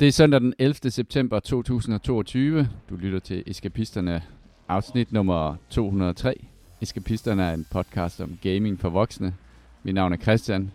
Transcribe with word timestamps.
Det 0.00 0.08
er 0.08 0.12
søndag 0.12 0.40
den 0.40 0.54
11. 0.58 0.90
september 0.90 1.40
2022. 1.40 2.68
Du 2.90 2.96
lytter 2.96 3.18
til 3.18 3.42
Eskapisterne, 3.46 4.22
afsnit 4.68 5.12
nummer 5.12 5.56
203. 5.70 6.34
Eskapisterne 6.80 7.42
er 7.42 7.54
en 7.54 7.66
podcast 7.70 8.20
om 8.20 8.38
gaming 8.42 8.80
for 8.80 8.88
voksne. 8.88 9.34
Mit 9.82 9.94
navn 9.94 10.12
er 10.12 10.16
Christian. 10.16 10.70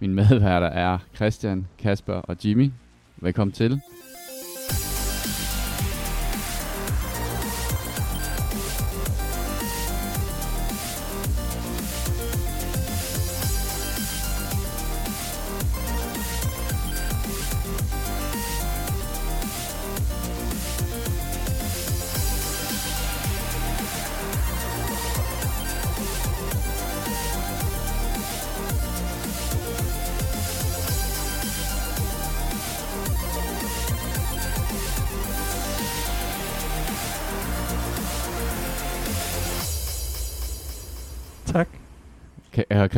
Min 0.00 0.14
medværter 0.14 0.66
er 0.66 0.98
Christian, 1.14 1.66
Kasper 1.78 2.14
og 2.14 2.36
Jimmy. 2.44 2.70
Velkommen 3.16 3.52
til. 3.52 3.80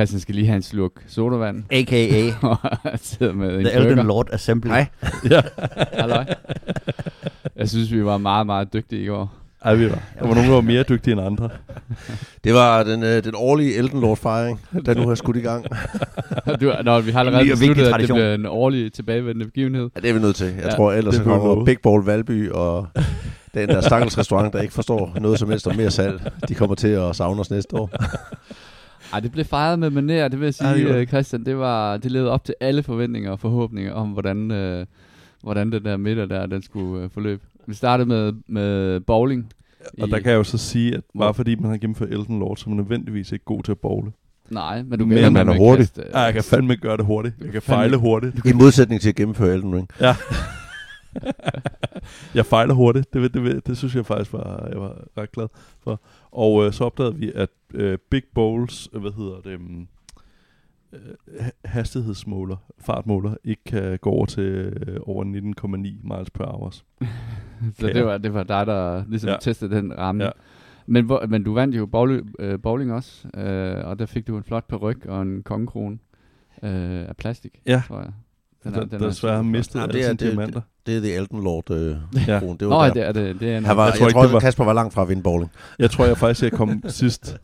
Christian 0.01 0.21
skal 0.21 0.35
lige 0.35 0.47
have 0.47 0.57
en 0.57 0.63
sluk 0.63 0.93
sodavand. 1.09 1.65
A.k.a. 1.71 2.33
og 2.47 2.59
sidder 3.03 3.33
med 3.33 3.59
en 3.59 3.65
The 3.65 3.73
Elden 3.75 3.89
burger. 3.89 4.03
Lord 4.03 4.29
Assembly. 4.33 4.69
Hej. 4.71 4.87
Halløj. 6.01 6.25
Jeg 7.57 7.69
synes, 7.69 7.93
vi 7.93 8.05
var 8.05 8.19
meget, 8.19 8.47
meget 8.47 8.73
dygtige 8.73 9.03
i 9.03 9.07
går. 9.07 9.35
Ej, 9.65 9.75
vi 9.75 9.85
var. 9.91 9.99
Der 10.19 10.27
var 10.27 10.35
nogen, 10.35 10.49
der 10.49 10.55
var 10.55 10.61
mere 10.61 10.83
dygtige 10.83 11.13
end 11.13 11.21
andre. 11.21 11.49
Det 12.45 12.55
var 12.55 12.83
den, 12.83 13.03
øh, 13.03 13.25
den 13.25 13.33
årlige 13.37 13.75
Elden 13.75 14.01
Lord 14.01 14.17
fejring, 14.17 14.61
der 14.87 14.95
nu 14.95 15.09
har 15.09 15.15
skudt 15.15 15.37
i 15.37 15.41
gang. 15.41 15.65
Du, 16.61 16.73
nå, 16.85 17.01
vi 17.01 17.11
har 17.11 17.21
allerede 17.21 17.49
besluttet, 17.51 17.87
at 17.87 18.01
det 18.01 18.09
bliver 18.09 18.35
en 18.35 18.47
årlig 18.47 18.93
tilbagevendende 18.93 19.45
begivenhed. 19.45 19.91
Ja, 19.97 20.01
det 20.01 20.11
er 20.11 20.15
vi 20.15 20.21
nødt 20.21 20.37
til. 20.37 20.47
Jeg 20.47 20.57
Ja, 20.59 20.69
ja, 20.69 20.75
tror 20.75 20.93
ellers 20.93 21.15
det 21.15 21.19
så 21.19 21.25
kommer 21.31 21.47
lovet. 21.47 21.65
Big 21.67 21.77
Ball 21.83 22.03
Valby 22.07 22.51
og 22.51 22.87
den 23.55 23.69
der 23.69 23.81
stakkels 23.81 24.19
restaurant, 24.19 24.53
der 24.53 24.61
ikke 24.61 24.75
forstår 24.75 25.17
noget 25.21 25.39
som 25.39 25.51
helst 25.51 25.67
om 25.67 25.77
mere 25.77 25.91
salg. 25.91 26.33
De 26.49 26.55
kommer 26.55 26.75
til 26.75 26.89
at 26.89 27.17
savne 27.17 27.41
os 27.41 27.51
næste 27.51 27.77
år. 27.77 27.91
Ej, 29.13 29.21
det 29.21 29.33
blev 29.33 29.45
fejret 29.45 29.79
med 29.79 29.89
manér, 29.91 30.29
det 30.29 30.41
vil 30.41 30.47
jeg 30.47 30.55
sige, 30.55 30.69
Ja, 30.69 30.75
det 30.77 30.85
ja, 30.89 30.99
det 30.99 31.09
Christian. 31.09 31.45
Det, 31.45 31.59
var, 31.59 31.97
det 31.97 32.11
levede 32.11 32.31
op 32.31 32.45
til 32.45 32.55
alle 32.61 32.83
forventninger 32.83 33.31
og 33.31 33.41
forhåbninger 33.41 33.93
om, 33.93 34.09
hvordan, 34.09 34.51
øh, 34.51 34.87
hvordan 35.43 35.73
den 35.73 35.85
der 35.85 35.97
middag 35.97 36.29
der, 36.29 36.47
den 36.47 36.63
skulle 36.63 37.05
øh, 37.05 37.11
forløbe. 37.11 37.43
Vi 37.67 37.75
startede 37.75 38.09
med, 38.09 38.33
med 38.47 39.01
bowling. 39.01 39.53
Og 40.01 40.09
i- 40.09 40.11
der 40.11 40.19
kan 40.19 40.31
jeg 40.31 40.37
jo 40.39 40.45
så 40.45 40.59
sige, 40.59 40.95
at 40.95 41.01
bare 41.19 41.35
fordi 41.35 41.55
man 41.55 41.71
har 41.71 41.79
gennemført 41.79 42.09
Elden 42.11 42.39
Lord, 42.39 42.57
så 42.57 42.65
er 42.67 42.69
man 42.69 42.77
nødvendigvis 42.77 43.33
ikke 43.33 43.45
god 43.45 43.63
til 43.63 43.73
at 43.73 43.79
bowle. 43.79 44.13
Nej, 44.51 44.83
men 44.83 44.99
du 44.99 45.07
Men 45.07 45.19
kan 45.19 45.33
man 45.33 45.49
er 45.49 45.57
hurtig. 45.59 45.87
kaste, 45.87 46.03
øh, 46.03 46.09
Ej, 46.15 46.21
jeg 46.23 46.33
kan 46.35 46.45
fandme 46.45 46.77
gøre 46.77 46.97
det 46.97 47.05
hurtigt. 47.07 47.35
Jeg 47.45 47.53
kan 47.53 47.63
fejle 47.63 47.97
hurtigt. 47.97 48.47
I 48.47 48.53
modsætning 48.53 49.01
til 49.01 49.09
at 49.09 49.15
gennemføre 49.15 49.55
Elden 49.55 49.75
Ring. 49.75 49.89
Ja. 50.01 50.17
jeg 52.35 52.47
fejler 52.47 52.75
hurtigt. 52.75 53.13
Det, 53.15 53.35
det, 53.35 53.45
det, 53.45 53.67
det 53.67 53.77
synes 53.79 53.95
jeg 53.95 54.07
faktisk 54.07 54.33
var, 54.33 54.69
jeg 54.73 54.81
var 54.81 54.97
ret 55.19 55.33
glad 55.33 55.47
for. 55.85 56.01
Og 56.33 56.67
øh, 56.67 56.73
så 56.73 56.85
opdagede 56.85 57.17
vi, 57.17 57.33
at 57.35 57.51
øh, 57.75 57.99
Big 58.11 58.23
Bowls, 58.35 58.89
øh, 58.93 59.01
hvad 59.01 59.11
hedder 59.13 59.41
det, 59.41 59.57
um, 59.57 59.89
øh, 60.93 61.01
ha- 61.41 61.51
hastighedsmåler, 61.65 62.57
fartmåler, 62.79 63.35
ikke 63.45 63.65
kan 63.65 63.99
gå 63.99 64.11
over 64.11 64.27
til 64.27 64.43
øh, 64.87 64.97
over 65.03 65.25
19,9 65.25 65.69
miles 66.15 66.31
per 66.31 66.45
hour. 66.47 66.71
Så 67.79 67.87
det 67.87 68.05
var, 68.05 68.19
det 68.19 68.35
var 68.35 68.43
dig, 68.43 68.67
der 68.67 69.05
ligesom. 69.09 69.31
Ja. 69.31 69.37
testede 69.41 69.77
den 69.77 69.99
ramme. 69.99 70.25
Ja. 70.25 70.31
Men, 70.87 71.05
hvor, 71.05 71.27
men 71.29 71.43
du 71.45 71.55
vandt 71.55 71.77
jo 71.77 71.87
bowling, 71.87 72.35
øh, 72.39 72.63
bowling 72.63 72.93
også, 72.93 73.29
øh, 73.37 73.85
og 73.89 73.99
der 73.99 74.07
fik 74.07 74.27
du 74.27 74.37
en 74.37 74.45
flot 74.45 74.69
peruk 74.69 74.97
og 75.07 75.23
en 75.23 75.43
kongekrone 75.43 75.99
øh, 76.63 77.09
af 77.09 77.17
plastik, 77.17 77.61
Ja. 77.67 77.83
tror 77.87 77.99
jeg. 78.01 78.13
Den 78.65 78.75
er, 78.75 78.85
der 78.85 78.99
desværre 78.99 79.07
har 79.09 79.13
super 79.13 79.33
flot. 79.33 79.45
mistet 79.45 79.81
alle 79.81 79.93
det 79.93 80.01
er- 80.01 80.05
sine 80.05 80.17
det- 80.17 80.21
diamanter. 80.21 80.61
Det 80.87 80.97
er 80.97 81.01
The 81.01 81.15
Elden 81.15 81.43
Lord 81.45 81.71
øh, 81.71 81.97
Ja. 82.27 82.41
Det 82.41 82.61
Nå, 82.61 82.69
var 82.69 82.85
ja, 82.87 82.91
der. 82.91 83.13
det 83.13 83.23
er 83.23 83.27
det. 83.33 83.41
det 83.41 83.53
er 83.53 83.59
en, 83.59 83.65
Han 83.65 83.77
var, 83.77 83.85
Jeg 83.85 83.93
jeg, 83.93 83.99
tror 83.99 84.07
ikke, 84.09 84.15
tror, 84.17 84.23
det 84.23 84.33
var- 84.33 84.41
Kasper 84.41 84.65
var 84.65 84.73
langt 84.73 84.95
fra 84.95 85.03
at 85.03 85.09
vinde 85.09 85.23
bowling. 85.23 85.51
Jeg 85.79 85.91
tror 85.91 86.05
jeg 86.07 86.19
faktisk, 86.19 86.43
jeg 86.43 86.53
kom 86.53 86.83
sidst. 86.89 87.37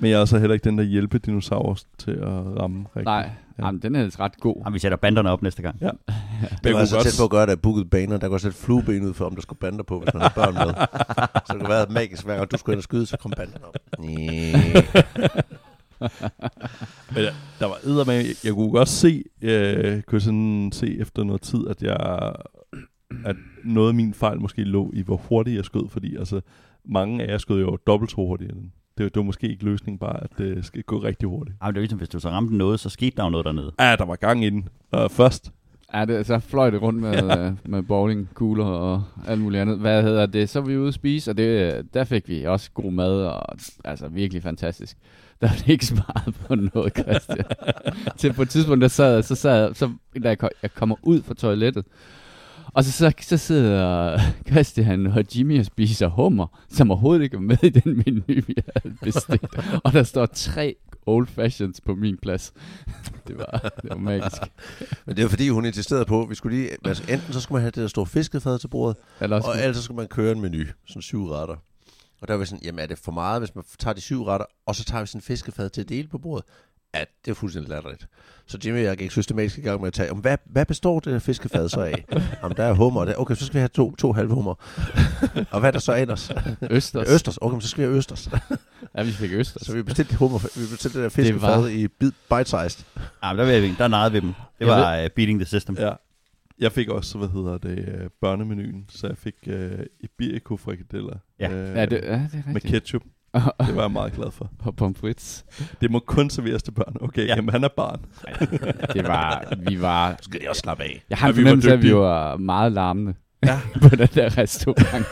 Men 0.00 0.10
jeg 0.10 0.20
er 0.20 0.24
så 0.24 0.38
heller 0.38 0.54
ikke 0.54 0.64
den, 0.64 0.78
der 0.78 0.84
hjælper 0.84 1.18
dinosaurus 1.18 1.84
til 1.98 2.10
at 2.10 2.28
ramme 2.60 2.78
rigtigt. 2.80 3.04
Nej, 3.04 3.30
Ja. 3.58 3.66
Jamen, 3.66 3.82
den 3.82 3.94
er 3.94 4.00
ellers 4.00 4.20
ret 4.20 4.40
god. 4.40 4.54
Jamen, 4.64 4.74
vi 4.74 4.78
sætter 4.78 4.96
banderne 4.98 5.30
op 5.30 5.42
næste 5.42 5.62
gang. 5.62 5.76
Ja. 5.80 5.86
Det 5.88 5.94
jeg 6.64 6.72
var 6.74 6.78
kunne 6.80 6.86
så 6.86 6.96
godt 6.96 7.04
tæt 7.06 7.14
på 7.18 7.24
at 7.24 7.30
gøre 7.30 7.46
det 7.46 7.50
af 7.52 7.60
booket 7.60 7.90
baner. 7.90 8.16
Der 8.16 8.28
kunne 8.28 8.40
sætte 8.40 8.56
flueben 8.58 9.04
ud 9.06 9.14
for, 9.14 9.24
om 9.24 9.34
der 9.34 9.42
skulle 9.42 9.58
bander 9.58 9.82
på, 9.84 9.98
hvis 10.00 10.14
man 10.14 10.20
havde 10.20 10.32
børn 10.34 10.54
med. 10.54 10.74
så 11.46 11.52
det 11.52 11.60
kunne 11.60 11.68
være 11.68 11.86
magisk, 11.90 12.24
hver 12.24 12.36
gang 12.36 12.50
du 12.52 12.58
skulle 12.58 12.74
ind 12.74 12.78
og 12.78 12.84
skyde, 12.84 13.06
så 13.06 13.16
kom 13.16 13.32
banderne 13.36 13.64
op. 13.66 13.76
Men 17.14 17.24
der 17.58 17.66
var 17.66 17.78
eddermame, 17.84 18.18
jeg, 18.18 18.44
jeg 18.44 18.52
kunne 18.52 18.70
godt 18.70 18.88
se, 18.88 19.24
øh, 19.42 20.02
kunne 20.02 20.20
sådan 20.20 20.70
se 20.72 20.98
efter 20.98 21.24
noget 21.24 21.42
tid, 21.42 21.68
at 21.68 21.82
jeg 21.82 22.32
at 23.24 23.36
noget 23.64 23.88
af 23.88 23.94
min 23.94 24.14
fejl 24.14 24.40
måske 24.40 24.64
lå 24.64 24.90
i, 24.94 25.02
hvor 25.02 25.16
hurtigt 25.16 25.56
jeg 25.56 25.64
skød, 25.64 25.88
fordi 25.88 26.16
altså, 26.16 26.40
mange 26.84 27.24
af 27.24 27.28
jer 27.28 27.38
skød 27.38 27.60
jo 27.60 27.78
dobbelt 27.86 28.10
så 28.10 28.16
hurtigt. 28.16 28.52
Det, 28.98 29.14
det 29.14 29.16
var 29.16 29.22
måske 29.22 29.48
ikke 29.48 29.64
løsningen 29.64 29.98
bare, 29.98 30.22
at 30.22 30.30
det 30.38 30.64
skal 30.64 30.82
gå 30.82 31.02
rigtig 31.02 31.28
hurtigt. 31.28 31.56
Jamen, 31.62 31.74
det 31.74 31.78
er 31.78 31.82
ligesom, 31.82 31.98
hvis 31.98 32.08
du 32.08 32.20
så 32.20 32.28
ramte 32.28 32.56
noget, 32.56 32.80
så 32.80 32.88
skete 32.88 33.16
der 33.16 33.24
jo 33.24 33.30
noget 33.30 33.46
dernede. 33.46 33.72
Ja, 33.80 33.96
der 33.96 34.04
var 34.04 34.16
gang 34.16 34.44
i 34.44 34.50
den. 34.50 34.68
Uh, 34.96 35.10
først. 35.10 35.52
Ja, 35.94 36.04
det, 36.04 36.26
så 36.26 36.38
fløj 36.38 36.70
det 36.70 36.82
rundt 36.82 37.00
med, 37.00 37.14
ja. 37.36 37.52
med 37.64 37.82
bowlingkugler 37.82 38.64
og 38.64 39.02
alt 39.26 39.40
muligt 39.40 39.60
andet. 39.60 39.78
Hvad 39.78 40.02
hedder 40.02 40.26
det? 40.26 40.48
Så 40.48 40.60
var 40.60 40.66
vi 40.66 40.76
ude 40.76 40.88
at 40.88 40.94
spise, 40.94 41.30
og 41.30 41.36
det, 41.36 41.94
der 41.94 42.04
fik 42.04 42.28
vi 42.28 42.44
også 42.44 42.70
god 42.74 42.92
mad, 42.92 43.22
og 43.24 43.56
altså 43.84 44.08
virkelig 44.08 44.42
fantastisk. 44.42 44.98
Der 45.42 45.48
det 45.48 45.68
ikke 45.68 45.86
sparet 45.86 46.34
på 46.34 46.54
noget, 46.54 46.92
Christian. 46.98 47.44
Til 48.16 48.32
på 48.32 48.42
et 48.42 48.50
tidspunkt, 48.50 48.82
der 48.82 48.88
sad, 48.88 49.22
så 49.22 49.34
sad 49.34 49.74
så, 49.74 49.90
da 50.22 50.28
jeg, 50.28 50.38
kom, 50.38 50.48
jeg 50.62 50.74
kommer 50.74 50.96
ud 51.02 51.22
fra 51.22 51.34
toilettet, 51.34 51.84
og 52.74 52.84
så, 52.84 52.92
så, 52.92 53.12
så 53.20 53.36
sidder 53.36 54.18
Christian 54.50 55.06
og 55.06 55.24
Jimmy 55.36 55.58
og 55.58 55.64
spiser 55.64 56.08
hummer, 56.08 56.46
som 56.68 56.90
overhovedet 56.90 57.22
ikke 57.22 57.36
er 57.36 57.40
med 57.40 57.64
i 57.64 57.68
den 57.68 58.02
menu, 58.06 58.22
vi 58.26 58.54
havde 58.76 58.96
bestilt. 59.02 59.80
Og 59.84 59.92
der 59.92 60.02
står 60.02 60.26
tre 60.26 60.76
old 61.06 61.26
fashions 61.26 61.80
på 61.80 61.94
min 61.94 62.16
plads. 62.22 62.52
Det 63.28 63.38
var, 63.38 63.70
det 63.82 63.90
var 63.90 63.96
magisk. 63.96 64.42
Men 65.06 65.16
det 65.16 65.24
var 65.24 65.28
fordi, 65.28 65.48
hun 65.48 65.64
insisterede 65.64 66.04
på, 66.04 66.22
at 66.22 66.30
vi 66.30 66.34
skulle 66.34 66.56
lige, 66.56 66.70
altså, 66.84 67.02
enten 67.12 67.32
så 67.32 67.40
skulle 67.40 67.56
man 67.56 67.62
have 67.62 67.70
det 67.70 67.82
der 67.82 67.88
store 67.88 68.06
fiskefad 68.06 68.58
til 68.58 68.68
bordet, 68.68 68.96
Eller 69.20 69.36
også, 69.36 69.48
og 69.48 69.58
ellers 69.58 69.76
så 69.76 69.82
skulle 69.82 69.96
man 69.96 70.06
køre 70.06 70.32
en 70.32 70.40
menu, 70.40 70.64
sådan 70.86 71.02
syv 71.02 71.28
retter. 71.28 71.56
Og 72.22 72.28
der 72.28 72.34
var 72.34 72.44
sådan, 72.44 72.64
jamen 72.64 72.78
er 72.78 72.86
det 72.86 72.98
for 72.98 73.12
meget, 73.12 73.40
hvis 73.40 73.54
man 73.54 73.64
tager 73.78 73.94
de 73.94 74.00
syv 74.00 74.24
retter, 74.24 74.46
og 74.66 74.74
så 74.74 74.84
tager 74.84 75.00
vi 75.02 75.06
sådan 75.06 75.18
en 75.18 75.22
fiskefad 75.22 75.70
til 75.70 75.80
at 75.80 75.88
dele 75.88 76.08
på 76.08 76.18
bordet? 76.18 76.44
Ja, 76.94 77.04
det 77.24 77.30
er 77.30 77.34
fuldstændig 77.34 77.70
latterligt. 77.70 78.06
Så 78.46 78.58
Jimmy 78.64 78.78
og 78.78 78.84
jeg 78.84 78.96
gik 78.96 79.10
systematisk 79.10 79.58
i 79.58 79.60
gang 79.60 79.80
med 79.80 79.86
at 79.86 79.92
tage, 79.94 80.10
om 80.10 80.18
hvad, 80.18 80.38
hvad 80.46 80.66
består 80.66 81.00
det 81.00 81.12
her 81.12 81.18
fiskefad 81.20 81.68
så 81.68 81.80
af? 81.80 82.04
Jamen, 82.42 82.56
der 82.56 82.64
er 82.64 82.72
hummer. 82.72 83.04
Der. 83.04 83.14
Okay, 83.16 83.34
så 83.34 83.44
skal 83.46 83.54
vi 83.54 83.58
have 83.60 83.68
to, 83.68 83.94
to 83.96 84.12
halve 84.12 84.34
hummer. 84.34 84.54
og 85.50 85.60
hvad 85.60 85.68
er 85.68 85.70
der 85.70 85.78
så 85.78 85.94
ellers? 85.96 86.30
Østers. 86.70 87.08
Østers. 87.10 87.36
Okay, 87.40 87.52
men 87.54 87.60
så 87.60 87.68
skal 87.68 87.82
vi 87.82 87.86
have 87.88 87.96
østers. 87.98 88.28
Ja, 88.96 89.02
vi 89.02 89.10
fik 89.12 89.32
Østers. 89.32 89.62
så 89.66 89.72
vi 89.74 89.82
bestilte 89.82 90.16
hummer, 90.16 90.38
vi 90.38 90.66
bestilte 90.70 90.98
det 90.98 91.02
der 91.04 91.08
fiskefad 91.08 91.60
var- 91.60 91.66
i 91.68 91.88
bite-sized. 91.88 92.84
Jamen, 93.24 93.38
der, 93.38 93.44
vil 93.44 93.54
jeg, 93.68 93.74
der 93.78 93.88
narrede 93.88 94.12
vi 94.12 94.20
dem. 94.20 94.28
Det 94.28 94.34
Jeg 94.60 94.66
var 94.68 95.02
uh, 95.02 95.08
beating 95.16 95.38
the 95.40 95.46
system. 95.46 95.76
Ja. 95.78 95.92
Jeg 96.58 96.72
fik 96.72 96.88
også, 96.88 97.18
hvad 97.18 97.28
hedder 97.28 97.58
det, 97.58 97.78
øh, 97.78 98.10
børnemenuen, 98.20 98.84
så 98.88 99.06
jeg 99.06 99.16
fik 99.18 99.34
uh, 99.46 99.54
Iberico 100.00 100.56
frikadeller 100.56 101.16
Ja. 101.40 101.50
øh, 101.52 101.76
Ja, 101.76 101.86
det, 101.86 102.00
ja, 102.04 102.28
det 102.32 102.44
er 102.46 102.52
med 102.52 102.60
ketchup. 102.60 103.02
Det 103.34 103.76
var 103.76 103.82
jeg 103.82 103.90
meget 103.90 104.12
glad 104.12 104.30
for. 104.30 104.50
og 104.66 104.76
pommes 104.76 104.98
frites. 104.98 105.44
Det 105.80 105.90
må 105.90 105.98
kun 105.98 106.30
serveres 106.30 106.62
til 106.62 106.72
børn. 106.72 106.96
Okay, 107.00 107.22
Ja. 107.22 107.26
ja. 107.26 107.34
jamen 107.36 107.50
han 107.50 107.64
er 107.64 107.68
barn. 107.68 108.00
Det 108.94 109.04
var, 109.06 109.54
vi 109.68 109.80
var... 109.80 110.18
Skal 110.22 110.40
de 110.40 110.48
også 110.48 110.60
slappe 110.60 110.82
af? 110.84 111.04
Jeg 111.10 111.18
har 111.18 111.28
en 111.28 111.36
vi 111.36 111.40
fornemmelse 111.40 111.68
af, 111.70 111.72
at 111.72 111.82
vi 111.82 111.94
var 111.94 112.36
meget 112.36 112.72
larmende 112.72 113.14
Ja. 113.46 113.60
på 113.82 113.96
den 113.96 114.08
der 114.14 114.38
restaurant. 114.38 115.06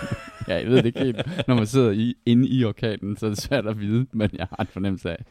Ja, 0.48 0.54
jeg 0.56 0.66
ved 0.66 0.76
det 0.76 0.84
ikke 0.86 0.98
helt. 1.00 1.48
Når 1.48 1.54
man 1.54 1.66
sidder 1.66 1.90
i, 1.90 2.14
inde 2.26 2.48
i 2.48 2.64
orkanen, 2.64 3.16
så 3.16 3.26
er 3.26 3.30
det 3.30 3.38
svært 3.38 3.66
at 3.66 3.80
vide, 3.80 4.06
men 4.12 4.30
jeg 4.32 4.46
har 4.50 4.56
en 4.60 4.66
fornemmelse 4.66 5.10
af, 5.10 5.24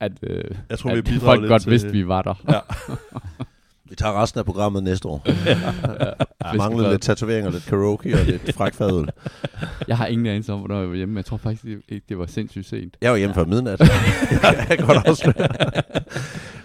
at, 0.00 0.12
øh, 0.22 0.44
Jeg 0.70 0.78
tror, 0.78 0.92
vi 0.92 0.98
at 0.98 1.04
bidrager 1.04 1.20
folk 1.20 1.40
lidt 1.40 1.48
godt 1.48 1.62
til- 1.62 1.70
vidste, 1.70 1.92
vi 1.92 2.08
var 2.08 2.22
der. 2.22 2.34
Ja. 2.48 2.58
Vi 3.90 3.94
tager 3.96 4.22
resten 4.22 4.38
af 4.38 4.44
programmet 4.44 4.82
næste 4.82 5.08
år. 5.08 5.22
Ja. 5.46 6.52
Der 6.52 6.56
mangler 6.58 6.90
lidt 6.90 7.02
tatoveringer, 7.02 7.50
lidt 7.50 7.64
karaoke 7.66 8.14
og 8.14 8.24
lidt 8.26 8.54
frækfadøl. 8.56 9.08
Jeg 9.88 9.96
har 9.96 10.06
ingen 10.06 10.26
anelse 10.26 10.52
om, 10.52 10.58
hvornår 10.58 10.80
jeg 10.80 10.88
var 10.88 10.94
hjemme, 10.94 11.12
men 11.12 11.16
jeg 11.16 11.24
tror 11.24 11.36
faktisk 11.36 11.64
ikke, 11.88 12.04
det 12.08 12.18
var 12.18 12.26
sindssygt 12.26 12.68
sent. 12.68 12.96
Jeg 13.02 13.10
var 13.10 13.16
hjemme 13.16 13.34
før 13.34 13.44
midnat. 13.44 13.78
Det 13.80 13.88
kan 14.40 14.66
jeg 14.70 14.78
godt 14.78 15.06
afsløre. 15.06 15.34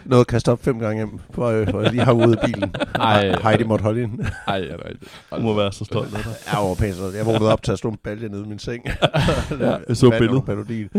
nåede 0.05 0.21
at 0.21 0.27
kaste 0.27 0.51
op 0.51 0.63
fem 0.63 0.79
gange 0.79 0.95
hjem, 0.97 1.13
øh, 1.13 1.69
hvor 1.69 1.81
jeg 1.81 1.91
lige 1.91 2.03
hang 2.03 2.27
ud 2.27 2.35
af 2.35 2.45
bilen. 2.45 2.75
Ej. 2.95 3.35
Heidi 3.43 3.63
måtte 3.63 3.83
holde 3.83 4.01
ind. 4.01 4.19
Ej, 4.47 4.59
er? 4.59 5.35
Du 5.37 5.41
må 5.41 5.53
være 5.53 5.71
så 5.71 5.85
stolt 5.85 6.15
af 6.15 6.23
dig. 6.23 6.33
Jeg 6.51 6.59
var 6.69 6.75
pænt. 6.75 6.95
Jeg 7.17 7.25
vågnede 7.25 7.51
op 7.53 7.63
til 7.63 7.71
at 7.71 7.77
stå 7.77 7.89
en 7.89 7.97
balje 8.03 8.29
nede 8.29 8.43
i 8.45 8.47
min 8.47 8.59
seng. 8.59 8.83
Ja, 8.85 9.75
jeg 9.87 9.97
så 9.97 10.09
billedet. 10.19 10.43
billedet. 10.45 10.89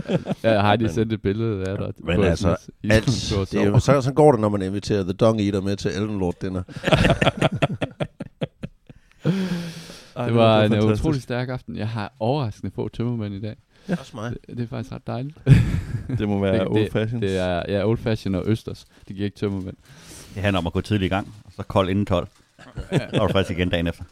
Ja, 0.45 0.63
Heidi 0.67 0.85
Men- 0.85 0.93
sendte 0.93 1.15
et 1.15 1.23
billede 1.23 1.69
af 1.69 1.79
dig. 1.79 1.93
Men 2.05 2.25
altså, 2.25 2.57
Alt, 2.91 3.07
det 3.53 3.55
er 3.61 3.67
jo, 3.67 3.79
så, 3.79 4.01
så 4.01 4.13
går 4.13 4.33
det, 4.33 4.41
når 4.41 4.49
man 4.49 4.63
inviterer 4.63 5.03
The 5.03 5.13
Dung 5.13 5.41
Eater 5.41 5.61
med 5.61 5.77
til 5.77 5.89
Elden 6.11 6.21
Lord 6.21 6.35
Dinner. 6.43 6.63
Ej, 10.17 10.27
Det 10.27 10.35
var 10.35 10.63
en 10.63 10.71
fantastisk. 10.71 11.03
utrolig 11.05 11.23
stærk 11.23 11.49
aften. 11.49 11.77
Jeg 11.77 11.89
har 11.89 12.13
overraskende 12.19 12.73
få 12.75 12.89
tømmermænd 12.89 13.35
i 13.35 13.41
dag. 13.41 13.57
Ja. 13.89 13.97
Også 14.01 14.17
mig. 14.17 14.31
Det, 14.31 14.57
det 14.57 14.61
er 14.63 14.67
faktisk 14.67 14.93
ret 14.95 15.07
dejligt. 15.07 15.39
Det 16.19 16.29
må 16.29 16.39
være 16.41 16.59
Det- 16.59 16.69
old 16.69 16.91
fashion. 16.91 17.23
Det 17.23 17.39
er 17.39 17.63
ja, 17.69 17.87
old 17.89 17.99
fashion 17.99 18.35
og 18.35 18.43
østers. 18.47 18.87
Det 19.09 19.17
giver 19.17 19.25
ikke 19.27 19.37
tømmermænd. 19.37 19.77
Det 20.35 20.43
handler 20.43 20.59
om 20.59 20.67
at 20.67 20.73
gå 20.73 20.81
tidligt 20.81 21.13
i 21.13 21.15
gang, 21.15 21.35
og 21.45 21.53
så 21.53 21.63
kold 21.63 21.89
inden 21.91 22.07
12. 22.07 22.29
Så 22.59 22.85
er 22.91 23.27
du 23.27 23.33
frisk 23.33 23.51
igen 23.51 23.69
dagen 23.69 23.87
efter. 23.87 24.05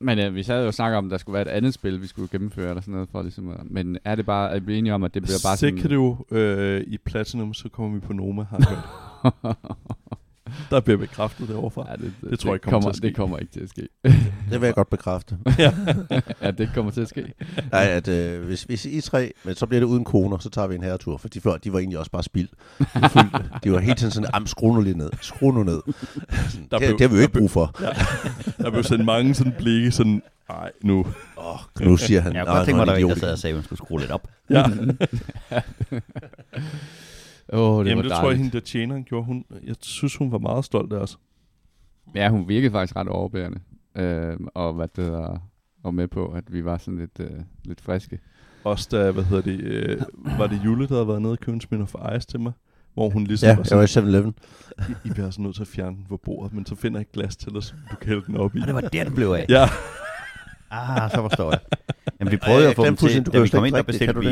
Men 0.00 0.18
ja, 0.18 0.28
vi 0.28 0.42
sad 0.42 0.60
jo 0.60 0.66
og 0.66 0.74
snakkede 0.74 0.98
om, 0.98 1.04
at 1.04 1.10
der 1.10 1.18
skulle 1.18 1.34
være 1.34 1.42
et 1.42 1.48
andet 1.48 1.74
spil, 1.74 2.02
vi 2.02 2.06
skulle 2.06 2.28
gennemføre, 2.28 2.68
eller 2.68 2.80
sådan 2.80 2.92
noget, 2.94 3.08
for 3.12 3.22
ligesom 3.22 3.48
at, 3.50 3.56
Men 3.64 3.98
er 4.04 4.14
det 4.14 4.26
bare, 4.26 4.50
er 4.56 4.60
vi 4.60 4.78
enige 4.78 4.94
om, 4.94 5.04
at 5.04 5.14
det 5.14 5.22
bliver 5.22 5.38
bare 5.44 5.56
sådan... 5.56 5.74
Sikkert 5.76 5.92
jo 5.92 6.16
øh, 6.30 6.84
i 6.86 6.98
Platinum, 6.98 7.54
så 7.54 7.68
kommer 7.68 7.94
vi 7.94 8.00
på 8.00 8.12
Noma, 8.12 8.42
har 8.50 8.58
jeg 8.58 8.66
hørt. 8.68 9.56
Der 10.70 10.80
bliver 10.80 10.96
bekræftet 10.98 11.48
derovre 11.48 11.86
ja, 11.90 11.96
det, 11.96 12.12
Det 12.30 12.38
tror 12.38 12.50
jeg 12.50 12.54
ikke 12.54 12.64
kommer 12.70 12.80
til 12.80 12.88
at 12.90 12.96
ske. 12.96 13.06
Det 13.06 13.16
kommer 13.16 13.38
ikke 13.38 13.52
til 13.52 13.60
at 13.60 13.68
ske. 13.70 13.88
Det 14.50 14.60
vil 14.60 14.66
jeg 14.66 14.74
godt 14.74 14.90
bekræfte. 14.90 15.36
ja, 16.42 16.50
det 16.50 16.70
kommer 16.74 16.90
til 16.92 17.00
at 17.00 17.08
ske. 17.08 17.32
Nej, 17.72 17.84
at 17.84 18.08
øh, 18.08 18.44
hvis, 18.44 18.62
hvis 18.62 18.84
I 18.84 19.00
tre, 19.00 19.32
men 19.44 19.54
så 19.54 19.66
bliver 19.66 19.80
det 19.80 19.86
uden 19.86 20.04
koner, 20.04 20.38
så 20.38 20.50
tager 20.50 20.68
vi 20.68 20.74
en 20.74 20.82
herretur, 20.82 21.16
for 21.16 21.28
de, 21.28 21.40
før, 21.40 21.56
de 21.56 21.72
var 21.72 21.78
egentlig 21.78 21.98
også 21.98 22.10
bare 22.10 22.22
spild. 22.22 22.48
De, 22.78 22.86
var 22.94 23.08
fuldt, 23.08 23.64
de 23.64 23.72
var 23.72 23.78
hele 23.78 23.94
tiden 23.94 24.10
sådan, 24.12 24.30
am, 24.32 24.46
skru 24.46 24.74
nu 24.74 24.80
lige 24.80 24.98
ned, 24.98 25.10
skru 25.20 25.50
nu 25.52 25.62
ned. 25.62 25.80
Sådan, 26.50 26.68
Der 26.70 26.78
det, 26.78 26.86
blev- 26.88 26.98
det 26.98 27.00
har 27.00 27.08
vi 27.08 27.14
jo 27.14 27.20
ikke 27.22 27.38
brug 27.38 27.50
for. 27.50 27.76
Der 28.58 28.70
blev 28.70 28.82
sendt 28.84 29.04
mange 29.04 29.34
sådan 29.34 29.52
blikke, 29.58 29.90
sådan, 29.90 30.22
nej, 30.48 30.70
nu. 30.82 31.06
Oh, 31.36 31.58
nu 31.80 31.96
siger 31.96 32.20
han, 32.20 32.32
Jeg 32.34 32.46
kunne 32.46 32.52
"Nå, 32.52 32.56
godt 32.58 32.66
tænke 32.66 32.76
mig, 32.76 32.86
er 32.88 32.92
at 32.92 33.00
der 33.00 33.06
var 33.06 33.10
en, 33.14 33.20
der 33.20 33.20
sad 33.20 33.22
og 33.28 33.32
igen." 33.32 33.38
sagde, 33.38 33.52
at 33.52 33.56
hun 33.56 33.64
skulle 33.64 33.78
skrue 33.78 34.00
lidt 34.00 34.10
op. 34.10 34.28
Ja, 34.50 34.64
Åh, 37.52 37.60
oh, 37.78 37.84
det 37.84 37.90
Jamen, 37.90 37.96
var 37.96 38.02
det 38.02 38.10
tror 38.10 38.16
jeg, 38.18 38.22
dejligt. 38.24 38.38
hende 38.42 38.52
der 38.52 38.60
tjeneren 38.60 39.04
gjorde. 39.04 39.24
Hun, 39.26 39.44
jeg 39.64 39.74
synes, 39.80 40.16
hun 40.16 40.32
var 40.32 40.38
meget 40.38 40.64
stolt 40.64 40.92
af 40.92 40.98
os. 40.98 41.18
Ja, 42.14 42.28
hun 42.28 42.48
virkede 42.48 42.72
faktisk 42.72 42.96
ret 42.96 43.08
overbærende. 43.08 43.60
Øh, 43.96 44.36
og 44.54 44.72
hvad 44.74 44.88
det 44.96 45.06
der, 45.12 45.38
og 45.84 45.94
med 45.94 46.08
på, 46.08 46.26
at 46.26 46.52
vi 46.52 46.64
var 46.64 46.78
sådan 46.78 46.98
lidt, 46.98 47.20
øh, 47.20 47.40
lidt 47.64 47.80
friske. 47.80 48.18
Også 48.64 48.88
da, 48.92 49.10
hvad 49.10 49.24
hedder 49.24 49.42
det, 49.42 49.60
øh, 49.60 50.00
var 50.38 50.46
det 50.46 50.60
Jule, 50.64 50.86
der 50.88 50.94
havde 50.94 51.08
været 51.08 51.22
nede 51.22 51.32
og 51.32 51.38
købe 51.38 51.54
en 51.54 51.60
Smirnoff 51.60 51.94
Ice 52.16 52.26
til 52.26 52.40
mig? 52.40 52.52
Hvor 52.94 53.10
hun 53.10 53.24
ligesom 53.24 53.46
Ja, 53.48 53.54
var 53.54 53.60
jeg 53.80 53.88
sådan, 53.88 54.04
var 54.12 54.12
i 54.14 54.16
7-Eleven. 54.16 54.34
I, 54.88 55.08
I 55.08 55.10
bliver 55.10 55.24
altså 55.26 55.40
nødt 55.42 55.54
til 55.54 55.62
at 55.62 55.68
fjerne 55.68 55.96
den 55.96 56.06
på 56.08 56.16
bordet, 56.16 56.52
men 56.52 56.66
så 56.66 56.74
finder 56.74 56.98
jeg 56.98 57.02
et 57.02 57.12
glas 57.12 57.36
til 57.36 57.52
dig, 57.52 57.62
så 57.62 57.74
du 57.90 57.96
kan 57.96 58.08
hælde 58.08 58.22
den 58.26 58.36
op 58.36 58.56
i. 58.56 58.60
Og 58.60 58.66
det 58.66 58.74
var 58.74 58.80
der, 58.80 59.04
det 59.04 59.14
blev 59.14 59.28
af. 59.28 59.46
Ja, 59.48 59.68
Ah, 60.76 61.10
så 61.10 61.16
forstår 61.16 61.50
jeg. 61.50 61.60
Jamen, 62.20 62.32
vi 62.32 62.36
prøvede 62.36 62.64
Ej, 62.64 62.70
at 62.70 62.76
få 62.76 62.84
dem 62.86 62.96
til, 62.96 63.26
da 63.26 63.40
vi 63.40 63.48
kom 63.48 63.64
ind, 63.64 63.66
ikke 63.66 63.76
der 63.76 63.82
bestilte 63.82 64.18
vi... 64.20 64.24
du 64.24 64.30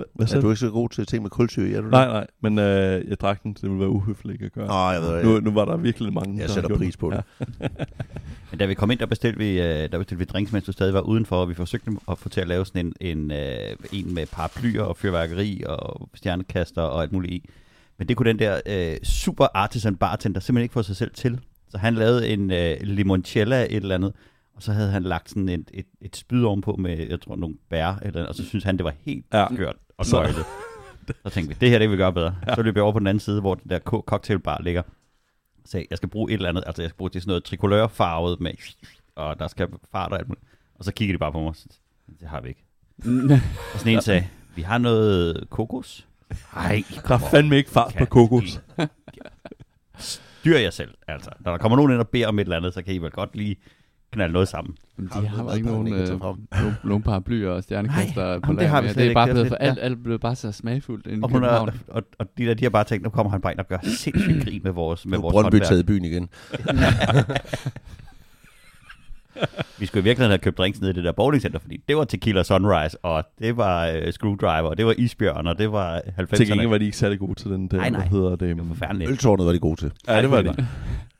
Hva- 0.00 0.02
hvad 0.14 0.32
Er 0.34 0.40
du 0.40 0.50
ikke 0.50 0.60
så 0.60 0.70
god 0.70 0.88
til 0.88 1.06
ting 1.06 1.22
med 1.22 1.30
kulsyre? 1.30 1.76
Er 1.76 1.80
du? 1.80 1.88
Nej, 1.88 2.06
nej, 2.06 2.26
men 2.42 2.58
øh, 2.58 3.08
jeg 3.08 3.20
drak 3.20 3.42
den, 3.42 3.52
det 3.54 3.62
ville 3.62 3.78
være 3.80 3.88
uhøfligt 3.88 4.32
ikke 4.34 4.44
at 4.44 4.52
gøre. 4.52 4.66
Nå, 4.66 4.90
jeg 4.90 5.02
ved 5.02 5.24
Nu, 5.24 5.34
ikke. 5.36 5.44
nu 5.48 5.54
var 5.54 5.64
der 5.64 5.76
virkelig 5.76 6.12
mange, 6.12 6.38
Jeg 6.40 6.48
der 6.48 6.54
sætter 6.54 6.76
pris 6.76 6.96
på 6.96 7.10
det. 7.10 7.22
Ja. 7.60 7.66
Men 8.50 8.58
da 8.58 8.66
vi 8.66 8.74
kom 8.74 8.90
ind, 8.90 8.98
der 8.98 9.06
bestilte 9.06 9.38
vi, 9.38 9.60
øh, 9.60 9.66
der 9.92 9.98
bestilte 9.98 10.18
vi 10.18 10.24
drinks, 10.24 10.52
mens 10.52 10.64
du 10.64 10.72
stadig 10.72 10.94
var 10.94 11.00
udenfor, 11.00 11.36
og 11.36 11.48
vi 11.48 11.54
forsøgte 11.54 11.90
at 12.10 12.18
få 12.18 12.28
til 12.28 12.40
at 12.40 12.48
lave 12.48 12.66
sådan 12.66 12.86
en, 13.00 13.18
en, 13.18 13.30
øh, 13.30 13.76
en 13.92 14.14
med 14.14 14.26
paraplyer 14.26 14.82
og 14.82 14.96
fyrværkeri 14.96 15.62
og 15.66 16.08
stjernekaster 16.14 16.82
og 16.82 17.02
alt 17.02 17.12
muligt 17.12 17.32
i. 17.32 17.48
Men 17.98 18.08
det 18.08 18.16
kunne 18.16 18.28
den 18.28 18.38
der 18.38 18.60
øh, 18.66 18.96
super 19.04 19.46
artisan 19.54 19.96
bartender 19.96 20.40
simpelthen 20.40 20.62
ikke 20.64 20.72
få 20.72 20.82
sig 20.82 20.96
selv 20.96 21.10
til. 21.14 21.38
Så 21.68 21.78
han 21.78 21.94
lavede 21.94 22.28
en 22.28 22.50
øh, 22.50 22.76
limoncello 22.80 23.56
et 23.56 23.66
eller 23.70 23.94
andet, 23.94 24.12
og 24.54 24.62
så 24.62 24.72
havde 24.72 24.90
han 24.90 25.02
lagt 25.02 25.28
sådan 25.28 25.48
et, 25.48 25.70
et, 25.74 25.86
et 26.00 26.16
spyd 26.16 26.44
ovenpå 26.44 26.76
med, 26.76 27.08
jeg 27.08 27.20
tror, 27.20 27.36
nogle 27.36 27.56
bær, 27.70 27.94
eller 28.02 28.26
og 28.26 28.34
så 28.34 28.44
synes 28.44 28.64
han, 28.64 28.76
det 28.76 28.84
var 28.84 28.94
helt 29.04 29.26
Ja. 29.32 29.46
skørt 29.54 29.76
og 29.98 30.06
nøglet. 30.12 30.44
Så 31.22 31.30
tænkte 31.30 31.48
vi, 31.54 31.56
det 31.60 31.70
her 31.70 31.78
det 31.78 31.88
vil 31.88 31.96
vi 31.98 32.02
gøre 32.02 32.12
bedre. 32.12 32.36
Ja. 32.48 32.54
Så 32.54 32.62
løb 32.62 32.74
jeg 32.76 32.82
over 32.82 32.92
på 32.92 32.98
den 32.98 33.06
anden 33.06 33.20
side, 33.20 33.40
hvor 33.40 33.54
den 33.54 33.70
der 33.70 33.78
co- 33.78 34.02
cocktailbar 34.06 34.62
ligger. 34.62 34.82
Så 35.64 35.70
sagde, 35.70 35.86
jeg 35.90 35.96
skal 35.98 36.08
bruge 36.08 36.30
et 36.30 36.34
eller 36.34 36.48
andet, 36.48 36.64
altså 36.66 36.82
jeg 36.82 36.88
skal 36.88 36.96
bruge 36.98 37.10
det 37.10 37.22
sådan 37.22 37.30
noget 37.30 37.44
trikolørfarvet 37.44 38.40
med, 38.40 38.50
og 39.16 39.38
der 39.38 39.48
skal 39.48 39.68
fart 39.92 40.12
og 40.12 40.18
alt 40.18 40.28
muligt. 40.28 40.44
Og 40.74 40.84
så 40.84 40.92
kigger 40.92 41.14
de 41.14 41.18
bare 41.18 41.32
på 41.32 41.40
mig, 41.40 41.56
så, 41.56 41.66
det 42.20 42.28
har 42.28 42.40
vi 42.40 42.48
ikke. 42.48 42.64
Og 43.74 43.78
sådan 43.78 43.92
en 43.94 44.02
sagde, 44.02 44.28
vi 44.56 44.62
har 44.62 44.78
noget 44.78 45.46
kokos. 45.50 46.06
Nej, 46.54 46.82
Der 47.08 47.14
er 47.14 47.18
fandme 47.18 47.56
ikke 47.56 47.70
fart 47.70 47.94
på 47.98 48.04
kokos. 48.04 48.60
Styr 49.98 50.58
jer 50.58 50.70
selv, 50.70 50.94
altså. 51.08 51.30
Når 51.40 51.50
der 51.50 51.58
kommer 51.58 51.76
nogen 51.76 51.92
ind 51.92 52.00
og 52.00 52.08
beder 52.08 52.28
om 52.28 52.38
et 52.38 52.42
eller 52.42 52.56
andet, 52.56 52.74
så 52.74 52.82
kan 52.82 52.94
I 52.94 52.98
vel 52.98 53.10
godt 53.10 53.36
lige 53.36 53.56
knalde 54.12 54.32
noget 54.32 54.48
sammen. 54.48 54.74
Men 54.96 55.08
Har 55.12 55.20
de 55.20 55.26
har 55.26 55.36
jo 55.36 55.42
noget 55.42 55.56
ikke 55.56 55.68
nogen, 55.68 55.92
øh, 55.94 56.20
nogen, 56.84 57.02
paraplyer 57.08 57.50
og 57.50 57.62
stjernekaster 57.62 58.26
Nej, 58.26 58.38
på 58.38 58.46
jamen, 58.46 58.58
det 58.58 58.68
har 58.68 58.80
vi 58.82 58.88
Det 58.88 58.96
er 58.96 59.02
ikke. 59.02 59.14
bare 59.14 59.28
blevet 59.30 59.48
for 59.48 59.54
alt, 59.56 59.78
alt 59.82 60.02
blevet 60.02 60.20
bare 60.20 60.34
så 60.36 60.52
smagfuldt 60.52 61.06
inde 61.06 61.18
i 61.18 61.22
Og, 61.22 61.30
hun 61.30 61.44
er, 61.44 61.48
og, 61.88 62.02
og 62.18 62.26
de 62.38 62.44
der, 62.46 62.54
de 62.54 62.64
har 62.64 62.70
bare 62.70 62.84
tænkt, 62.84 63.04
nu 63.04 63.10
kommer 63.10 63.30
han 63.30 63.40
bare 63.40 63.52
ind 63.52 63.60
og 63.60 63.68
gør 63.68 63.78
sindssygt 64.04 64.44
grin 64.44 64.60
med 64.64 64.72
vores, 64.72 65.06
med 65.06 65.18
Nu 65.18 65.18
er 65.18 65.22
vores 65.22 65.32
Brøndby 65.34 65.64
taget 65.64 65.80
i 65.80 65.84
byen 65.84 66.04
igen. 66.04 66.28
Vi 69.78 69.86
skulle 69.86 70.00
i 70.00 70.04
virkeligheden 70.04 70.30
have 70.30 70.38
købt 70.38 70.58
drinks 70.58 70.80
nede 70.80 70.90
i 70.90 70.94
det 70.94 71.04
der 71.04 71.12
bowlingcenter, 71.12 71.58
fordi 71.58 71.80
det 71.88 71.96
var 71.96 72.04
Tequila 72.04 72.42
Sunrise, 72.42 72.98
og 73.04 73.24
det 73.38 73.56
var 73.56 73.86
øh, 73.86 74.12
Screwdriver, 74.12 74.62
og 74.68 74.78
det 74.78 74.86
var 74.86 74.94
Isbjørn, 74.98 75.46
og 75.46 75.58
det 75.58 75.72
var 75.72 76.00
90'erne. 76.18 76.36
Til 76.36 76.46
gengæld 76.48 76.68
var 76.68 76.78
de 76.78 76.84
ikke 76.84 76.96
særlig 76.96 77.18
gode 77.18 77.34
til 77.34 77.50
den 77.50 77.68
der, 77.68 77.76
Nej, 77.76 77.90
nej. 77.90 78.00
hvad 78.00 78.10
hedder 78.10 78.30
det? 78.30 78.40
Det 78.40 78.58
var 78.58 78.64
forfærdeligt. 78.64 79.10
Øltårnet 79.10 79.46
var 79.46 79.52
de 79.52 79.58
gode 79.58 79.80
til. 79.80 79.92
Ja, 80.08 80.22
det 80.22 80.30
var 80.30 80.42
det. 80.42 80.66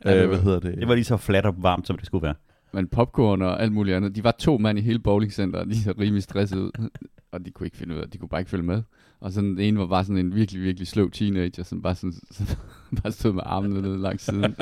Øh, 0.07 0.29
hvad 0.29 0.39
hedder 0.39 0.61
det? 0.61 0.75
Det 0.79 0.89
var 0.89 0.95
lige 0.95 1.05
så 1.05 1.17
fladt 1.17 1.47
og 1.47 1.55
varmt, 1.59 1.87
som 1.87 1.97
det 1.97 2.07
skulle 2.07 2.23
være. 2.23 2.35
Men 2.75 2.89
popcorn 2.89 3.43
og 3.43 3.63
alt 3.63 3.73
muligt 3.73 3.97
andet. 3.97 4.17
De 4.17 4.25
var 4.25 4.35
to 4.39 4.59
mand 4.59 4.79
i 4.79 4.83
hele 4.83 4.99
bowlingcenteret, 4.99 5.69
de 5.69 5.83
så 5.83 5.95
rimelig 5.99 6.23
stresset 6.23 6.59
ud. 6.59 6.89
Og 7.33 7.47
de 7.47 7.51
kunne 7.51 7.67
ikke 7.67 7.77
finde 7.77 7.95
ud 7.95 8.01
af, 8.01 8.11
de 8.11 8.19
kunne 8.19 8.29
bare 8.29 8.41
ikke 8.41 8.51
følge 8.51 8.65
med. 8.65 8.83
Og 9.21 9.33
sådan 9.33 9.51
den 9.51 9.61
ene 9.61 9.79
var 9.79 9.87
bare 9.87 10.05
sådan 10.05 10.19
en 10.19 10.35
virkelig, 10.35 10.63
virkelig 10.63 10.89
sløv 10.89 11.11
teenager, 11.11 11.63
som 11.63 11.83
bare, 11.83 11.95
sådan, 11.95 12.13
sådan, 12.31 12.57
bare 13.03 13.13
stod 13.13 13.33
med 13.33 13.43
armene 13.47 13.83
ned 13.83 13.99
langs 13.99 14.25
siden. 14.25 14.57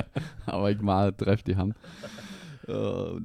Der 0.46 0.56
var 0.56 0.68
ikke 0.68 0.84
meget 0.84 1.20
drift 1.20 1.48
i 1.48 1.52
ham. 1.52 1.72
Uh, 2.68 2.74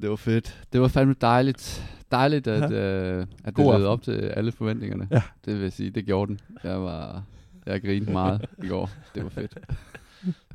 det 0.02 0.10
var 0.10 0.16
fedt. 0.16 0.64
Det 0.72 0.80
var 0.80 0.88
fandme 0.88 1.14
dejligt. 1.20 1.92
Dejligt, 2.10 2.46
at, 2.46 2.70
ja. 2.70 3.18
uh, 3.18 3.26
at 3.44 3.56
det 3.56 3.64
levede 3.64 3.88
op 3.88 4.02
til 4.02 4.12
alle 4.12 4.52
forventningerne. 4.52 5.08
Ja. 5.10 5.22
Det 5.44 5.54
vil 5.54 5.62
jeg 5.62 5.72
sige, 5.72 5.90
det 5.90 6.06
gjorde 6.06 6.28
den. 6.28 6.40
Jeg 6.64 6.82
var... 6.82 7.22
Jeg 7.66 7.82
grinede 7.82 8.12
meget 8.12 8.46
i 8.64 8.68
går. 8.68 8.90
Det 9.14 9.22
var 9.22 9.28
fedt. 9.28 9.58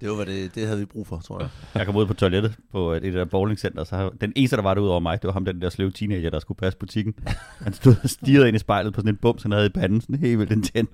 Det 0.02 0.10
var, 0.10 0.24
det, 0.24 0.56
det 0.56 0.66
havde 0.66 0.80
vi 0.80 0.86
brug 0.86 1.08
for, 1.08 1.20
tror 1.20 1.40
jeg. 1.40 1.50
Jeg 1.76 1.86
kom 1.86 1.96
ud 1.96 2.06
på 2.06 2.14
toilettet 2.14 2.56
på 2.72 2.94
et, 2.94 3.06
et 3.06 3.14
der 3.14 3.26
bowlingcenter, 3.26 3.84
så 3.84 4.12
den 4.22 4.34
eneste, 4.36 4.56
der 4.56 4.62
var 4.62 4.74
derude 4.74 4.92
over 4.92 5.00
mig, 5.00 5.22
det 5.22 5.28
var 5.28 5.34
ham, 5.34 5.46
den 5.46 5.62
der 5.62 5.70
sløve 5.70 5.92
teenager, 5.92 6.30
der 6.30 6.40
skulle 6.40 6.58
passe 6.58 6.80
butikken. 6.80 7.14
Han 7.60 7.74
stod 7.74 7.96
og 8.04 8.10
stirrede 8.10 8.48
ind 8.48 8.56
i 8.56 8.60
spejlet 8.60 8.94
på 8.94 9.02
sådan 9.02 9.10
en 9.10 9.18
bums, 9.18 9.44
han 9.44 9.52
havde 9.52 9.66
i 9.66 9.70
panden, 9.70 10.02
sådan 10.02 10.16
helt 10.16 10.40
vildt 10.40 10.52
intent. 10.52 10.90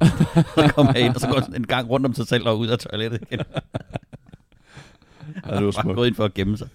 Så 0.55 0.71
kom 0.75 0.87
jeg 0.87 0.99
ind, 0.99 1.15
og 1.15 1.21
så 1.21 1.27
går 1.27 1.33
han 1.33 1.43
sådan 1.43 1.61
en 1.61 1.67
gang 1.67 1.89
rundt 1.89 2.05
om 2.05 2.13
sig 2.13 2.27
selv 2.27 2.47
og 2.47 2.59
ud 2.59 2.67
af 2.67 2.79
toilettet 2.79 3.21
igen. 3.21 3.39
Ja, 5.45 5.55
det 5.55 5.65
var 5.65 5.71
smukt. 5.71 5.95
gået 5.95 6.07
ind 6.07 6.15
for 6.15 6.25
at 6.25 6.33
gemme 6.33 6.57
sig. 6.57 6.67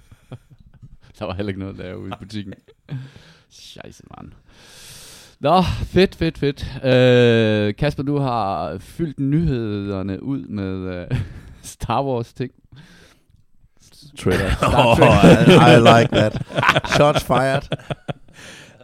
Der 1.19 1.25
var 1.25 1.35
heller 1.35 1.49
ikke 1.49 1.61
noget 1.61 1.73
at 1.73 1.79
lave 1.79 1.99
ude 1.99 2.09
i 2.09 2.25
butikken. 2.25 2.55
Scheisse, 3.51 4.03
mand. 4.17 4.33
Nå, 5.41 5.63
fedt, 5.85 6.15
fedt, 6.15 6.39
fedt. 6.39 6.85
Øh, 6.85 7.75
Kasper, 7.75 8.03
du 8.03 8.19
har 8.19 8.79
fyldt 8.79 9.21
nyhederne 9.21 10.23
ud 10.23 10.47
med 10.47 11.01
øh, 11.01 11.21
Star 11.63 12.05
Wars 12.05 12.33
ting. 12.33 12.53
Trailer. 14.19 14.51
Star 14.57 14.87
Oh, 14.87 14.97
Trek. 14.97 15.49
I, 15.49 15.75
I 15.75 15.79
like 15.79 16.09
that. 16.13 16.33
Shots 16.97 17.25
fired. 17.25 17.63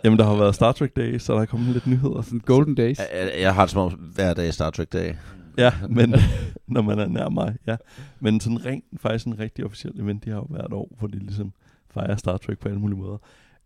Jamen, 0.04 0.18
der 0.18 0.25
har 0.25 0.37
været 0.37 0.54
Star 0.54 0.73
Trek 0.73 0.97
Day, 0.97 1.18
så 1.18 1.35
der 1.35 1.40
er 1.40 1.47
kommet 1.47 1.73
lidt 1.73 1.87
nyheder. 1.87 2.23
Sådan 2.23 2.38
Golden 2.40 2.75
Days. 2.75 2.99
Jeg, 2.99 3.32
jeg 3.40 3.54
har 3.54 3.62
det 3.62 3.70
som 3.70 3.80
om 3.80 3.92
hver 3.92 4.35
dag 4.35 4.54
Star 4.54 4.70
Trek-dag. 4.70 5.16
Ja, 5.58 5.73
men 5.88 6.14
når 6.66 6.82
man 6.82 6.99
er 6.99 7.06
nær 7.06 7.28
mig, 7.28 7.56
ja. 7.66 7.76
Men 8.20 8.40
sådan 8.40 8.66
rent, 8.66 8.85
faktisk 9.00 9.26
en 9.26 9.38
rigtig 9.38 9.64
officiel 9.64 10.00
event, 10.00 10.25
de 10.25 10.30
har 10.30 10.37
jo 10.37 10.47
hvert 10.50 10.73
år, 10.73 10.97
hvor 10.99 11.08
de 11.08 11.18
ligesom 11.18 11.52
fejrer 11.90 12.16
Star 12.16 12.37
Trek 12.37 12.58
på 12.58 12.68
alle 12.68 12.80
mulige 12.80 12.99
måder. 12.99 13.18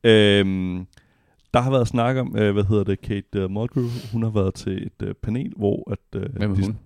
Øhm, 0.04 0.87
der 1.54 1.61
har 1.61 1.71
været 1.71 1.88
snak 1.88 2.16
om, 2.16 2.37
øh, 2.37 2.52
hvad 2.52 2.64
hedder 2.64 2.85
det, 2.85 3.00
Kate 3.00 3.45
uh, 3.45 3.50
Mulgrew, 3.50 3.88
hun 4.12 4.23
har 4.23 4.31
været 4.31 4.54
til 4.54 4.87
et 4.87 5.07
uh, 5.09 5.12
panel, 5.23 5.52
hvor 5.57 5.92
at, 5.92 6.23
uh, 6.23 6.37
Hvem 6.37 6.50
er 6.50 6.54
hun? 6.54 6.78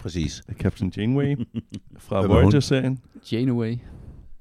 Præcis. 0.00 0.42
Captain 0.52 0.92
Janeway 0.96 1.36
fra 1.98 2.22
er? 2.22 2.26
Voyager-serien, 2.26 2.98
Janeway. 3.32 3.76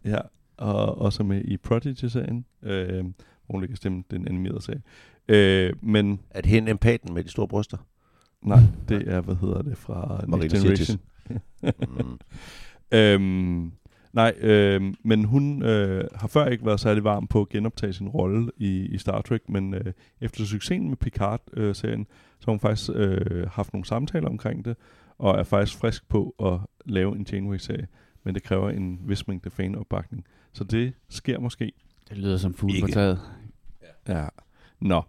ja, 0.06 0.18
og 0.58 0.98
også 1.02 1.24
med 1.24 1.42
i 1.46 1.58
Prodigy-serien, 1.58 2.46
øh, 2.64 3.04
hvor 3.46 3.52
hun 3.54 3.62
lægger 3.62 3.76
stemme 3.76 4.04
den 4.12 4.28
animerede 4.28 4.62
serie. 4.62 4.82
Øh, 5.28 5.74
men 5.82 6.20
Er 6.30 6.42
det 6.42 6.50
hende 6.52 6.72
empaten 6.72 7.14
med 7.14 7.24
de 7.24 7.30
store 7.30 7.48
bryster? 7.48 7.78
nej, 8.42 8.60
det 8.90 9.08
er, 9.08 9.22
hvad 9.22 9.36
hedder 9.36 9.62
det, 9.62 9.78
fra 9.78 10.26
Marina 10.28 10.44
Next 10.48 10.64
Generation. 10.64 11.00
Mm. 12.00 12.20
Øhm, 12.92 13.72
nej, 14.14 14.34
øhm, 14.40 14.96
men 15.04 15.24
hun 15.24 15.64
øh, 15.64 16.04
har 16.16 16.28
før 16.28 16.46
ikke 16.46 16.66
været 16.66 16.80
særlig 16.80 17.04
varm 17.04 17.28
på 17.28 17.42
at 17.42 17.50
genoptage 17.50 17.94
sin 17.94 18.08
rolle 18.10 18.52
i, 18.58 18.86
i 18.86 18.98
Star 18.98 19.22
Trek, 19.22 19.50
men 19.50 19.74
øh, 19.74 19.94
efter 20.22 20.46
succesen 20.46 20.90
med 20.90 20.98
Picard-serien, 20.98 22.08
så 22.40 22.46
har 22.46 22.52
hun 22.52 22.60
faktisk 22.60 22.90
øh, 22.94 23.48
haft 23.50 23.74
nogle 23.74 23.86
samtaler 23.86 24.28
omkring 24.30 24.66
det, 24.66 24.78
og 25.18 25.40
er 25.40 25.44
faktisk 25.44 25.78
frisk 25.78 26.10
på 26.10 26.36
at 26.40 26.60
lave 26.86 27.16
en 27.16 27.28
Janeway-serie, 27.32 27.88
men 28.24 28.36
det 28.36 28.44
kræver 28.44 28.70
en 28.70 29.00
vis 29.04 29.28
mængde 29.28 29.50
fanopbakning. 29.50 30.26
Så 30.54 30.64
det 30.64 30.94
sker 31.10 31.40
måske. 31.40 31.72
Det 32.10 32.18
lyder 32.18 32.38
som 32.38 32.54
fugl 32.54 32.82
på 32.82 32.88
taget. 32.88 33.20
Ja. 34.08 34.28
Nå. 34.80 35.02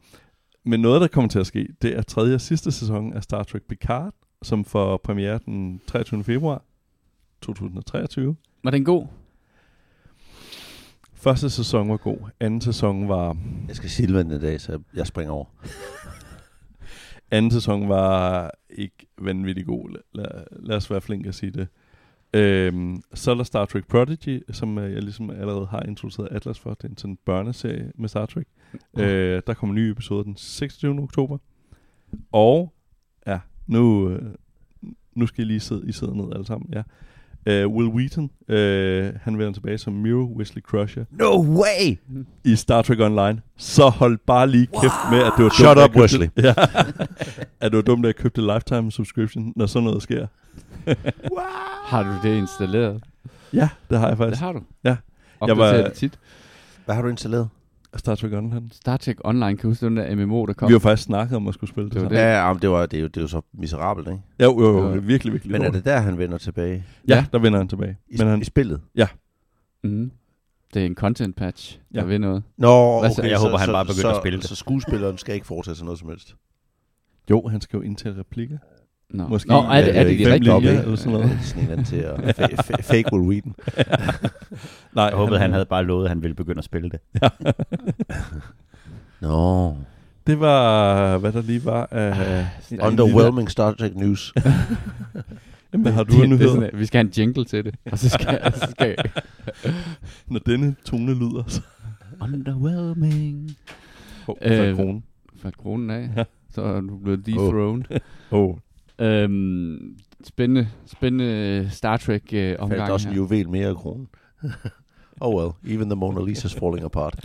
Men 0.65 0.81
noget, 0.81 1.01
der 1.01 1.09
kommer 1.09 1.29
til 1.29 1.39
at 1.39 1.47
ske, 1.47 1.69
det 1.83 1.97
er 1.97 2.03
tredje 2.03 2.35
og 2.35 2.41
sidste 2.41 2.73
sæson 2.73 3.13
af 3.13 3.23
Star 3.23 3.43
Trek 3.43 3.63
Picard, 3.63 4.15
som 4.43 4.65
får 4.65 4.97
premiere 4.97 5.39
den 5.47 5.81
23. 5.87 6.25
februar 6.25 6.63
2023. 7.43 8.37
Var 8.65 8.71
den 8.71 8.85
god? 8.85 9.07
Første 11.15 11.51
sæson 11.51 11.89
var 11.89 11.97
god. 11.97 12.19
Anden 12.41 12.61
sæson 12.61 13.09
var 13.09 13.37
Jeg 13.69 13.77
skal 13.77 13.91
Silvan 13.91 14.31
i 14.31 14.41
dag, 14.41 14.61
så 14.61 14.79
jeg 14.95 15.07
springer 15.07 15.33
over. 15.33 15.45
Anden 17.31 17.51
sæson 17.51 17.89
var 17.89 18.51
ikke 18.71 19.07
vanvittig 19.19 19.67
god. 19.67 19.99
Lad, 20.15 20.27
lad 20.51 20.77
os 20.77 20.91
være 20.91 21.01
flink 21.01 21.27
at 21.27 21.35
sige 21.35 21.51
det. 21.51 21.69
Øhm, 22.35 23.03
så 23.15 23.31
er 23.31 23.35
der 23.35 23.45
Star 23.45 23.65
Trek 23.65 23.89
Prodigy, 23.89 24.43
som 24.51 24.79
øh, 24.79 24.93
jeg 24.93 25.03
ligesom 25.03 25.31
allerede 25.31 25.67
har 25.67 25.83
introduceret 25.83 26.29
Atlas 26.31 26.59
for. 26.59 26.75
Det 26.75 26.85
er 26.85 26.89
en 26.89 26.97
sådan 26.97 27.19
børneserie 27.25 27.93
med 27.95 28.09
Star 28.09 28.27
Trek. 28.27 28.47
Øh, 28.99 29.43
der 29.47 29.55
kommer 29.55 29.75
en 29.75 29.83
ny 29.83 29.91
episode 29.91 30.25
den 30.25 30.37
26. 30.37 31.03
oktober. 31.03 31.39
Og, 32.33 32.73
ja, 33.27 33.41
nu, 33.67 34.11
øh, 34.11 34.35
nu 35.15 35.27
skal 35.27 35.45
I 35.45 35.47
lige 35.47 35.61
sidde, 35.61 35.89
I 35.89 35.93
sidder 35.93 36.15
ned 36.15 36.33
alle 36.33 36.47
sammen, 36.47 36.71
ja. 36.73 36.83
Uh, 37.51 37.53
Will 37.53 37.89
Wheaton, 37.89 38.25
uh, 38.49 39.21
han 39.23 39.39
vender 39.39 39.53
tilbage 39.53 39.79
som 39.79 39.93
Miro 39.93 40.33
Wesley 40.39 40.63
Crusher 40.63 41.05
No 41.11 41.43
way! 41.43 41.97
i 42.45 42.57
Star 42.57 42.83
Trek 42.83 43.01
Online. 43.01 43.41
Så 43.57 43.89
hold 43.89 44.19
bare 44.27 44.47
lige 44.47 44.67
kæft 44.67 44.93
med, 45.11 45.19
at 45.19 45.33
det 45.37 45.45
var 45.45 45.51
Shut 45.51 45.77
dumt, 45.77 45.79
at 45.85 45.91
up, 45.91 45.97
Wesley. 45.97 46.29
Ja. 46.43 46.55
at 47.61 47.73
det 47.73 47.77
var 47.77 47.83
dumt, 47.83 48.05
at 48.05 48.09
jeg 48.09 48.17
købte 48.17 48.41
lifetime 48.55 48.93
subscription, 48.93 49.53
når 49.57 49.67
sådan 49.67 49.85
noget 49.85 50.03
sker. 50.03 50.27
Har 51.87 52.03
du 52.03 52.29
det 52.29 52.37
installeret? 52.39 53.03
Ja, 53.53 53.69
det 53.91 53.99
har 53.99 54.07
jeg 54.09 54.11
Det 54.11 54.19
faktisk. 54.19 54.43
har 54.43 54.53
du? 54.53 54.61
Ja. 54.85 54.97
Opdaterer 55.41 55.67
Jeg 55.75 55.79
var- 55.83 55.89
det 55.89 55.93
tit. 55.97 56.19
Hvad 56.85 56.95
har 56.95 57.03
du 57.03 57.09
installeret? 57.09 57.49
Star 57.99 58.15
Trek 58.15 58.33
Online. 58.33 58.71
Star 58.73 58.97
Trek 58.97 59.17
Online, 59.25 59.57
kan 59.57 59.63
du 59.63 59.69
huske 59.69 59.87
den 59.87 59.97
der 59.97 60.15
MMO, 60.27 60.47
der 60.47 60.53
kom? 60.53 60.69
Vi 60.69 60.73
har 60.75 60.79
faktisk 60.79 61.03
snakket 61.07 61.37
om 61.37 61.49
at 61.49 61.55
skulle 61.55 61.71
spille 61.71 61.85
det. 61.85 61.95
Det 61.95 62.01
sammen. 62.03 62.17
det. 62.19 62.23
Ja, 62.25 62.47
ja, 62.47 62.53
men 62.53 62.63
det, 62.63 62.71
var, 62.71 62.87
det, 62.87 62.97
er 62.97 63.01
jo, 63.01 63.07
det 63.07 63.17
er 63.17 63.21
jo 63.21 63.27
så 63.29 63.41
miserabelt, 63.53 64.09
ikke? 64.09 64.21
Jo, 64.43 64.61
jo, 64.61 64.79
jo, 64.79 64.89
Ja. 64.95 64.97
virkelig, 64.99 65.33
virkelig. 65.33 65.53
Men 65.53 65.63
er 65.63 65.71
det 65.71 65.85
der, 65.85 65.99
han 65.99 66.19
vender 66.19 66.39
tilbage? 66.39 66.85
Ja, 67.09 67.27
der 67.33 67.39
vender 67.39 67.59
han 67.59 67.69
tilbage. 67.69 67.97
I, 68.09 68.17
Men 68.19 68.27
han, 68.27 68.41
i 68.41 68.45
spillet? 68.45 68.81
Mm. 69.85 70.11
Det 70.75 70.83
er 70.83 70.87
en 70.87 70.95
content 70.95 71.37
patch, 71.37 71.79
der 71.95 72.01
Ja. 72.01 72.07
vil 72.07 72.21
noget. 72.21 72.43
Nå, 72.59 72.69
okay. 72.99 73.11
så- 73.11 73.23
Jeg 73.23 73.39
så, 73.39 73.45
håber, 73.47 73.59
han 73.59 73.67
så, 73.67 73.73
bare 73.73 73.85
begynder 73.85 74.01
så, 74.01 74.11
at 74.11 74.17
spille 74.23 74.39
det. 74.39 74.49
Så 74.49 74.55
skuespilleren 74.57 75.19
skal 75.19 75.35
ikke 75.35 75.47
foretage 75.47 75.75
sig 75.75 75.85
noget 75.85 75.99
som 76.01 76.09
helst? 76.09 76.35
jo, 77.31 77.49
han 77.49 77.61
skal 77.61 77.77
jo 77.77 77.83
indtale 77.83 78.19
replikker. 78.19 78.59
Nå, 79.11 79.29
Måske- 79.29 79.49
Nå 79.51 79.61
er 79.63 79.81
det, 79.81 79.87
Ja, 79.87 79.93
er 80.01 80.05
det 80.05 80.07
det, 80.07 80.07
de 80.07 80.13
ikke 80.13 80.33
rigtige? 80.33 80.55
linjer 80.61 80.83
eller 80.83 80.97
sådan 80.97 81.13
noget. 81.13 81.39
Sådan 81.43 81.79
en 81.79 81.85
til 81.85 81.97
at 81.97 82.15
fa- 82.39 82.53
fa- 82.55 82.83
fake 82.83 83.13
Will 83.13 83.29
Wheaton. 83.29 83.55
Nej, 84.95 85.05
Jeg 85.05 85.17
håbede, 85.17 85.39
han 85.39 85.53
havde 85.53 85.65
bare 85.67 85.85
lovet, 85.85 86.05
at 86.05 86.09
han 86.11 86.23
ville 86.23 86.35
begynde 86.35 86.59
at 86.59 86.65
spille 86.65 86.91
det. 86.91 87.01
Nå. 89.21 89.77
Det 90.27 90.41
var, 90.41 91.19
hvad 91.19 91.33
der 91.33 91.43
lige 91.43 91.65
var. 91.65 91.89
Ja, 91.93 92.47
Underwhelming 92.87 93.51
Star 93.51 93.73
Trek 93.73 93.95
News. 93.97 94.35
Jamen, 95.73 95.93
har 95.93 96.03
du 96.03 96.13
det, 96.17 96.25
en 96.25 96.31
det, 96.31 96.37
er 96.37 96.39
nyhed? 96.39 96.49
sådan, 96.49 96.63
at 96.63 96.79
vi 96.79 96.87
skal 96.87 96.99
have 96.99 97.07
en 97.07 97.13
jingle 97.17 97.45
til 97.45 97.65
det. 97.65 97.75
Og 97.93 97.99
så 97.99 98.09
skal, 98.09 98.53
så 98.55 98.67
skal 98.71 98.97
Når 100.27 100.39
denne 100.47 100.75
tone 100.85 101.15
lyder, 101.15 101.43
så 101.47 101.61
Underwhelming. 102.23 103.51
oh, 104.29 104.37
Øh, 104.43 104.69
øh, 104.69 104.77
kronen. 104.77 105.03
Faldt 105.43 105.57
kronen 105.59 105.91
af. 105.91 106.09
Ja. 106.17 106.25
Så 106.55 106.63
er 106.63 106.81
du 106.81 106.99
blevet 106.99 107.27
dethroned. 107.27 107.85
Oh. 108.31 108.57
Øhm, 108.99 109.99
spændende, 110.25 110.69
spændende 110.87 111.69
Star 111.71 111.97
Trek 111.97 112.23
øh, 112.33 112.57
omgang 112.59 112.93
også 112.93 113.09
en 113.09 113.15
her. 113.15 113.21
juvel 113.21 113.49
mere 113.49 113.71
i 113.71 113.75
kronen. 113.75 114.09
oh 115.21 115.35
well, 115.35 115.51
even 115.75 115.91
the 115.91 115.97
Mona 115.97 116.21
Lisa's 116.33 116.59
falling 116.61 116.85
apart. 116.85 117.25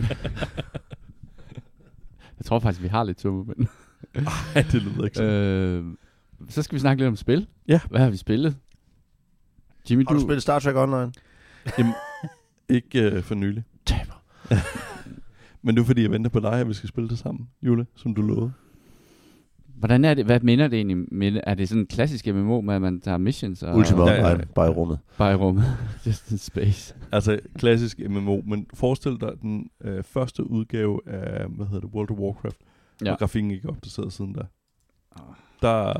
Jeg 2.38 2.44
tror 2.46 2.58
faktisk, 2.58 2.82
vi 2.82 2.88
har 2.88 3.04
lidt 3.04 3.20
suppe, 3.20 3.54
men... 3.56 3.68
Ej, 4.54 4.62
det 4.72 4.82
lyder 4.82 5.04
ikke 5.04 5.16
sådan. 5.16 5.32
øh, 5.32 5.84
så 6.48 6.62
skal 6.62 6.74
vi 6.76 6.80
snakke 6.80 7.02
lidt 7.02 7.08
om 7.08 7.16
spil. 7.16 7.46
Ja. 7.68 7.80
Hvad 7.90 8.00
har 8.00 8.10
vi 8.10 8.16
spillet? 8.16 8.56
Jimmy, 9.90 10.04
Har 10.08 10.14
du 10.14 10.20
du... 10.20 10.24
spillet 10.26 10.42
Star 10.42 10.58
Trek 10.58 10.76
Online? 10.76 11.12
Jamen, 11.78 11.92
ikke 12.68 13.02
øh, 13.02 13.22
for 13.22 13.34
nylig. 13.34 13.64
Taber. 13.86 14.22
Men 15.62 15.74
nu 15.74 15.84
fordi 15.84 16.02
jeg 16.02 16.10
venter 16.10 16.30
på 16.30 16.40
dig, 16.40 16.52
at 16.52 16.68
vi 16.68 16.74
skal 16.74 16.88
spille 16.88 17.08
det 17.08 17.18
sammen, 17.18 17.48
Jule, 17.62 17.86
som 17.96 18.14
du 18.14 18.22
lovede. 18.22 18.52
Hvordan 19.82 20.04
er 20.04 20.14
det? 20.14 20.24
Hvad 20.24 20.40
minder 20.40 20.68
det 20.68 20.76
egentlig? 20.76 20.96
Med, 21.12 21.40
er 21.46 21.54
det 21.54 21.68
sådan 21.68 21.80
en 21.82 21.86
klassisk 21.86 22.26
MMO 22.26 22.60
med, 22.60 22.74
at 22.74 22.82
man 22.82 23.00
tager 23.00 23.18
missions 23.18 23.62
og 23.62 23.76
Ultima 23.76 24.04
Ja, 24.04 24.12
ja, 24.12 24.20
ja. 24.20 24.32
Online, 24.32 24.46
bare 24.54 24.66
i 24.68 24.70
rummet. 24.70 24.98
bare 25.18 25.32
i 25.32 25.34
rummet? 25.34 25.64
Just 26.06 26.30
in 26.30 26.38
space. 26.38 26.94
Altså, 27.12 27.40
klassisk 27.58 28.00
MMO, 28.08 28.40
men 28.46 28.66
forestil 28.74 29.20
dig 29.20 29.32
den 29.42 29.70
øh, 29.80 30.02
første 30.04 30.50
udgave 30.50 31.00
af, 31.06 31.46
hvad 31.48 31.66
hedder 31.66 31.80
det, 31.80 31.90
World 31.94 32.10
of 32.10 32.18
Warcraft, 32.18 32.56
ja. 33.00 33.06
Hvor 33.10 33.16
grafikken 33.18 33.50
ikke 33.50 33.68
er 33.68 33.72
opdateret 33.72 34.12
siden 34.12 34.32
da. 34.32 34.40
Ah. 35.16 35.22
Der, 35.62 35.94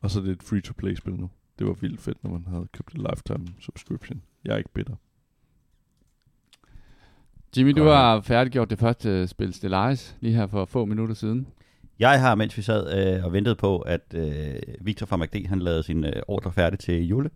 og 0.00 0.10
så 0.10 0.20
er 0.20 0.24
det 0.24 0.32
et 0.32 0.42
free-to-play-spil 0.42 1.14
nu. 1.14 1.30
Det 1.58 1.66
var 1.66 1.72
vildt 1.72 2.00
fedt, 2.00 2.24
når 2.24 2.30
man 2.30 2.44
havde 2.48 2.66
købt 2.72 2.94
et 2.94 2.98
lifetime 2.98 3.46
subscription. 3.60 4.22
Jeg 4.44 4.52
er 4.52 4.56
ikke 4.56 4.72
bitter. 4.74 4.94
Jimmy, 7.56 7.70
du 7.70 7.84
har 7.84 8.20
færdiggjort 8.20 8.70
det 8.70 8.78
første 8.78 9.26
spil 9.26 9.54
Stellaris 9.54 10.16
lige 10.20 10.34
her 10.34 10.46
for 10.46 10.64
få 10.64 10.84
minutter 10.84 11.14
siden. 11.14 11.46
Jeg 11.98 12.20
har, 12.20 12.34
mens 12.34 12.56
vi 12.56 12.62
sad 12.62 13.16
øh, 13.16 13.24
og 13.24 13.32
ventede 13.32 13.54
på, 13.54 13.78
at 13.78 14.00
øh, 14.14 14.54
Victor 14.80 15.06
fra 15.06 15.16
MACD, 15.16 15.46
han 15.48 15.58
lavede 15.58 15.82
sin 15.82 16.04
øh, 16.04 16.12
ordre 16.28 16.52
færdig 16.52 16.78
til 16.78 17.06
Jule, 17.08 17.30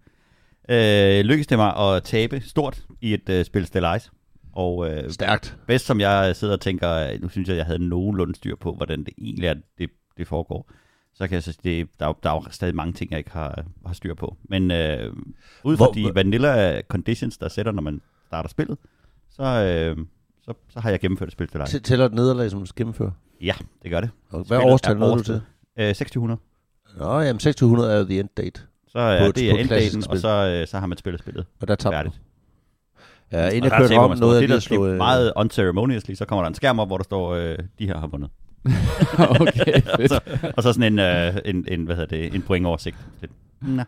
øh, 0.69 1.21
lykkedes 1.25 1.47
det 1.47 1.59
mig 1.59 1.77
at 1.77 2.03
tabe 2.03 2.41
stort 2.41 2.83
i 3.01 3.15
et 3.15 3.29
øh, 3.29 3.45
spil 3.45 3.67
Stellaris. 3.67 4.11
Og 4.53 4.91
øh, 4.91 5.11
Stærkt. 5.11 5.59
bedst 5.67 5.87
som 5.87 6.01
jeg 6.01 6.37
sidder 6.37 6.55
og 6.55 6.61
tænker, 6.61 6.91
øh, 6.93 7.23
nu 7.23 7.29
synes 7.29 7.49
jeg, 7.49 7.57
jeg 7.57 7.67
havde 7.67 7.89
nogenlunde 7.89 8.35
styr 8.35 8.57
på, 8.57 8.75
hvordan 8.75 9.05
det 9.05 9.15
egentlig 9.19 9.47
er, 9.47 9.55
det, 9.79 9.91
det 10.19 10.27
foregår. 10.27 10.71
Så 11.15 11.29
kan 11.29 11.35
jeg 11.35 11.43
så 11.43 11.53
sige, 11.53 11.81
det, 11.81 11.89
der, 12.01 12.05
er 12.07 12.09
jo- 12.11 12.15
der 12.23 12.31
er 12.31 12.35
jo 12.35 12.43
stadig 12.51 12.75
mange 12.75 12.93
ting, 12.93 13.11
jeg 13.11 13.19
ikke 13.19 13.31
har, 13.31 13.65
har 13.87 13.95
styr 13.95 14.15
på. 14.15 14.37
Men 14.45 14.71
øh, 14.71 15.13
ud 15.65 15.77
fra 15.77 15.85
Hvor- 15.85 15.93
de 15.93 16.15
vanilla 16.15 16.81
conditions, 16.83 17.39
der 17.39 17.49
sætter, 17.49 17.73
når 17.73 17.83
man 17.83 18.01
starter 18.27 18.49
spillet, 18.49 18.79
så, 19.31 19.43
øh, 19.43 20.05
så, 20.43 20.53
så 20.69 20.81
har 20.81 20.91
jeg 20.91 21.01
gennemført 21.01 21.29
et 21.29 21.33
spil 21.33 21.49
Stellaris. 21.49 21.75
T- 21.75 21.79
Tæller 21.81 22.07
et 22.07 22.15
nederlag, 22.15 22.51
som 22.51 22.61
du 22.61 22.67
skal 22.67 22.77
gennemføre? 22.81 23.13
Ja, 23.41 23.53
det 23.83 23.91
gør 23.91 24.01
det. 24.01 24.11
Og 24.31 24.45
Hvad 24.49 24.59
årstal 24.59 24.97
nåede 24.99 25.17
du 25.17 25.23
til? 25.23 25.41
Øh, 25.79 25.87
2600. 25.87 26.41
Nå, 26.99 27.21
jamen 27.21 27.39
2600 27.39 27.93
er 27.95 27.99
jo 27.99 28.05
the 28.05 28.21
end 28.21 28.29
date. 28.37 28.61
Så 28.89 28.99
er 28.99 29.19
På 29.21 29.25
et- 29.29 29.37
det 29.37 29.51
er 29.51 29.55
enddaten, 29.59 30.05
og 30.11 30.19
så, 30.19 30.29
øh, 30.61 30.67
så 30.67 30.79
har 30.79 30.87
man 30.87 30.99
spillet 30.99 31.21
spillet 31.21 31.47
Og 31.61 31.69
der 31.69 31.75
tabte 31.75 31.99
du. 32.05 32.11
Ja, 33.33 33.49
inden 33.49 33.63
Og 33.73 33.79
jeg 33.81 33.89
kørte 33.89 33.99
om, 33.99 34.17
stort. 34.17 34.35
jeg 34.43 34.49
Det 34.49 34.71
er 34.71 34.77
der 34.79 34.83
øh, 34.83 34.97
meget 34.97 35.33
unceremoniously, 35.37 36.15
så 36.15 36.25
kommer 36.25 36.43
der 36.43 36.49
en 36.49 36.55
skærm 36.55 36.79
op, 36.79 36.89
hvor 36.89 36.97
der 36.97 37.05
står, 37.05 37.35
øh, 37.35 37.59
de 37.79 37.87
her 37.87 37.99
har 37.99 38.07
vundet. 38.07 38.31
okay, 39.41 39.83
fedt. 39.97 40.09
så, 40.11 40.21
og 40.57 40.63
så 40.63 40.73
sådan 40.73 40.93
en, 40.93 40.99
øh, 40.99 41.37
en, 41.45 41.65
en, 41.69 41.85
hvad 41.85 41.97
hedder 41.97 42.17
det, 42.17 42.35
en 42.35 42.43
pointoversigt. 42.43 42.97
Lidt. 43.21 43.33
Nå. 43.63 43.83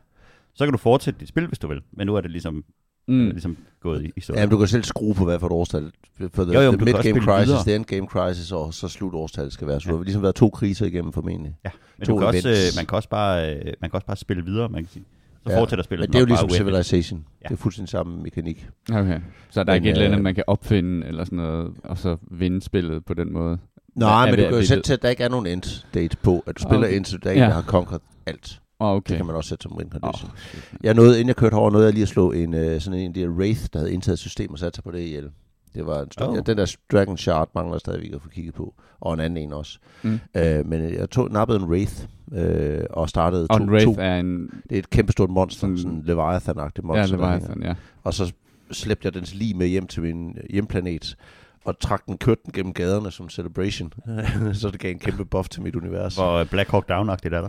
Så 0.54 0.64
kan 0.66 0.72
du 0.72 0.78
fortsætte 0.78 1.20
dit 1.20 1.28
spil, 1.28 1.46
hvis 1.46 1.58
du 1.58 1.68
vil. 1.68 1.80
Men 1.92 2.06
nu 2.06 2.14
er 2.16 2.20
det 2.20 2.30
ligesom, 2.30 2.64
mm. 3.08 3.14
Mm. 3.14 3.30
ligesom 3.30 3.56
gået 3.82 4.04
i, 4.04 4.10
i 4.16 4.20
stå. 4.20 4.34
Ja, 4.34 4.40
men 4.40 4.50
du 4.50 4.58
kan 4.58 4.66
selv 4.68 4.84
skrue 4.84 5.14
på, 5.14 5.24
hvad 5.24 5.38
for 5.38 5.46
et 5.46 5.52
årstal. 5.52 5.92
For 6.34 6.44
the, 6.44 6.52
Jo, 6.52 6.60
jo, 6.60 6.70
the 6.72 6.94
også 6.96 7.08
mid-game 7.08 7.24
crisis, 7.24 7.48
videre. 7.48 7.62
the 7.64 7.76
end-game 7.76 8.06
crisis, 8.06 8.52
og 8.52 8.74
så 8.74 8.88
slutårstallet 8.88 9.52
skal 9.52 9.66
være. 9.68 9.80
Så 9.80 9.88
Ja. 9.88 9.92
du 9.92 9.96
har 9.96 10.04
ligesom 10.04 10.22
været 10.22 10.34
to 10.34 10.48
kriser 10.50 10.86
igennem 10.86 11.12
formentlig. 11.12 11.56
ja. 11.64 11.70
Men 11.98 12.06
to 12.06 12.12
du 12.12 12.18
kan 12.18 12.26
også, 12.26 12.48
events. 12.48 12.76
øh, 12.76 12.78
man, 12.80 12.86
kan 12.86 12.96
også 12.96 13.08
bare, 13.08 13.54
øh, 13.54 13.64
man 13.80 13.90
kan 13.90 13.94
også 13.94 14.06
bare 14.06 14.16
spille 14.16 14.44
videre, 14.44 14.68
man 14.68 14.82
kan 14.84 14.92
sige. 14.92 15.04
Så 15.46 15.52
Ja, 15.52 15.60
fortsætter 15.60 15.82
spillet. 15.84 16.08
Men 16.08 16.12
det 16.12 16.16
er 16.18 16.20
jo 16.20 16.26
ligesom. 16.26 16.50
Civilization. 16.50 17.24
Ja. 17.42 17.48
Det 17.48 17.54
er 17.54 17.58
fuldstændig 17.58 17.88
samme 17.90 18.22
mekanik. 18.22 18.68
Okay. 18.92 19.20
Så 19.50 19.60
er 19.60 19.64
der 19.64 19.72
Men, 19.72 19.76
ikke 19.76 19.88
et 19.88 19.92
eller 19.92 20.04
andet, 20.06 20.18
øh, 20.18 20.22
man 20.24 20.34
kan 20.34 20.44
opfinde, 20.46 21.06
eller 21.06 21.24
sådan 21.24 21.36
noget, 21.36 21.70
og 21.84 21.98
så 21.98 22.16
vinde 22.30 22.62
spillet 22.62 23.04
på 23.04 23.14
den 23.14 23.32
måde? 23.32 23.58
Nej, 23.94 24.22
er 24.22 24.26
men 24.26 24.34
du 24.38 24.42
kan 24.44 24.52
er 24.52 24.56
jo 24.56 24.64
sætte 24.66 24.82
til, 24.82 24.92
at 24.92 25.02
der 25.02 25.08
ikke 25.08 25.24
er 25.24 25.28
nogen 25.28 25.46
end 25.46 25.84
date 25.94 26.16
på. 26.22 26.44
At 26.46 26.56
du 26.58 26.62
spiller 26.62 26.86
Okay. 26.86 26.96
indtil 26.96 27.18
du 27.18 27.28
ikke 27.28 27.42
Ja. 27.42 27.48
har 27.50 27.62
conquered 27.62 28.00
alt. 28.26 28.60
Oh, 28.82 28.88
Det 28.90 28.96
okay. 28.96 29.16
kan 29.16 29.26
man 29.26 29.36
også 29.36 29.48
sætte 29.48 29.62
som 29.62 29.76
win 29.76 29.90
condition. 29.90 30.30
Oh, 30.30 30.64
Jeg 30.82 30.94
nåede, 30.94 31.14
inden 31.14 31.28
jeg 31.28 31.36
kørte 31.36 31.54
over, 31.54 31.70
nåede 31.70 31.84
jeg 31.86 31.92
lige 31.94 32.02
at 32.02 32.08
slå 32.08 32.32
en, 32.32 32.54
øh, 32.54 32.80
sådan 32.80 32.98
en 33.00 33.08
af 33.08 33.14
de 33.14 33.20
der 33.20 33.28
Wraith, 33.28 33.60
der 33.72 33.78
havde 33.78 33.92
indtaget 33.92 34.18
system 34.18 34.50
og 34.50 34.58
sat 34.58 34.74
sig 34.74 34.84
på 34.84 34.90
det 34.90 34.98
ihjel. 35.00 35.30
Det 35.74 35.86
var 35.86 36.00
en 36.02 36.10
stor, 36.10 36.26
Oh. 36.26 36.36
ja, 36.36 36.40
den 36.40 36.56
der 36.58 36.76
Dragon 36.92 37.16
Shard 37.16 37.50
mangler 37.54 37.78
stadigvæk 37.78 38.12
at 38.14 38.22
få 38.22 38.28
kigget 38.28 38.54
på. 38.54 38.74
Og 39.00 39.14
en 39.14 39.20
anden 39.20 39.36
en 39.36 39.52
også. 39.52 39.78
Mm. 40.02 40.18
Øh, 40.36 40.66
men 40.66 40.94
jeg 40.94 41.10
tog, 41.10 41.30
nappede 41.30 41.58
en 41.58 41.64
Wraith 41.64 41.94
øh, 42.32 42.80
og 42.90 43.08
startede 43.08 43.46
Og 43.50 43.58
to, 43.58 43.64
en 43.64 43.70
Wraith 43.70 43.86
to. 43.86 43.94
er 43.98 44.16
en... 44.20 44.50
Det 44.70 44.74
er 44.74 44.78
et 44.78 44.90
kæmpestort 44.90 45.30
monster, 45.30 45.60
Sådan- 45.60 45.78
sådan, 45.78 46.02
Leviathan-agtigt 46.06 46.82
Ja, 46.82 46.86
monster. 46.86 47.16
det 47.16 47.26
hænger. 47.30 47.40
sådan, 47.46 47.62
ja. 47.62 47.74
Og 48.02 48.14
så 48.14 48.32
slæbte 48.70 49.06
jeg 49.06 49.14
dens 49.14 49.34
lige 49.34 49.54
med 49.54 49.66
hjem 49.66 49.86
til 49.86 50.02
min 50.02 50.36
hjemplanet, 50.50 51.16
og 51.64 51.78
trak 51.78 52.06
den, 52.06 52.18
kørte 52.18 52.40
den 52.44 52.52
gennem 52.52 52.74
gaderne 52.74 53.10
som 53.10 53.28
celebration. 53.28 53.92
så 54.60 54.70
det 54.70 54.80
gav 54.80 54.90
en 54.90 54.98
kæmpe 54.98 55.24
buff 55.24 55.48
til 55.48 55.62
mit 55.62 55.76
univers. 55.76 56.14
Hvor 56.14 56.32
øh, 56.32 56.46
Black 56.46 56.70
Hawk 56.70 56.90
Down-agtigt 56.90 57.34
er 57.34 57.40
der. 57.40 57.48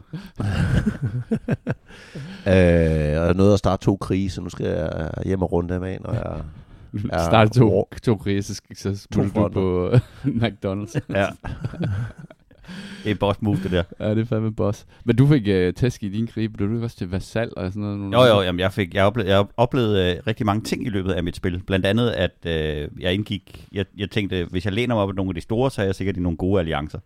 øh, 3.16 3.22
og 3.22 3.28
jeg 3.28 3.34
nåede 3.34 3.54
at 3.54 3.60
starte 3.60 3.86
to 3.86 3.96
krige, 3.96 4.30
så 4.30 4.42
nu 4.42 4.50
skal 4.50 4.66
jeg 4.66 5.12
hjem 5.26 5.42
og 5.42 5.52
runde 5.52 5.74
dem 5.74 5.84
af, 5.84 5.98
når 6.02 6.14
jeg... 6.14 6.42
Ja, 7.12 7.26
Starte 7.30 7.60
to, 7.60 7.90
to 8.04 8.16
krige, 8.16 8.44
så, 8.44 8.62
så 8.76 8.98
smutter 8.98 9.48
du 9.48 9.50
på 9.50 9.92
McDonald's. 10.26 11.00
Ja. 11.10 11.28
Det 13.04 13.12
er 13.12 13.16
boss 13.16 13.42
move, 13.42 13.58
det 13.64 13.72
der. 13.72 13.84
Ja, 14.00 14.10
det 14.10 14.20
er 14.20 14.26
fandme 14.26 14.54
boss. 14.54 14.86
Men 15.06 15.16
du 15.16 15.28
fik 15.28 15.42
uh, 15.42 15.74
tæsk 15.74 16.04
i 16.04 16.10
din 16.10 16.28
krig. 16.28 16.54
Blev 16.54 16.70
du 16.70 16.84
også 16.84 16.98
til 16.98 17.10
Vasal 17.10 17.52
og 17.58 17.74
sådan 17.74 17.84
noget? 17.84 18.14
Jo, 18.14 18.36
jo, 18.36 18.42
jamen, 18.42 18.60
jeg, 18.60 18.74
fik, 18.74 18.94
jeg 18.94 19.06
oplevede, 19.06 19.36
jeg 19.36 19.46
oplevede 19.58 20.16
øh, 20.16 20.22
rigtig 20.28 20.46
mange 20.46 20.64
ting 20.64 20.86
i 20.86 20.90
løbet 20.90 21.12
af 21.12 21.24
mit 21.24 21.36
spil. 21.36 21.64
Blandt 21.68 21.86
andet, 21.86 22.10
at 22.10 22.46
øh, 22.46 22.90
jeg 23.00 23.14
indgik, 23.14 23.68
jeg, 23.72 23.86
jeg 23.98 24.12
tænkte, 24.12 24.48
hvis 24.52 24.66
jeg 24.66 24.74
læner 24.74 24.96
mig 24.96 25.04
op 25.04 25.10
af 25.10 25.16
nogle 25.16 25.30
af 25.30 25.36
de 25.36 25.42
store, 25.42 25.72
så 25.72 25.82
er 25.82 25.86
jeg 25.86 25.96
sikkert 25.96 26.18
i 26.18 26.20
nogle 26.20 26.38
gode 26.38 26.60
alliancer. 26.60 27.00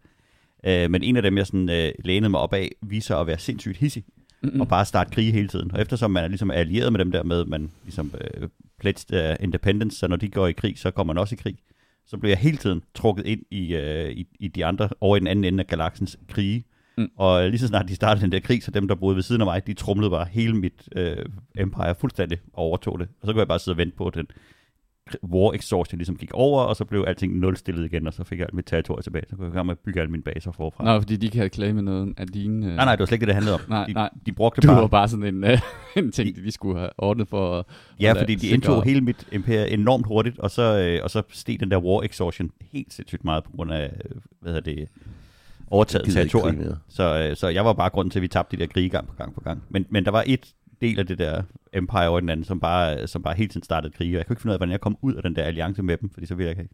Øh, 0.65 0.91
men 0.91 1.03
en 1.03 1.15
af 1.15 1.21
dem, 1.21 1.37
jeg 1.37 1.47
sådan, 1.47 1.69
øh, 1.69 1.91
lænede 2.05 2.29
mig 2.29 2.39
op 2.39 2.53
af, 2.53 2.71
viser 2.81 3.15
at 3.15 3.27
være 3.27 3.37
sindssygt 3.37 3.77
hissig, 3.77 4.03
Mm-mm. 4.41 4.61
og 4.61 4.67
bare 4.67 4.85
starte 4.85 5.11
krig 5.11 5.33
hele 5.33 5.47
tiden. 5.47 5.71
Og 5.73 5.81
eftersom 5.81 6.11
man 6.11 6.23
er 6.23 6.27
ligesom 6.27 6.51
allieret 6.51 6.91
med 6.91 6.99
dem 6.99 7.11
der 7.11 7.23
med, 7.23 7.45
man 7.45 7.71
ligesom 7.83 8.13
øh, 8.21 8.47
pledged 8.79 9.31
uh, 9.31 9.43
independence, 9.43 9.97
så 9.97 10.07
når 10.07 10.15
de 10.15 10.29
går 10.29 10.47
i 10.47 10.51
krig, 10.51 10.79
så 10.79 10.91
går 10.91 11.03
man 11.03 11.17
også 11.17 11.35
i 11.35 11.37
krig. 11.41 11.57
Så 12.07 12.17
blev 12.17 12.29
jeg 12.29 12.37
hele 12.37 12.57
tiden 12.57 12.81
trukket 12.93 13.25
ind 13.25 13.41
i, 13.51 13.75
øh, 13.75 14.11
i, 14.11 14.27
i 14.39 14.47
de 14.47 14.65
andre, 14.65 14.89
over 15.01 15.17
i 15.17 15.19
den 15.19 15.27
anden 15.27 15.45
ende 15.45 15.61
af 15.61 15.67
galaksens 15.67 16.19
krige. 16.29 16.65
Mm. 16.97 17.09
Og 17.17 17.49
lige 17.49 17.59
så 17.59 17.67
snart 17.67 17.87
de 17.87 17.95
startede 17.95 18.23
den 18.23 18.31
der 18.31 18.39
krig, 18.39 18.63
så 18.63 18.71
dem, 18.71 18.87
der 18.87 18.95
boede 18.95 19.15
ved 19.15 19.23
siden 19.23 19.41
af 19.41 19.45
mig, 19.45 19.67
de 19.67 19.73
trumlede 19.73 20.09
bare 20.09 20.27
hele 20.31 20.53
mit 20.53 20.89
øh, 20.95 21.25
empire 21.57 21.95
fuldstændig 21.95 22.37
og 22.53 22.63
overtog 22.63 22.99
det. 22.99 23.07
Og 23.21 23.27
så 23.27 23.33
kunne 23.33 23.39
jeg 23.39 23.47
bare 23.47 23.59
sidde 23.59 23.73
og 23.73 23.77
vente 23.77 23.97
på, 23.97 24.07
at 24.07 24.13
den 24.13 24.27
war 25.23 25.53
exhaustion 25.55 25.97
ligesom 25.97 26.15
gik 26.15 26.33
over, 26.33 26.61
og 26.61 26.75
så 26.75 26.85
blev 26.85 27.03
alting 27.07 27.37
nulstillet 27.39 27.85
igen, 27.85 28.07
og 28.07 28.13
så 28.13 28.23
fik 28.23 28.39
jeg 28.39 28.45
alt 28.45 28.53
mit 28.53 28.65
territorie 28.65 29.01
tilbage. 29.01 29.23
Så 29.29 29.35
kunne 29.35 29.45
jeg 29.45 29.53
komme 29.53 29.71
og 29.73 29.77
bygge 29.79 29.99
alle 29.99 30.11
mine 30.11 30.23
baser 30.23 30.51
forfra. 30.51 30.83
Nå, 30.83 30.99
fordi 30.99 31.15
de 31.15 31.25
ikke 31.25 31.37
havde 31.37 31.49
claimet 31.49 31.83
noget 31.83 32.13
af 32.17 32.27
dine... 32.27 32.65
Uh... 32.67 32.71
Nej, 32.73 32.85
nej, 32.85 32.95
det 32.95 32.99
var 32.99 33.05
slet 33.05 33.15
ikke 33.15 33.21
det, 33.21 33.27
det 33.27 33.35
handlede 33.35 33.53
om. 33.55 33.61
Nej, 33.69 33.85
de, 33.85 33.93
nej. 33.93 34.09
de 34.25 34.31
brugte 34.31 34.61
Du 34.61 34.67
bare... 34.67 34.81
var 34.81 34.87
bare 34.87 35.07
sådan 35.07 35.35
en, 35.35 35.43
uh, 35.43 35.59
en 36.03 36.11
ting, 36.11 36.35
de 36.35 36.51
skulle 36.51 36.79
have 36.79 36.89
ordnet 36.97 37.27
for... 37.27 37.59
at- 37.59 37.65
Ja, 37.99 38.09
at 38.11 38.17
fordi 38.17 38.35
de 38.35 38.47
indtog 38.47 38.83
hele 38.83 39.01
mit 39.01 39.27
imperium 39.31 39.79
enormt 39.79 40.07
hurtigt, 40.07 40.39
og 40.39 40.51
så, 40.51 40.77
øh, 40.79 40.99
og 41.03 41.09
så 41.09 41.21
steg 41.29 41.59
den 41.59 41.71
der 41.71 41.77
war 41.77 42.03
exhaustion 42.05 42.51
helt 42.71 42.93
sindssygt 42.93 43.25
meget 43.25 43.43
på 43.43 43.51
grund 43.55 43.71
af, 43.71 43.83
øh, 44.05 44.11
hvad 44.41 44.53
hedder 44.53 44.71
det, 44.71 44.87
overtaget 45.71 46.05
mere. 46.57 46.77
Så, 46.89 47.27
øh, 47.29 47.35
så 47.35 47.47
jeg 47.47 47.65
var 47.65 47.73
bare 47.73 47.89
grunden 47.89 48.09
til, 48.11 48.19
at 48.19 48.23
vi 48.23 48.27
tabte 48.27 48.57
de 48.57 48.61
der 48.61 48.67
krige 48.67 48.89
gang 48.89 49.07
på 49.07 49.13
gang 49.17 49.33
på 49.33 49.41
gang. 49.41 49.63
Men, 49.69 49.85
men 49.89 50.05
der 50.05 50.11
var 50.11 50.23
et 50.27 50.53
del 50.81 50.99
af 50.99 51.07
det 51.07 51.17
der 51.17 51.43
empire 51.73 52.07
over 52.07 52.19
den 52.19 52.29
anden, 52.29 52.43
som 52.43 52.59
bare, 52.59 53.07
som 53.07 53.23
bare 53.23 53.35
hele 53.35 53.49
tiden 53.49 53.63
startede 53.63 53.93
krige, 53.93 54.15
og 54.15 54.17
jeg 54.17 54.25
kunne 54.25 54.33
ikke 54.33 54.41
finde 54.41 54.51
ud 54.51 54.53
af, 54.53 54.59
hvordan 54.59 54.71
jeg 54.71 54.81
kom 54.81 54.97
ud 55.01 55.13
af 55.13 55.23
den 55.23 55.35
der 55.35 55.43
alliance 55.43 55.83
med 55.83 55.97
dem, 55.97 56.09
fordi 56.09 56.25
så 56.25 56.35
ville 56.35 56.49
jeg 56.49 56.59
ikke. 56.59 56.73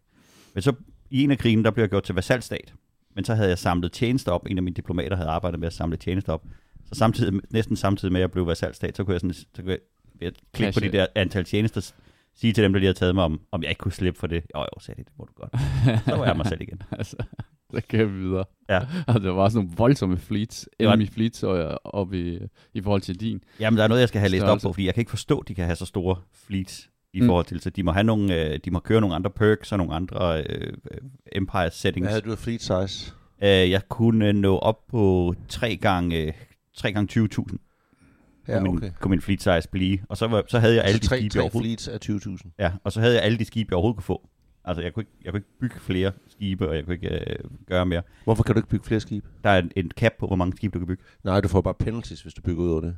Men 0.54 0.62
så 0.62 0.72
i 1.10 1.24
en 1.24 1.30
af 1.30 1.38
krigen, 1.38 1.64
der 1.64 1.70
blev 1.70 1.82
jeg 1.82 1.90
gjort 1.90 2.02
til 2.02 2.14
vasalstat. 2.14 2.74
Men 3.14 3.24
så 3.24 3.34
havde 3.34 3.48
jeg 3.48 3.58
samlet 3.58 3.92
tjenester 3.92 4.32
op. 4.32 4.46
En 4.50 4.56
af 4.56 4.62
mine 4.62 4.74
diplomater 4.74 5.16
havde 5.16 5.28
arbejdet 5.28 5.60
med 5.60 5.66
at 5.66 5.72
samle 5.72 5.96
tjenester 5.96 6.32
op. 6.32 6.44
Så 6.84 6.94
samtidig, 6.94 7.40
næsten 7.50 7.76
samtidig 7.76 8.12
med, 8.12 8.20
at 8.20 8.22
jeg 8.22 8.30
blev 8.30 8.46
vasalstat, 8.46 8.96
så 8.96 9.04
kunne 9.04 9.12
jeg, 9.12 9.20
sådan, 9.20 9.34
så 9.34 9.46
kunne 9.56 9.70
jeg 9.70 9.78
ved 10.14 10.26
at 10.26 10.34
klikke 10.52 10.74
på 10.74 10.80
Cashe. 10.80 10.92
de 10.92 10.98
der 10.98 11.06
antal 11.14 11.44
tjenester, 11.44 11.92
sige 12.34 12.52
til 12.52 12.64
dem, 12.64 12.72
der 12.72 12.80
lige 12.80 12.86
havde 12.86 12.98
taget 12.98 13.14
mig 13.14 13.24
om, 13.24 13.40
om 13.52 13.62
jeg 13.62 13.70
ikke 13.70 13.78
kunne 13.78 13.92
slippe 13.92 14.20
for 14.20 14.26
det. 14.26 14.44
Jo, 14.54 14.60
jo, 14.60 14.80
sagde 14.80 14.98
de, 14.98 15.04
det 15.04 15.12
må 15.18 15.24
du 15.24 15.32
godt. 15.32 15.50
Så 16.04 16.16
var 16.16 16.26
jeg 16.26 16.36
mig 16.36 16.46
selv 16.46 16.60
igen. 16.60 16.82
altså, 16.98 17.16
så 17.74 17.82
kan 17.88 18.08
vi 18.14 18.18
videre. 18.20 18.44
Ja. 18.68 18.80
Og 19.06 19.20
der 19.22 19.30
var 19.30 19.42
også 19.42 19.58
nogle 19.58 19.70
voldsomme 19.76 20.16
fleets, 20.18 20.68
enemy 20.78 21.08
fleets 21.08 21.42
og, 21.42 21.78
op 21.84 22.14
i, 22.14 22.38
i 22.74 22.80
forhold 22.80 23.00
til 23.02 23.20
din. 23.20 23.42
Jamen, 23.60 23.78
der 23.78 23.84
er 23.84 23.88
noget, 23.88 24.00
jeg 24.00 24.08
skal 24.08 24.18
have 24.20 24.30
læst 24.30 24.42
op 24.42 24.46
Størrelse. 24.46 24.66
på, 24.66 24.72
fordi 24.72 24.86
jeg 24.86 24.94
kan 24.94 25.00
ikke 25.00 25.10
forstå, 25.10 25.38
at 25.38 25.48
de 25.48 25.54
kan 25.54 25.64
have 25.64 25.76
så 25.76 25.86
store 25.86 26.16
fleets 26.46 26.90
i 27.12 27.20
Mm. 27.20 27.26
forhold 27.26 27.44
til, 27.46 27.60
så 27.60 27.70
de 27.70 27.82
må 27.82 27.92
have 27.92 28.04
nogle, 28.04 28.44
øh, 28.52 28.58
de 28.64 28.70
må 28.70 28.78
køre 28.78 29.00
nogle 29.00 29.16
andre 29.16 29.30
perks 29.30 29.72
og 29.72 29.78
nogle 29.78 29.94
andre 29.94 30.42
øh, 30.42 30.72
øh, 30.90 30.98
empire 31.32 31.70
settings. 31.70 32.04
Hvad 32.04 32.12
havde 32.12 32.24
du 32.26 32.32
af 32.32 32.38
fleet 32.38 32.60
size? 32.62 33.12
Øh, 33.42 33.70
jeg 33.70 33.88
kunne 33.88 34.32
nå 34.32 34.58
op 34.58 34.86
på 34.88 35.34
3 35.48 35.76
gange, 35.76 36.34
3 36.76 36.92
gange 36.92 37.20
20.000 37.28 37.56
Ja, 38.48 38.52
kunne, 38.58 38.62
min, 38.70 38.76
okay. 38.78 38.90
kunne 39.00 39.10
min 39.10 39.20
fleet 39.20 39.42
size 39.42 39.68
blive. 39.72 39.98
Og 40.08 40.16
så, 40.16 40.26
var, 40.26 40.44
så 40.48 40.58
havde 40.58 40.74
jeg 40.74 40.84
alle 40.84 40.96
Så 40.96 41.00
de 41.02 41.06
tre, 41.06 41.16
skibe, 41.16 41.24
jeg 41.24 41.30
tre 41.32 41.40
overhovedet, 41.40 41.80
fleets 41.80 41.88
af 41.88 41.98
20.000. 42.48 42.50
ja, 42.58 42.72
og 42.84 42.92
så 42.92 43.00
havde 43.00 43.14
jeg 43.14 43.22
alle 43.22 43.38
de 43.38 43.44
skibe, 43.44 43.68
jeg 43.70 43.74
overhovedet 43.76 43.96
kunne 43.96 44.04
få. 44.04 44.28
Altså, 44.64 44.82
jeg 44.82 44.92
kunne, 44.92 45.00
ikke, 45.02 45.12
jeg 45.24 45.32
kunne 45.32 45.38
ikke 45.38 45.58
bygge 45.60 45.76
flere 45.80 46.12
skibe, 46.28 46.68
og 46.68 46.76
jeg 46.76 46.84
kunne 46.84 46.94
ikke 46.94 47.08
øh, 47.30 47.36
gøre 47.66 47.86
mere. 47.86 48.02
Hvorfor 48.24 48.42
kan 48.42 48.54
du 48.54 48.58
ikke 48.58 48.68
bygge 48.68 48.84
flere 48.84 49.00
skibe? 49.00 49.26
Der 49.44 49.50
er 49.50 49.58
en, 49.58 49.70
en 49.76 49.90
cap 49.96 50.12
på, 50.18 50.26
hvor 50.26 50.36
mange 50.36 50.56
skibe 50.56 50.72
du 50.74 50.78
kan 50.78 50.86
bygge. 50.86 51.02
Nej, 51.24 51.40
du 51.40 51.48
får 51.48 51.60
bare 51.60 51.74
penalties, 51.74 52.22
hvis 52.22 52.34
du 52.34 52.42
bygger 52.42 52.62
ud 52.62 52.70
over 52.70 52.80
det. 52.80 52.96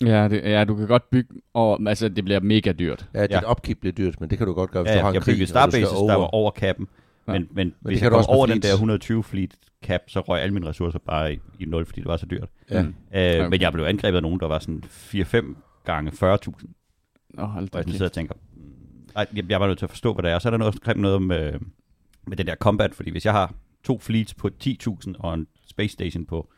Ja, 0.00 0.28
det, 0.28 0.42
ja, 0.44 0.64
du 0.64 0.74
kan 0.76 0.86
godt 0.86 1.10
bygge 1.10 1.34
over, 1.54 1.78
men 1.78 1.86
altså 1.86 2.08
det 2.08 2.24
bliver 2.24 2.40
mega 2.40 2.72
dyrt. 2.72 3.08
Ja, 3.14 3.22
dit 3.22 3.30
Ja. 3.30 3.50
upkeep 3.50 3.78
bliver 3.80 3.92
dyrt, 3.92 4.20
men 4.20 4.30
det 4.30 4.38
kan 4.38 4.46
du 4.46 4.52
godt 4.52 4.70
gøre, 4.70 4.82
hvis 4.82 4.90
Ja, 4.90 4.96
du 4.98 5.02
har 5.02 5.10
jeg 5.12 5.16
en 5.16 5.22
krig, 5.22 5.32
byggede 5.32 5.44
og 5.44 5.48
starbases, 5.48 5.88
der 5.88 6.14
var 6.16 6.26
over 6.34 6.50
cappen. 6.50 6.88
Ja. 7.28 7.32
Men, 7.32 7.48
men, 7.52 7.66
det 7.66 7.74
hvis 7.80 8.02
jeg 8.02 8.10
du 8.10 8.16
kom 8.16 8.24
over 8.28 8.46
den 8.46 8.52
fleets. 8.52 8.66
der 8.68 8.74
120 8.74 9.22
fleet 9.24 9.54
cap, 9.84 10.00
så 10.08 10.20
røg 10.20 10.40
alle 10.42 10.54
mine 10.54 10.66
ressourcer 10.68 10.98
bare 10.98 11.34
i, 11.34 11.38
i 11.58 11.64
0, 11.64 11.86
fordi 11.86 12.00
det 12.00 12.08
var 12.08 12.16
så 12.16 12.26
dyrt. 12.26 12.48
Ja. 12.70 12.82
Mm. 12.82 12.88
Øh, 12.88 12.94
Okay. 13.12 13.48
Men 13.48 13.60
jeg 13.60 13.72
blev 13.72 13.84
angrebet 13.84 14.16
af 14.16 14.22
nogen, 14.22 14.40
der 14.40 14.46
var 14.46 14.58
sådan 14.58 14.82
4-5 14.86 15.54
gange 15.84 16.10
40.000. 16.10 16.18
Åh, 17.38 17.48
hold 17.48 17.64
Og 17.64 17.72
da 17.72 17.78
jeg 17.78 17.84
sådan 17.84 17.84
kæft. 17.84 17.90
sidder 17.92 18.04
og 18.08 18.12
tænker, 18.12 18.34
ej, 19.18 19.26
jeg, 19.34 19.50
jeg 19.50 19.60
var 19.60 19.66
nødt 19.66 19.78
til 19.78 19.86
at 19.86 19.90
forstå, 19.90 20.14
hvad 20.14 20.22
det 20.22 20.30
er. 20.30 20.38
Så 20.38 20.48
er 20.48 20.50
der 20.50 20.58
noget, 20.58 20.74
omkring 20.74 21.00
noget 21.00 21.22
med, 21.22 21.52
med 22.26 22.36
den 22.36 22.46
der 22.46 22.54
combat, 22.54 22.94
fordi 22.94 23.10
hvis 23.10 23.24
jeg 23.24 23.32
har 23.32 23.54
to 23.84 23.98
fleets 23.98 24.34
på 24.34 24.50
10.000 24.64 25.12
og 25.18 25.34
en 25.34 25.46
space 25.66 25.92
station 25.92 26.26
på 26.26 26.50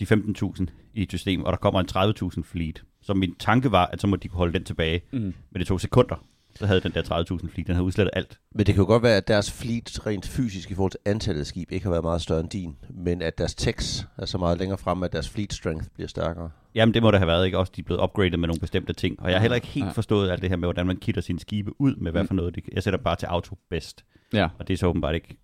10-15.000 0.00 0.66
i 0.94 1.02
et 1.02 1.10
system, 1.10 1.44
og 1.44 1.52
der 1.52 1.58
kommer 1.58 1.80
en 1.80 2.14
30.000 2.36 2.42
fleet, 2.42 2.82
så 3.02 3.14
min 3.14 3.34
tanke 3.34 3.72
var, 3.72 3.86
at 3.86 4.00
så 4.00 4.06
må 4.06 4.16
de 4.16 4.28
kunne 4.28 4.38
holde 4.38 4.52
den 4.52 4.64
tilbage. 4.64 5.00
Mm. 5.12 5.18
Men 5.50 5.58
det 5.58 5.66
tog 5.66 5.80
sekunder, 5.80 6.24
så 6.54 6.66
havde 6.66 6.80
den 6.80 6.92
der 6.92 7.02
30.000 7.02 7.48
fleet, 7.48 7.66
den 7.66 7.74
havde 7.74 7.84
udslettet 7.84 8.10
alt. 8.16 8.38
Men 8.54 8.66
det 8.66 8.74
kan 8.74 8.82
jo 8.82 8.86
godt 8.86 9.02
være, 9.02 9.16
at 9.16 9.28
deres 9.28 9.52
fleet 9.52 10.06
rent 10.06 10.26
fysisk 10.26 10.70
i 10.70 10.74
forhold 10.74 10.90
til 10.90 11.00
antallet 11.04 11.40
af 11.40 11.46
skib 11.46 11.72
ikke 11.72 11.84
har 11.84 11.90
været 11.90 12.04
meget 12.04 12.22
større 12.22 12.40
end 12.40 12.50
din, 12.50 12.76
men 12.90 13.22
at 13.22 13.38
deres 13.38 13.54
techs 13.54 14.06
er 14.18 14.26
så 14.26 14.38
meget 14.38 14.58
længere 14.58 14.78
frem, 14.78 15.02
at 15.02 15.12
deres 15.12 15.28
fleet 15.28 15.52
strength 15.52 15.86
bliver 15.94 16.08
stærkere. 16.08 16.50
Jamen, 16.78 16.94
det 16.94 17.02
må 17.02 17.10
der 17.10 17.18
have 17.18 17.26
været, 17.26 17.46
ikke? 17.46 17.58
Også 17.58 17.72
de 17.76 17.80
er 17.80 17.84
blevet 17.84 18.00
upgraded 18.02 18.38
med 18.38 18.48
nogle 18.48 18.60
bestemte 18.60 18.92
ting. 18.92 19.20
Og 19.20 19.28
jeg 19.30 19.36
har 19.36 19.40
heller 19.40 19.54
ikke 19.54 19.66
helt 19.66 19.86
Ja. 19.86 19.90
forstået 19.90 20.30
alt 20.30 20.42
det 20.42 20.48
her 20.50 20.56
med, 20.56 20.66
hvordan 20.66 20.86
man 20.86 20.96
kitter 20.96 21.20
sine 21.22 21.40
skibe 21.40 21.80
ud 21.80 21.96
med, 21.96 22.12
hvad 22.12 22.26
for 22.26 22.34
noget. 22.34 22.56
de- 22.56 22.62
Jeg 22.72 22.82
sætter 22.82 22.98
bare 22.98 23.16
til 23.16 23.26
auto 23.26 23.58
bedst. 23.70 24.04
Ja. 24.32 24.48
Og 24.58 24.68
det 24.68 24.74
er 24.74 24.78
så 24.78 24.86
åbenbart 24.86 25.14
ikke. 25.14 25.36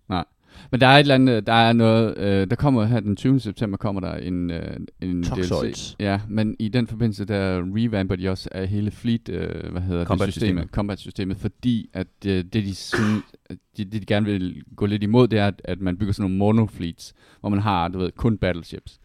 Men 0.71 0.81
der 0.81 0.87
er 0.87 0.95
et 0.95 0.99
eller 0.99 1.15
andet, 1.15 1.47
der 1.47 1.53
er 1.53 1.73
noget, 1.73 2.17
øh, 2.17 2.49
der 2.49 2.55
kommer 2.55 2.85
her 2.85 2.99
den 2.99 3.15
20. 3.15 3.39
september, 3.39 3.77
kommer 3.77 4.01
der 4.01 4.15
en, 4.15 4.51
øh, 4.51 4.77
en 5.01 5.23
Toxoids. 5.23 5.95
Ja, 5.99 6.21
men 6.29 6.55
i 6.59 6.67
den 6.67 6.87
forbindelse, 6.87 7.25
der 7.25 7.63
revamper 7.75 8.15
de 8.15 8.29
også 8.29 8.49
af 8.51 8.67
hele 8.67 8.91
fleet, 8.91 9.29
øh, 9.29 9.71
hvad 9.71 9.81
hedder 9.81 10.05
Combat 10.05 10.25
det, 10.25 10.33
systemet, 10.33 10.49
systemet. 10.61 10.69
combat-systemet, 10.71 11.37
fordi 11.37 11.89
at 11.93 12.07
øh, 12.27 12.31
det, 12.43 12.53
de, 12.53 12.75
synes, 12.75 13.23
det, 13.49 13.59
det, 13.77 13.91
de 13.91 14.05
gerne 14.05 14.25
vil 14.25 14.63
gå 14.75 14.85
lidt 14.85 15.03
imod, 15.03 15.27
det 15.27 15.39
er, 15.39 15.47
at, 15.47 15.61
at 15.63 15.81
man 15.81 15.97
bygger 15.97 16.13
sådan 16.13 16.23
nogle 16.23 16.37
monofleets, 16.37 17.13
hvor 17.39 17.49
man 17.49 17.59
har, 17.59 17.87
du 17.87 17.99
ved, 17.99 18.11
kun 18.11 18.37
battleships. 18.37 18.99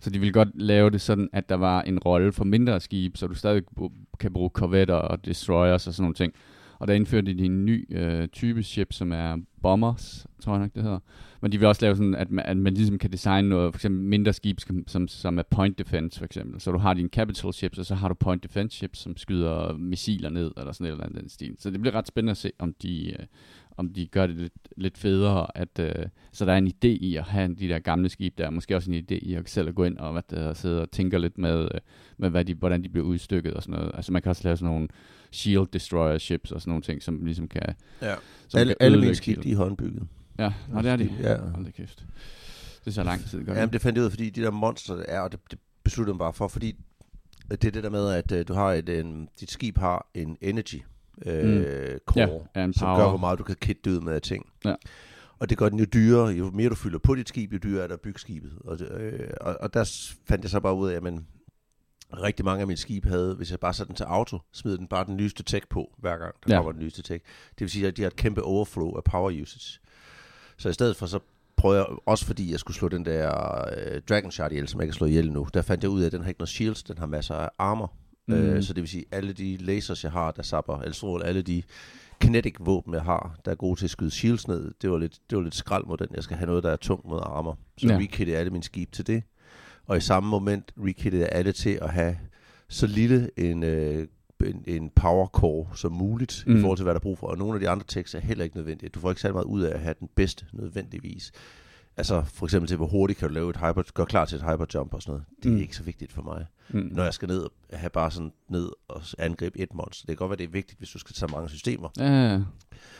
Så 0.00 0.10
de 0.10 0.18
vil 0.18 0.32
godt 0.32 0.48
lave 0.54 0.90
det 0.90 1.00
sådan, 1.00 1.28
at 1.32 1.48
der 1.48 1.54
var 1.54 1.82
en 1.82 1.98
rolle 1.98 2.32
for 2.32 2.44
mindre 2.44 2.80
skibe, 2.80 3.18
så 3.18 3.26
du 3.26 3.34
stadig 3.34 3.62
kan 4.20 4.32
bruge 4.32 4.50
korvetter 4.50 4.94
og 4.94 5.24
destroyers 5.24 5.86
og 5.86 5.94
sådan 5.94 6.02
nogle 6.02 6.14
ting. 6.14 6.32
Og 6.78 6.88
der 6.88 6.94
indførte 6.94 7.34
de 7.34 7.44
en 7.44 7.64
ny 7.64 7.96
øh, 7.96 8.28
type 8.28 8.62
ship, 8.62 8.92
som 8.92 9.12
er 9.12 9.36
bombers, 9.62 10.26
tror 10.42 10.52
jeg 10.52 10.60
nok 10.60 10.74
det 10.74 10.82
hedder. 10.82 10.98
Men 11.40 11.52
de 11.52 11.58
vil 11.58 11.68
også 11.68 11.84
lave 11.84 11.96
sådan, 11.96 12.14
at 12.14 12.30
man, 12.30 12.44
at 12.46 12.56
man 12.56 12.74
ligesom 12.74 12.98
kan 12.98 13.12
designe 13.12 13.48
noget, 13.48 13.74
for 13.74 13.78
eksempel 13.78 14.00
mindre 14.00 14.32
skib, 14.32 14.58
som, 14.86 15.08
som, 15.08 15.38
er 15.38 15.42
point 15.50 15.78
defense 15.78 16.18
for 16.18 16.24
eksempel. 16.24 16.60
Så 16.60 16.72
du 16.72 16.78
har 16.78 16.94
dine 16.94 17.08
capital 17.08 17.52
ships, 17.52 17.78
og 17.78 17.86
så 17.86 17.94
har 17.94 18.08
du 18.08 18.14
point 18.14 18.42
defense 18.42 18.76
ships, 18.76 18.98
som 18.98 19.16
skyder 19.16 19.72
missiler 19.76 20.30
ned, 20.30 20.50
eller 20.56 20.72
sådan 20.72 20.86
et 20.86 20.90
eller 20.90 21.04
andet 21.04 21.20
den 21.20 21.28
stil. 21.28 21.56
Så 21.58 21.70
det 21.70 21.80
bliver 21.80 21.94
ret 21.94 22.08
spændende 22.08 22.30
at 22.30 22.36
se, 22.36 22.52
om 22.58 22.74
de, 22.82 23.10
øh, 23.10 23.26
om 23.80 23.88
de 23.88 24.06
gør 24.06 24.26
det 24.26 24.36
lidt, 24.36 24.68
lidt 24.76 24.98
federe. 24.98 25.58
At, 25.58 25.78
øh, 25.78 26.06
så 26.32 26.44
der 26.44 26.52
er 26.52 26.56
en 26.56 26.68
idé 26.68 26.88
i 26.88 27.16
at 27.16 27.24
have 27.24 27.54
de 27.54 27.68
der 27.68 27.78
gamle 27.78 28.08
skib 28.08 28.38
der, 28.38 28.50
måske 28.50 28.76
også 28.76 28.90
en 28.90 28.98
idé 28.98 29.14
i 29.14 29.34
at 29.34 29.50
selv 29.50 29.68
at 29.68 29.74
gå 29.74 29.84
ind 29.84 29.98
og 29.98 30.12
hvad 30.12 30.22
der, 30.30 30.54
sidde 30.54 30.82
og 30.82 30.90
tænke 30.90 31.18
lidt 31.18 31.38
med, 31.38 31.62
øh, 31.74 31.80
med 32.18 32.30
hvad 32.30 32.44
de, 32.44 32.54
hvordan 32.54 32.84
de 32.84 32.88
bliver 32.88 33.06
udstykket 33.06 33.54
og 33.54 33.62
sådan 33.62 33.78
noget. 33.78 33.92
Altså 33.94 34.12
man 34.12 34.22
kan 34.22 34.30
også 34.30 34.44
lave 34.44 34.56
sådan 34.56 34.74
nogle 34.74 34.88
shield 35.32 35.66
destroyer 35.72 36.18
ships 36.18 36.52
og 36.52 36.60
sådan 36.60 36.70
nogle 36.70 36.82
ting, 36.82 37.02
som 37.02 37.24
ligesom 37.24 37.48
kan... 37.48 37.74
Ja. 38.02 38.14
Som 38.48 38.60
Alle, 38.60 38.74
kan 38.80 38.86
alle 38.86 39.00
mine 39.00 39.14
skib, 39.14 39.42
de 39.42 39.52
er 39.52 39.56
håndbygget. 39.56 40.02
Ja, 40.38 40.52
nå, 40.68 40.82
det 40.82 40.90
er 40.90 40.96
de. 40.96 41.10
Ja. 41.20 41.36
Hold 41.36 41.64
da 41.64 41.70
kæft. 41.70 42.06
Det 42.80 42.86
er 42.86 42.90
så 42.90 43.02
lang 43.02 43.24
tid, 43.24 43.44
gør 43.44 43.54
Jamen, 43.54 43.72
det 43.72 43.80
fandt 43.80 43.96
jeg 43.96 44.02
ud 44.02 44.06
af, 44.06 44.12
fordi 44.12 44.30
de 44.30 44.42
der 44.42 44.50
monster, 44.50 44.94
der 44.94 45.04
er, 45.08 45.20
og 45.20 45.32
det, 45.32 45.40
det 45.50 45.58
besluttede 45.84 46.14
mig 46.14 46.18
bare 46.18 46.32
for, 46.32 46.48
fordi 46.48 46.76
det 47.50 47.64
er 47.64 47.70
det 47.70 47.82
der 47.84 47.90
med, 47.90 48.10
at 48.10 48.32
øh, 48.32 48.48
du 48.48 48.54
har 48.54 48.72
et, 48.72 48.88
en, 48.88 49.28
dit 49.40 49.50
skib 49.50 49.78
har 49.78 50.06
en 50.14 50.36
energy 50.40 50.80
øh, 51.26 51.98
core, 52.06 52.20
Ja, 52.56 52.72
som 52.72 52.86
power. 52.86 52.96
gør, 52.98 53.08
hvor 53.08 53.16
meget 53.18 53.38
du 53.38 53.44
kan 53.44 53.56
kitte 53.60 53.90
ud 53.90 54.00
med 54.00 54.12
af 54.12 54.22
ting. 54.22 54.46
Ja. 54.64 54.74
Og 55.38 55.50
det 55.50 55.58
gør 55.58 55.68
den 55.68 55.78
jo 55.78 55.84
dyrere, 55.94 56.26
jo 56.28 56.50
mere 56.50 56.68
du 56.68 56.74
fylder 56.74 56.98
på 56.98 57.14
dit 57.14 57.28
skib, 57.28 57.52
jo 57.52 57.58
dyrere 57.58 57.82
er 57.82 57.86
der 57.86 57.94
at 57.94 58.00
bygge 58.00 58.18
skibet. 58.20 58.52
Og, 58.64 58.78
det, 58.78 58.88
øh, 58.92 59.30
og, 59.40 59.56
og 59.60 59.74
der 59.74 60.12
fandt 60.28 60.44
jeg 60.44 60.50
så 60.50 60.60
bare 60.60 60.74
ud 60.74 60.90
af, 60.90 60.94
at 60.96 61.02
man, 61.02 61.26
rigtig 62.22 62.44
mange 62.44 62.60
af 62.60 62.66
mine 62.66 62.76
skibe 62.76 63.08
havde, 63.08 63.34
hvis 63.34 63.50
jeg 63.50 63.60
bare 63.60 63.74
satte 63.74 63.88
den 63.88 63.96
til 63.96 64.04
auto, 64.04 64.38
smed 64.52 64.78
den 64.78 64.86
bare 64.86 65.04
den 65.06 65.16
nyeste 65.16 65.42
tech 65.42 65.66
på, 65.68 65.94
hver 65.98 66.16
gang 66.16 66.34
der 66.46 66.54
Ja. 66.54 66.56
kommer 66.58 66.72
den 66.72 66.80
nyeste 66.82 67.02
tech. 67.02 67.24
Det 67.50 67.60
vil 67.60 67.70
sige, 67.70 67.86
at 67.86 67.96
de 67.96 68.02
har 68.02 68.06
et 68.08 68.16
kæmpe 68.16 68.42
overflow 68.42 68.96
af 68.96 69.04
power 69.04 69.42
usage. 69.42 69.80
Så 70.56 70.68
i 70.68 70.72
stedet 70.72 70.96
for 70.96 71.06
så 71.06 71.18
prøvede 71.56 71.78
jeg, 71.78 71.86
også 72.06 72.26
fordi 72.26 72.50
jeg 72.52 72.60
skulle 72.60 72.76
slå 72.76 72.88
den 72.88 73.04
der 73.04 73.64
øh, 73.76 74.02
Dragon 74.08 74.30
Shard 74.30 74.52
ihjel, 74.52 74.68
som 74.68 74.80
jeg 74.80 74.86
kan 74.88 74.94
slå 74.94 75.06
ihjel 75.06 75.32
nu, 75.32 75.46
der 75.54 75.62
fandt 75.62 75.82
jeg 75.84 75.90
ud 75.90 76.02
af, 76.02 76.06
at 76.06 76.12
den 76.12 76.22
har 76.22 76.28
ikke 76.28 76.40
noget 76.40 76.48
shields, 76.48 76.82
den 76.82 76.98
har 76.98 77.06
masser 77.06 77.34
af 77.34 77.48
armor. 77.58 77.92
Mm. 78.36 78.42
Mm. 78.42 78.50
Øh, 78.50 78.62
så 78.62 78.72
det 78.72 78.80
vil 78.82 78.88
sige, 78.88 79.04
alle 79.12 79.32
de 79.32 79.56
lasers, 79.56 80.04
jeg 80.04 80.12
har, 80.12 80.30
der 80.30 80.42
sapper, 80.42 80.78
eller 80.78 80.92
strål, 80.94 81.22
alle 81.22 81.42
de 81.42 81.62
kinetic 82.20 82.54
våben, 82.60 82.94
jeg 82.94 83.02
har, 83.02 83.38
der 83.44 83.50
er 83.50 83.54
gode 83.54 83.78
til 83.80 83.86
at 83.86 83.90
skyde 83.90 84.10
shields 84.10 84.48
ned, 84.48 84.74
det 84.82 84.90
var 84.90 84.98
lidt, 84.98 85.18
det 85.30 85.38
var 85.38 85.44
lidt 85.44 85.54
skrald 85.54 85.84
mod 85.86 85.96
den. 85.96 86.06
Jeg 86.14 86.22
skal 86.22 86.36
have 86.36 86.46
noget, 86.46 86.62
der 86.62 86.70
er 86.70 86.76
tungt 86.76 87.06
mod 87.06 87.20
armor. 87.22 87.58
Så 87.78 87.86
Ja. 87.88 87.96
rekittede 87.98 88.30
jeg 88.32 88.40
alle 88.40 88.50
mine 88.50 88.62
skib 88.64 88.92
til 88.92 89.06
det. 89.06 89.22
Og 89.86 89.96
i 89.96 90.00
samme 90.00 90.28
moment 90.30 90.72
rekittede 90.78 91.22
jeg 91.22 91.30
alle 91.32 91.52
til 91.52 91.78
at 91.82 91.90
have 91.90 92.16
så 92.68 92.86
lille 92.86 93.30
en, 93.36 93.62
øh, 93.62 94.06
en, 94.46 94.64
en 94.66 94.90
power 94.90 95.26
core 95.26 95.66
som 95.74 95.92
muligt, 95.92 96.44
mm. 96.46 96.56
i 96.56 96.60
forhold 96.60 96.76
til, 96.78 96.84
hvad 96.84 96.94
der 96.94 96.98
er 97.00 97.02
brug 97.02 97.18
for. 97.18 97.26
Og 97.26 97.38
nogle 97.38 97.54
af 97.54 97.60
de 97.60 97.68
andre 97.68 97.84
tekster 97.88 98.18
er 98.18 98.22
heller 98.22 98.44
ikke 98.44 98.56
nødvendige. 98.56 98.88
Du 98.88 99.00
får 99.00 99.10
ikke 99.10 99.20
særlig 99.20 99.34
meget 99.34 99.44
ud 99.44 99.62
af 99.62 99.74
at 99.74 99.80
have 99.80 99.94
den 100.00 100.08
bedste 100.14 100.46
nødvendigvis. 100.52 101.32
Altså 102.00 102.22
for 102.34 102.46
eksempel 102.46 102.68
til, 102.68 102.76
hvor 102.76 102.86
hurtigt 102.86 103.18
kan 103.18 103.28
du 103.28 103.34
lave 103.34 103.50
et 103.50 103.56
hyper, 103.56 103.82
gøre 103.94 104.06
klar 104.06 104.24
til 104.24 104.36
et 104.36 104.42
hyperjump 104.42 104.94
og 104.94 105.02
sådan 105.02 105.10
noget. 105.12 105.24
Det 105.42 105.48
er 105.48 105.54
Mm. 105.54 105.60
ikke 105.60 105.76
så 105.76 105.82
vigtigt 105.82 106.12
for 106.12 106.22
mig. 106.22 106.46
Mm. 106.70 106.88
Når 106.92 107.04
jeg 107.04 107.14
skal 107.14 107.28
ned 107.28 107.40
og 107.42 107.78
have 107.78 107.90
bare 107.90 108.10
sådan 108.10 108.32
ned 108.50 108.68
og 108.88 109.02
angribe 109.18 109.58
et 109.60 109.74
monster. 109.74 110.06
Det 110.06 110.08
kan 110.08 110.16
godt 110.16 110.30
være, 110.30 110.36
det 110.36 110.44
er 110.44 110.50
vigtigt, 110.52 110.78
hvis 110.78 110.90
du 110.90 110.98
skal 110.98 111.14
tage 111.14 111.32
mange 111.32 111.48
systemer. 111.48 111.88
Ja, 111.98 112.30
ja. 112.32 112.40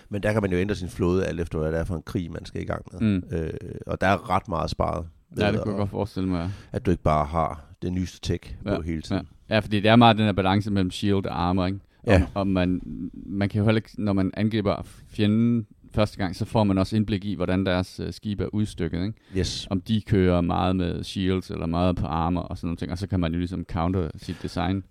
Men 0.08 0.22
der 0.22 0.32
kan 0.32 0.42
man 0.42 0.52
jo 0.52 0.58
ændre 0.58 0.74
sin 0.74 0.88
flåde, 0.88 1.26
alt 1.26 1.40
efter 1.40 1.58
hvad 1.58 1.72
det 1.72 1.78
er 1.80 1.84
for 1.84 1.96
en 1.96 2.02
krig, 2.02 2.32
man 2.32 2.44
skal 2.44 2.62
i 2.62 2.64
gang 2.64 2.84
med. 2.92 3.00
Mm. 3.00 3.36
Øh, 3.36 3.50
og 3.86 4.00
der 4.00 4.06
er 4.06 4.30
ret 4.30 4.48
meget 4.48 4.70
sparet. 4.70 5.06
ved 5.30 5.44
ja, 5.44 5.52
det 5.52 5.60
kunne 5.62 5.70
jeg 5.70 5.74
at- 5.74 5.80
godt 5.80 5.90
forestille 5.90 6.28
mig. 6.28 6.50
At 6.72 6.86
du 6.86 6.90
ikke 6.90 7.02
bare 7.02 7.26
har 7.26 7.64
det 7.82 7.92
nyeste 7.92 8.20
tech 8.20 8.54
Ja, 8.64 8.76
på 8.76 8.82
hele 8.82 9.02
tiden. 9.02 9.26
Ja. 9.48 9.54
ja, 9.54 9.58
fordi 9.60 9.80
det 9.80 9.88
er 9.88 9.96
meget 9.96 10.16
den 10.16 10.24
her 10.24 10.32
balance 10.32 10.70
mellem 10.70 10.90
shield 10.90 11.26
og 11.26 11.42
armor, 11.42 11.66
ikke? 11.66 11.78
Ja. 12.06 12.22
Om, 12.22 12.40
om 12.40 12.46
man, 12.46 12.80
man 13.12 13.48
kan 13.48 13.58
jo 13.58 13.64
heller 13.64 13.78
ikke, 13.78 13.90
når 13.98 14.12
man 14.12 14.30
angriber 14.34 14.82
fjenden 15.08 15.66
første 15.94 16.16
gang, 16.18 16.36
så 16.36 16.44
får 16.44 16.64
man 16.64 16.78
også 16.78 16.96
indblik 16.96 17.24
i, 17.24 17.34
hvordan 17.34 17.66
deres 17.66 18.00
uh, 18.00 18.06
skib 18.10 18.40
er 18.40 18.46
udstykket, 18.54 19.02
ikke? 19.02 19.18
Yes. 19.38 19.66
Om 19.70 19.80
de 19.80 20.00
kører 20.00 20.40
meget 20.40 20.76
med 20.76 21.04
shields, 21.04 21.50
eller 21.50 21.66
meget 21.66 21.96
på 21.96 22.06
armor 22.06 22.40
og 22.40 22.56
sådan 22.58 22.66
nogle 22.66 22.76
ting, 22.76 22.92
og 22.92 22.98
så 22.98 23.06
kan 23.06 23.20
man 23.20 23.32
jo 23.32 23.38
ligesom 23.38 23.64
counter 23.64 24.08
sit 24.16 24.36
design. 24.42 24.84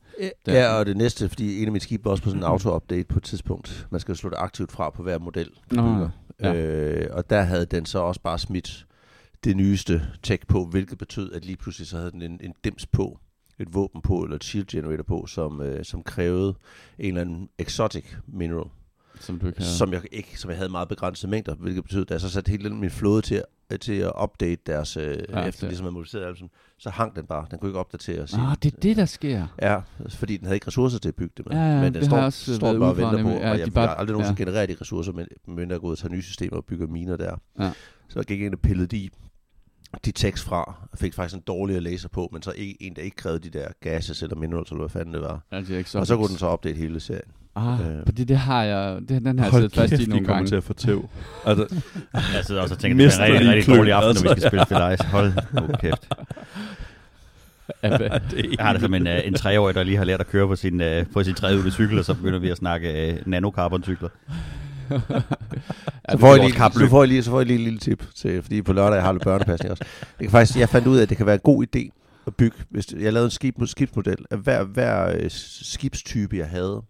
Der- 0.46 0.54
Ja, 0.54 0.74
og 0.74 0.86
det 0.86 0.98
næste, 0.98 1.30
fordi 1.30 1.60
en 1.62 1.66
af 1.66 1.72
mine 1.72 1.80
skibe 1.82 2.06
var 2.06 2.12
også 2.12 2.24
på 2.24 2.30
sådan 2.30 2.44
en 2.44 2.48
auto-update 2.48 3.04
på 3.08 3.18
et 3.20 3.24
tidspunkt. 3.24 3.88
Man 3.92 4.00
skal 4.00 4.16
jo 4.24 4.30
det 4.30 4.38
aktivt 4.38 4.72
fra 4.72 4.90
på 4.90 5.04
hver 5.04 5.20
model, 5.20 5.50
Nå, 5.72 5.82
bygger. 5.82 6.10
ja. 6.42 6.54
Øh, 6.56 7.08
og 7.12 7.30
der 7.30 7.42
havde 7.42 7.66
den 7.66 7.86
så 7.86 8.00
også 8.00 8.22
bare 8.22 8.40
smidt 8.40 8.86
det 9.44 9.58
nyeste 9.58 10.02
tech 10.24 10.48
på, 10.48 10.66
hvilket 10.66 10.98
betød, 10.98 11.32
at 11.34 11.46
lige 11.46 11.58
pludselig 11.58 11.88
så 11.88 11.98
havde 11.98 12.12
den 12.12 12.22
en, 12.22 12.40
en 12.44 12.54
dims 12.64 12.86
på, 12.86 13.20
et 13.60 13.74
våben 13.74 14.02
på, 14.02 14.24
eller 14.24 14.36
et 14.36 14.44
shield 14.44 14.68
generator 14.68 15.04
på, 15.04 15.26
som, 15.28 15.62
øh, 15.62 15.86
som 15.86 16.04
krævede 16.04 16.54
en 17.00 17.08
eller 17.08 17.22
anden 17.22 17.50
exotic 17.58 18.06
mineral, 18.28 18.70
Som 19.20 19.40
du 19.40 19.48
ikke 19.48 19.62
ja. 19.64 19.68
som, 19.68 19.94
jeg 19.94 20.02
ikke, 20.12 20.40
som 20.40 20.50
jeg 20.50 20.58
havde 20.58 20.70
meget 20.70 20.88
begrænsede 20.88 21.30
mængder, 21.32 21.56
hvilket 21.56 21.84
betød, 21.84 22.02
at 22.02 22.12
jeg 22.12 22.22
så 22.22 22.30
satte 22.30 22.50
hele 22.52 22.70
min 22.70 22.90
flåde 22.90 23.22
til, 23.22 23.36
at- 23.36 23.80
til 23.82 23.94
at 23.94 24.12
update 24.24 24.62
deres, 24.68 24.98
øh, 24.98 25.04
Ja, 25.04 25.12
ja, 25.40 25.48
efter 25.48 25.62
det- 25.62 25.70
ligesom 25.70 25.88
at 25.88 25.94
modificere 25.94 26.26
alt, 26.28 26.38
sådan, 26.38 26.50
så 26.78 26.90
hang 26.90 27.16
den 27.16 27.26
bare. 27.26 27.46
Den 27.52 27.60
kunne 27.60 27.70
ikke 27.70 27.80
opdatere 27.80 28.28
sin, 28.28 28.40
Ah, 28.40 28.56
det 28.64 28.74
er 28.74 28.80
det, 28.80 28.98
der 28.98 29.06
sker. 29.06 29.48
Ja, 29.62 29.80
fordi 30.10 30.38
den 30.38 30.46
havde 30.46 30.56
ikke 30.56 30.68
ressourcer 30.68 31.00
til 31.00 31.10
at 31.10 31.16
bygge 31.16 31.34
det 31.38 31.46
med. 31.50 31.56
Ja, 31.58 31.64
ja, 31.64 31.76
men 31.76 31.84
den 31.84 31.94
det 31.94 32.06
står, 32.06 32.18
jeg 32.18 32.26
også 32.26 32.56
står 32.56 32.80
bare 32.80 32.90
og 32.90 32.98
venter 32.98 33.24
på. 33.24 33.30
Ja, 33.30 33.52
og 33.52 33.58
de 33.58 33.62
jeg, 33.62 33.74
bare- 33.74 33.82
jeg 33.82 33.90
har 33.90 33.96
aldrig 33.96 34.14
nogensinde 34.14 34.42
ja. 34.42 34.46
generere 34.46 34.68
de 34.68 34.76
ressourcer, 34.82 35.12
men 35.12 35.28
men 35.48 35.72
jeg 35.72 35.80
går 35.80 35.88
ud 35.88 35.92
og 35.92 35.98
tager 35.98 36.12
nye 36.14 36.22
systemer 36.22 36.58
og 36.58 36.66
bygger 36.66 36.88
miner 36.88 37.18
der. 37.18 37.36
Ja. 37.60 37.72
Så 38.10 38.20
jeg 38.20 38.26
gik 38.26 38.42
ind 38.42 38.54
og 38.54 38.60
pillede 38.60 38.88
de, 38.88 39.10
de 40.06 40.12
tekst 40.12 40.44
fra, 40.44 40.88
og 40.92 40.98
fik 40.98 41.14
faktisk 41.14 41.36
en 41.36 41.44
dårligere 41.48 41.82
laser 41.82 42.10
på, 42.10 42.30
men 42.32 42.42
så 42.42 42.54
en, 42.58 42.76
en 42.80 42.96
der 42.96 43.02
ikke 43.02 43.16
krævede 43.18 43.40
de 43.50 43.60
der 43.60 43.68
gases 43.82 44.24
eller 44.24 44.36
minerals, 44.36 44.70
eller 44.70 44.82
hvad 44.82 44.90
fanden 44.90 45.14
det 45.14 45.22
var. 45.22 45.42
Altså, 45.52 45.74
ikke 45.74 46.00
og 46.00 46.08
så 46.08 46.16
kunne 46.18 46.28
den 46.30 46.38
så 46.38 46.46
opdate 46.46 46.78
hele 46.78 47.00
serien. 47.00 47.32
Ah, 47.60 47.80
Øh. 47.80 47.98
fordi 48.06 48.24
det 48.24 48.38
har 48.38 48.64
jeg, 48.64 49.00
det, 49.10 49.10
den 49.10 49.40
har 49.40 49.46
jeg 49.46 49.52
Hold 49.52 49.62
siddet 49.62 49.76
fast 49.76 49.94
i 49.94 49.96
kæft, 49.96 50.06
de 50.06 50.10
nogle 50.10 50.26
kommer 50.26 50.36
gange. 50.36 50.50
til 50.50 50.56
at 50.56 50.64
få 50.64 50.74
tæv. 50.74 51.10
Altså, 51.46 51.68
Jeg 52.36 52.46
sidder 52.46 52.62
også 52.62 52.74
og 52.76 52.80
tænker, 52.80 52.98
det 52.98 53.20
er 53.20 53.26
en 53.26 53.34
rigtig, 53.34 53.50
rigtig 53.50 53.76
dårlig 53.76 53.94
aften, 53.94 54.16
når 54.16 54.22
vi 54.22 54.28
altså. 54.30 54.42
skal 54.42 54.50
spille 54.50 54.66
Stellaris. 54.66 55.00
Hold 55.02 55.34
nu 55.54 55.68
kæft. 55.82 56.08
Ja, 57.84 57.90
Jeg 58.58 58.66
har 58.66 58.72
det 58.74 58.82
som 58.82 58.94
en, 58.94 59.08
øh, 59.08 59.20
en 59.26 59.34
treårig, 59.34 59.76
der 59.76 59.84
lige 59.84 59.98
har 59.98 60.04
lært 60.06 60.20
at 60.20 60.28
køre 60.28 60.48
på 60.48 60.56
sin, 60.56 60.82
øh, 60.82 61.06
på 61.14 61.24
sin 61.24 61.34
tredje 61.36 61.72
cykel, 61.72 62.00
og 62.00 62.06
så 62.06 62.14
begynder 62.14 62.40
vi 62.40 62.50
at 62.50 62.58
snakke 62.58 63.12
øh, 63.12 63.18
nanocarbon-cykler. 63.26 64.10
Så 66.12 66.18
får, 66.18 66.36
jeg 66.36 66.44
lige, 66.46 66.54
så, 66.54 66.88
får 66.90 67.02
jeg 67.04 67.08
lige, 67.08 67.24
så 67.24 67.30
får 67.30 67.40
jeg 67.40 67.48
lige 67.48 67.58
en 67.58 67.64
lille 67.64 67.80
tip, 67.80 68.04
til, 68.16 68.42
fordi 68.42 68.62
på 68.62 68.74
lørdag 68.74 68.96
jeg 68.96 69.04
har 69.04 69.12
lidt 69.12 69.24
børnepasning 69.24 69.72
også. 69.72 69.84
Det 70.00 70.20
kan 70.20 70.30
faktisk, 70.32 70.60
jeg 70.60 70.70
fandt 70.70 70.88
ud 70.88 70.98
af, 70.98 71.02
at 71.02 71.10
det 71.10 71.18
kan 71.18 71.26
være 71.26 71.36
en 71.36 71.42
god 71.44 71.66
idé 71.76 71.90
at 72.28 72.36
bygge, 72.36 72.58
hvis 72.70 72.94
jeg 73.00 73.14
lavede 73.14 73.26
en 73.28 73.32
skib, 73.32 73.56
skibsmodel, 73.66 74.18
af 74.32 74.38
hver, 74.38 74.64
hver 74.64 75.28
skibstype, 75.30 76.38
jeg 76.38 76.48
havde, 76.48 76.82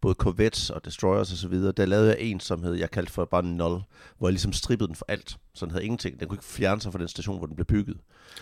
både 0.00 0.14
corvettes 0.14 0.70
og 0.70 0.84
destroyers 0.84 1.32
og 1.32 1.38
så 1.38 1.48
videre, 1.48 1.72
der 1.72 1.86
lavede 1.86 2.08
jeg 2.08 2.20
en, 2.20 2.40
som 2.40 2.62
hed, 2.62 2.74
jeg 2.74 2.90
kaldte 2.90 3.12
for 3.12 3.24
bare 3.24 3.42
null, 3.42 3.80
hvor 4.18 4.28
jeg 4.28 4.32
ligesom 4.32 4.52
strippede 4.52 4.88
den 4.88 4.96
for 4.96 5.04
alt, 5.08 5.36
så 5.54 5.66
den 5.66 5.72
havde 5.72 5.84
ingenting. 5.84 6.20
Den 6.20 6.28
kunne 6.28 6.36
ikke 6.36 6.44
fjerne 6.44 6.80
sig 6.80 6.92
fra 6.92 6.98
den 6.98 7.08
station, 7.08 7.38
hvor 7.38 7.46
den 7.46 7.56
blev 7.56 7.66
bygget. 7.66 7.96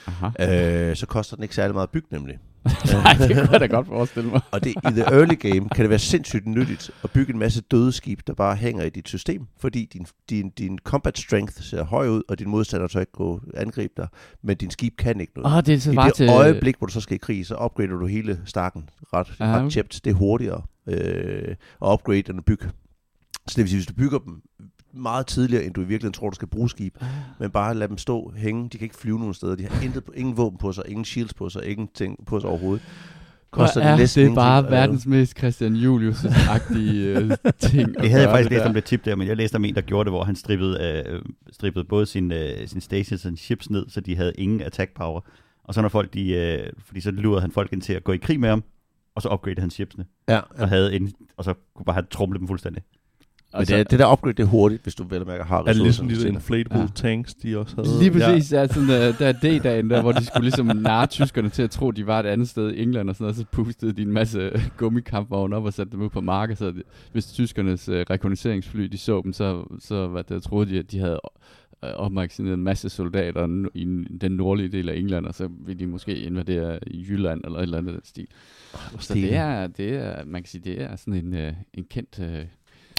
Aha. 0.06 0.90
Øh, 0.90 0.96
så 0.96 1.06
koster 1.06 1.36
den 1.36 1.42
ikke 1.42 1.54
særlig 1.54 1.74
meget 1.74 1.86
at 1.86 1.90
bygge 1.90 2.08
nemlig. 2.10 2.38
Nej, 2.92 3.12
det 3.12 3.36
kunne 3.36 3.52
jeg 3.52 3.60
da 3.60 3.66
godt 3.66 3.86
forestille 3.86 4.30
mig. 4.30 4.40
Og 4.50 4.64
det, 4.64 4.70
i 4.70 4.92
the 4.92 5.02
early 5.02 5.34
game 5.34 5.68
kan 5.68 5.82
det 5.82 5.90
være 5.90 5.98
sindssygt 5.98 6.46
nyttigt 6.46 6.90
at 7.04 7.10
bygge 7.10 7.32
en 7.32 7.38
masse 7.38 7.60
døde 7.60 7.92
skib, 7.92 8.20
der 8.26 8.34
bare 8.34 8.56
hænger 8.56 8.84
i 8.84 8.90
dit 8.90 9.08
system, 9.08 9.46
fordi 9.60 9.88
din, 9.92 10.06
din, 10.30 10.50
din 10.50 10.78
combat 10.78 11.18
strength 11.18 11.62
ser 11.62 11.84
høj 11.84 12.08
ud, 12.08 12.22
og 12.28 12.38
din 12.38 12.48
modstander 12.48 12.86
tør 12.86 13.00
ikke 13.00 13.12
gå 13.12 13.40
angribe 13.54 13.92
dig, 13.96 14.08
men 14.42 14.56
din 14.56 14.70
skib 14.70 14.96
kan 14.96 15.20
ikke 15.20 15.32
noget. 15.36 15.56
Åh, 15.56 15.62
det 15.66 15.74
er 15.74 15.78
så 15.78 15.92
I 15.92 15.94
det 15.94 16.14
til... 16.14 16.28
øjeblik, 16.28 16.78
hvor 16.78 16.86
du 16.86 16.92
så 16.92 17.00
skal 17.00 17.14
i 17.14 17.18
krig, 17.18 17.46
så 17.46 17.56
upgrader 17.64 17.96
du 17.96 18.06
hele 18.06 18.40
stakken 18.44 18.88
ret, 19.12 19.40
ret 19.40 19.72
tjept. 19.72 20.00
Det 20.04 20.10
er 20.10 20.14
hurtigere 20.14 20.62
øh, 20.86 21.48
at 21.82 21.92
upgrade 21.92 22.22
end 22.30 22.38
at 22.38 22.44
bygge. 22.44 22.66
Så 23.46 23.54
det 23.56 23.58
vil 23.58 23.68
sige, 23.68 23.78
hvis 23.78 23.86
du 23.86 23.94
bygger 23.94 24.18
dem 24.18 24.42
meget 24.94 25.26
tidligere, 25.26 25.64
end 25.64 25.74
du 25.74 25.80
i 25.80 25.84
virkeligheden 25.84 26.12
tror, 26.12 26.30
du 26.30 26.34
skal 26.34 26.48
bruge 26.48 26.70
skib, 26.70 26.96
Ah. 27.00 27.08
men 27.40 27.50
bare 27.50 27.74
lad 27.74 27.88
dem 27.88 27.98
stå, 27.98 28.32
hænge. 28.36 28.68
De 28.68 28.78
kan 28.78 28.84
ikke 28.84 28.96
flyve 28.96 29.18
nogen 29.18 29.34
steder. 29.34 29.54
De 29.56 29.66
har 29.66 29.82
intet, 29.84 30.02
ingen 30.14 30.36
våben 30.36 30.58
på 30.58 30.72
sig, 30.72 30.84
ingen 30.88 31.04
shields 31.04 31.34
på 31.34 31.48
sig, 31.48 31.66
ingenting 31.66 32.26
på 32.26 32.40
sig 32.40 32.50
overhovedet. 32.50 32.84
Koster 33.50 33.80
Hvor 33.80 33.88
er 33.90 33.96
det 33.96 34.16
ingenting 34.16 34.34
bare 34.34 34.62
lave. 34.62 34.70
verdens 34.72 35.06
mest 35.06 35.38
Christian 35.38 35.74
Julius-agtige 35.76 36.94
øh, 37.18 37.30
ting. 37.58 37.94
Det 38.00 38.10
havde 38.10 38.22
jeg 38.22 38.30
faktisk 38.30 38.50
læst 38.50 38.60
der. 38.62 38.68
om 38.68 38.74
det 38.74 38.84
tip 38.84 39.04
der, 39.04 39.14
men 39.16 39.28
jeg 39.28 39.36
læste 39.36 39.56
om 39.56 39.64
en, 39.64 39.74
der 39.74 39.80
gjorde 39.80 40.04
det, 40.04 40.12
hvor 40.12 40.24
han 40.24 40.36
strippede, 40.36 41.02
øh, 41.06 41.22
strippede 41.52 41.84
både 41.84 42.06
sin, 42.06 42.32
øh, 42.32 42.68
sin 42.68 42.80
stations 42.80 43.12
og 43.24 43.28
sin 43.28 43.36
ships 43.36 43.70
ned, 43.70 43.86
så 43.88 44.00
de 44.00 44.16
havde 44.16 44.32
ingen 44.38 44.60
attack 44.60 44.94
power. 44.94 45.20
Og 45.64 45.74
så 45.74 45.82
når 45.82 45.88
folk, 45.88 46.14
de, 46.14 46.30
øh, 46.32 46.72
fordi 46.86 47.00
så 47.00 47.10
lurede 47.10 47.40
han 47.40 47.50
folk 47.50 47.72
ind 47.72 47.82
til 47.82 47.92
at 47.92 48.04
gå 48.04 48.12
i 48.12 48.16
krig 48.16 48.40
med 48.40 48.48
ham, 48.48 48.64
og 49.16 49.22
så 49.22 49.28
upgradede 49.28 49.60
han 49.60 49.70
shipsene, 49.70 50.04
Ja, 50.28 50.40
og, 50.58 50.68
havde 50.68 50.96
en, 50.96 51.12
og 51.36 51.44
så 51.44 51.54
kunne 51.76 51.84
bare 51.84 51.94
have 51.94 52.06
trumlet 52.10 52.40
dem 52.40 52.48
fuldstændig. 52.48 52.82
Men 53.52 53.60
Og 53.60 53.66
så- 53.66 53.76
det, 53.76 53.90
det 53.90 53.98
der 53.98 54.12
upgrade, 54.12 54.32
det 54.36 54.42
er 54.42 54.46
hurtigt, 54.46 54.82
hvis 54.82 54.94
du 54.94 55.04
vel 55.04 55.20
og 55.20 55.26
mærke 55.26 55.44
har 55.44 55.58
er 55.58 55.62
det 55.64 55.76
ligesom 55.76 56.08
de 56.08 56.20
der 56.20 56.26
inflatable 56.28 56.80
Ja. 56.80 56.86
tanks, 56.94 57.34
de 57.34 57.58
også 57.58 57.76
havde? 57.76 57.98
Lige 57.98 58.10
præcis, 58.10 58.52
ja. 58.52 58.66
sådan, 58.66 58.82
uh, 58.82 59.18
der 59.18 59.26
er 59.28 59.32
D-dagen, 59.32 59.90
der, 59.90 60.00
hvor 60.02 60.12
de 60.12 60.24
skulle 60.24 60.42
ligesom 60.42 60.66
narre 60.66 61.06
tyskerne 61.06 61.48
til 61.48 61.62
at 61.62 61.70
tro, 61.70 61.90
de 61.90 62.06
var 62.06 62.20
et 62.20 62.26
andet 62.26 62.48
sted 62.48 62.72
i 62.72 62.82
England 62.82 63.08
og 63.08 63.14
sådan 63.16 63.24
noget, 63.24 63.36
så 63.36 63.44
pustede 63.52 63.92
de 63.92 64.02
en 64.02 64.12
masse 64.12 64.50
gummikampvogne 64.76 65.56
op 65.56 65.64
og 65.64 65.72
satte 65.72 65.92
dem 65.92 66.00
ud 66.02 66.08
på 66.10 66.20
markedet, 66.20 66.58
så 66.58 66.72
hvis 67.12 67.26
tyskernes 67.26 67.88
uh, 67.88 67.94
rekognosceringsfly, 67.94 68.82
de 68.84 68.98
så 68.98 69.20
dem, 69.24 69.32
så, 69.32 69.76
så 69.80 70.06
hvad 70.08 70.24
der, 70.24 70.40
troede 70.40 70.70
de, 70.70 70.78
at 70.78 70.90
de 70.90 70.98
havde 70.98 71.12
øh, 71.12 71.18
opmagasineret 71.92 72.54
en 72.54 72.62
masse 72.62 72.88
soldater 72.88 73.68
i 73.74 73.84
den 74.20 74.32
nordlige 74.32 74.68
del 74.68 74.88
af 74.88 74.96
England, 74.96 75.26
og 75.26 75.34
så 75.34 75.48
ville 75.60 75.78
de 75.80 75.86
måske 75.86 76.16
invadere 76.18 76.78
i 76.86 77.06
Jylland 77.08 77.40
eller 77.44 77.58
et 77.58 77.62
eller 77.62 77.78
andet 77.78 78.00
stil. 78.04 78.26
Så 78.98 79.14
det 79.14 79.34
er, 79.34 79.66
det 79.66 79.94
er, 79.96 80.24
man 80.24 80.42
kan 80.42 80.48
sige, 80.48 80.62
det 80.64 80.82
er 80.82 80.96
sådan 80.96 81.14
en, 81.14 81.32
uh, 81.48 81.54
en 81.74 81.84
kendt 81.90 82.18
uh, 82.18 82.46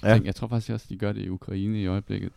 Ja. 0.04 0.14
ting. 0.14 0.26
Jeg 0.26 0.36
tror 0.36 0.48
faktisk 0.48 0.72
også, 0.72 0.86
de 0.90 0.98
gør 0.98 1.12
det 1.12 1.22
i 1.22 1.30
Ukraine 1.30 1.82
i 1.82 1.86
øjeblikket. 1.88 2.32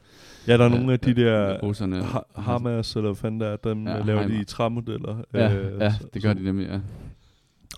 Ja, 0.47 0.53
der 0.53 0.59
er 0.65 0.65
Øh, 0.73 0.73
nogle 0.79 0.93
af 0.93 1.01
de 1.01 1.11
øh, 1.11 1.17
der 1.17 1.59
russerne. 1.61 2.03
ha- 2.03 2.19
Hamas, 2.37 2.97
eller 2.97 3.09
hvad 3.11 3.17
fanden 3.17 3.41
der 3.41 3.47
er, 3.47 3.57
dem 3.57 3.87
Ja, 3.87 3.99
laver 4.03 4.23
de 4.23 4.27
Heimer. 4.29 4.43
i 4.43 4.45
træmodeller. 4.45 5.17
Ja, 5.35 5.55
øh, 5.57 5.81
ja 5.81 5.93
så- 5.93 6.07
det 6.15 6.23
gør 6.23 6.33
så- 6.33 6.39
de 6.39 6.45
nemlig, 6.45 6.67
ja. 6.69 6.81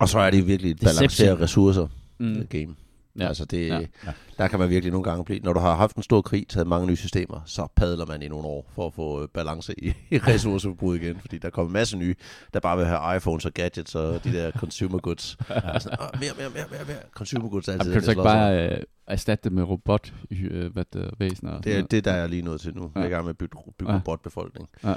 Og 0.00 0.09
så 0.09 0.18
er 0.18 0.30
det 0.30 0.46
virkelig 0.46 0.70
et 0.70 0.80
balanceret 0.80 1.40
ressourcer 1.40 1.87
Mm. 2.18 2.46
game. 2.50 2.74
Ja. 3.18 3.29
Altså 3.29 3.44
det, 3.44 3.68
Ja. 3.68 3.79
ja. 3.79 4.12
der 4.38 4.49
kan 4.49 4.59
man 4.59 4.70
virkelig 4.70 4.92
nogle 4.92 5.05
gange 5.05 5.25
blive, 5.25 5.40
når 5.40 5.53
du 5.53 5.61
har 5.61 5.75
haft 5.77 5.96
en 5.96 6.03
stor 6.03 6.23
krig, 6.23 6.49
taget 6.49 6.66
mange 6.66 6.87
nye 6.87 6.96
systemer, 6.96 7.40
så 7.46 7.66
padler 7.77 8.07
man 8.07 8.23
i 8.23 8.29
nogle 8.29 8.46
år 8.46 8.70
for 8.75 8.87
at 8.87 8.94
få 8.94 9.23
øh, 9.23 9.29
balance 9.29 9.75
i, 9.85 9.92
i 10.11 10.18
ressourceforbrug 10.18 10.94
igen, 10.94 11.18
fordi 11.20 11.38
der 11.38 11.51
kommer 11.51 11.68
en 11.68 11.73
masse 11.73 11.96
nye, 11.96 12.14
der 12.55 12.61
bare 12.61 12.77
vil 12.77 12.87
have 12.87 13.16
iPhones 13.16 13.44
og 13.46 13.53
gadgets 13.55 13.94
og 13.94 14.25
de 14.25 14.33
der 14.33 14.51
consumer 14.51 14.99
goods. 14.99 15.37
Og 15.75 15.83
sådan, 15.83 15.99
"Åh, 16.01 16.20
mere, 16.20 16.31
mere, 16.38 16.49
mere, 16.55 16.64
mere, 16.70 16.85
mere. 16.87 16.96
Consumer 17.14 17.49
goods 17.49 17.68
er 17.68 17.73
Jamen, 17.73 17.81
altid 17.81 17.92
kan 17.92 18.03
du 18.03 18.11
ikke 18.11 18.23
bare 18.23 18.70
øh, 18.77 18.83
erstatte 19.07 19.44
det 19.44 19.53
med 19.53 19.62
robot, 19.62 20.12
øh, 20.31 20.73
hvad 20.73 20.85
det, 20.92 21.11
væsener? 21.18 21.61
det, 21.61 21.77
er, 21.79 21.83
det 21.83 22.05
der 22.05 22.12
er 22.12 22.27
lige 22.27 22.42
nået 22.42 22.61
til 22.61 22.75
nu. 22.77 22.90
Jeg 22.94 23.01
er 23.01 23.05
Ja. 23.05 23.07
i 23.09 23.11
gang 23.11 23.25
med 23.25 23.31
at 23.31 23.38
bygge, 23.38 23.57
bygge 23.79 23.92
Ja. 23.92 23.99
robotbefolkning. 23.99 24.68
Ja. 24.85 24.94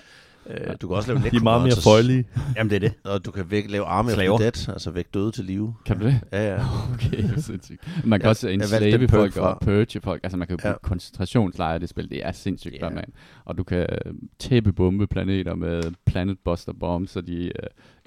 Øh, 0.50 0.76
du 0.82 0.88
kan 0.88 0.98
også 0.98 1.14
lave 1.14 1.30
De 1.32 1.36
er 1.38 1.42
meget 1.44 1.62
mere 1.64 1.72
føjelige. 1.84 2.26
Jamen 2.58 2.70
det 2.70 2.76
er 2.76 2.80
det. 2.80 2.94
Og 3.04 3.26
du 3.26 3.32
kan 3.32 3.52
væk, 3.52 3.72
lave 3.72 3.86
army 3.86 4.08
of 4.08 4.14
Slaver. 4.14 4.38
dead, 4.38 4.70
altså 4.70 4.92
væk 4.92 5.14
døde 5.14 5.32
til 5.32 5.46
live. 5.46 5.76
Kan 5.86 6.00
du 6.00 6.06
det? 6.06 6.20
Ja, 6.32 6.54
ja. 6.54 6.60
Okay, 6.94 7.18
det 7.24 7.32
er 7.38 7.42
sindssygt. 7.42 8.06
Man 8.06 8.20
kan 8.20 8.26
Ja, 8.26 8.30
også 8.30 8.48
enslave 8.48 8.98
den 8.98 9.10
folk 9.10 9.34
perk 9.34 9.44
og 9.44 9.58
fra. 9.62 9.66
purge 9.66 10.02
folk. 10.04 10.20
Altså 10.24 10.38
man 10.38 10.48
kan 10.48 10.58
jo 10.64 10.70
Ja. 10.70 10.76
koncentrationslejre 10.84 11.76
i 11.76 11.80
det 11.80 11.90
spil. 11.90 12.10
Det 12.10 12.26
er 12.26 12.32
sindssygt 12.32 12.76
yeah. 12.84 12.94
man. 12.96 13.06
Og 13.46 13.58
du 13.58 13.64
kan 13.64 13.78
øh, 13.80 14.14
tæppe 14.40 14.74
bombe 14.74 15.08
planeter 15.08 15.56
med 15.56 15.84
planet 16.06 16.38
buster 16.46 16.74
bombs, 16.80 17.12
så 17.12 17.22
de... 17.22 17.46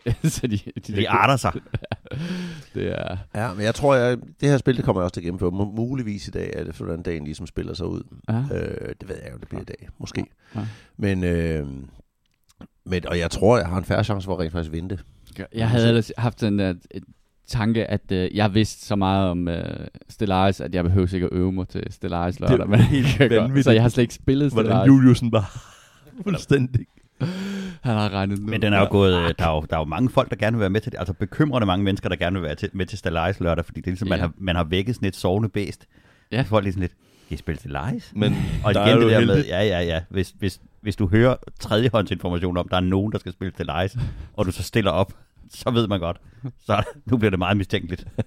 Øh, 0.07 0.15
så 0.25 0.47
de, 0.47 0.59
de, 0.87 0.97
De 0.97 1.09
arter 1.09 1.37
sig. 1.37 1.53
det 2.75 3.01
er... 3.01 3.17
Ja, 3.35 3.55
men 3.55 3.63
jeg 3.65 3.75
tror, 3.75 3.95
jeg, 3.95 4.19
det 4.41 4.49
her 4.49 4.57
spil, 4.59 4.77
det 4.77 4.85
kommer 4.85 5.01
jeg 5.03 5.05
også 5.05 5.15
til 5.15 5.21
at 5.21 5.25
gennemføre. 5.25 5.51
Mu- 5.51 5.77
Muligvis 5.77 6.29
i 6.29 6.31
dag 6.31 6.53
er 6.57 6.65
det, 6.65 6.77
hvordan 6.77 7.03
dagen 7.03 7.25
ligesom 7.25 7.47
spiller 7.47 7.75
sig 7.75 7.87
ud. 7.87 8.03
Ja. 8.29 8.35
Øh, 8.39 8.95
det 9.01 9.09
ved 9.09 9.17
jeg 9.25 9.33
jo, 9.33 9.39
det 9.39 9.49
bliver 9.49 9.63
i 9.63 9.65
dag. 9.65 9.89
Måske. 9.99 10.25
Ja. 10.55 10.61
Men, 10.97 11.25
øh, 11.25 11.67
men, 12.85 13.07
og 13.09 13.19
jeg 13.19 13.31
tror, 13.31 13.59
jeg 13.59 13.67
har 13.67 13.79
en 13.79 13.85
færre 13.85 14.05
chance 14.05 14.25
for 14.25 14.33
at 14.35 14.41
rent 14.41 14.53
faktisk 14.53 14.73
vinde 14.73 14.89
det. 14.89 15.05
Jeg 15.55 15.69
havde 15.71 15.89
ellers 15.89 16.13
haft 16.19 16.41
den 16.41 16.59
der 16.59 16.75
et 16.91 17.05
tanke, 17.47 17.87
at 17.91 18.13
øh, 18.13 18.37
jeg 18.37 18.55
vidste 18.55 18.87
så 18.87 18.97
meget 18.97 19.31
om 19.31 19.49
øh, 19.49 19.87
Stellaris, 20.09 20.61
at 20.61 20.75
jeg 20.75 20.85
behøver 20.85 21.15
ikke 21.15 21.27
at 21.27 21.33
øve 21.33 21.53
mig 21.53 21.69
til 21.69 21.83
Stellaris 21.91 22.41
lørdag. 22.41 22.59
er 22.61 22.65
men 22.67 22.81
helt 22.81 23.19
godt- 23.19 23.31
vanvittigt. 23.31 23.65
Så 23.65 23.71
jeg 23.71 23.83
har 23.83 23.89
slet 23.89 24.03
ikke 24.03 24.15
spillet 24.15 24.53
Hvordan 24.53 24.71
Stellaris. 24.71 24.89
Juliusen 24.89 25.31
bare 25.31 25.45
fuldstændig. 26.23 26.87
Han 27.81 27.95
har 27.95 28.09
regnet 28.13 28.39
ud. 28.39 28.45
Men 28.45 28.63
den 28.63 28.73
er 28.73 28.79
jo 28.81 28.87
gået, 28.91 29.15
øh, 29.17 29.35
der 29.39 29.47
er 29.49 29.55
jo, 29.55 29.61
der 29.71 29.77
er 29.77 29.81
jo 29.81 29.85
mange 29.85 30.11
folk, 30.11 30.31
der 30.31 30.37
gerne 30.37 30.57
vil 30.57 30.61
være 30.61 30.71
med 30.71 30.81
til 30.81 30.93
det. 30.93 30.99
Altså 30.99 31.13
bekymrende 31.13 31.67
mange 31.67 31.85
mennesker, 31.85 32.09
der 32.09 32.17
gerne 32.17 32.35
vil 32.35 32.43
være 32.43 32.55
til, 32.55 32.69
med 32.73 32.87
til 32.87 32.99
Stellaris 32.99 33.41
lørdag, 33.41 33.65
fordi 33.65 33.81
det 33.81 33.87
er 33.87 33.91
ligesom, 33.91 34.09
man, 34.09 34.19
Ja. 34.19 34.23
har, 34.25 34.33
man 34.39 34.57
har 34.57 34.65
vækket 34.65 34.95
sådan 34.95 35.09
et 35.09 35.17
sovende 35.17 35.49
bæst. 35.49 35.87
Ja. 36.33 36.43
Folk 36.43 36.67
er 36.67 36.71
sådan 36.71 36.81
lidt, 36.81 36.93
I 37.31 37.37
spil 37.37 37.57
til 37.57 37.77
lies. 37.91 38.13
Men 38.15 38.35
Og 38.65 38.75
der 38.75 38.87
igen 38.87 38.97
er 38.97 39.01
det 39.01 39.11
der 39.11 39.27
med, 39.27 39.45
ja, 39.47 39.63
ja, 39.63 39.81
ja. 39.81 40.01
Hvis, 40.11 40.35
hvis, 40.39 40.61
hvis 40.81 40.97
du 40.97 41.09
hører 41.09 41.37
tredjehåndsinformation 41.61 42.57
om, 42.57 42.69
der 42.69 42.77
er 42.77 42.81
nogen, 42.81 43.13
der 43.13 43.19
skal 43.19 43.33
spille 43.33 43.53
til 43.53 43.67
lies, 43.81 43.97
og 44.35 44.47
du 44.47 44.51
så 44.53 44.63
stiller 44.63 44.91
op, 44.91 45.13
så 45.51 45.71
ved 45.71 45.89
man 45.89 46.01
godt. 46.01 46.21
Så 46.67 46.83
nu 47.07 47.17
bliver 47.17 47.31
det 47.31 47.39
meget 47.39 47.57
mistænkeligt. 47.57 48.05
Men 48.17 48.27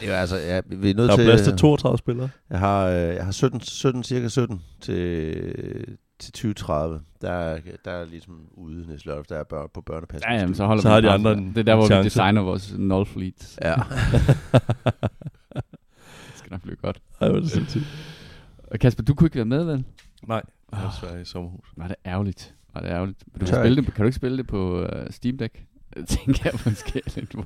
det 0.00 0.08
er 0.08 0.12
jo 0.12 0.18
altså, 0.18 0.36
ja, 0.36 0.60
vi 0.66 0.90
er 0.90 0.94
nødt 0.94 1.08
Der 1.08 1.12
er 1.12 1.16
til... 1.16 1.24
plads 1.24 1.42
til 1.42 1.56
32 1.56 1.98
spillere. 1.98 2.28
Jeg 2.50 2.58
har, 2.58 2.86
øh, 2.86 3.14
jeg 3.14 3.24
har 3.24 3.32
17, 3.32 3.60
17, 3.60 4.02
cirka 4.02 4.28
17 4.28 4.62
til, 4.80 5.34
til 6.18 6.32
2030. 6.32 7.00
Der 7.20 7.30
er, 7.30 7.58
der 7.84 7.90
er 7.90 8.04
ligesom 8.04 8.34
ude 8.52 8.86
næste 8.88 9.06
lørdag, 9.06 9.24
der 9.28 9.36
er 9.36 9.44
børn 9.44 9.68
på 9.74 9.80
børnepas. 9.80 10.20
Ja, 10.28 10.34
jamen, 10.34 10.54
så 10.54 10.64
holder 10.66 10.82
Så 10.82 10.88
vi 10.88 10.92
har 10.92 11.00
de 11.00 11.10
andre 11.10 11.32
en 11.32 11.48
Det 11.48 11.58
er 11.58 11.62
der, 11.62 11.74
hvor 11.74 11.86
chance. 11.86 12.02
vi 12.02 12.04
designer 12.08 12.42
vores 12.42 12.74
null 12.78 13.06
fleet. 13.06 13.58
Ja. 13.62 13.74
Det 15.54 16.38
skal 16.38 16.50
nok 16.50 16.62
blive 16.62 16.76
godt. 16.76 16.98
Ej, 17.20 17.28
hvor 17.28 17.36
er 17.36 17.40
det 17.40 17.50
sindssygt. 17.50 17.84
Og 18.74 18.80
Kasper, 18.80 19.02
du 19.02 19.14
kunne 19.14 19.26
ikke 19.26 19.36
være 19.36 19.44
med, 19.44 19.64
vel? 19.64 19.84
Nej, 20.26 20.42
jeg 20.72 20.78
er 20.78 20.86
Oh, 20.86 20.90
desværre 20.92 21.20
i 21.20 21.24
sommerhus. 21.24 21.72
var 21.76 21.86
det 21.88 21.96
ærgerligt. 22.06 22.54
Var 22.74 22.80
det 22.80 22.88
ærgerligt. 22.88 23.24
Men 23.32 23.40
du 23.40 23.46
kan, 23.46 23.54
spille 23.54 23.76
det, 23.76 23.84
kan 23.94 24.02
du 24.02 24.04
ikke 24.06 24.16
spille 24.16 24.38
det 24.38 24.46
på 24.46 24.82
uh, 24.82 24.88
Steam 25.10 25.38
Deck? 25.38 25.64
Det 25.96 26.08
tænker 26.08 26.40
jeg 26.44 26.52
måske 26.66 27.02
lidt 27.16 27.30
på. 27.36 27.44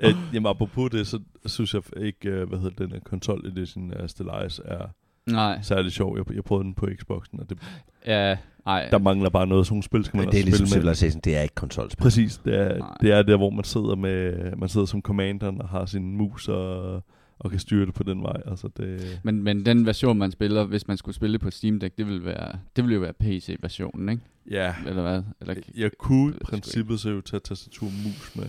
Øh, 0.00 0.14
jamen, 0.34 0.46
apropos 0.46 0.90
det, 0.90 1.06
så 1.06 1.20
synes 1.46 1.74
jeg 1.74 1.82
ikke, 1.96 2.28
øh, 2.30 2.48
hvad 2.48 2.58
hedder 2.58 2.84
den 2.84 2.92
her 2.92 3.00
console 3.00 3.48
edition 3.48 3.92
af 3.92 4.10
Stellaris 4.10 4.60
er 4.64 4.86
Nej. 5.26 5.58
særlig 5.62 5.92
sjov. 5.92 6.16
Jeg, 6.16 6.34
jeg 6.34 6.44
prøvede 6.44 6.64
den 6.64 6.74
på 6.74 6.88
Xboxen, 7.00 7.40
og 7.40 7.50
det, 7.50 7.58
Ja, 8.06 8.36
nej. 8.66 8.88
der 8.90 8.98
mangler 8.98 9.30
bare 9.30 9.46
noget. 9.46 9.66
Sådan 9.66 9.74
nogle 9.74 9.82
spil 9.82 10.04
skal 10.04 10.16
man 10.16 10.26
Men 10.26 10.32
det 10.32 10.40
er 10.40 10.44
ligesom 10.44 10.66
spille 10.66 10.84
med. 10.86 10.94
Civilization, 10.94 11.20
det 11.24 11.36
er 11.36 11.42
ikke 11.42 11.54
konsolspil. 11.54 12.02
Præcis, 12.02 12.38
det 12.44 12.54
er, 12.60 12.78
Nej. 12.78 12.96
det 13.00 13.12
er 13.12 13.22
der, 13.22 13.36
hvor 13.36 13.50
man 13.50 13.64
sidder 13.64 13.94
med, 13.96 14.50
man 14.56 14.68
sidder 14.68 14.86
som 14.86 15.02
commanderen 15.02 15.60
og 15.62 15.68
har 15.68 15.86
sin 15.86 16.16
mus 16.16 16.48
og, 16.48 17.02
og 17.40 17.50
kan 17.50 17.60
styre 17.60 17.86
det 17.86 17.94
på 17.94 18.02
den 18.02 18.22
vej. 18.22 18.42
Altså 18.46 18.68
det, 18.76 19.20
Men, 19.24 19.42
men 19.42 19.66
den 19.66 19.86
version, 19.86 20.18
man 20.18 20.30
spiller, 20.30 20.64
hvis 20.64 20.88
man 20.88 20.96
skulle 20.96 21.14
spille 21.14 21.32
det 21.32 21.40
på 21.40 21.50
Steam 21.50 21.80
Deck, 21.80 21.98
det 21.98 22.06
ville, 22.06 22.24
være, 22.24 22.52
det 22.76 22.84
ville 22.84 22.94
jo 22.94 23.00
være 23.00 23.12
PC-versionen, 23.12 24.08
ikke? 24.08 24.22
ja, 24.50 24.74
Eller 24.86 25.02
hvad? 25.02 25.22
Eller, 25.40 25.54
jeg 25.76 25.90
kunne 25.98 26.34
i 26.34 26.38
princippet 26.44 27.00
så 27.00 27.10
jo 27.10 27.20
tage 27.20 27.40
tastatur 27.40 27.86
og 27.86 27.92
mus 28.04 28.32
med, 28.36 28.44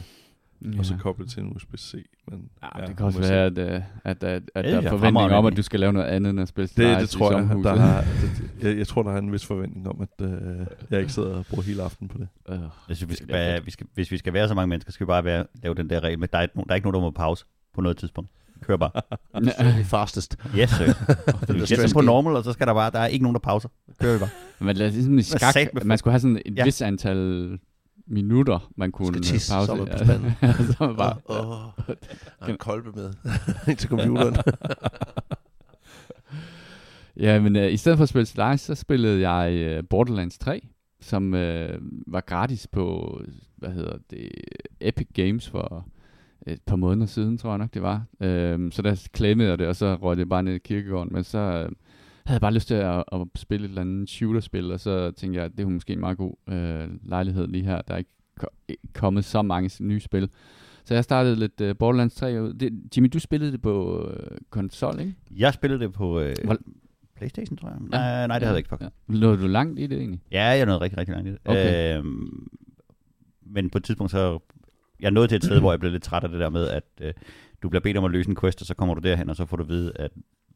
ja. 0.74 0.80
og 0.80 0.86
så 0.86 0.96
koble 1.00 1.26
til 1.28 1.44
en 1.44 1.56
USB-C. 1.56 1.94
Men, 2.28 2.50
Ja, 2.64 2.68
det 2.82 2.90
må 2.90 2.96
kan 2.96 3.06
også 3.06 3.20
være, 3.20 3.46
at, 3.46 3.58
øh, 3.58 3.82
at, 4.04 4.24
at, 4.24 4.52
at 4.56 4.66
Ja, 4.66 4.72
der 4.72 4.78
ja, 4.82 4.86
er 4.86 4.90
forventning 4.90 5.32
om, 5.32 5.46
at 5.46 5.58
du 5.58 5.62
skal 5.62 5.80
lave 5.80 5.94
noget 5.94 6.06
andet 6.08 6.30
end 6.30 6.40
at 6.42 6.48
spille 6.48 6.68
Det, 6.68 6.76
Slice 6.76 7.00
det 7.02 7.10
tror 7.10 7.32
i 7.32 7.36
jeg, 7.36 7.50
der 7.64 7.76
har, 7.76 8.02
det, 8.22 8.52
jeg, 8.70 8.78
jeg 8.78 8.88
tror, 8.88 9.04
der 9.04 9.12
er 9.12 9.18
en 9.18 9.32
vis 9.32 9.46
forventning 9.46 9.88
om, 9.90 10.02
at 10.02 10.26
øh, 10.28 10.66
jeg 10.90 11.00
ikke 11.00 11.14
sidder 11.14 11.30
og 11.36 11.46
bruger 11.50 11.64
hele 11.64 11.84
aften 11.84 12.08
på 12.08 12.18
det. 12.18 12.28
Øh, 12.50 12.60
Jeg 12.90 12.98
synes, 12.98 13.10
vi 13.10 13.16
skal 13.16 13.28
det 13.28 13.36
fedt. 13.56 13.66
vi 13.66 13.72
skal, 13.72 13.88
hvis 13.94 14.12
vi 14.12 14.18
skal 14.18 14.34
være 14.34 14.48
så 14.48 14.54
mange 14.54 14.68
mennesker, 14.68 14.92
skal 14.92 15.06
vi 15.06 15.08
bare 15.08 15.24
være, 15.24 15.46
lave 15.64 15.76
den 15.76 15.90
der 15.90 16.00
regel 16.04 16.20
med, 16.20 16.28
der 16.28 16.38
er, 16.38 16.42
ikke 16.42 16.56
nogen- 16.58 16.68
der 16.68 16.72
er 16.74 16.76
ikke 16.76 16.86
nogen, 16.88 16.96
der 16.96 17.02
må 17.02 17.12
pause 17.12 17.46
på 17.74 17.82
noget 17.82 17.98
tidspunkt. 17.98 18.30
Kør 18.66 18.78
bare. 18.78 18.92
Det 19.46 19.54
er 19.58 19.84
fastest. 19.84 20.38
Yes, 20.58 20.70
sir. 20.70 20.86
Der 20.86 20.94
sætter 21.48 21.66
stress 21.76 21.94
på 21.94 22.02
normal, 22.02 22.36
og 22.36 22.44
så 22.44 22.54
skal 22.54 22.68
der 22.68 22.74
bare, 22.74 22.92
der 22.92 23.00
er 23.00 23.08
ikke 23.08 23.24
nogen, 23.24 23.36
der 23.36 23.40
pauser. 23.40 23.70
Kører 24.02 24.14
vi 24.14 24.20
bare. 24.20 24.30
Men 24.66 24.76
lad 24.76 24.88
os 24.88 24.94
ligesom 24.94 25.18
i 25.18 25.22
skak, 25.22 25.56
man 25.86 25.98
skulle 25.98 26.12
have 26.12 26.20
sådan 26.20 26.42
et 26.46 26.58
Ja. 26.58 26.64
vis 26.64 26.82
antal 26.82 27.60
minutter, 28.08 28.72
man 28.78 28.92
kunne 28.92 29.08
Skal 29.08 29.22
tisse, 29.22 29.54
pause. 29.54 29.66
så 29.66 29.72
er 29.74 29.78
man 29.78 29.88
på 29.88 29.98
spanden. 29.98 30.32
så 30.74 30.84
er 30.84 30.88
man 30.88 30.96
bare, 30.96 31.16
Åh, 31.30 31.50
oh, 31.50 31.68
oh, 32.42 32.50
en 32.50 32.58
kolbe 32.58 32.92
med 32.96 33.14
til 33.76 33.90
computeren. 33.90 34.36
Ja, 37.18 37.40
men 37.40 37.56
øh, 37.56 37.72
i 37.74 37.78
stedet 37.78 37.98
for 37.98 38.04
at 38.04 38.10
spille 38.10 38.26
Slice, 38.26 38.58
så 38.58 38.76
spillede 38.76 39.30
jeg 39.30 39.52
øh, 39.54 39.84
Borderlands 39.90 40.38
3, 40.38 40.68
som 41.02 41.34
øh, 41.34 41.80
var 42.08 42.22
gratis 42.22 42.68
på, 42.68 43.18
hvad 43.58 43.70
hedder 43.70 43.98
det, 44.10 44.30
Epic 44.82 45.08
Games 45.14 45.50
for 45.50 45.86
et 46.48 46.62
par 46.66 46.76
måneder 46.76 47.08
siden, 47.08 47.38
tror 47.38 47.50
jeg 47.50 47.58
nok 47.58 47.74
det 47.74 47.82
var. 47.82 48.04
Øh, 48.22 48.72
så 48.72 48.82
der 48.82 49.08
klemmede 49.14 49.50
jeg 49.50 49.60
det, 49.60 49.68
og 49.68 49.76
så 49.76 49.96
røg 49.96 50.18
det 50.18 50.30
bare 50.30 50.44
ned 50.44 50.54
i 50.54 50.58
kirkegården. 50.58 51.14
Men 51.14 51.24
så 51.24 51.38
øh, 51.38 51.54
havde 51.54 52.36
jeg 52.36 52.42
bare 52.42 52.54
lyst 52.54 52.68
til 52.68 52.74
at, 52.76 53.04
at 53.14 53.22
spille 53.36 53.66
et 53.66 53.70
eller 53.70 53.82
andet 53.82 54.10
shooterspil, 54.10 54.72
og 54.72 54.80
så 54.80 55.12
tænkte 55.12 55.38
jeg, 55.38 55.46
at 55.46 55.52
det 55.58 55.66
var 55.66 55.72
måske 55.72 55.94
en 55.94 56.00
meget 56.00 56.18
god 56.18 56.34
øh, 56.50 56.90
lejlighed 57.10 57.48
lige 57.48 57.64
her. 57.64 57.82
Der 57.82 57.94
er 57.94 57.98
ikke 57.98 58.10
ko- 58.40 58.48
ikke 58.68 58.84
kommet 58.94 59.26
så 59.26 59.42
mange 59.42 59.84
nye 59.84 60.00
spil. 60.00 60.30
Så 60.84 60.94
jeg 60.94 61.04
startede 61.04 61.36
lidt 61.36 61.62
uh, 61.62 61.72
Borderlands 61.80 62.16
3 62.16 62.42
ud. 62.44 62.54
Det, 62.54 62.80
Jimmy, 62.98 63.10
du 63.14 63.20
spillede 63.20 63.52
det 63.52 63.62
på 63.62 64.06
øh, 64.08 64.38
konsol, 64.50 65.00
ikke? 65.00 65.16
Jeg 65.38 65.54
spillede 65.54 65.80
det 65.80 65.94
på 65.94 66.20
øh, 66.20 66.36
Hvor- 66.44 66.58
Playstation, 67.16 67.58
tror 67.58 67.70
jeg. 67.70 67.78
Nej, 67.80 68.28
nej, 68.28 68.40
det 68.40 68.48
havde 68.48 68.56
jeg 68.56 68.58
ikke 68.58 68.68
Xbox. 68.68 68.82
Ja. 68.82 68.88
Lå 69.08 69.36
du 69.36 69.48
langt 69.48 69.80
i 69.80 69.88
det 69.88 69.98
egentlig? 69.98 70.20
Ja, 70.32 70.44
jeg 70.44 70.66
nåede 70.66 70.82
rigtig, 70.82 70.98
rigtig 70.98 71.14
langt 71.16 71.30
i 71.30 71.32
det. 71.32 71.40
Okay. 71.46 71.98
Øhm, 71.98 72.48
men 73.46 73.70
på 73.70 73.78
et 73.78 73.84
tidspunkt 73.84 74.12
så... 74.12 74.40
Jeg 75.02 75.12
nåede 75.12 75.28
til 75.28 75.36
et 75.36 75.44
sted, 75.44 75.60
hvor 75.60 75.72
jeg 75.72 75.80
blev 75.80 75.92
lidt 75.92 76.04
træt 76.04 76.24
af 76.24 76.30
det 76.30 76.40
der 76.40 76.50
med, 76.50 76.68
at 76.68 76.84
øh, 77.02 77.14
du 77.64 77.70
bliver 77.70 77.82
bedt 77.82 77.98
om 77.98 78.06
at 78.06 78.12
løse 78.12 78.30
en 78.30 78.36
quest, 78.36 78.62
og 78.62 78.68
så 78.68 78.76
kommer 78.76 78.96
du 78.96 79.02
derhen, 79.02 79.30
og 79.30 79.36
så 79.36 79.46
får 79.46 79.58
du 79.58 79.64
at 79.64 79.70
vide, 79.70 79.92
at 79.96 80.12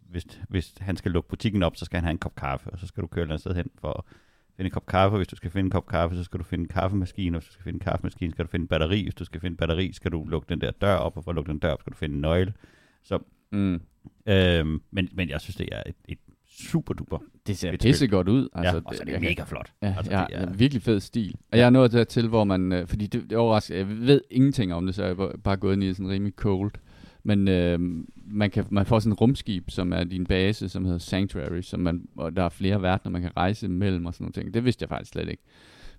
hvis, 0.09 0.25
hvis 0.49 0.73
han 0.79 0.97
skal 0.97 1.11
lukke 1.11 1.29
butikken 1.29 1.63
op, 1.63 1.75
så 1.75 1.85
skal 1.85 1.97
han 1.97 2.03
have 2.03 2.11
en 2.11 2.17
kop 2.17 2.35
kaffe, 2.35 2.69
og 2.69 2.79
så 2.79 2.87
skal 2.87 3.03
du 3.03 3.07
køre 3.07 3.21
et 3.21 3.25
eller 3.25 3.33
andet 3.33 3.41
sted 3.41 3.55
hen 3.55 3.69
for 3.81 3.93
at 3.93 4.03
finde 4.55 4.67
en 4.67 4.71
kop 4.71 4.85
kaffe. 4.85 5.17
Hvis 5.17 5.27
du 5.27 5.35
skal 5.35 5.51
finde 5.51 5.67
en 5.67 5.71
kop 5.71 5.87
kaffe, 5.87 6.15
så 6.15 6.23
skal 6.23 6.39
du 6.39 6.43
finde 6.43 6.61
en 6.61 6.67
kaffemaskine, 6.67 7.37
og 7.37 7.41
hvis 7.41 7.47
du 7.47 7.53
skal 7.53 7.63
finde 7.63 7.77
en 7.77 7.79
kaffemaskine, 7.79 8.31
skal 8.31 8.45
du 8.45 8.49
finde 8.49 8.63
en 8.63 8.67
batteri. 8.67 9.03
Hvis 9.03 9.15
du 9.15 9.25
skal 9.25 9.41
finde 9.41 9.53
en 9.53 9.57
batteri, 9.57 9.93
skal 9.93 10.11
du 10.11 10.25
lukke 10.27 10.49
den 10.49 10.61
der 10.61 10.71
dør 10.71 10.95
op, 10.95 11.17
og 11.17 11.23
for 11.23 11.31
at 11.31 11.35
lukke 11.35 11.51
den 11.51 11.59
dør 11.59 11.71
op, 11.71 11.81
skal 11.81 11.93
du 11.93 11.97
finde 11.97 12.15
en 12.15 12.21
nøgle. 12.21 12.53
Mm. 13.51 13.81
Øhm, 14.27 14.81
men, 14.91 15.09
men 15.13 15.29
jeg 15.29 15.41
synes, 15.41 15.55
det 15.55 15.69
er 15.71 15.83
et, 15.85 15.95
et 16.07 16.19
super 16.55 16.93
duper. 16.93 17.17
Det 17.47 17.57
ser 17.57 17.77
pisse 17.81 18.07
godt 18.07 18.29
ud. 18.29 18.49
Altså, 18.53 18.75
ja, 18.75 18.81
og 18.85 18.95
så 18.95 19.01
er 19.01 19.05
det 19.05 19.11
jeg 19.11 19.21
mega 19.21 19.43
flot. 19.43 19.71
Ja, 19.81 19.93
altså, 19.97 20.11
ja, 20.11 20.25
det 20.29 20.35
er, 20.35 20.53
virkelig 20.53 20.81
fed 20.83 20.99
stil. 20.99 21.35
Og 21.51 21.57
jeg 21.57 21.65
er 21.65 21.69
nået 21.69 21.91
dertil, 21.91 22.27
hvor 22.27 22.43
man, 22.43 22.71
øh, 22.71 22.87
fordi 22.87 23.07
det, 23.07 23.29
det 23.29 23.37
overrasker, 23.37 23.75
jeg 23.75 23.87
ved 23.89 24.21
ingenting 24.31 24.73
om 24.73 24.85
det, 24.85 24.95
så 24.95 25.03
jeg 25.03 25.11
er 25.11 25.31
bare- 25.43 25.57
gået 25.57 25.73
ind 25.73 25.83
i 25.83 25.93
sådan 25.93 26.09
rimelig 26.09 26.33
cold. 26.33 26.71
Men 27.23 27.47
øh, 27.47 27.79
man, 28.27 28.51
kan, 28.51 28.65
man 28.69 28.85
får 28.85 28.99
sådan 28.99 29.11
et 29.11 29.21
rumskib, 29.21 29.69
som 29.69 29.93
er 29.93 30.03
din 30.03 30.25
base, 30.25 30.69
som 30.69 30.85
hedder 30.85 30.99
Sanctuary, 30.99 31.61
som 31.61 31.79
man, 31.79 32.01
og 32.17 32.35
der 32.35 32.43
er 32.43 32.49
flere 32.49 32.81
verdener, 32.81 33.11
man 33.11 33.21
kan 33.21 33.31
rejse 33.37 33.67
mellem 33.67 34.05
og 34.05 34.13
sådan 34.13 34.23
nogle 34.23 34.33
ting. 34.33 34.53
Det 34.53 34.65
vidste 34.65 34.83
jeg 34.83 34.89
faktisk 34.89 35.11
slet 35.11 35.29
ikke. 35.29 35.43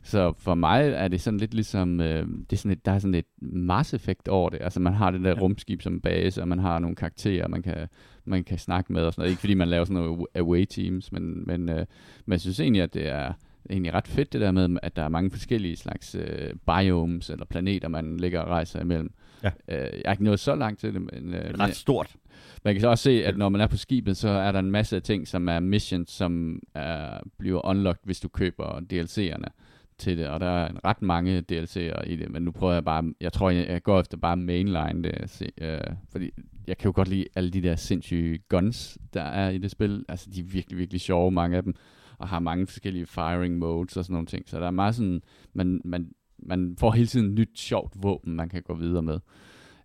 Så 0.02 0.32
for 0.38 0.54
mig 0.54 0.88
er 0.88 1.08
det 1.08 1.20
sådan 1.20 1.38
lidt 1.40 1.54
ligesom, 1.54 2.00
øh, 2.00 2.26
det 2.50 2.52
er 2.52 2.56
sådan 2.56 2.70
et, 2.70 2.84
der 2.86 2.92
er 2.92 2.98
sådan 2.98 3.14
et 3.14 3.24
Mars-effekt 3.42 4.28
over 4.28 4.50
det. 4.50 4.58
Altså 4.60 4.80
man 4.80 4.92
har 4.92 5.10
det 5.10 5.24
der 5.24 5.30
ja. 5.30 5.40
rumskib 5.40 5.82
som 5.82 6.00
base, 6.00 6.42
og 6.42 6.48
man 6.48 6.58
har 6.58 6.78
nogle 6.78 6.96
karakterer, 6.96 7.48
man 7.48 7.62
kan, 7.62 7.88
man 8.26 8.44
kan 8.44 8.58
snakke 8.58 8.92
med 8.92 9.02
og 9.02 9.12
sådan 9.12 9.22
noget. 9.22 9.30
Ikke 9.30 9.40
fordi 9.40 9.54
man 9.54 9.68
laver 9.68 9.84
sådan 9.84 10.02
nogle 10.02 10.24
away 10.34 10.64
teams, 10.64 11.12
men, 11.12 11.46
men, 11.46 11.68
øh, 11.68 11.86
men 12.26 12.32
jeg 12.32 12.40
synes 12.40 12.60
egentlig, 12.60 12.82
at 12.82 12.94
det 12.94 13.08
er 13.08 13.32
egentlig 13.70 13.94
ret 13.94 14.08
fedt 14.08 14.32
det 14.32 14.40
der 14.40 14.50
med, 14.50 14.78
at 14.82 14.96
der 14.96 15.02
er 15.02 15.08
mange 15.08 15.30
forskellige 15.30 15.76
slags 15.76 16.14
øh, 16.14 16.50
biomes 16.66 17.30
eller 17.30 17.44
planeter, 17.44 17.88
man 17.88 18.16
ligger 18.16 18.40
og 18.40 18.48
rejser 18.48 18.80
imellem. 18.80 19.12
Ja. 19.42 19.50
Øh, 19.68 19.92
jeg 19.92 20.02
er 20.04 20.10
ikke 20.10 20.24
nået 20.24 20.40
så 20.40 20.54
langt 20.54 20.80
til 20.80 20.94
det, 20.94 21.02
men, 21.02 21.34
øh, 21.34 21.44
det 21.44 21.50
er 21.50 21.60
ret 21.60 21.76
stort. 21.76 22.16
man 22.64 22.74
kan 22.74 22.80
så 22.80 22.88
også 22.88 23.04
se, 23.04 23.24
at 23.24 23.36
når 23.36 23.48
man 23.48 23.60
er 23.60 23.66
på 23.66 23.76
skibet, 23.76 24.16
så 24.16 24.28
er 24.28 24.52
der 24.52 24.58
en 24.58 24.70
masse 24.70 24.96
af 24.96 25.02
ting, 25.02 25.28
som 25.28 25.48
er 25.48 25.60
missions, 25.60 26.10
som 26.10 26.62
er, 26.74 27.20
bliver 27.38 27.66
unlocked, 27.66 28.02
hvis 28.04 28.20
du 28.20 28.28
køber 28.28 28.80
DLC'erne 28.92 29.48
til 29.98 30.18
det, 30.18 30.28
og 30.28 30.40
der 30.40 30.46
er 30.46 30.84
ret 30.84 31.02
mange 31.02 31.44
DLC'er 31.52 32.02
i 32.06 32.16
det, 32.16 32.30
men 32.30 32.42
nu 32.42 32.50
prøver 32.50 32.72
jeg 32.72 32.84
bare, 32.84 33.14
jeg 33.20 33.32
tror, 33.32 33.50
jeg, 33.50 33.68
jeg 33.68 33.82
går 33.82 34.00
efter 34.00 34.16
bare 34.16 34.36
mainline 34.36 35.02
det, 35.02 35.30
se, 35.30 35.50
øh, 35.60 35.80
fordi 36.08 36.30
jeg 36.66 36.78
kan 36.78 36.88
jo 36.88 36.92
godt 36.94 37.08
lide 37.08 37.24
alle 37.34 37.50
de 37.50 37.62
der 37.62 37.76
sindssyge 37.76 38.38
guns, 38.48 38.98
der 39.14 39.22
er 39.22 39.50
i 39.50 39.58
det 39.58 39.70
spil, 39.70 40.04
altså 40.08 40.30
de 40.30 40.40
er 40.40 40.44
virkelig, 40.44 40.78
virkelig 40.78 41.00
sjove, 41.00 41.30
mange 41.30 41.56
af 41.56 41.62
dem, 41.62 41.74
og 42.18 42.28
har 42.28 42.38
mange 42.38 42.66
forskellige 42.66 43.06
firing 43.06 43.58
modes 43.58 43.96
og 43.96 44.04
sådan 44.04 44.12
nogle 44.12 44.26
ting, 44.26 44.48
så 44.48 44.60
der 44.60 44.66
er 44.66 44.70
meget 44.70 44.94
sådan, 44.94 45.22
man, 45.52 45.80
man, 45.84 46.10
man 46.38 46.76
får 46.78 46.90
hele 46.90 47.06
tiden 47.06 47.34
nyt 47.34 47.58
sjovt 47.58 47.92
våben, 48.02 48.36
man 48.36 48.48
kan 48.48 48.62
gå 48.62 48.74
videre 48.74 49.02
med. 49.02 49.20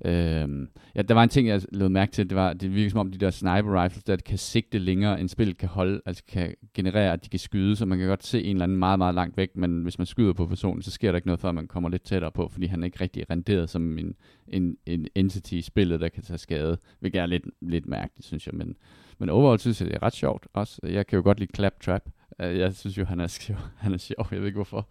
Øhm, 0.05 0.69
ja, 0.95 1.01
der 1.01 1.13
var 1.13 1.23
en 1.23 1.29
ting, 1.29 1.47
jeg 1.47 1.61
lod 1.71 1.89
mærke 1.89 2.11
til, 2.11 2.29
det 2.29 2.37
var, 2.37 2.53
det 2.53 2.75
virker 2.75 2.89
som 2.89 2.99
om 2.99 3.11
de 3.11 3.17
der 3.17 3.29
sniper 3.29 3.83
rifles, 3.83 4.03
der 4.03 4.15
kan 4.15 4.37
sigte 4.37 4.79
længere, 4.79 5.19
end 5.19 5.29
spillet 5.29 5.57
kan 5.57 5.69
holde, 5.69 6.01
altså 6.05 6.23
kan 6.27 6.55
generere, 6.73 7.13
at 7.13 7.23
de 7.23 7.29
kan 7.29 7.39
skyde, 7.39 7.75
så 7.75 7.85
man 7.85 7.97
kan 7.97 8.07
godt 8.07 8.25
se 8.25 8.43
en 8.43 8.55
eller 8.55 8.63
anden 8.63 8.77
meget, 8.77 8.99
meget 8.99 9.15
langt 9.15 9.37
væk, 9.37 9.49
men 9.55 9.83
hvis 9.83 9.97
man 9.97 10.05
skyder 10.05 10.33
på 10.33 10.45
personen, 10.45 10.81
så 10.81 10.91
sker 10.91 11.11
der 11.11 11.15
ikke 11.15 11.27
noget, 11.27 11.39
før 11.39 11.51
man 11.51 11.67
kommer 11.67 11.89
lidt 11.89 12.03
tættere 12.03 12.31
på, 12.31 12.47
fordi 12.47 12.65
han 12.65 12.83
er 12.83 12.85
ikke 12.85 13.01
rigtig 13.01 13.29
renderet 13.29 13.69
som 13.69 13.97
en, 13.97 14.15
en, 14.47 14.77
en 14.85 15.07
entity 15.15 15.53
i 15.53 15.61
spillet, 15.61 15.99
der 15.99 16.09
kan 16.09 16.23
tage 16.23 16.37
skade, 16.37 16.77
hvilket 16.99 17.21
er 17.21 17.25
lidt, 17.25 17.43
lidt 17.61 17.87
mærkeligt, 17.87 18.25
synes 18.27 18.47
jeg, 18.47 18.55
men, 18.55 18.75
men 19.19 19.29
overall 19.29 19.59
synes 19.59 19.81
jeg, 19.81 19.89
det 19.89 19.95
er 19.95 20.03
ret 20.03 20.15
sjovt 20.15 20.47
også. 20.53 20.79
Jeg 20.83 21.07
kan 21.07 21.17
jo 21.17 21.23
godt 21.23 21.39
lide 21.39 21.51
Claptrap. 21.55 22.09
Øh, 22.41 22.57
jeg 22.57 22.73
synes 22.75 22.97
jo, 22.97 23.05
han 23.05 23.19
er 23.19 23.27
sjov. 23.41 23.57
Han 23.77 23.93
er 23.93 23.97
sjov. 23.97 24.27
Jeg 24.31 24.39
ved 24.39 24.47
ikke 24.47 24.57
hvorfor. 24.57 24.89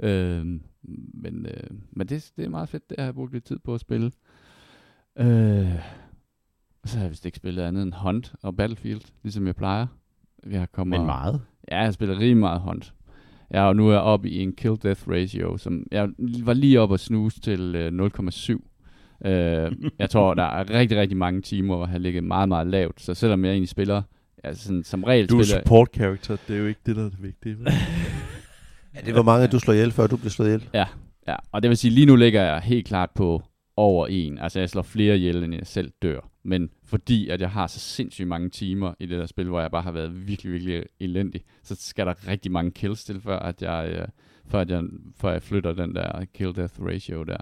Øhm, 0.00 0.62
men 1.14 1.46
øh, 1.46 1.70
men 1.90 2.06
det, 2.06 2.32
det 2.36 2.44
er 2.44 2.48
meget 2.48 2.68
fedt. 2.68 2.90
Det 2.90 2.98
har 2.98 3.04
jeg 3.04 3.14
brugt 3.14 3.32
lidt 3.32 3.44
tid 3.44 3.58
på 3.58 3.74
at 3.74 3.80
spille. 3.80 4.12
Øh, 5.18 5.68
så 6.84 6.96
har 6.96 7.04
jeg 7.04 7.10
vist 7.10 7.26
ikke 7.26 7.36
spillet 7.36 7.62
andet 7.62 7.82
end 7.82 7.92
Hunt 7.92 8.32
og 8.42 8.56
Battlefield, 8.56 9.00
ligesom 9.22 9.46
jeg 9.46 9.56
plejer. 9.56 9.86
Jeg 10.50 10.72
kommer, 10.72 10.98
Men 10.98 11.06
meget. 11.06 11.40
Ja, 11.70 11.82
jeg 11.82 11.94
spiller 11.94 12.14
rimelig 12.14 12.36
meget 12.36 12.60
Hunt. 12.60 12.94
Ja, 13.50 13.68
og 13.68 13.76
nu 13.76 13.88
er 13.88 13.92
jeg 13.92 14.00
oppe 14.00 14.30
i 14.30 14.42
en 14.42 14.54
kill-death 14.60 15.10
ratio, 15.10 15.56
som 15.56 15.86
jeg 15.90 16.08
var 16.18 16.52
lige 16.52 16.80
oppe 16.80 16.94
og 16.94 17.00
snuse 17.00 17.40
til 17.40 17.74
øh, 17.74 18.06
0,7. 18.06 19.28
Øh, 19.28 19.72
jeg 19.98 20.10
tror, 20.10 20.34
der 20.34 20.42
er 20.42 20.70
rigtig, 20.70 20.98
rigtig 20.98 21.16
mange 21.16 21.42
timer, 21.42 21.76
hvor 21.76 21.86
jeg 21.86 21.90
har 21.92 21.98
ligget 21.98 22.24
meget, 22.24 22.48
meget 22.48 22.66
lavt. 22.66 23.00
Så 23.00 23.14
selvom 23.14 23.44
jeg 23.44 23.52
egentlig 23.52 23.68
spiller, 23.68 24.02
altså 24.44 24.64
sådan, 24.64 24.84
som 24.84 25.04
regel 25.04 25.28
Du 25.28 25.38
er 25.38 25.42
spiller... 25.42 25.60
support 25.60 25.88
character, 25.94 26.36
det 26.48 26.56
er 26.56 26.60
jo 26.60 26.66
ikke 26.66 26.80
det, 26.86 26.96
der 26.96 27.04
er 27.04 27.10
det 27.10 27.22
vigtige. 27.22 27.56
Ja, 28.94 29.00
det 29.06 29.14
var 29.14 29.22
mange, 29.22 29.46
du 29.46 29.58
slår 29.58 29.74
ihjel, 29.74 29.92
før 29.92 30.06
du 30.06 30.16
blev 30.16 30.30
slået 30.30 30.48
ihjel. 30.48 30.68
Ja, 31.28 31.36
og 31.52 31.62
det 31.62 31.68
vil 31.68 31.76
sige, 31.76 31.90
lige 31.90 32.06
nu 32.06 32.16
ligger 32.16 32.42
jeg 32.42 32.60
helt 32.60 32.86
klart 32.86 33.10
på 33.14 33.42
over 33.78 34.06
en. 34.06 34.38
Altså, 34.38 34.58
jeg 34.58 34.70
slår 34.70 34.82
flere 34.82 35.16
ihjel, 35.16 35.44
end 35.44 35.54
jeg 35.54 35.66
selv 35.66 35.92
dør. 36.02 36.30
Men 36.42 36.70
fordi 36.84 37.28
at 37.28 37.40
jeg 37.40 37.50
har 37.50 37.66
så 37.66 37.80
sindssygt 37.80 38.28
mange 38.28 38.50
timer 38.50 38.94
i 38.98 39.06
det 39.06 39.18
der 39.18 39.26
spil, 39.26 39.48
hvor 39.48 39.60
jeg 39.60 39.70
bare 39.70 39.82
har 39.82 39.92
været 39.92 40.28
virkelig, 40.28 40.52
virkelig 40.52 40.84
elendig, 41.00 41.44
så 41.62 41.74
skal 41.74 42.06
der 42.06 42.28
rigtig 42.28 42.52
mange 42.52 42.70
kills 42.70 43.04
til, 43.04 43.20
før 43.20 43.38
at 43.38 43.62
jeg, 43.62 43.90
øh, 43.92 44.08
før 44.46 44.60
at 44.60 44.70
jeg, 44.70 44.84
før 45.16 45.32
jeg 45.32 45.42
flytter 45.42 45.72
den 45.72 45.94
der 45.94 46.24
kill-death 46.38 46.86
ratio 46.86 47.22
der. 47.22 47.38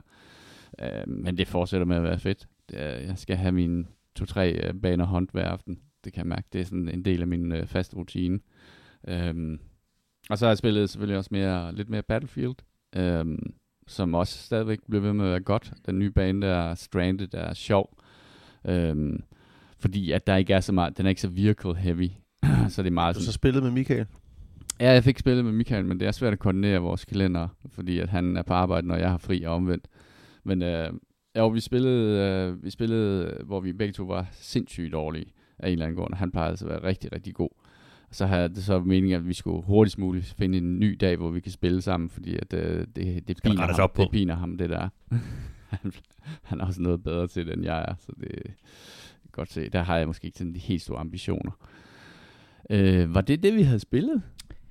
Øh, 0.83 1.09
men 1.09 1.39
det 1.39 1.49
fortsætter 1.49 1.87
med 1.87 1.97
at 1.97 2.03
være 2.03 2.19
fedt. 2.19 2.49
Jeg 2.73 3.19
skal 3.19 3.37
have 3.37 3.53
mine 3.53 3.85
to-tre 4.17 4.53
øh, 4.53 4.75
baner 4.75 5.05
hånd 5.05 5.29
hver 5.33 5.49
aften. 5.49 5.79
Det 6.05 6.13
kan 6.13 6.21
jeg 6.21 6.29
mærke. 6.29 6.49
Det 6.53 6.61
er 6.61 6.65
sådan 6.65 6.89
en 6.89 7.05
del 7.05 7.21
af 7.21 7.27
min 7.27 7.53
øh, 7.53 7.67
faste 7.67 7.97
rutine. 7.97 8.41
Øh, 9.09 9.59
og 10.31 10.39
så 10.39 10.45
har 10.45 10.51
jeg 10.51 10.59
spillet 10.59 10.91
selvfølgelig 10.91 11.19
også 11.19 11.31
mere, 11.33 11.75
lidt 11.75 11.89
mere 11.89 12.03
Battlefield, 12.03 12.57
Øh, 12.97 13.39
som 13.87 14.15
også 14.15 14.39
stadigvæk 14.39 14.79
bliver 14.89 15.03
ved 15.03 15.13
med 15.13 15.25
at 15.25 15.31
være 15.31 15.41
godt. 15.41 15.73
Den 15.87 15.99
nye 15.99 16.11
bane 16.11 16.47
der, 16.47 16.75
Stranded, 16.75 17.35
er 17.35 17.55
sjov. 17.55 17.99
Øhm, 18.65 19.23
fordi 19.79 20.13
at 20.13 20.27
der 20.27 20.37
ikke 20.37 20.53
er 20.53 20.61
så 20.61 20.73
meget, 20.73 20.99
den 20.99 21.07
er 21.07 21.11
ikke 21.11 21.21
så 21.21 21.29
vehicle 21.29 21.77
heavy. 21.77 22.11
så 22.69 22.83
det 22.83 22.87
er 22.87 22.95
meget 22.95 23.15
Du 23.15 23.21
så 23.21 23.25
sådan, 23.25 23.33
spillet 23.33 23.63
med 23.63 23.71
Michael? 23.71 24.07
Ja, 24.81 24.93
jeg 24.93 25.05
fik 25.05 25.19
spillet 25.19 25.45
med 25.45 25.53
Michael, 25.53 25.85
men 25.85 26.01
det 26.01 26.09
er 26.09 26.13
svært 26.13 26.33
at 26.33 26.39
koordinere 26.39 26.79
vores 26.79 27.05
kalender, 27.05 27.49
fordi 27.69 27.99
at 27.99 28.09
han 28.09 28.37
er 28.37 28.43
på 28.43 28.55
arbejde, 28.55 28.87
når 28.87 28.97
jeg 28.97 29.11
har 29.11 29.19
fri 29.19 29.43
og 29.43 29.55
omvendt. 29.55 29.89
Men 30.45 30.63
øh, 30.63 30.91
ja, 31.35 31.49
vi 31.49 31.61
spillede, 31.61 32.21
øh, 32.21 32.65
vi 32.65 32.71
spillede, 32.71 33.39
hvor 33.45 33.61
vi 33.61 33.73
begge 33.73 33.93
to 33.93 34.05
var 34.05 34.27
sindssygt 34.33 34.93
dårlige 34.93 35.27
af 35.59 35.69
en 35.69 35.73
eller 35.73 35.87
anden 35.87 35.97
grund. 35.99 36.15
Han 36.15 36.31
plejede 36.31 36.51
altså 36.51 36.65
at 36.65 36.71
være 36.71 36.83
rigtig, 36.83 37.13
rigtig 37.13 37.35
god. 37.35 37.51
Så 38.11 38.27
havde 38.27 38.49
det 38.49 38.65
så 38.65 38.81
meningen, 38.81 39.21
at 39.21 39.27
vi 39.29 39.35
skulle 39.35 39.63
hurtigst 39.63 39.99
muligt 39.99 40.35
finde 40.39 40.59
en 40.59 40.79
ny 40.79 40.97
dag, 41.01 41.17
hvor 41.17 41.31
vi 41.31 41.41
kan 41.41 41.53
spille 41.53 41.83
sammen, 41.83 42.11
fordi 42.11 42.37
at, 42.37 42.53
øh, 42.53 42.87
det, 42.97 43.29
det, 43.29 43.41
piner 43.43 43.67
ham, 43.67 43.81
op 43.81 43.93
på. 43.93 44.03
det 44.03 44.11
piner 44.11 44.35
ham, 44.35 44.59
det 44.59 44.71
der. 44.71 44.89
han, 45.71 45.93
han 46.43 46.61
er 46.61 46.65
også 46.65 46.83
noget 46.83 47.03
bedre 47.03 47.27
til 47.27 47.47
det, 47.47 47.55
end 47.55 47.65
jeg 47.65 47.85
er, 47.89 47.95
så 47.99 48.13
det 48.21 48.31
er 48.35 48.51
godt 49.33 49.53
se. 49.53 49.69
Der 49.69 49.83
har 49.83 49.97
jeg 49.97 50.07
måske 50.07 50.25
ikke 50.25 50.39
sådan 50.39 50.55
de 50.55 50.59
helt 50.59 50.83
store 50.83 50.99
ambitioner. 50.99 51.53
Øh, 52.71 53.15
var 53.15 53.21
det 53.21 53.43
det, 53.43 53.55
vi 53.55 53.63
havde 53.63 53.81
spillet? 53.81 54.23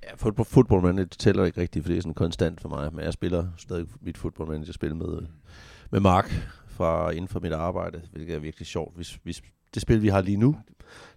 Ja, 0.04 0.15
football, 0.15 0.45
football 0.45 0.82
manager 0.82 1.06
tæller 1.06 1.45
ikke 1.45 1.62
rigtigt, 1.62 1.86
for 1.86 1.89
det 1.89 1.98
er 1.98 2.02
sådan 2.02 2.13
konstant 2.13 2.62
for 2.62 2.69
mig. 2.69 2.93
Men 2.93 3.06
jeg 3.06 3.13
spiller 3.13 3.48
stadig 3.58 3.88
mit 4.02 4.17
football 4.17 4.50
manager 4.50 4.74
spil 4.74 4.95
med, 4.95 5.28
med 5.91 6.00
Mark 6.00 6.32
fra 6.67 7.10
inden 7.10 7.28
for 7.28 7.39
mit 7.39 7.52
arbejde, 7.52 8.02
hvilket 8.12 8.36
er 8.36 8.39
virkelig 8.39 8.67
sjovt. 8.67 8.95
Hvis, 8.95 9.19
hvis 9.24 9.41
det 9.76 9.82
spil, 9.82 10.02
vi 10.02 10.08
har 10.08 10.22
lige 10.22 10.38
nu, 10.38 10.56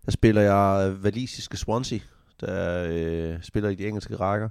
der 0.05 0.11
spiller 0.11 0.43
jeg 0.43 0.97
valisiske 1.03 1.57
Swansea, 1.57 1.99
der 2.41 2.87
øh, 2.91 3.43
spiller 3.43 3.71
i 3.71 3.75
de 3.75 3.87
engelske 3.87 4.17
rækker. 4.17 4.49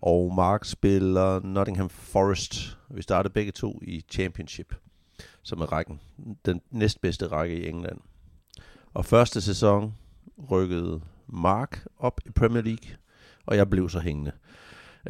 Og 0.00 0.34
Mark 0.34 0.64
spiller 0.64 1.40
Nottingham 1.40 1.88
Forest. 1.88 2.78
Vi 2.90 3.02
startede 3.02 3.32
begge 3.32 3.52
to 3.52 3.80
i 3.82 4.04
Championship, 4.10 4.74
som 5.42 5.60
er 5.60 5.72
rækken. 5.72 6.00
Den 6.44 6.60
næstbedste 6.70 7.26
række 7.26 7.56
i 7.56 7.68
England. 7.68 7.98
Og 8.94 9.04
første 9.04 9.40
sæson 9.40 9.94
rykkede 10.50 11.00
Mark 11.26 11.86
op 11.98 12.20
i 12.26 12.30
Premier 12.30 12.62
League, 12.62 12.96
og 13.46 13.56
jeg 13.56 13.70
blev 13.70 13.88
så 13.88 14.00
hængende. 14.00 14.32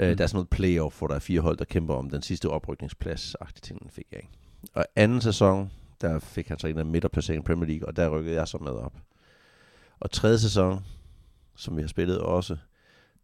Uh, 0.01 0.07
Mm. 0.11 0.17
Der 0.17 0.25
er 0.25 0.27
sådan 0.27 0.37
noget 0.37 0.49
playoff, 0.49 0.99
hvor 0.99 1.07
der 1.07 1.15
er 1.15 1.19
fire 1.19 1.41
hold, 1.41 1.57
der 1.57 1.65
kæmper 1.65 1.95
om 1.95 2.11
den 2.11 2.23
sidste 2.23 2.49
oprykningsplads. 2.49 3.35
Agtige 3.41 3.61
ting 3.61 3.81
den 3.83 3.91
fik 3.91 4.07
jeg 4.13 4.21
ikke. 4.21 4.33
Og 4.75 4.85
anden 4.97 5.21
sæson, 5.21 5.71
der 6.01 6.19
fik 6.19 6.49
han 6.49 6.59
så 6.59 6.67
en 6.67 6.79
af 6.79 6.87
midterplaceringen 6.87 7.43
i 7.43 7.47
Premier 7.47 7.69
League, 7.69 7.89
og 7.89 7.97
der 7.97 8.09
rykkede 8.09 8.37
jeg 8.37 8.49
så 8.49 8.59
med 8.59 8.73
op. 8.73 8.93
Og 10.01 10.11
tredje 10.11 10.39
sæson, 10.39 10.85
som 11.57 11.77
vi 11.77 11.83
har 11.83 11.89
spillet 11.89 12.19
også, 12.19 12.57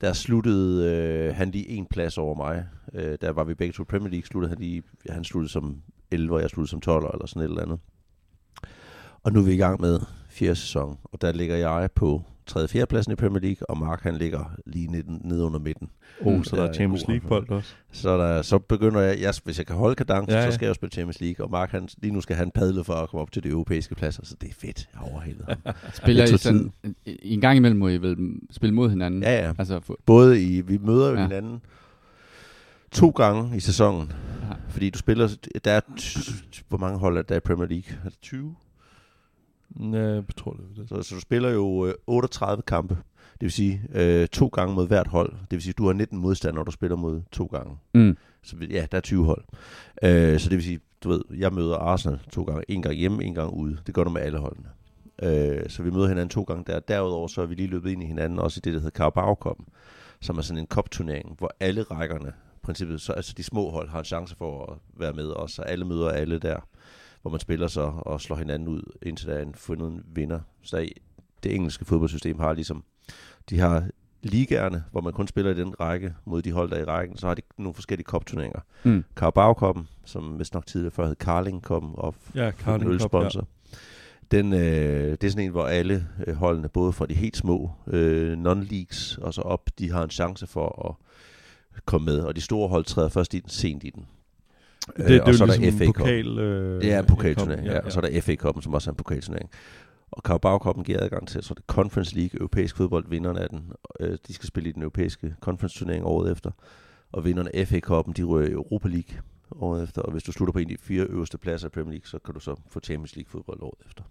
der 0.01 0.13
sluttede 0.13 0.91
øh, 0.91 1.35
han 1.35 1.51
lige 1.51 1.69
en 1.69 1.87
plads 1.87 2.19
over 2.19 2.35
mig. 2.35 2.67
Øh, 2.95 3.19
der 3.21 3.31
var 3.31 3.45
vi 3.45 3.55
begge 3.55 3.73
to 3.73 3.85
Premier 3.85 4.11
League, 4.11 4.27
sluttede 4.27 4.49
han 4.49 4.59
lige, 4.59 4.83
han 5.09 5.25
sluttede 5.25 5.53
som 5.53 5.83
11, 6.11 6.35
og 6.35 6.43
jeg 6.43 6.51
sluttede 6.51 6.71
som 6.71 6.81
12 6.81 7.11
eller 7.13 7.27
sådan 7.27 7.43
et 7.43 7.49
eller 7.49 7.63
andet. 7.63 7.79
Og 9.23 9.33
nu 9.33 9.41
er 9.41 9.45
vi 9.45 9.53
i 9.53 9.57
gang 9.57 9.81
med 9.81 10.01
fjerde 10.29 10.57
sæson, 10.57 10.99
og 11.05 11.21
der 11.21 11.33
ligger 11.33 11.57
jeg 11.57 11.91
på 11.95 12.23
3. 12.47 12.61
og 12.63 12.71
4. 12.71 12.87
pladsen 12.87 13.13
i 13.13 13.15
Premier 13.17 13.41
League, 13.41 13.71
og 13.71 13.79
Mark 13.79 14.03
han 14.03 14.17
ligger 14.17 14.55
lige 14.67 14.87
nede, 14.87 15.29
nede 15.29 15.45
under 15.45 15.59
midten. 15.59 15.89
Oh, 16.21 16.45
så 16.45 16.57
der 16.57 16.63
er 16.63 16.73
Champions 16.73 17.03
god 17.05 17.13
League-bold 17.15 17.51
også. 17.51 17.75
Så, 17.93 18.19
der, 18.19 18.43
så 18.43 18.59
begynder 18.59 19.01
jeg, 19.01 19.21
jeg, 19.21 19.35
hvis 19.45 19.59
jeg 19.59 19.67
kan 19.67 19.77
holde 19.77 19.95
kadence, 19.95 20.33
Ja, 20.37 20.43
ja, 20.45 20.51
så 20.51 20.55
skal 20.55 20.65
jeg 20.67 20.69
jo 20.69 20.75
spille 20.75 20.93
Champions 20.93 21.21
League, 21.21 21.45
og 21.47 21.51
Mark 21.51 21.71
han, 21.71 21.89
lige 22.03 22.13
nu 22.15 22.21
skal 22.21 22.37
han 22.37 22.51
padle 22.51 22.85
for 22.85 22.93
at 22.95 23.09
komme 23.09 23.23
op 23.23 23.33
til 23.33 23.43
de 23.43 23.49
europæiske 23.49 23.95
pladser, 23.95 24.25
så 24.25 24.35
det 24.41 24.49
er 24.51 24.55
fedt. 24.55 24.89
Jeg 24.93 24.99
har 25.01 25.07
overhældet 25.13 25.45
ham. 25.49 25.75
Spiller 26.03 26.25
I 26.25 26.39
sådan, 26.39 26.73
i 27.07 27.35
en 27.35 27.41
gang 27.41 27.57
imellem 27.57 27.79
må 27.81 27.89
I 27.89 27.97
vel 27.97 28.17
spille 28.51 28.75
mod 28.75 28.91
hinanden? 28.91 29.23
Ja, 29.23 29.47
ja. 29.47 29.53
Altså, 29.59 29.81
for, 29.81 29.99
Både 30.07 30.43
i, 30.43 30.61
vi 30.61 30.79
møder 30.79 31.09
jo 31.11 31.15
Ja. 31.17 31.23
hinanden 31.23 31.61
to 32.93 33.11
gange 33.11 33.57
i 33.57 33.61
sæsonen, 33.61 34.13
ja. 34.51 34.55
fordi 34.69 34.91
du 34.91 34.99
spiller, 34.99 35.37
der 35.65 35.71
er, 35.73 35.81
t- 36.01 36.63
hvor 36.69 36.79
mange 36.79 36.99
hold 36.99 37.19
er 37.19 37.23
der 37.23 37.37
i 37.37 37.41
Premier 37.41 37.67
League? 37.69 37.97
Er 38.05 38.09
det 38.09 38.19
20? 38.23 38.55
Ja, 39.81 40.15
jeg 40.15 40.25
tror 40.37 40.53
det. 40.53 40.65
det. 40.77 40.89
Så, 40.89 41.03
så 41.03 41.15
du 41.15 41.21
spiller 41.21 41.51
jo 41.51 41.87
øh, 41.87 41.95
38 42.07 42.63
kampe, 42.63 42.95
det 43.33 43.47
vil 43.47 43.53
sige 43.53 43.83
øh, 43.95 44.29
to 44.29 44.47
gange 44.47 44.75
mod 44.75 44.87
hvert 44.87 45.07
hold. 45.07 45.33
Det 45.33 45.51
vil 45.51 45.63
sige, 45.63 45.75
du 45.79 45.87
har 45.87 45.93
19 45.93 46.19
modstandere, 46.19 46.55
når 46.55 46.65
du 46.65 46.71
spiller 46.71 46.97
mod 46.97 47.23
to 47.33 47.47
gange. 47.47 47.77
Mm. 47.95 48.17
Så 48.43 48.57
ja, 48.71 48.87
der 48.91 48.97
er 48.97 49.01
20 49.01 49.25
hold. 49.25 49.45
Øh, 50.03 50.41
så 50.41 50.49
det 50.49 50.57
vil 50.57 50.65
sige, 50.65 50.81
du 51.05 51.09
ved, 51.09 51.23
jeg 51.39 51.53
møder 51.53 51.77
Arsenal 51.77 52.19
to 52.33 52.43
gange. 52.43 52.65
En 52.69 52.83
gang 52.83 52.95
hjemme, 52.95 53.25
en 53.25 53.35
gang 53.35 53.53
ude. 53.53 53.79
Det 53.87 53.95
gør 53.95 54.05
du 54.05 54.11
med 54.11 54.21
alle 54.21 54.39
holdene. 54.39 54.69
Øh, 55.23 55.69
så 55.69 55.83
vi 55.83 55.91
møder 55.91 56.09
hinanden 56.09 56.29
to 56.29 56.43
gange 56.43 56.65
der. 56.67 56.81
Derudover 56.81 57.29
så 57.29 57.43
er 57.43 57.47
vi 57.47 57.55
lige 57.55 57.69
løbet 57.69 57.91
ind 57.91 58.03
i 58.03 58.07
hinanden, 58.07 58.39
også 58.39 58.59
i 58.59 58.63
det, 58.65 58.73
der 58.73 58.79
hedder 58.79 58.99
Carabao 58.99 59.35
Cup, 59.35 59.57
som 60.21 60.39
er 60.39 60.43
sådan 60.43 60.59
en 60.59 60.67
cup-turnering, 60.67 61.35
hvor 61.39 61.55
alle 61.61 61.83
rækkerne, 61.83 62.29
i 62.29 62.59
princippet, 62.63 63.01
så, 63.01 63.13
altså 63.13 63.35
de 63.37 63.43
små 63.43 63.71
hold 63.71 63.89
har 63.89 63.99
en 63.99 64.05
chance 64.05 64.37
for 64.37 64.73
at 64.73 64.79
være 65.01 65.13
med 65.13 65.25
også, 65.25 65.55
så 65.55 65.63
alle 65.63 65.85
møder 65.85 66.09
alle 66.09 66.39
der, 66.39 66.69
hvor 67.23 67.31
man 67.31 67.41
spiller 67.41 67.67
så 67.67 67.93
og 67.97 68.21
slår 68.21 68.37
hinanden 68.37 68.69
ud, 68.69 68.83
indtil 69.03 69.29
der 69.29 69.35
er 69.35 69.43
en 69.43 69.55
fundet 69.55 69.89
en 69.89 70.03
vinder. 70.15 70.41
Så 70.63 70.77
der, 70.77 70.83
er- 70.83 70.89
det 71.43 71.55
engelske 71.55 71.85
fodboldsystem 71.85 72.39
har 72.39 72.53
ligesom, 72.53 72.85
de 73.51 73.59
har 73.59 73.85
ligaerne, 74.23 74.85
hvor 74.91 75.01
man 75.01 75.13
kun 75.13 75.29
spiller 75.29 75.51
i 75.51 75.55
den 75.55 75.81
række 75.81 76.15
mod 76.25 76.43
de 76.43 76.53
hold, 76.53 76.71
der 76.71 76.77
er 76.77 76.81
i 76.81 76.85
rækken, 76.85 77.17
så 77.17 77.27
har 77.27 77.35
de 77.35 77.43
nogle 77.59 77.75
forskellige 77.75 78.05
cup-turneringer. 78.07 78.61
Mm. 78.85 79.05
Carabao 79.15 79.53
Cup'en, 79.53 79.83
som 80.05 80.39
vist 80.39 80.55
nok 80.55 80.67
tidligere 80.67 80.91
før 80.91 81.07
hed 81.07 81.17
Carling 81.17 81.71
Cup'en, 81.71 81.95
og 82.01 82.15
Ja, 82.35 82.47
en 82.47 82.53
Carling 82.53 82.83
Cup, 82.83 82.89
ja. 82.89 82.95
ølsponsor. 82.95 83.49
Den, 84.31 84.53
øh, 84.53 85.11
det 85.11 85.25
er 85.25 85.29
sådan 85.31 85.45
en, 85.45 85.51
hvor 85.51 85.65
alle 85.67 86.09
øh, 86.27 86.35
holdene, 86.35 86.69
både 86.69 86.93
fra 86.93 87.07
de 87.07 87.15
helt 87.15 87.37
små 87.37 87.71
øh, 87.87 88.33
non-leagues 88.43 89.19
og 89.23 89.35
så 89.35 89.41
op, 89.43 89.71
de 89.79 89.91
har 89.93 90.05
en 90.05 90.11
chance 90.11 90.47
for 90.47 90.89
at 90.89 91.83
komme 91.87 92.05
med. 92.05 92.21
Og 92.21 92.37
de 92.37 92.41
store 92.41 92.69
hold 92.69 92.85
træder 92.85 93.09
først 93.09 93.35
ind 93.35 93.45
sent 93.47 93.85
i 93.85 93.91
den. 93.91 94.07
Det, 94.87 95.09
det, 95.09 95.21
og 95.21 95.27
det 95.27 95.37
så 95.39 95.45
er 95.45 95.49
er 95.49 95.53
der 95.53 95.61
ligesom 95.61 95.79
FA 95.79 95.87
pokal... 95.87 96.39
Øh, 96.39 96.83
Det 96.83 96.93
er 96.93 96.99
en 96.99 97.07
pokalturnering, 97.07 97.67
ja, 97.67 97.73
ja, 97.73 97.81
og 97.81 97.93
så 97.93 98.01
er 98.01 98.11
der 98.11 98.21
FA 98.21 98.37
Cup'en, 98.45 98.63
som 98.63 98.75
også 98.75 98.91
er 98.91 98.93
en 98.93 98.97
pokalturnering. 98.97 99.51
Og 100.11 100.23
Carabao 100.25 100.59
Cup'en 100.59 100.83
giver 100.83 101.01
adgang 101.03 101.29
til, 101.29 101.43
så 101.43 101.53
er 101.53 101.55
det 101.55 101.65
Conference 101.67 102.17
League, 102.17 102.39
europæisk 102.41 102.77
fodbold, 102.77 103.05
vinderne 103.09 103.41
af 103.41 103.49
den. 103.49 103.73
Øh, 104.01 104.19
de 104.29 104.35
skal 104.35 104.47
spille 104.47 104.69
i 104.69 104.73
den 104.73 104.83
europæiske 104.83 105.35
conference 105.41 105.79
turnering 105.79 106.05
året 106.05 106.33
efter. 106.33 106.51
Og 107.13 107.25
vinderne 107.25 107.57
af 107.57 107.69
FA 107.69 107.81
Cup'en, 107.87 108.13
de 108.13 108.23
rører 108.23 108.49
i 108.49 108.53
Europa 108.53 108.89
League 108.89 109.17
året 109.61 109.83
efter. 109.83 110.03
Og 110.03 110.13
hvis 110.13 110.23
du 110.23 110.33
slutter 110.33 110.53
på 110.53 110.59
en 110.59 110.71
af 110.71 110.77
de 110.77 110.83
fire 110.83 111.05
øverste 111.05 111.39
pladser 111.39 111.67
i 111.69 111.71
Premier 111.71 111.91
League, 111.91 112.07
så 112.07 112.19
kan 112.25 112.35
du 112.35 112.41
så 112.41 112.55
få 112.71 112.81
Champions 112.81 113.17
League 113.17 113.31
fodbold 113.31 113.63
året 113.63 113.87
efter. 113.87 114.03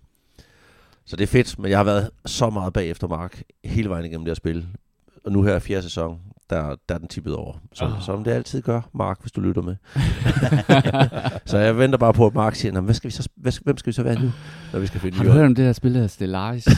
Så 1.05 1.15
det 1.15 1.23
er 1.23 1.27
fedt, 1.27 1.59
men 1.59 1.71
jeg 1.71 1.79
har 1.79 1.83
været 1.83 2.09
så 2.25 2.49
meget 2.49 2.73
bagefter 2.73 3.07
Mark 3.07 3.43
hele 3.63 3.89
vejen 3.89 4.05
igennem 4.05 4.25
det 4.25 4.29
her 4.29 4.35
spil. 4.35 4.67
Og 5.25 5.31
nu 5.31 5.43
her 5.43 5.53
er 5.53 5.59
fjerde 5.59 5.83
sæson, 5.83 6.19
der, 6.51 6.75
der 6.89 6.95
er 6.95 6.99
den 6.99 7.07
tippet 7.07 7.35
over. 7.35 7.53
Som, 7.73 7.87
Åh. 7.87 7.97
oh. 7.97 8.01
som 8.01 8.23
det 8.23 8.31
altid 8.31 8.61
gør, 8.61 8.81
Mark, 8.93 9.21
hvis 9.21 9.31
du 9.31 9.41
lytter 9.41 9.61
med. 9.61 9.75
så 11.51 11.57
jeg 11.57 11.77
venter 11.77 11.97
bare 11.97 12.13
på, 12.13 12.25
at 12.27 12.33
Mark 12.35 12.55
siger, 12.55 12.71
"Nå, 12.71 12.81
hvad 12.81 12.93
skal 12.93 13.07
vi 13.07 13.11
så, 13.13 13.29
hvad, 13.35 13.63
hvem 13.63 13.77
skal 13.77 13.87
vi 13.87 13.93
så 13.93 14.03
være 14.03 14.21
nu, 14.21 14.31
når 14.73 14.79
vi 14.79 14.87
skal 14.87 14.99
finde 14.99 15.17
Har 15.17 15.23
du 15.23 15.29
hold?" 15.29 15.39
hørt 15.39 15.47
om 15.47 15.55
det 15.55 15.65
der 15.65 15.73
spil, 15.73 15.91
der 15.91 15.97
hedder 15.97 16.07
Stellaris? 16.07 16.67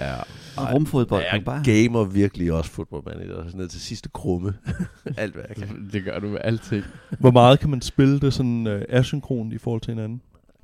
Ja. 0.00 0.14
Og 0.56 0.72
rumfodbold. 0.74 1.22
Jeg 1.22 1.30
man 1.32 1.44
bare. 1.44 1.62
gamer 1.64 2.04
virkelig 2.04 2.52
også 2.52 2.70
Football 2.70 3.02
Manager, 3.06 3.44
sådan 3.44 3.60
ned 3.60 3.68
til 3.68 3.80
sidste 3.80 4.08
krumme. 4.08 4.54
Alt 5.16 5.34
hvad 5.34 5.44
jeg 5.48 5.56
kan. 5.56 5.88
det 5.92 6.04
gør 6.04 6.18
du 6.18 6.26
med 6.28 6.38
alting. 6.44 6.84
Hvor 7.18 7.30
meget 7.30 7.60
kan 7.60 7.70
man 7.70 7.80
spille 7.80 8.20
det 8.20 8.34
sådan 8.34 8.66
øh, 8.66 8.82
asynkron 8.88 9.52
i 9.52 9.58
forhold 9.58 9.80
til 9.80 9.94
hinanden? 9.94 10.22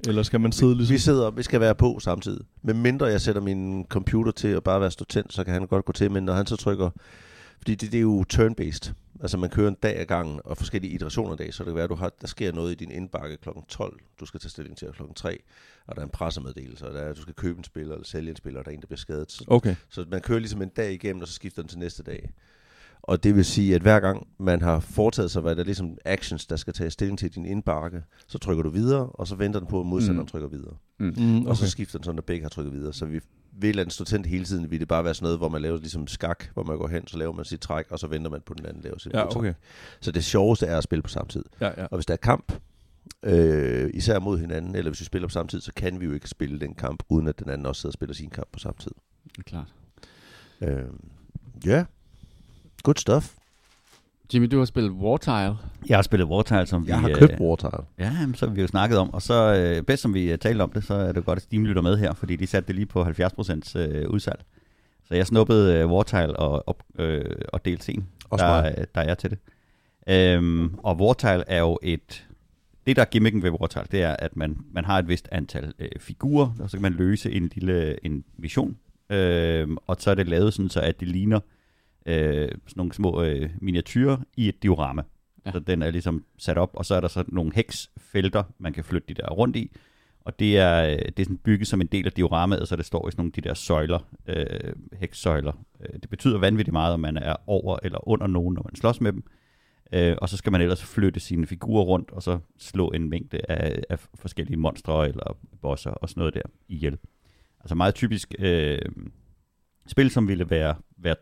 Eller 0.09 0.23
skal 0.23 0.41
man 0.41 0.53
sidde 0.53 0.75
ligesom... 0.75 0.95
Vi 0.95 0.99
sidder, 0.99 1.31
vi 1.31 1.43
skal 1.43 1.61
være 1.61 1.75
på 1.75 1.99
samtidig. 2.01 2.45
Men 2.63 2.83
mindre 2.83 3.07
jeg 3.07 3.21
sætter 3.21 3.43
min 3.43 3.87
computer 3.89 4.33
til 4.33 4.49
at 4.49 4.63
bare 4.65 4.81
være 4.81 4.91
stå 4.91 5.05
tændt, 5.05 5.33
så 5.33 5.45
kan 5.45 5.53
han 5.53 5.67
godt 5.67 5.85
gå 5.85 5.93
til. 5.93 6.11
Men 6.11 6.25
når 6.25 6.33
han 6.33 6.47
så 6.47 6.57
trykker, 6.57 6.91
fordi 7.59 7.75
det, 7.75 7.93
det 7.93 7.99
er 7.99 8.03
jo 8.03 8.25
turn-based. 8.33 8.93
Altså 9.21 9.37
man 9.37 9.51
kører 9.51 9.69
en 9.69 9.77
dag 9.83 10.01
ad 10.01 10.05
gangen, 10.07 10.41
og 10.45 10.57
forskellige 10.57 10.93
iterationer 10.93 11.31
af 11.31 11.39
dag, 11.39 11.55
så 11.55 11.65
det 11.65 11.69
kan 11.69 11.75
være, 11.75 11.85
at 11.85 11.91
du 11.91 11.95
har, 11.95 12.13
der 12.21 12.27
sker 12.27 12.53
noget 12.53 12.73
i 12.73 12.75
din 12.75 12.91
indbakke 12.91 13.37
kl. 13.37 13.49
12, 13.69 14.01
du 14.21 14.27
skal 14.27 14.41
tage 14.41 14.51
stilling 14.51 14.77
til 14.77 14.89
kl. 14.89 15.03
3, 15.17 15.39
og 15.87 15.97
der 15.97 16.01
er 16.03 16.05
en 16.05 16.11
pressemeddelelse, 16.11 16.89
og 16.89 16.95
der 16.95 17.01
er, 17.01 17.11
at 17.11 17.17
du 17.17 17.23
skal 17.23 17.35
købe 17.35 17.59
en 17.59 17.65
spiller 17.65 17.95
eller 17.95 18.07
sælge 18.07 18.31
en 18.31 18.37
spiller, 18.37 18.59
og 18.61 18.65
der 18.65 18.71
er 18.71 18.75
en, 18.75 18.81
der 18.81 18.87
bliver 18.87 18.99
skadet. 18.99 19.33
Så, 19.33 19.45
Okay. 19.47 19.75
så 19.89 20.05
man 20.11 20.21
kører 20.21 20.39
ligesom 20.39 20.63
en 20.63 20.69
dag 20.69 20.93
igennem, 20.93 21.23
og 21.23 21.29
så 21.29 21.35
skifter 21.35 21.63
den 21.63 21.69
til 21.69 21.79
næste 21.79 22.03
dag. 22.03 22.31
Og 23.09 23.25
det 23.25 23.37
vil 23.37 23.45
sige, 23.45 23.75
at 23.75 23.83
hver 23.83 24.01
gang 24.01 24.27
man 24.39 24.63
har 24.63 24.81
foretaget 24.81 25.31
sig, 25.31 25.43
hvad 25.43 25.55
der 25.55 25.61
er 25.61 25.65
ligesom 25.65 25.99
actions, 26.05 26.47
der 26.47 26.57
skal 26.57 26.73
tage 26.73 26.91
stilling 26.91 27.19
til 27.19 27.35
din 27.35 27.45
indbakke, 27.47 28.03
så 28.27 28.39
trykker 28.39 28.63
du 28.63 28.71
videre, 28.71 29.07
og 29.07 29.27
så 29.27 29.35
venter 29.35 29.61
den 29.61 29.69
på, 29.69 29.81
at 29.81 29.87
modstanderen 29.87 30.25
Mm. 30.25 30.29
trykker 30.29 30.49
videre. 30.49 30.75
Mm. 30.99 31.15
Mm, 31.17 31.37
Okay. 31.39 31.49
Og 31.51 31.57
så 31.57 31.71
skifter 31.71 31.99
den 31.99 32.05
sådan, 32.05 32.19
at 32.19 32.25
begge 32.25 32.43
har 32.43 32.49
trykket 32.49 32.73
videre. 32.75 32.93
Så 32.93 33.07
vi 33.07 33.21
vil 33.53 33.75
lade 33.77 33.85
den 33.85 33.91
stå 33.91 34.05
tændt 34.05 34.27
hele 34.27 34.45
tiden. 34.45 34.71
Vil 34.71 34.81
det 34.81 34.89
bare 34.89 35.05
være 35.05 35.15
sådan 35.15 35.25
noget, 35.25 35.39
hvor 35.39 35.49
man 35.49 35.63
laver 35.63 35.77
ligesom 35.79 36.07
skak, 36.07 36.45
hvor 36.55 36.63
man 36.65 36.79
går 36.79 36.89
hen, 36.89 37.07
så 37.07 37.19
laver 37.19 37.33
man 37.33 37.45
sit 37.45 37.61
træk, 37.61 37.87
og 37.91 37.99
så 37.99 38.07
venter 38.07 38.31
man 38.31 38.41
på 38.47 38.55
den 38.55 38.67
anden 38.67 38.83
laver 38.83 38.99
sit 38.99 39.13
Ja, 39.13 39.37
okay. 39.37 39.55
Så 40.01 40.13
det 40.13 40.25
sjoveste 40.25 40.67
er 40.67 40.79
at 40.79 40.85
spille 40.85 41.03
på 41.03 41.09
samme 41.09 41.29
tid. 41.29 41.45
Ja, 41.61 41.67
ja. 41.81 41.85
Og 41.87 41.97
hvis 41.99 42.07
der 42.07 42.15
er 42.15 42.19
kamp, 42.19 42.53
øh, 43.23 43.91
især 43.95 44.19
mod 44.19 44.39
hinanden, 44.39 44.75
eller 44.75 44.91
hvis 44.91 45.01
vi 45.01 45.05
spiller 45.05 45.29
på 45.29 45.33
samme 45.33 45.49
tid, 45.49 45.61
så 45.61 45.73
kan 45.77 46.01
vi 46.01 46.05
jo 46.05 46.13
ikke 46.13 46.29
spille 46.29 46.61
den 46.61 46.75
kamp, 46.75 47.03
uden 47.09 47.29
at 47.29 47.39
den 47.39 47.49
anden 47.51 47.67
også 47.67 47.81
sidder 47.81 47.91
og 47.91 47.95
spiller 47.95 48.15
sin 48.15 48.31
kamp 48.31 48.49
på 48.53 48.59
samme 48.59 48.79
tid. 48.81 48.91
Klart. 49.45 49.75
Øh, 50.61 50.85
ja, 51.67 51.85
good 52.87 52.95
stuff. 52.95 53.35
Jimmy, 54.35 54.47
du 54.47 54.59
har 54.59 54.65
spillet 54.65 54.93
Wartile. 54.93 55.57
Jeg 55.89 55.97
har 55.97 56.03
spillet 56.03 56.29
Wartile, 56.29 56.67
som 56.67 56.87
Jeg 56.89 56.99
vi... 56.99 57.03
har 57.03 57.19
købt 57.19 57.33
øh, 57.33 57.41
Wartile. 57.41 57.85
Ja, 57.99 58.13
jamen, 58.21 58.35
så 58.35 58.47
har 58.47 58.55
vi 58.55 58.61
jo 58.61 58.67
snakket 58.67 58.99
om, 58.99 59.15
og 59.15 59.23
så 59.23 59.55
øh, 59.55 59.83
bedst 59.83 60.03
som 60.03 60.15
vi 60.15 60.33
øh, 60.33 60.39
talte 60.39 60.63
om 60.63 60.71
det, 60.71 60.85
så 60.85 60.95
er 60.95 61.13
det 61.13 61.25
godt, 61.25 61.37
at 61.37 61.43
Steam 61.43 61.65
lytter 61.65 61.83
med 61.83 61.97
her, 61.97 62.15
fordi 62.15 62.37
de 62.37 62.47
satte 62.47 62.67
det 62.67 62.75
lige 62.75 62.87
på 62.87 63.03
70% 63.03 63.79
øh, 63.79 64.11
udsalg. 64.11 64.41
Så 65.09 65.15
jeg 65.15 65.27
snuppede 65.27 65.75
øh, 65.75 65.91
Wartile 65.91 66.37
og, 66.37 66.69
og, 66.69 66.79
øh, 66.99 67.25
og 67.53 67.61
DLC'en, 67.69 68.03
der, 68.31 68.65
øh, 68.67 68.85
der 68.95 69.01
er 69.01 69.15
til 69.15 69.31
det. 69.31 69.39
Øhm, 70.09 70.75
og 70.79 70.97
Wartile 71.01 71.45
er 71.47 71.59
jo 71.59 71.79
et... 71.83 72.27
Det, 72.87 72.97
der 72.97 73.03
er 73.03 73.07
gimmicken 73.07 73.43
ved 73.43 73.51
Wartile, 73.51 73.85
det 73.93 74.03
er, 74.03 74.17
at 74.19 74.37
man, 74.37 74.57
man 74.73 74.85
har 74.85 74.99
et 74.99 75.09
vist 75.09 75.29
antal 75.33 75.73
øh, 75.79 75.89
figurer, 75.99 76.51
og 76.61 76.71
så 76.71 76.77
kan 76.77 76.83
man 76.83 76.93
løse 76.93 77.33
en 77.33 77.51
lille 77.55 78.07
en 78.07 78.25
mission. 78.39 78.77
Øhm, 79.11 79.77
og 79.87 79.97
så 79.99 80.11
er 80.11 80.15
det 80.15 80.29
lavet 80.29 80.55
sådan, 80.55 80.69
så 80.69 80.81
at 80.81 81.01
det 81.01 81.09
ligner 81.09 81.41
øh, 82.07 82.49
sådan 82.49 82.59
nogle 82.77 82.93
små 82.93 83.23
øh, 83.23 83.51
miniatyrer 83.61 84.17
i 84.37 84.49
et 84.49 84.63
diorama. 84.63 85.03
Ja. 85.47 85.53
Så 85.53 85.59
den 85.59 85.83
er 85.83 85.91
ligesom 85.91 86.25
sat 86.39 86.59
op, 86.59 86.71
og 86.75 86.87
så 86.87 86.95
er 86.95 87.01
der 87.01 87.09
så 87.09 87.25
nogle 87.29 87.53
heksfelter, 87.55 88.43
man 88.59 88.73
kan 88.73 88.85
flytte 88.85 89.15
de 89.15 89.15
der 89.15 89.29
rundt 89.31 89.57
i. 89.57 89.71
Og 90.21 90.39
det 90.39 90.59
er, 90.59 90.85
øh, 90.85 90.99
det 90.99 91.21
er 91.21 91.25
sådan 91.25 91.37
bygget 91.37 91.69
som 91.69 91.81
en 91.81 91.87
del 91.87 92.07
af 92.07 92.13
dioramaet, 92.13 92.69
så 92.69 92.77
det 92.77 92.85
står 92.85 93.09
i 93.09 93.11
sådan 93.11 93.21
nogle 93.21 93.33
af 93.37 93.43
de 93.43 93.49
der 93.49 93.55
søjler, 93.55 93.99
øh, 94.27 94.73
hekssøjler. 94.93 95.53
Øh, 95.81 96.01
Det 96.03 96.11
betyder 96.11 96.39
vanvittigt 96.39 96.73
meget, 96.73 96.95
om 96.95 97.01
man 97.01 97.17
er 97.17 97.37
over 97.47 97.79
eller 97.83 98.09
under 98.09 98.27
nogen, 98.27 98.55
når 98.55 98.63
man 98.63 98.75
slås 98.75 99.01
med 99.01 99.13
dem. 99.13 99.25
Øh, 99.93 100.17
og 100.19 100.29
så 100.29 100.37
skal 100.37 100.53
man 100.53 100.61
ellers 100.61 100.85
flytte 100.85 101.21
sine 101.21 101.47
figurer 101.47 101.85
rundt, 101.85 102.11
og 102.11 102.23
så 102.23 102.39
slå 102.59 102.91
en 102.91 103.11
mængde 103.11 103.51
af, 103.51 103.83
af 103.89 103.99
forskellige 104.15 104.57
monstre 104.57 105.09
eller 105.09 105.37
bosser 105.63 105.91
og 105.91 106.09
sådan 106.09 106.21
noget 106.21 106.35
der 106.35 106.43
ihjel. 106.69 106.99
Altså 107.61 107.75
meget 107.75 107.95
typisk 107.95 108.35
øh, 108.39 108.79
spil, 109.87 110.11
som 110.11 110.29
ville 110.29 110.51
være, 110.51 110.75
være 110.97 111.17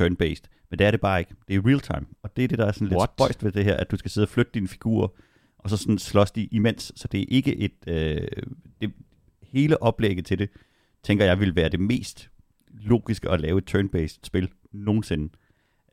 turn-based, 0.00 0.66
men 0.70 0.78
det 0.78 0.86
er 0.86 0.90
det 0.90 1.00
bare 1.00 1.18
ikke. 1.18 1.34
Det 1.48 1.56
er 1.56 1.66
real 1.66 1.80
time, 1.80 2.06
og 2.22 2.36
det 2.36 2.44
er 2.44 2.48
det, 2.48 2.58
der 2.58 2.66
er 2.66 2.72
sådan 2.72 2.88
lidt 2.88 2.98
What? 2.98 3.10
spøjst 3.16 3.44
ved 3.44 3.52
det 3.52 3.64
her, 3.64 3.76
at 3.76 3.90
du 3.90 3.96
skal 3.96 4.10
sidde 4.10 4.24
og 4.24 4.28
flytte 4.28 4.50
dine 4.54 4.68
figurer, 4.68 5.08
og 5.58 5.70
så 5.70 5.76
sådan 5.76 5.98
slås 5.98 6.30
de 6.30 6.44
imens, 6.44 6.92
så 6.96 7.08
det 7.08 7.20
er 7.20 7.24
ikke 7.28 7.56
et... 7.56 7.72
Øh, 7.86 8.28
det, 8.80 8.92
hele 9.42 9.82
oplægget 9.82 10.26
til 10.26 10.38
det, 10.38 10.50
tænker 11.02 11.24
jeg, 11.24 11.40
vil 11.40 11.56
være 11.56 11.68
det 11.68 11.80
mest 11.80 12.30
logiske 12.68 13.30
at 13.30 13.40
lave 13.40 13.58
et 13.58 13.74
turn-based 13.74 14.18
spil 14.22 14.48
nogensinde. 14.72 15.28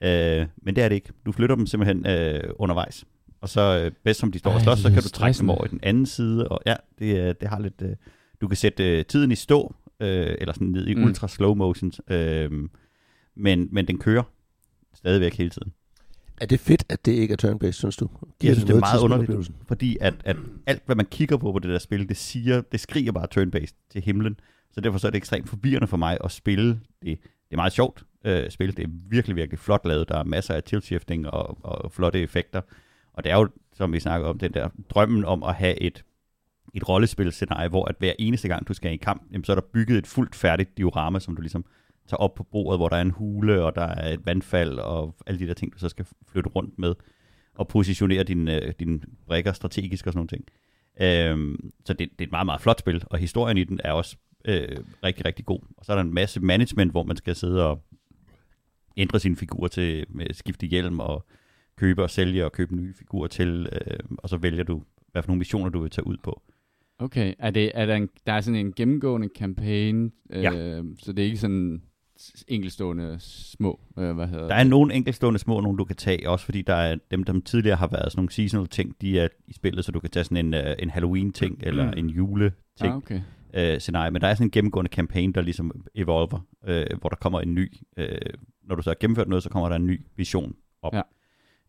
Øh, 0.04 0.48
men 0.62 0.76
det 0.76 0.84
er 0.84 0.88
det 0.90 0.96
ikke. 0.96 1.10
Du 1.26 1.32
flytter 1.32 1.56
dem 1.56 1.66
simpelthen 1.66 2.06
øh, 2.08 2.44
undervejs. 2.56 3.06
Og 3.42 3.50
så 3.50 3.62
øh, 3.84 3.92
bedst 4.04 4.20
som 4.20 4.32
de 4.32 4.40
står 4.40 4.52
og 4.52 4.62
slås, 4.62 4.80
så 4.80 4.90
kan 4.90 5.04
du 5.04 5.10
trække 5.10 5.40
dem 5.40 5.50
over 5.50 5.66
i 5.66 5.68
den 5.68 5.80
anden 5.84 6.06
side. 6.06 6.48
Og 6.48 6.60
ja, 6.66 6.76
det, 7.00 7.20
øh, 7.20 7.36
det 7.42 7.50
har 7.50 7.60
lidt... 7.60 7.82
Øh, 7.82 7.96
du 8.42 8.48
kan 8.48 8.58
sætte 8.58 8.98
øh, 9.00 9.06
tiden 9.06 9.32
i 9.32 9.36
stå, 9.36 9.76
øh, 10.00 10.36
eller 10.40 10.54
sådan 10.54 10.68
ned 10.68 10.88
i 10.88 10.94
Mm. 10.94 11.00
mm. 11.00 11.06
ultra 11.08 11.28
slow 11.28 11.54
motion, 11.54 11.92
øh, 12.10 12.52
men, 13.36 13.70
men 13.72 13.88
den 13.88 13.98
kører 13.98 14.24
stadigvæk 14.94 15.34
hele 15.34 15.50
tiden. 15.50 15.74
Er 16.42 16.46
det 16.46 16.60
fedt, 16.60 16.84
at 16.90 17.06
det 17.06 17.12
ikke 17.12 17.32
er 17.34 17.38
turn-based, 17.38 17.72
synes 17.72 17.98
du? 17.98 18.10
Jeg 18.44 18.56
synes, 18.56 18.68
det 18.68 18.76
er 18.76 18.80
meget 18.80 19.02
underligt, 19.02 19.52
fordi 19.68 19.98
at, 20.02 20.14
at 20.26 20.38
alt, 20.66 20.84
hvad 20.86 20.96
man 20.96 21.06
kigger 21.06 21.38
på 21.38 21.52
på 21.52 21.60
det 21.60 21.70
der 21.70 21.80
spil, 21.80 22.10
det 22.10 22.18
siger, 22.18 22.62
det 22.62 22.80
skriger 22.80 23.12
bare 23.12 23.28
turn-based 23.38 23.88
til 23.92 24.02
himlen. 24.02 24.40
Så 24.72 24.82
derfor 24.82 24.98
så 24.98 25.08
er 25.08 25.12
det 25.12 25.18
ekstremt 25.18 25.50
forvirrende 25.50 25.88
for 25.88 25.98
mig 25.98 26.18
at 26.24 26.32
spille 26.32 26.70
det. 27.04 27.20
Det 27.24 27.52
er 27.52 27.56
meget 27.56 27.74
sjovt 27.74 28.04
øh, 28.26 28.52
spil. 28.52 28.78
Det 28.78 28.84
er 28.84 28.90
virkelig, 29.10 29.36
virkelig 29.36 29.60
flot 29.60 29.86
lavet. 29.86 30.10
Der 30.10 30.18
er 30.18 30.24
masser 30.24 30.54
af 30.54 30.64
tilt-shifting 30.64 31.30
og, 31.30 31.66
og 31.66 31.92
flotte 31.92 32.20
effekter. 32.20 32.62
Og 33.14 33.24
det 33.24 33.32
er 33.32 33.36
jo, 33.36 33.50
som 33.74 33.94
vi 33.94 34.00
snakker 34.00 34.28
om, 34.28 34.40
den 34.40 34.54
der 34.54 34.70
drømmen 34.90 35.26
om 35.26 35.44
at 35.44 35.56
have 35.56 35.82
et, 35.82 36.04
et 36.74 36.90
rollespilscenarie, 36.90 37.70
hvor 37.70 37.86
at 37.86 37.96
hver 38.00 38.14
eneste 38.20 38.48
gang, 38.48 38.68
du 38.68 38.74
skal 38.74 38.94
i 38.94 38.98
kamp, 38.98 39.24
jamen, 39.32 39.44
så 39.44 39.52
er 39.52 39.56
der 39.56 39.68
bygget 39.74 39.98
et 39.98 40.08
fuldt 40.08 40.36
færdigt 40.36 40.78
diorama, 40.78 41.20
som 41.20 41.36
du 41.36 41.42
ligesom 41.42 41.66
tager 42.12 42.20
op 42.22 42.36
på 42.36 42.44
bordet, 42.44 42.80
hvor 42.80 42.90
der 42.90 42.96
er 42.96 43.02
en 43.02 43.12
hule, 43.12 43.64
og 43.64 43.76
der 43.76 43.82
er 43.82 44.14
et 44.14 44.26
vandfald, 44.26 44.80
og 44.80 45.16
alle 45.28 45.40
de 45.40 45.48
der 45.48 45.54
ting, 45.54 45.74
du 45.74 45.80
så 45.80 45.90
skal 45.90 46.06
flytte 46.28 46.50
rundt 46.50 46.80
med, 46.80 46.96
og 47.56 47.68
positionere 47.68 48.24
dine, 48.24 48.64
øh, 48.64 48.74
dine 48.80 49.00
brækker 49.28 49.54
strategisk 49.54 50.08
og 50.08 50.14
sådan 50.14 50.18
nogle 50.18 50.28
ting. 50.28 50.46
Øhm, 51.02 51.72
så 51.86 51.94
det, 51.94 52.10
det 52.12 52.22
er 52.22 52.28
et 52.28 52.32
meget, 52.32 52.46
meget 52.46 52.62
flot 52.62 52.80
spil, 52.80 53.04
og 53.06 53.18
historien 53.18 53.58
i 53.58 53.64
den 53.64 53.80
er 53.84 53.92
også 53.92 54.18
øh, 54.46 54.78
rigtig, 55.04 55.26
rigtig 55.26 55.46
god. 55.46 55.60
Og 55.78 55.86
så 55.86 55.92
er 55.92 55.96
der 55.96 56.04
en 56.04 56.14
masse 56.14 56.40
management, 56.40 56.92
hvor 56.92 57.04
man 57.04 57.16
skal 57.16 57.36
sidde 57.36 57.70
og 57.70 57.84
ændre 58.98 59.20
sine 59.20 59.36
figurer 59.36 59.68
til 59.68 60.06
med 60.10 60.26
skifte 60.34 60.68
hjelm 60.68 61.00
og 61.00 61.26
købe 61.78 62.04
og 62.04 62.10
sælge 62.10 62.46
og 62.46 62.52
købe 62.52 62.76
nye 62.76 62.94
figurer 62.94 63.28
til, 63.28 63.70
øh, 63.72 64.00
og 64.18 64.30
så 64.30 64.38
vælger 64.38 64.64
du, 64.64 64.82
hvad 65.12 65.24
for 65.24 65.28
nogle 65.28 65.38
missioner 65.38 65.70
du 65.70 65.82
vil 65.82 65.92
tage 65.92 66.08
ud 66.08 66.18
på. 66.24 66.42
Okay, 67.00 67.34
er, 67.40 67.52
det, 67.52 67.72
er 67.74 67.86
der, 67.86 67.96
en, 67.96 68.10
der 68.28 68.34
er 68.34 68.42
sådan 68.42 68.60
en 68.60 68.74
gennemgående 68.74 69.30
kampagne, 69.30 70.12
øh, 70.30 70.44
Ja. 70.44 70.82
så 71.00 71.14
det 71.14 71.20
er 71.20 71.26
ikke 71.26 71.38
sådan 71.38 71.82
enkeltstående 72.48 73.16
små, 73.20 73.80
øh, 73.98 74.12
hvad 74.16 74.28
hedder 74.28 74.48
Der 74.48 74.56
er 74.56 74.64
nogle 74.64 74.94
enkeltstående 74.94 75.40
små, 75.40 75.60
nogle 75.60 75.78
du 75.78 75.84
kan 75.86 75.96
tage, 75.96 76.30
også 76.30 76.46
fordi 76.46 76.62
der 76.62 76.74
er 76.76 76.96
dem, 77.12 77.24
der 77.24 77.42
tidligere 77.46 77.76
har 77.78 77.88
været 77.88 78.12
sådan 78.12 78.20
nogle 78.20 78.32
seasonal 78.32 78.68
ting, 78.68 78.96
de 79.02 79.20
er 79.20 79.28
i 79.48 79.54
spillet, 79.54 79.86
så 79.86 79.92
du 79.92 80.00
kan 80.00 80.10
tage 80.10 80.24
sådan 80.24 80.46
en, 80.46 80.54
uh, 80.54 80.72
en 80.80 80.90
Halloween-ting, 80.90 81.60
eller 81.64 81.92
en 81.92 82.10
jule-ting, 82.10 82.92
Ah, 82.92 82.98
okay. 82.98 83.22
øh, 83.54 83.80
scenarie. 83.80 84.12
Men 84.12 84.22
der 84.22 84.28
er 84.28 84.34
sådan 84.34 84.48
en 84.48 84.52
gennemgående 84.52 84.90
kampagne, 84.90 85.34
der 85.34 85.42
ligesom 85.42 85.86
evolver, 85.96 86.40
øh, 86.68 86.86
hvor 87.00 87.10
der 87.10 87.16
kommer 87.16 87.42
en 87.42 87.56
ny, 87.56 87.78
øh, 87.98 88.18
når 88.64 88.76
du 88.76 88.82
så 88.82 88.90
har 88.90 88.96
gennemført 89.00 89.28
noget, 89.28 89.44
så 89.44 89.50
kommer 89.50 89.70
der 89.70 89.76
en 89.76 89.88
ny 89.88 90.02
vision 90.16 90.56
op, 90.82 90.94
Ja. 90.94 91.02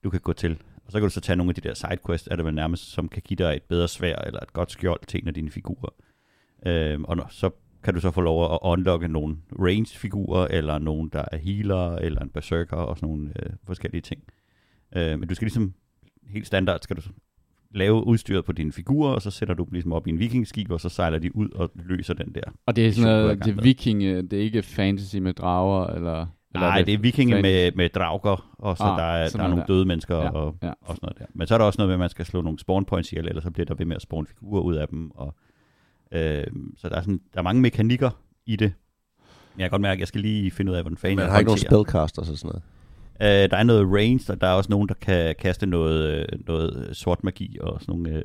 du 0.05 0.11
kan 0.11 0.20
gå 0.20 0.32
til. 0.32 0.59
Og 0.86 0.92
så 0.92 0.98
kan 0.98 1.03
du 1.09 1.11
så 1.11 1.20
tage 1.20 1.36
nogle 1.36 1.50
af 1.50 1.55
de 1.55 1.61
der 1.68 1.74
sidequests, 1.74 2.28
er 2.30 2.36
det 2.36 2.44
vel 2.44 2.55
nærmest, 2.55 2.84
som 2.90 3.09
kan 3.09 3.22
give 3.24 3.36
dig 3.36 3.57
et 3.57 3.62
bedre 3.62 3.88
svær, 3.88 4.16
eller 4.16 4.40
et 4.40 4.53
godt 4.53 4.70
skjold 4.72 5.00
til 5.07 5.22
en 5.22 5.28
af 5.28 5.34
dine 5.34 5.50
figurer. 5.50 5.94
Øh, 6.66 7.00
og 7.00 7.16
når, 7.16 7.26
så 7.30 7.50
kan 7.85 7.95
du 7.95 8.01
så 8.01 8.11
få 8.11 8.20
lov 8.20 8.53
at 8.55 8.59
unlocke 8.62 9.09
nogle 9.09 9.37
range-figurer, 9.59 10.47
eller 10.51 10.78
nogen, 10.78 11.09
der 11.12 11.24
er 11.33 11.37
healer, 11.37 11.97
eller 11.97 12.20
en 12.20 12.28
berserker, 12.28 12.76
og 12.76 12.97
sådan 12.99 13.09
nogle 13.09 13.33
øh, 13.43 13.51
forskellige 13.66 14.01
ting. 14.01 14.22
Øh, 14.97 15.18
men 15.18 15.28
du 15.28 15.35
skal 15.35 15.47
ligesom, 15.47 15.74
helt 16.28 16.47
standard, 16.47 16.78
skal 16.83 16.97
du 16.97 17.03
lave 17.74 18.07
udstyret 18.07 18.45
på 18.45 18.53
dine 18.53 18.72
figurer, 18.72 19.12
og 19.12 19.22
så 19.22 19.30
sætter 19.30 19.55
du 19.55 19.64
dem 19.64 19.72
ligesom 19.72 19.93
op 19.93 20.07
i 20.07 20.11
en 20.11 20.18
vikingskib, 20.18 20.70
og 20.70 20.80
så 20.80 20.89
sejler 20.89 21.18
de 21.18 21.37
ud 21.37 21.49
og 21.51 21.70
løser 21.74 22.14
den 22.14 22.35
der. 22.35 22.41
Og 22.66 22.76
det 22.76 22.87
er 22.87 22.93
sådan 22.93 23.11
noget, 23.12 23.45
det 23.45 23.59
er 23.59 23.62
vikinge, 23.62 24.22
det 24.22 24.33
er 24.33 24.43
ikke 24.43 24.62
fantasy 24.62 25.16
med 25.16 25.35
drager, 25.35 25.87
eller... 25.87 26.26
eller 26.55 26.68
Nej, 26.68 26.83
det 26.83 26.95
er 26.95 26.99
vikinge 26.99 27.33
fantasy? 27.35 27.53
med, 27.53 27.72
med 27.76 27.89
drauger, 27.89 28.55
og 28.59 28.76
så 28.76 28.83
Ah, 28.85 28.99
der 28.99 29.05
er, 29.05 29.28
der 29.28 29.39
er 29.39 29.49
nogle 29.49 29.61
der. 29.61 29.66
døde 29.66 29.85
mennesker 29.85 30.16
Ja, 30.16 30.30
og, 30.30 30.57
ja. 30.62 30.68
og 30.80 30.97
sådan 30.97 30.99
noget 31.03 31.18
der. 31.18 31.24
Men 31.35 31.47
så 31.47 31.55
er 31.55 31.59
der 31.59 31.64
også 31.64 31.76
noget 31.78 31.89
med, 31.89 31.95
at 31.95 31.99
man 31.99 32.09
skal 32.09 32.24
slå 32.26 32.41
nogle 32.43 32.59
spawn 32.59 32.85
points 32.85 33.12
ihjel, 33.12 33.28
ellers 33.28 33.45
så 33.45 33.51
bliver 33.51 33.66
der 33.66 33.74
ved 33.74 33.87
med 33.87 33.97
at 33.97 34.03
spawn 34.03 34.26
figurer 34.26 34.62
ud 34.62 34.74
af 34.74 34.89
dem. 34.89 35.11
Og, 35.11 35.35
øh, 36.12 36.46
så 36.76 36.88
der 36.88 36.96
er, 36.96 37.00
sådan, 37.00 37.20
der 37.34 37.38
er 37.38 37.42
mange 37.42 37.62
mekanikker 37.62 38.10
i 38.46 38.56
det. 38.56 38.72
Men 39.54 39.60
jeg 39.60 39.64
kan 39.64 39.70
godt 39.70 39.82
mærke, 39.82 39.92
at 39.92 40.00
jeg 40.00 40.08
skal 40.08 40.20
lige 40.20 40.50
finde 40.50 40.72
ud 40.72 40.76
af, 40.76 40.82
hvordan 40.82 40.96
fanden 40.96 41.18
jeg 41.18 41.30
har 41.30 41.38
ikke 41.38 41.48
nogen 41.48 41.58
spellcasters 41.58 42.30
og 42.30 42.38
sådan 42.38 42.48
noget. 42.48 43.44
Øh, 43.44 43.50
der 43.50 43.56
er 43.56 43.62
noget 43.62 43.86
range, 43.94 44.32
og 44.32 44.40
der 44.40 44.46
er 44.46 44.52
også 44.52 44.70
nogen, 44.70 44.88
der 44.88 44.94
kan 44.94 45.34
kaste 45.38 45.66
noget, 45.66 46.26
noget 46.46 46.96
sort 46.96 47.24
magi 47.24 47.58
og 47.60 47.80
sådan 47.80 47.92
nogle, 47.96 48.18
øh, 48.18 48.24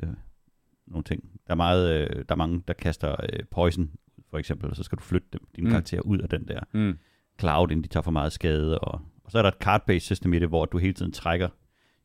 nogle 0.86 1.04
ting. 1.04 1.22
Der 1.46 1.52
er, 1.52 1.56
meget, 1.56 1.90
øh, 2.00 2.16
der 2.16 2.24
er 2.28 2.36
mange, 2.36 2.62
der 2.68 2.74
kaster 2.74 3.16
øh, 3.32 3.40
poison, 3.50 3.90
for 4.30 4.38
eksempel, 4.38 4.70
og 4.70 4.76
så 4.76 4.82
skal 4.82 4.98
du 4.98 5.02
flytte 5.02 5.28
dem, 5.32 5.40
dine 5.56 5.64
Mm. 5.64 5.68
mm. 5.68 5.70
karakterer 5.72 6.00
ud 6.02 6.18
af 6.18 6.28
den 6.28 6.48
der 6.48 6.60
Mm. 6.72 6.98
cloud, 7.40 7.70
inden 7.70 7.82
de 7.82 7.88
tager 7.88 8.02
for 8.02 8.10
meget 8.10 8.32
skade. 8.32 8.78
Og, 8.78 9.00
og 9.24 9.30
så 9.30 9.38
er 9.38 9.42
der 9.42 9.48
et 9.50 9.66
card-based 9.66 9.98
system 9.98 10.34
i 10.34 10.38
det, 10.38 10.48
hvor 10.48 10.64
du 10.64 10.78
hele 10.78 10.92
tiden 10.94 11.12
trækker. 11.12 11.48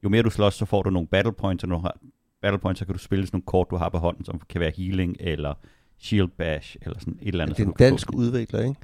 Jo 0.03 0.09
mere 0.09 0.23
du 0.23 0.29
slås, 0.29 0.53
så 0.53 0.65
får 0.65 0.83
du 0.83 0.89
nogle 0.89 1.07
battle 1.07 1.33
points, 1.33 1.63
og 1.63 1.69
når 1.69 1.75
du 1.75 1.81
har 1.81 1.97
battle 2.43 2.59
points, 2.59 2.79
så 2.79 2.85
kan 2.85 2.93
du 2.93 2.99
spille 2.99 3.25
sådan 3.25 3.35
nogle 3.37 3.45
kort, 3.45 3.67
du 3.71 3.75
har 3.75 3.89
på 3.89 3.97
hånden, 3.97 4.25
som 4.25 4.41
kan 4.49 4.61
være 4.61 4.71
healing, 4.77 5.17
eller 5.19 5.53
shield 5.99 6.29
bash, 6.37 6.75
eller 6.81 6.99
sådan 6.99 7.17
et 7.21 7.27
eller 7.27 7.43
andet. 7.43 7.57
Det 7.57 7.63
er 7.63 7.67
en 7.67 7.73
dansk 7.79 8.13
udvikler, 8.13 8.59
ikke? 8.59 8.75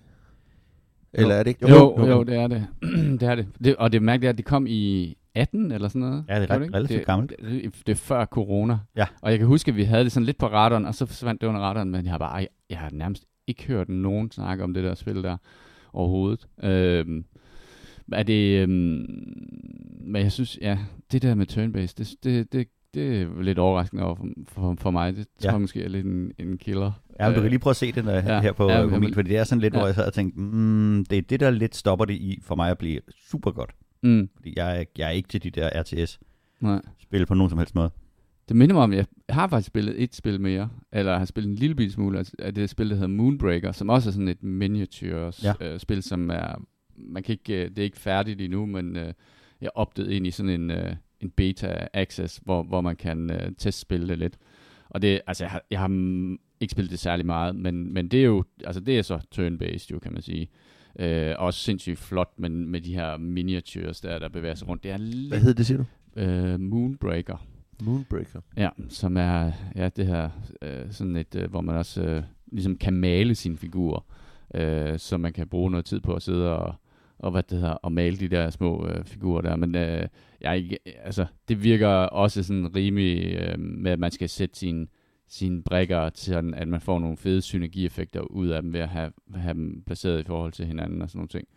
Eller 1.14 1.36
er 1.36 1.44
det 1.44 1.50
ikke? 1.50 1.70
Jo, 1.70 1.96
jo, 2.00 2.06
jo, 2.06 2.24
det 2.24 2.36
er 2.36 2.48
det. 2.48 2.68
det 3.20 3.24
er 3.24 3.36
det. 3.36 3.48
det. 3.64 3.76
Og 3.76 3.92
det 3.92 4.02
mærkelige 4.02 4.28
er, 4.28 4.34
at 4.34 4.38
de 4.38 4.44
kom 4.44 4.66
i 4.70 5.16
18 5.36 5.72
eller 5.72 5.88
sådan 5.88 6.02
noget. 6.02 6.26
Ja, 6.30 6.42
det 6.42 6.50
er 6.52 6.56
ret- 6.56 6.64
ikke? 6.64 6.76
relativt 6.78 6.98
det, 6.98 7.06
gammelt. 7.06 7.34
Det, 7.42 7.74
det 7.88 7.92
er 7.92 7.96
før 7.96 8.26
corona. 8.26 8.80
Ja. 8.96 9.06
Og 9.22 9.32
jeg 9.32 9.40
kan 9.40 9.48
huske, 9.48 9.72
at 9.72 9.78
vi 9.78 9.84
havde 9.84 10.04
det 10.04 10.12
sådan 10.12 10.26
lidt 10.26 10.38
på 10.38 10.48
radaren, 10.48 10.86
og 10.86 10.96
så 10.96 11.06
forsvandt 11.06 11.42
det 11.42 11.48
under 11.48 11.62
radaren, 11.62 11.90
men 11.90 12.06
jeg 12.06 12.12
har 12.12 12.18
bare, 12.18 12.36
jeg, 12.36 12.48
jeg 12.70 12.78
har 12.78 12.90
nærmest 12.94 13.26
ikke 13.48 13.68
hørt 13.68 13.90
nogen 13.90 14.32
snakke 14.32 14.64
om 14.64 14.74
det 14.74 14.84
der 14.84 14.96
spil 14.96 15.24
der 15.24 15.38
overhovedet. 15.94 16.48
Øhm, 16.64 17.26
er 18.14 18.24
det, 18.24 18.62
øhm, 18.62 19.06
men 20.02 20.22
jeg 20.22 20.32
synes, 20.32 20.58
ja, 20.62 20.78
det 21.12 21.22
der 21.22 21.36
med 21.36 21.46
turn-based, 21.52 21.94
det, 21.98 22.16
det, 22.24 22.54
det, 22.54 22.68
det 22.94 23.22
er 23.22 23.42
lidt 23.42 23.60
overraskende 23.60 24.04
over 24.04 24.16
for, 24.16 24.26
for, 24.48 24.76
for 24.80 24.92
mig. 24.92 25.16
Det 25.16 25.28
tror 25.28 25.48
Ja. 25.50 25.52
jeg 25.52 25.62
måske 25.62 25.84
er 25.84 25.90
lidt 25.90 26.06
en, 26.06 26.32
en 26.40 26.58
killer. 26.58 26.92
Ja, 27.20 27.26
men 27.26 27.34
du 27.34 27.40
Øh, 27.40 27.44
kan 27.44 27.50
lige 27.50 27.60
prøve 27.60 27.72
at 27.72 27.76
se 27.78 27.92
den 27.92 28.08
uh, 28.08 28.14
ja, 28.14 28.42
her 28.42 28.52
på 28.52 28.70
ja, 28.70 28.76
ja, 28.78 28.82
men- 28.86 28.94
mobil, 28.94 29.14
fordi 29.14 29.30
det 29.30 29.38
er 29.38 29.44
sådan 29.44 29.62
lidt, 29.62 29.74
ja. 29.74 29.80
hvor 29.80 29.88
jeg 29.88 29.96
sad 29.96 30.06
og 30.08 30.14
tænkte, 30.14 30.40
mm, 30.40 31.06
det 31.10 31.18
er 31.18 31.22
det, 31.22 31.40
der 31.40 31.50
lidt 31.50 31.76
stopper 31.76 32.06
det 32.06 32.14
i 32.14 32.40
for 32.44 32.56
mig 32.56 32.72
at 32.72 32.78
blive 32.78 33.00
super 33.30 33.52
godt. 33.52 33.72
Mm, 34.04 34.30
Fordi 34.36 34.54
jeg, 34.56 34.80
er- 34.80 34.86
jeg 34.98 35.08
er 35.08 35.12
ikke 35.12 35.30
til 35.30 35.44
de 35.44 35.50
der 35.50 35.70
RTS-spil 35.82 37.26
på 37.26 37.34
nogen 37.34 37.50
som 37.50 37.60
helst 37.60 37.76
måde. 37.76 37.92
Det 38.50 38.56
minder 38.58 38.74
mig 38.76 38.84
om, 38.84 38.94
jeg 38.94 39.06
har 39.30 39.48
faktisk 39.48 39.68
spillet 39.68 40.04
et 40.04 40.16
spil 40.16 40.42
mere, 40.42 40.70
eller 40.94 41.18
har 41.18 41.26
spillet 41.26 41.50
en 41.50 41.56
lille 41.56 41.76
bitte 41.76 41.94
smule 41.94 42.26
af- 42.40 42.54
det 42.54 42.70
spil, 42.70 42.90
der 42.90 42.96
hedder 42.96 43.08
Moonbreaker, 43.08 43.72
som 43.72 43.90
også 43.90 44.10
er 44.10 44.12
sådan 44.12 44.28
et 44.28 44.44
miniature 44.44 45.32
Ja. 45.44 45.54
øh, 45.62 45.80
spil, 45.80 46.04
som 46.04 46.30
er, 46.30 46.62
man 46.98 47.24
kan 47.24 47.34
ikke, 47.34 47.64
øh, 47.64 47.70
det 47.70 47.80
er 47.80 47.84
ikke 47.84 47.98
færdigt 48.00 48.42
endnu, 48.42 48.66
men 48.66 48.96
øh, 48.98 49.14
jeg 49.62 49.70
opdagede 49.76 50.14
ind 50.16 50.28
i 50.28 50.32
sådan 50.32 50.62
en, 50.62 50.72
øh, 50.72 50.96
en 51.22 51.30
beta 51.30 51.88
access, 51.94 52.42
hvor, 52.46 52.64
hvor 52.64 52.82
man 52.82 52.96
kan 52.96 53.32
øh, 53.32 53.52
testspille 53.58 54.08
det 54.08 54.18
lidt. 54.20 54.38
Og 54.90 55.02
det, 55.02 55.22
altså, 55.28 55.44
jeg 55.44 55.52
har, 55.52 55.62
jeg 55.72 55.80
har 55.80 55.88
mm, 55.88 56.38
ikke 56.60 56.72
spillet 56.72 56.92
det 56.92 57.00
særlig 57.00 57.26
meget, 57.26 57.56
men, 57.56 57.94
men 57.94 58.08
det 58.08 58.20
er 58.20 58.24
jo, 58.26 58.44
altså 58.66 58.82
det 58.82 58.98
er 59.00 59.02
så 59.02 59.20
turn-based 59.36 59.88
jo, 59.92 60.00
kan 60.00 60.14
man 60.14 60.22
sige. 60.22 60.50
Øh, 61.00 61.36
også 61.38 61.60
sindssygt 61.60 62.00
flot, 62.00 62.30
men 62.38 62.68
med 62.68 62.82
de 62.82 62.94
her 62.94 63.18
miniatures 63.18 64.02
der, 64.02 64.20
der 64.20 64.30
bevæger 64.30 64.56
sig 64.56 64.68
rundt. 64.68 64.84
Det 64.84 64.92
er 64.92 64.98
Hvad 64.98 65.08
lidt 65.08 65.42
hed 65.44 65.54
det, 65.54 65.66
siger 65.66 65.78
du? 65.78 65.86
øh, 66.22 66.60
Moonbreaker. 66.60 67.46
Moonbreaker. 67.84 68.42
Ja, 68.58 68.70
som 68.90 69.18
er 69.18 69.52
ja, 69.76 69.90
det 69.90 70.08
her, 70.08 70.30
øh, 70.62 70.92
sådan 70.92 71.16
et, 71.16 71.36
øh, 71.36 71.50
hvor 71.50 71.62
man 71.62 71.76
også 71.76 72.04
øh, 72.04 72.24
ligesom 72.52 72.78
kan 72.78 72.94
male 72.94 73.36
sine 73.36 73.58
figurer, 73.58 74.06
øh, 74.56 75.00
så 75.00 75.18
man 75.18 75.34
kan 75.34 75.48
bruge 75.48 75.72
noget 75.72 75.86
tid 75.86 76.00
på 76.00 76.14
at 76.14 76.22
sidde 76.22 76.58
og, 76.58 76.76
og 77.20 77.32
hvad 77.32 77.44
det 77.44 77.58
hedder, 77.58 77.74
og 77.74 77.92
male 77.92 78.18
de 78.18 78.28
der 78.28 78.50
små 78.50 78.88
øh, 78.88 79.04
figurer 79.06 79.42
der. 79.42 79.56
Men 79.56 79.76
øh, 79.76 80.08
jeg, 80.42 80.58
ikke- 80.58 80.80
altså, 81.04 81.26
det 81.48 81.64
virker 81.64 81.88
også 81.88 82.44
sådan 82.44 82.76
rimelig 82.76 83.36
øh, 83.36 83.60
med, 83.60 83.92
at 83.92 84.00
man 84.00 84.12
skal 84.12 84.30
sætte 84.30 84.60
sine 84.60 84.88
sine 85.32 85.64
brækker 85.64 86.10
til, 86.10 86.34
sådan, 86.34 86.54
at 86.54 86.68
man 86.68 86.82
får 86.82 87.00
nogle 87.00 87.18
fede 87.18 87.42
synergieffekter 87.42 88.22
ud 88.22 88.48
af 88.48 88.62
dem 88.62 88.74
ved 88.74 88.80
at 88.80 88.90
have, 88.90 89.12
have 89.36 89.54
dem 89.54 89.84
placeret 89.86 90.20
i 90.20 90.24
forhold 90.24 90.52
til 90.52 90.66
hinanden 90.66 91.02
og 91.02 91.10
sådan 91.10 91.18
nogle 91.18 91.28
ting. 91.30 91.48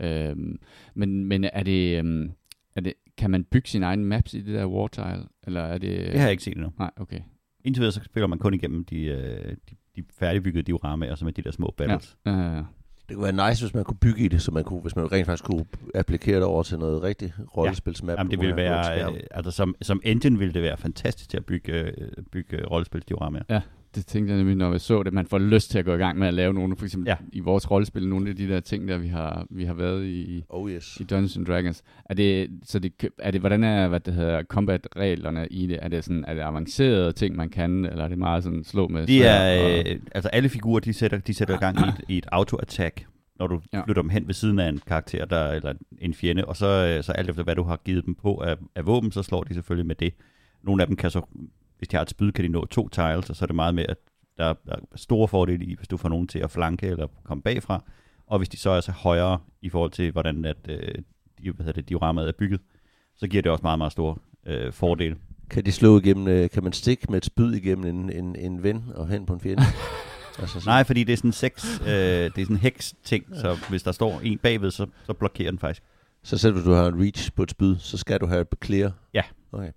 Øhm, 0.00 0.58
men, 0.94 1.24
men 1.24 1.44
er 1.44 1.62
det, 1.62 1.98
øhm, 1.98 2.30
er 2.76 2.80
det, 2.80 2.92
kan 3.18 3.30
man 3.30 3.44
bygge 3.44 3.68
sin 3.68 3.82
egen 3.82 4.04
maps 4.04 4.34
i 4.34 4.40
det 4.40 4.54
der 4.54 4.66
Wartile? 4.66 5.24
Eller 5.46 5.60
er 5.60 5.78
det... 5.78 5.98
Det 6.00 6.14
har 6.18 6.22
jeg 6.26 6.30
ikke 6.30 6.42
set 6.42 6.54
endnu. 6.56 6.72
Nej, 6.78 6.90
okay. 6.96 7.20
Indtil 7.64 7.80
videre 7.80 7.92
så 7.92 8.00
spiller 8.04 8.26
man 8.26 8.38
kun 8.38 8.54
igennem 8.54 8.84
de, 8.84 9.00
øh, 9.04 9.56
de, 9.70 9.76
de 9.96 10.04
færdigbyggede 10.18 10.62
dioramaer, 10.62 11.14
som 11.14 11.28
er 11.28 11.32
de 11.32 11.42
der 11.42 11.50
små 11.50 11.74
battles. 11.76 12.16
Ja, 12.26 12.30
ja, 12.32 12.56
ja. 12.56 12.62
Det 13.08 13.16
kunne 13.16 13.36
være 13.36 13.48
nice, 13.50 13.64
hvis 13.64 13.74
man 13.74 13.84
kunne 13.84 13.96
bygge 13.96 14.24
i 14.24 14.28
det, 14.28 14.42
så 14.42 14.50
man 14.50 14.64
kunne, 14.64 14.80
hvis 14.80 14.96
man 14.96 15.12
rent 15.12 15.26
faktisk 15.26 15.44
kunne 15.44 15.64
applikere 15.94 16.36
det 16.36 16.44
over 16.44 16.62
til 16.62 16.78
noget 16.78 17.02
rigtigt 17.02 17.32
rollespilsmap. 17.56 18.18
Jamen, 18.18 18.30
det 18.30 18.40
ville 18.40 18.56
være, 18.56 19.12
øh, 19.12 19.20
altså 19.30 19.50
som, 19.50 19.74
som 19.82 20.00
engine 20.04 20.38
ville 20.38 20.54
det 20.54 20.62
være 20.62 20.76
fantastisk 20.76 21.30
til 21.30 21.36
at 21.36 21.44
bygge, 21.44 21.72
øh, 21.72 21.92
bygge 22.32 22.66
rollespilsdioramaer. 22.66 23.42
Det 23.96 24.06
tænkte 24.06 24.30
jeg 24.30 24.38
nemlig, 24.38 24.56
når 24.56 24.70
jeg 24.70 24.80
så 24.80 25.02
det. 25.02 25.12
Man 25.12 25.26
får 25.26 25.38
lyst 25.38 25.70
til 25.70 25.78
at 25.78 25.84
gå 25.84 25.94
i 25.94 25.96
gang 25.96 26.18
med 26.18 26.28
at 26.28 26.34
lave 26.34 26.54
nogle, 26.54 26.76
for 26.76 26.84
eksempel 26.84 27.08
Ja. 27.08 27.16
i 27.32 27.40
vores 27.40 27.70
rollespil, 27.70 28.08
nogle 28.08 28.30
af 28.30 28.36
de 28.36 28.48
der 28.48 28.60
ting, 28.60 28.88
der 28.88 28.98
vi 28.98 29.08
har, 29.08 29.46
vi 29.50 29.64
har 29.64 29.74
været 29.74 30.04
i, 30.06 30.44
Oh 30.48 30.70
yes. 30.70 30.96
i 31.00 31.04
Dungeons 31.04 31.36
and 31.36 31.46
Dragons. 31.46 31.82
Er 32.04 32.14
det, 32.14 32.50
så 32.64 32.78
det, 32.78 32.92
er 33.18 33.30
det, 33.30 33.40
hvordan 33.40 33.64
er, 33.64 33.88
hvad 33.88 34.00
det 34.00 34.14
hedder, 34.14 34.42
combat-reglerne 34.42 35.46
i 35.50 35.66
det? 35.66 35.78
Er 35.82 35.88
det 35.88 36.04
sådan, 36.04 36.24
er 36.28 36.34
det 36.34 36.40
avancerede 36.40 37.12
ting, 37.12 37.36
man 37.36 37.48
kan, 37.48 37.84
eller 37.84 38.04
er 38.04 38.08
det 38.08 38.18
meget 38.18 38.44
sådan 38.44 38.64
slå 38.64 38.88
med 38.88 39.06
De 39.06 39.18
sværd 39.18 39.58
er, 39.58 39.64
og- 39.64 39.92
øh, 39.92 40.00
altså 40.14 40.28
alle 40.28 40.48
figurer, 40.48 40.80
de 40.80 40.92
sætter, 40.92 41.18
de 41.18 41.34
sætter 41.34 41.54
i 41.54 41.58
gang 41.58 41.78
i 41.78 41.88
et, 41.88 42.04
i 42.08 42.18
et 42.18 42.26
auto-attack, 42.32 43.04
når 43.38 43.46
du 43.46 43.60
Ja. 43.72 43.78
ja. 43.78 43.84
flytter 43.84 44.02
dem 44.02 44.10
hen 44.10 44.26
ved 44.26 44.34
siden 44.34 44.58
af 44.58 44.68
en 44.68 44.80
karakter, 44.86 45.24
der, 45.24 45.48
eller 45.52 45.72
en 45.98 46.14
fjende, 46.14 46.44
og 46.44 46.56
så, 46.56 46.66
øh, 46.96 47.04
så 47.04 47.12
alt 47.12 47.30
efter 47.30 47.42
hvad 47.42 47.54
du 47.54 47.62
har 47.62 47.80
givet 47.84 48.06
dem 48.06 48.14
på 48.14 48.36
af, 48.36 48.56
af 48.74 48.86
våben, 48.86 49.10
så 49.12 49.22
slår 49.22 49.42
de 49.42 49.54
selvfølgelig 49.54 49.86
med 49.86 49.94
det. 49.94 50.14
Nogle 50.64 50.82
af 50.82 50.86
dem 50.86 50.96
kan 50.96 51.10
så, 51.10 51.20
hvis 51.78 51.88
de 51.88 51.96
har 51.96 52.02
et 52.02 52.10
spyd, 52.10 52.32
kan 52.32 52.44
de 52.44 52.48
nå 52.48 52.66
to 52.66 52.88
tiles, 52.88 53.30
og 53.30 53.36
så 53.36 53.44
er 53.44 53.46
det 53.46 53.56
meget 53.56 53.74
med, 53.74 53.86
at 53.88 53.98
der 54.38 54.44
er 54.44 54.76
store 54.94 55.28
fordele 55.28 55.64
i, 55.64 55.74
hvis 55.74 55.88
du 55.88 55.96
får 55.96 56.08
nogen 56.08 56.26
til 56.26 56.38
at 56.38 56.50
flanke 56.50 56.86
eller 56.86 57.06
komme 57.24 57.42
bagfra, 57.42 57.82
og 58.26 58.38
hvis 58.38 58.48
de 58.48 58.56
så 58.56 58.70
er 58.70 58.80
så 58.80 58.92
højere 58.92 59.38
i 59.62 59.68
forhold 59.68 59.90
til, 59.90 60.12
hvordan 60.12 60.44
at, 60.44 60.56
øh, 60.68 60.94
de, 61.44 61.50
hvad 61.50 61.72
det, 61.72 61.88
dioramaet 61.88 62.28
er 62.28 62.32
bygget, 62.38 62.60
så 63.16 63.26
giver 63.28 63.42
det 63.42 63.52
også 63.52 63.62
meget, 63.62 63.78
meget 63.78 63.92
store 63.92 64.16
øh, 64.46 64.72
fordele. 64.72 65.16
Kan 65.50 65.64
de 65.64 65.72
slå 65.72 65.98
igennem, 65.98 66.28
øh, 66.28 66.50
kan 66.50 66.62
man 66.62 66.72
stikke 66.72 67.06
med 67.08 67.16
et 67.16 67.24
spyd 67.24 67.52
igennem 67.52 67.86
en, 67.86 68.12
en, 68.12 68.36
en 68.36 68.62
ven 68.62 68.84
og 68.94 69.08
hen 69.08 69.26
på 69.26 69.32
en 69.32 69.40
fjende? 69.40 69.62
altså, 70.38 70.62
Nej, 70.66 70.84
fordi 70.84 71.04
det 71.04 71.12
er 71.12 71.16
sådan 71.16 71.32
seks, 71.32 71.80
øh, 71.80 71.88
det 71.88 72.26
er 72.26 72.30
sådan 72.30 72.56
en 72.56 72.56
heks-ting, 72.56 73.24
så 73.34 73.58
hvis 73.68 73.82
der 73.82 73.92
står 73.92 74.20
en 74.20 74.38
bagved, 74.38 74.70
så, 74.70 74.86
så 75.04 75.12
blokerer 75.12 75.50
den 75.50 75.58
faktisk. 75.58 75.82
Så 76.22 76.38
selv 76.38 76.54
hvis 76.54 76.64
du 76.64 76.72
har 76.72 76.86
en 76.86 77.02
reach 77.02 77.32
på 77.32 77.42
et 77.42 77.50
spyd, 77.50 77.76
så 77.78 77.96
skal 77.96 78.20
du 78.20 78.26
have 78.26 78.40
et 78.40 78.48
clear. 78.64 78.92
Ja. 79.14 79.22
Okay. 79.52 79.72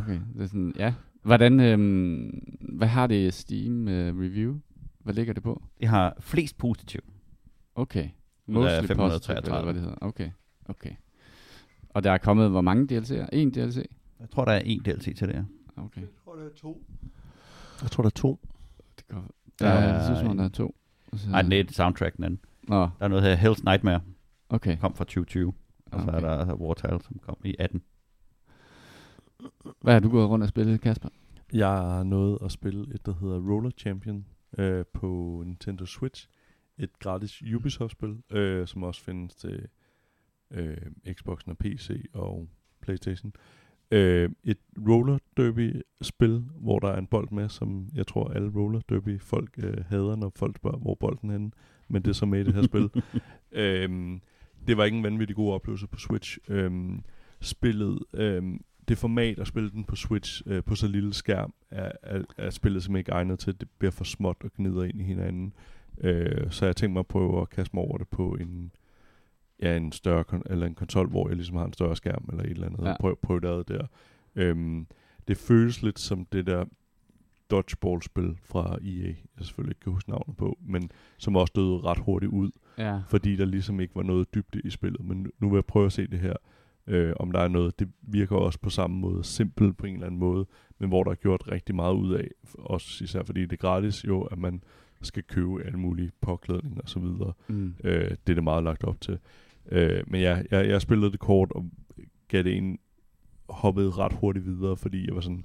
Okay, 0.00 0.20
det 0.34 0.42
er 0.42 0.46
sådan, 0.46 0.72
ja. 0.76 0.94
Hvordan, 1.22 1.60
øhm, 1.60 2.58
hvad 2.60 2.88
har 2.88 3.06
det 3.06 3.28
i 3.28 3.30
Steam 3.30 3.88
øh, 3.88 4.14
review? 4.20 4.54
Hvad 4.98 5.14
ligger 5.14 5.32
det 5.34 5.42
på? 5.42 5.62
Det 5.80 5.88
har 5.88 6.16
flest 6.20 6.58
positiv. 6.58 7.00
Okay. 7.74 8.08
Mostly 8.46 8.86
533. 8.86 8.96
positive, 9.36 9.36
eller 9.56 9.62
hvad 9.64 9.74
det 9.74 9.82
hedder. 9.82 9.96
Okay, 10.00 10.30
okay. 10.66 10.90
Og 11.88 12.04
der 12.04 12.12
er 12.12 12.18
kommet 12.18 12.50
hvor 12.50 12.60
mange 12.60 12.98
DLC'er? 12.98 13.26
En 13.32 13.50
DLC? 13.50 13.76
Jeg 14.20 14.30
tror, 14.30 14.44
der 14.44 14.52
er 14.52 14.58
en 14.58 14.80
DLC 14.82 15.16
til 15.16 15.28
det 15.28 15.34
her. 15.34 15.44
Okay. 15.76 16.00
Jeg 16.00 16.08
tror, 16.24 16.34
der 16.36 16.44
er 16.44 16.48
to. 16.56 16.82
Jeg 17.82 17.90
tror, 17.90 18.02
der 18.02 18.08
er 18.08 18.14
to. 18.14 18.40
Det 18.96 19.08
går. 19.08 19.16
Der 19.16 19.66
Der 19.66 19.72
er, 19.72 19.94
jeg 19.94 20.04
synes, 20.04 20.28
man, 20.28 20.38
der 20.38 20.44
er 20.44 20.48
to. 20.48 20.74
Så- 21.16 21.30
Nej, 21.30 21.42
det 21.42 21.52
er 21.52 21.60
et 21.60 21.72
soundtrack, 21.72 22.16
den 22.16 22.24
anden. 22.24 22.40
Nå, 22.68 22.80
Der 22.80 22.90
er 23.00 23.08
noget 23.08 23.24
her, 23.24 23.36
Hell's 23.52 23.62
Nightmare, 23.64 24.00
okay. 24.48 24.76
kom 24.78 24.94
fra 24.94 25.04
2020. 25.04 25.52
Og 25.92 26.00
så 26.02 26.06
Okay. 26.08 26.16
er 26.16 26.20
der 26.20 26.30
altså 26.30 26.54
Wartale, 26.54 26.98
som 27.02 27.18
kom 27.22 27.36
i 27.44 27.54
18. 27.58 27.82
Hvad 29.80 29.92
har 29.92 30.00
du 30.00 30.08
gået 30.08 30.28
rundt 30.28 30.42
og 30.42 30.48
spillet, 30.48 30.80
Kasper? 30.80 31.08
Jeg 31.52 31.68
har 31.68 32.02
nået 32.02 32.38
at 32.44 32.52
spille 32.52 32.94
et, 32.94 33.06
der 33.06 33.14
hedder 33.14 33.50
Roller 33.50 33.70
Champion 33.70 34.26
øh, 34.58 34.84
på 34.92 35.42
Nintendo 35.46 35.86
Switch. 35.86 36.28
Et 36.78 36.98
gratis 36.98 37.42
Ubisoft-spil, 37.54 38.22
øh, 38.30 38.66
som 38.66 38.82
også 38.82 39.02
findes 39.02 39.34
til 39.34 39.68
øh, 40.50 40.76
Xboxen 41.12 41.50
og 41.50 41.58
PC 41.58 42.04
og 42.14 42.48
Playstation. 42.80 43.32
Øh, 43.90 44.30
et 44.44 44.58
roller 44.88 45.18
derby-spil, 45.36 46.44
hvor 46.54 46.78
der 46.78 46.88
er 46.88 46.98
en 46.98 47.06
bold 47.06 47.28
med, 47.30 47.48
som 47.48 47.88
jeg 47.94 48.06
tror 48.06 48.28
alle 48.28 48.52
roller 48.56 48.80
derby-folk 48.88 49.50
øh, 49.58 49.84
hader, 49.88 50.16
når 50.16 50.32
folk 50.36 50.56
spørger, 50.56 50.78
hvor 50.78 50.94
bolden 50.94 51.28
er 51.30 51.32
henne. 51.32 51.50
Men 51.88 52.02
det 52.02 52.08
er 52.08 52.14
så 52.14 52.26
med 52.26 52.40
i 52.40 52.44
det 52.44 52.54
her 52.54 52.62
spil. 52.62 52.90
Øhm, 53.52 54.20
det 54.66 54.76
var 54.76 54.84
ikke 54.84 54.96
en 54.96 55.04
vanvittig 55.04 55.36
god 55.36 55.52
oplevelse 55.52 55.86
på 55.86 55.98
Switch. 55.98 56.38
Øhm, 56.48 57.04
spillet, 57.40 57.98
øhm, 58.14 58.60
det 58.88 58.98
format 58.98 59.38
at 59.38 59.46
spille 59.46 59.70
den 59.70 59.84
på 59.84 59.96
Switch 59.96 60.42
øh, 60.46 60.62
på 60.64 60.74
så 60.74 60.88
lille 60.88 61.14
skærm, 61.14 61.54
er, 61.70 61.92
er, 62.02 62.22
er 62.36 62.50
spillet 62.50 62.82
simpelthen 62.82 62.98
ikke 63.00 63.12
egnet 63.12 63.38
til, 63.38 63.50
at 63.50 63.60
det 63.60 63.68
bliver 63.78 63.90
for 63.90 64.04
småt 64.04 64.36
og 64.44 64.50
gnider 64.56 64.82
ind 64.84 65.00
i 65.00 65.04
hinanden. 65.04 65.52
Øh, 66.00 66.50
så 66.50 66.66
jeg 66.66 66.76
tænkte 66.76 66.92
mig 66.92 67.00
at 67.00 67.06
prøve 67.06 67.40
at 67.40 67.50
kaste 67.50 67.76
mig 67.76 67.84
over 67.84 67.98
det 67.98 68.08
på 68.08 68.36
en, 68.40 68.72
ja, 69.62 69.76
en 69.76 69.92
større 69.92 70.24
kon- 70.32 70.42
eller 70.52 70.66
en 70.66 70.74
konsol, 70.74 71.08
hvor 71.08 71.28
jeg 71.28 71.36
ligesom 71.36 71.56
har 71.56 71.64
en 71.64 71.72
større 71.72 71.96
skærm 71.96 72.24
eller 72.30 72.44
et 72.44 72.50
eller 72.50 72.66
andet. 72.66 72.84
Ja. 72.84 72.96
Prøv, 73.00 73.16
prøv 73.22 73.40
det 73.40 73.48
ad 73.48 73.64
der. 73.64 73.86
Øhm, 74.36 74.86
det 75.28 75.36
føles 75.36 75.82
lidt 75.82 75.98
som 75.98 76.26
det 76.32 76.46
der 76.46 76.64
dodgeball-spil 77.50 78.36
fra 78.42 78.78
EA, 78.82 79.06
jeg 79.06 79.44
selvfølgelig 79.44 79.70
ikke 79.70 79.80
kan 79.80 79.92
huske 79.92 80.10
navnet 80.10 80.36
på, 80.36 80.58
men 80.60 80.90
som 81.18 81.36
også 81.36 81.52
døde 81.56 81.80
ret 81.80 81.98
hurtigt 81.98 82.32
ud 82.32 82.50
Ja. 82.78 83.00
fordi 83.08 83.36
der 83.36 83.44
ligesom 83.44 83.80
ikke 83.80 83.94
var 83.94 84.02
noget 84.02 84.34
dybde 84.34 84.60
i 84.64 84.70
spillet. 84.70 85.04
Men 85.04 85.30
nu 85.38 85.48
vil 85.48 85.56
jeg 85.56 85.64
prøve 85.64 85.86
at 85.86 85.92
se 85.92 86.06
det 86.06 86.18
her, 86.18 86.34
øh, 86.86 87.12
om 87.20 87.32
der 87.32 87.40
er 87.40 87.48
noget. 87.48 87.78
Det 87.78 87.88
virker 88.02 88.36
også 88.36 88.58
på 88.58 88.70
samme 88.70 88.96
måde, 88.96 89.24
simpelt 89.24 89.76
på 89.76 89.86
en 89.86 89.94
eller 89.94 90.06
anden 90.06 90.20
måde, 90.20 90.46
men 90.78 90.88
hvor 90.88 91.04
der 91.04 91.10
er 91.10 91.14
gjort 91.14 91.50
rigtig 91.50 91.74
meget 91.74 91.94
ud 91.94 92.14
af, 92.14 92.28
også 92.58 93.04
især 93.04 93.22
fordi 93.22 93.42
det 93.42 93.52
er 93.52 93.56
gratis 93.56 94.04
jo, 94.04 94.22
at 94.22 94.38
man 94.38 94.62
skal 95.02 95.22
købe 95.22 95.64
alle 95.64 95.78
mulige 95.78 96.10
påklædning 96.20 96.82
og 96.82 96.88
så 96.88 96.98
videre. 96.98 97.32
Mm. 97.48 97.74
Øh, 97.84 98.10
det 98.10 98.30
er 98.30 98.34
det 98.34 98.44
meget 98.44 98.64
lagt 98.64 98.84
op 98.84 99.00
til. 99.00 99.18
Øh, 99.72 100.02
men 100.06 100.20
ja, 100.20 100.42
jeg, 100.50 100.68
jeg 100.68 100.80
spillede 100.80 101.12
det 101.12 101.20
kort 101.20 101.52
og 101.52 101.70
gav 102.28 102.42
det 102.42 102.56
en 102.56 102.78
hoppede 103.48 103.90
ret 103.90 104.12
hurtigt 104.12 104.46
videre, 104.46 104.76
fordi 104.76 105.06
jeg 105.06 105.14
var 105.14 105.20
sådan, 105.20 105.44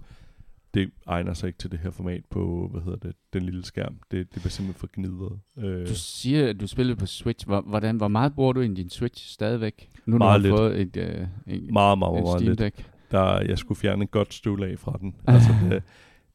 det 0.73 0.89
egner 1.07 1.33
sig 1.33 1.47
ikke 1.47 1.59
til 1.59 1.71
det 1.71 1.79
her 1.79 1.91
format 1.91 2.25
på, 2.29 2.69
hvad 2.71 2.81
hedder 2.81 2.97
det, 2.97 3.15
den 3.33 3.43
lille 3.43 3.65
skærm. 3.65 3.95
Det, 4.11 4.33
det 4.33 4.41
bliver 4.41 4.49
simpelthen 4.49 4.79
for 4.79 4.89
gnidret. 4.93 5.39
Øh, 5.57 5.87
Du 5.87 5.95
siger, 5.95 6.49
at 6.49 6.59
du 6.61 6.67
spiller 6.67 6.95
på 6.95 7.05
Switch. 7.05 7.45
Hvor, 7.47 7.61
hvordan, 7.61 7.97
hvor 7.97 8.07
meget 8.07 8.33
bruger 8.33 8.53
du 8.53 8.61
i 8.61 8.67
din 8.67 8.89
Switch 8.89 9.33
stadigvæk? 9.33 9.89
Nu 10.05 10.17
Meget 10.17 10.43
du 10.43 10.49
har 10.49 10.57
fået 10.57 10.81
et, 10.81 10.97
øh, 10.97 11.27
en, 11.47 11.73
meget, 11.73 11.97
meget, 11.97 12.17
en 12.17 12.23
meget 12.23 12.39
Steam 12.39 12.49
lidt. 12.49 12.59
Deck. 12.59 12.89
der 13.11 13.41
jeg 13.41 13.57
skulle 13.57 13.77
fjerne 13.79 14.03
et 14.03 14.11
godt 14.11 14.33
støvlag 14.33 14.79
fra 14.79 14.97
den. 15.01 15.15
Altså 15.27 15.49
det, 15.69 15.83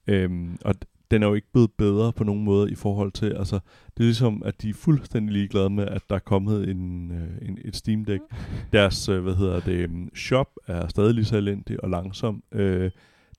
øhm, 0.07 0.59
og 0.64 0.74
den 1.11 1.22
er 1.22 1.26
jo 1.26 1.34
ikke 1.34 1.53
blevet 1.53 1.70
bedre 1.78 2.12
på 2.12 2.24
nogen 2.24 2.45
måde 2.45 2.70
i 2.70 2.74
forhold 2.74 3.12
til, 3.12 3.26
altså 3.26 3.59
det 3.97 4.01
er 4.01 4.05
ligesom, 4.05 4.43
at 4.45 4.62
de 4.62 4.68
er 4.68 4.74
fuldstændig 4.74 5.32
ligeglade 5.32 5.70
med, 5.70 5.87
at 5.87 6.03
der 6.09 6.14
er 6.14 6.18
kommet 6.18 6.68
en, 6.68 7.12
øh, 7.12 7.49
en, 7.49 7.59
et 7.64 7.76
Steam 7.76 8.05
Deck. 8.05 8.22
Deres, 8.72 9.09
øh, 9.09 9.22
hvad 9.22 9.34
hedder 9.34 9.61
det, 9.61 9.72
øhm, 9.72 10.14
shop 10.16 10.49
er 10.66 10.89
stadig 10.89 11.14
lige 11.14 11.24
så 11.24 11.37
elendig 11.37 11.84
og 11.84 11.91
langsom. 11.91 12.43
Øh, 12.53 12.91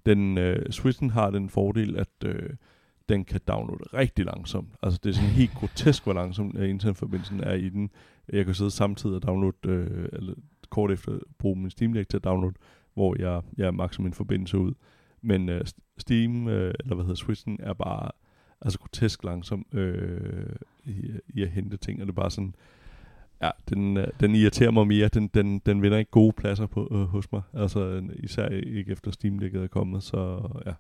den, 0.08 0.38
øh, 0.38 0.72
Switchen 0.72 1.10
har 1.10 1.30
den 1.30 1.50
fordel, 1.50 1.98
at 1.98 2.10
øh, 2.26 2.50
den 3.10 3.26
kan 3.26 3.42
downloade 3.48 3.84
rigtig 3.94 4.26
langsomt. 4.26 4.70
Altså 4.84 5.00
det 5.04 5.10
er 5.10 5.14
sådan 5.14 5.30
helt 5.30 5.52
grotesk, 5.52 6.04
hvor 6.04 6.14
langsom 6.14 6.56
øh, 6.58 6.70
internetforbindelsen 6.70 7.40
er 7.44 7.54
i 7.54 7.70
den. 7.70 7.90
Jeg 8.34 8.46
kan 8.46 8.56
sidde 8.56 8.72
samtidig 8.72 9.16
og 9.16 9.24
downloade, 9.24 9.56
øh, 9.66 10.10
eller 10.14 10.34
kort 10.70 10.92
efter 10.92 11.20
bruge 11.38 11.56
min 11.56 11.70
Steam 11.70 11.94
Deck 11.94 12.10
til 12.10 12.18
at 12.18 12.24
downloade 12.24 12.56
hvor 12.98 13.16
jeg, 13.20 13.42
jeg 13.58 13.74
makser 13.74 14.02
min 14.02 14.14
forbindelse 14.14 14.58
ud. 14.58 14.74
Men 15.22 15.50
øh, 15.50 15.66
Steam, 15.98 16.48
øh, 16.48 16.74
eller 16.80 16.96
hvad 16.96 17.06
hedder 17.06 17.16
Switchen, 17.16 17.60
er 17.60 17.74
bare 17.74 18.12
altså 18.62 18.80
grotesk 18.80 19.24
langsom 19.24 19.66
øh, 19.72 20.56
i, 20.86 21.12
i 21.30 21.42
at 21.42 21.50
hente 21.50 21.78
ting, 21.78 22.02
og 22.02 22.08
det 22.08 22.12
er 22.12 22.16
bare 22.16 22.32
sådan, 22.32 22.56
ja, 23.42 23.50
den, 23.70 23.98
øh, 23.98 24.08
den 24.20 24.36
irriterer 24.36 24.72
mig 24.72 24.88
mere, 24.88 25.08
den, 25.08 25.28
den, 25.28 25.60
den 25.66 25.82
vinder 25.82 25.98
ikke 25.98 26.12
gode 26.12 26.34
pladser 26.34 26.66
på, 26.66 26.88
øh, 26.92 26.98
hos 26.98 27.32
mig, 27.32 27.42
altså 27.54 28.02
især 28.24 28.48
ikke 28.50 28.92
efter 28.92 29.12
Steam 29.12 29.40
Deck'et 29.40 29.58
er 29.58 29.68
kommet, 29.68 30.04
så 30.04 30.40
ja, 30.66 30.72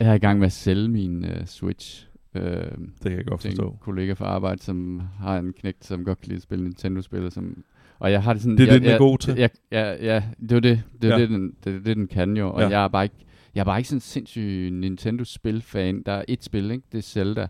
Jeg 0.00 0.10
er 0.10 0.14
i 0.14 0.18
gang 0.18 0.38
med 0.38 0.46
at 0.46 0.52
sælge 0.52 0.88
min 0.88 1.24
uh, 1.24 1.30
Switch. 1.46 2.06
Uh, 2.34 2.42
det 2.42 3.02
kan 3.02 3.12
jeg 3.12 3.24
godt 3.26 3.42
forstå. 3.42 3.70
en 3.70 3.76
kollega 3.80 4.12
fra 4.12 4.24
arbejde, 4.26 4.62
som 4.62 5.00
har 5.20 5.38
en 5.38 5.52
knægt, 5.52 5.84
som 5.84 6.04
godt 6.04 6.18
kan 6.20 6.28
lide 6.28 6.36
at 6.36 6.42
spille 6.42 6.64
Nintendo-spil, 6.64 7.30
som, 7.30 7.64
Og 7.98 8.12
jeg 8.12 8.22
har 8.22 8.32
det 8.32 8.42
sådan... 8.42 8.56
Det 8.58 8.62
er 8.62 8.66
jeg, 8.66 8.74
det, 8.74 8.80
den 8.82 8.88
er 8.88 8.92
jeg, 8.92 8.98
god 8.98 9.18
til. 9.18 9.34
Jeg, 9.36 9.50
ja, 9.72 9.92
ja, 10.14 10.22
det 10.40 10.52
er 10.52 10.60
det. 10.60 10.82
Det 11.02 11.10
er 11.10 11.14
Ja. 11.14 11.20
det, 11.20 11.28
den, 11.28 11.54
det, 11.64 11.86
det, 11.86 11.96
den 11.96 12.06
kan 12.06 12.36
jo. 12.36 12.50
Og 12.50 12.60
Ja. 12.60 12.68
jeg 12.68 12.84
er 12.84 12.88
bare 12.88 13.04
ikke... 13.04 13.16
Jeg 13.54 13.60
er 13.60 13.64
bare 13.64 13.78
ikke 13.78 13.88
sådan 13.88 13.96
en 13.96 14.00
sindssyg 14.00 14.70
Nintendo-spil-fan. 14.72 16.02
Der 16.06 16.12
er 16.12 16.24
et 16.28 16.44
spil, 16.44 16.70
ikke? 16.70 16.84
Det 16.92 16.98
er 16.98 17.02
Zelda. 17.02 17.46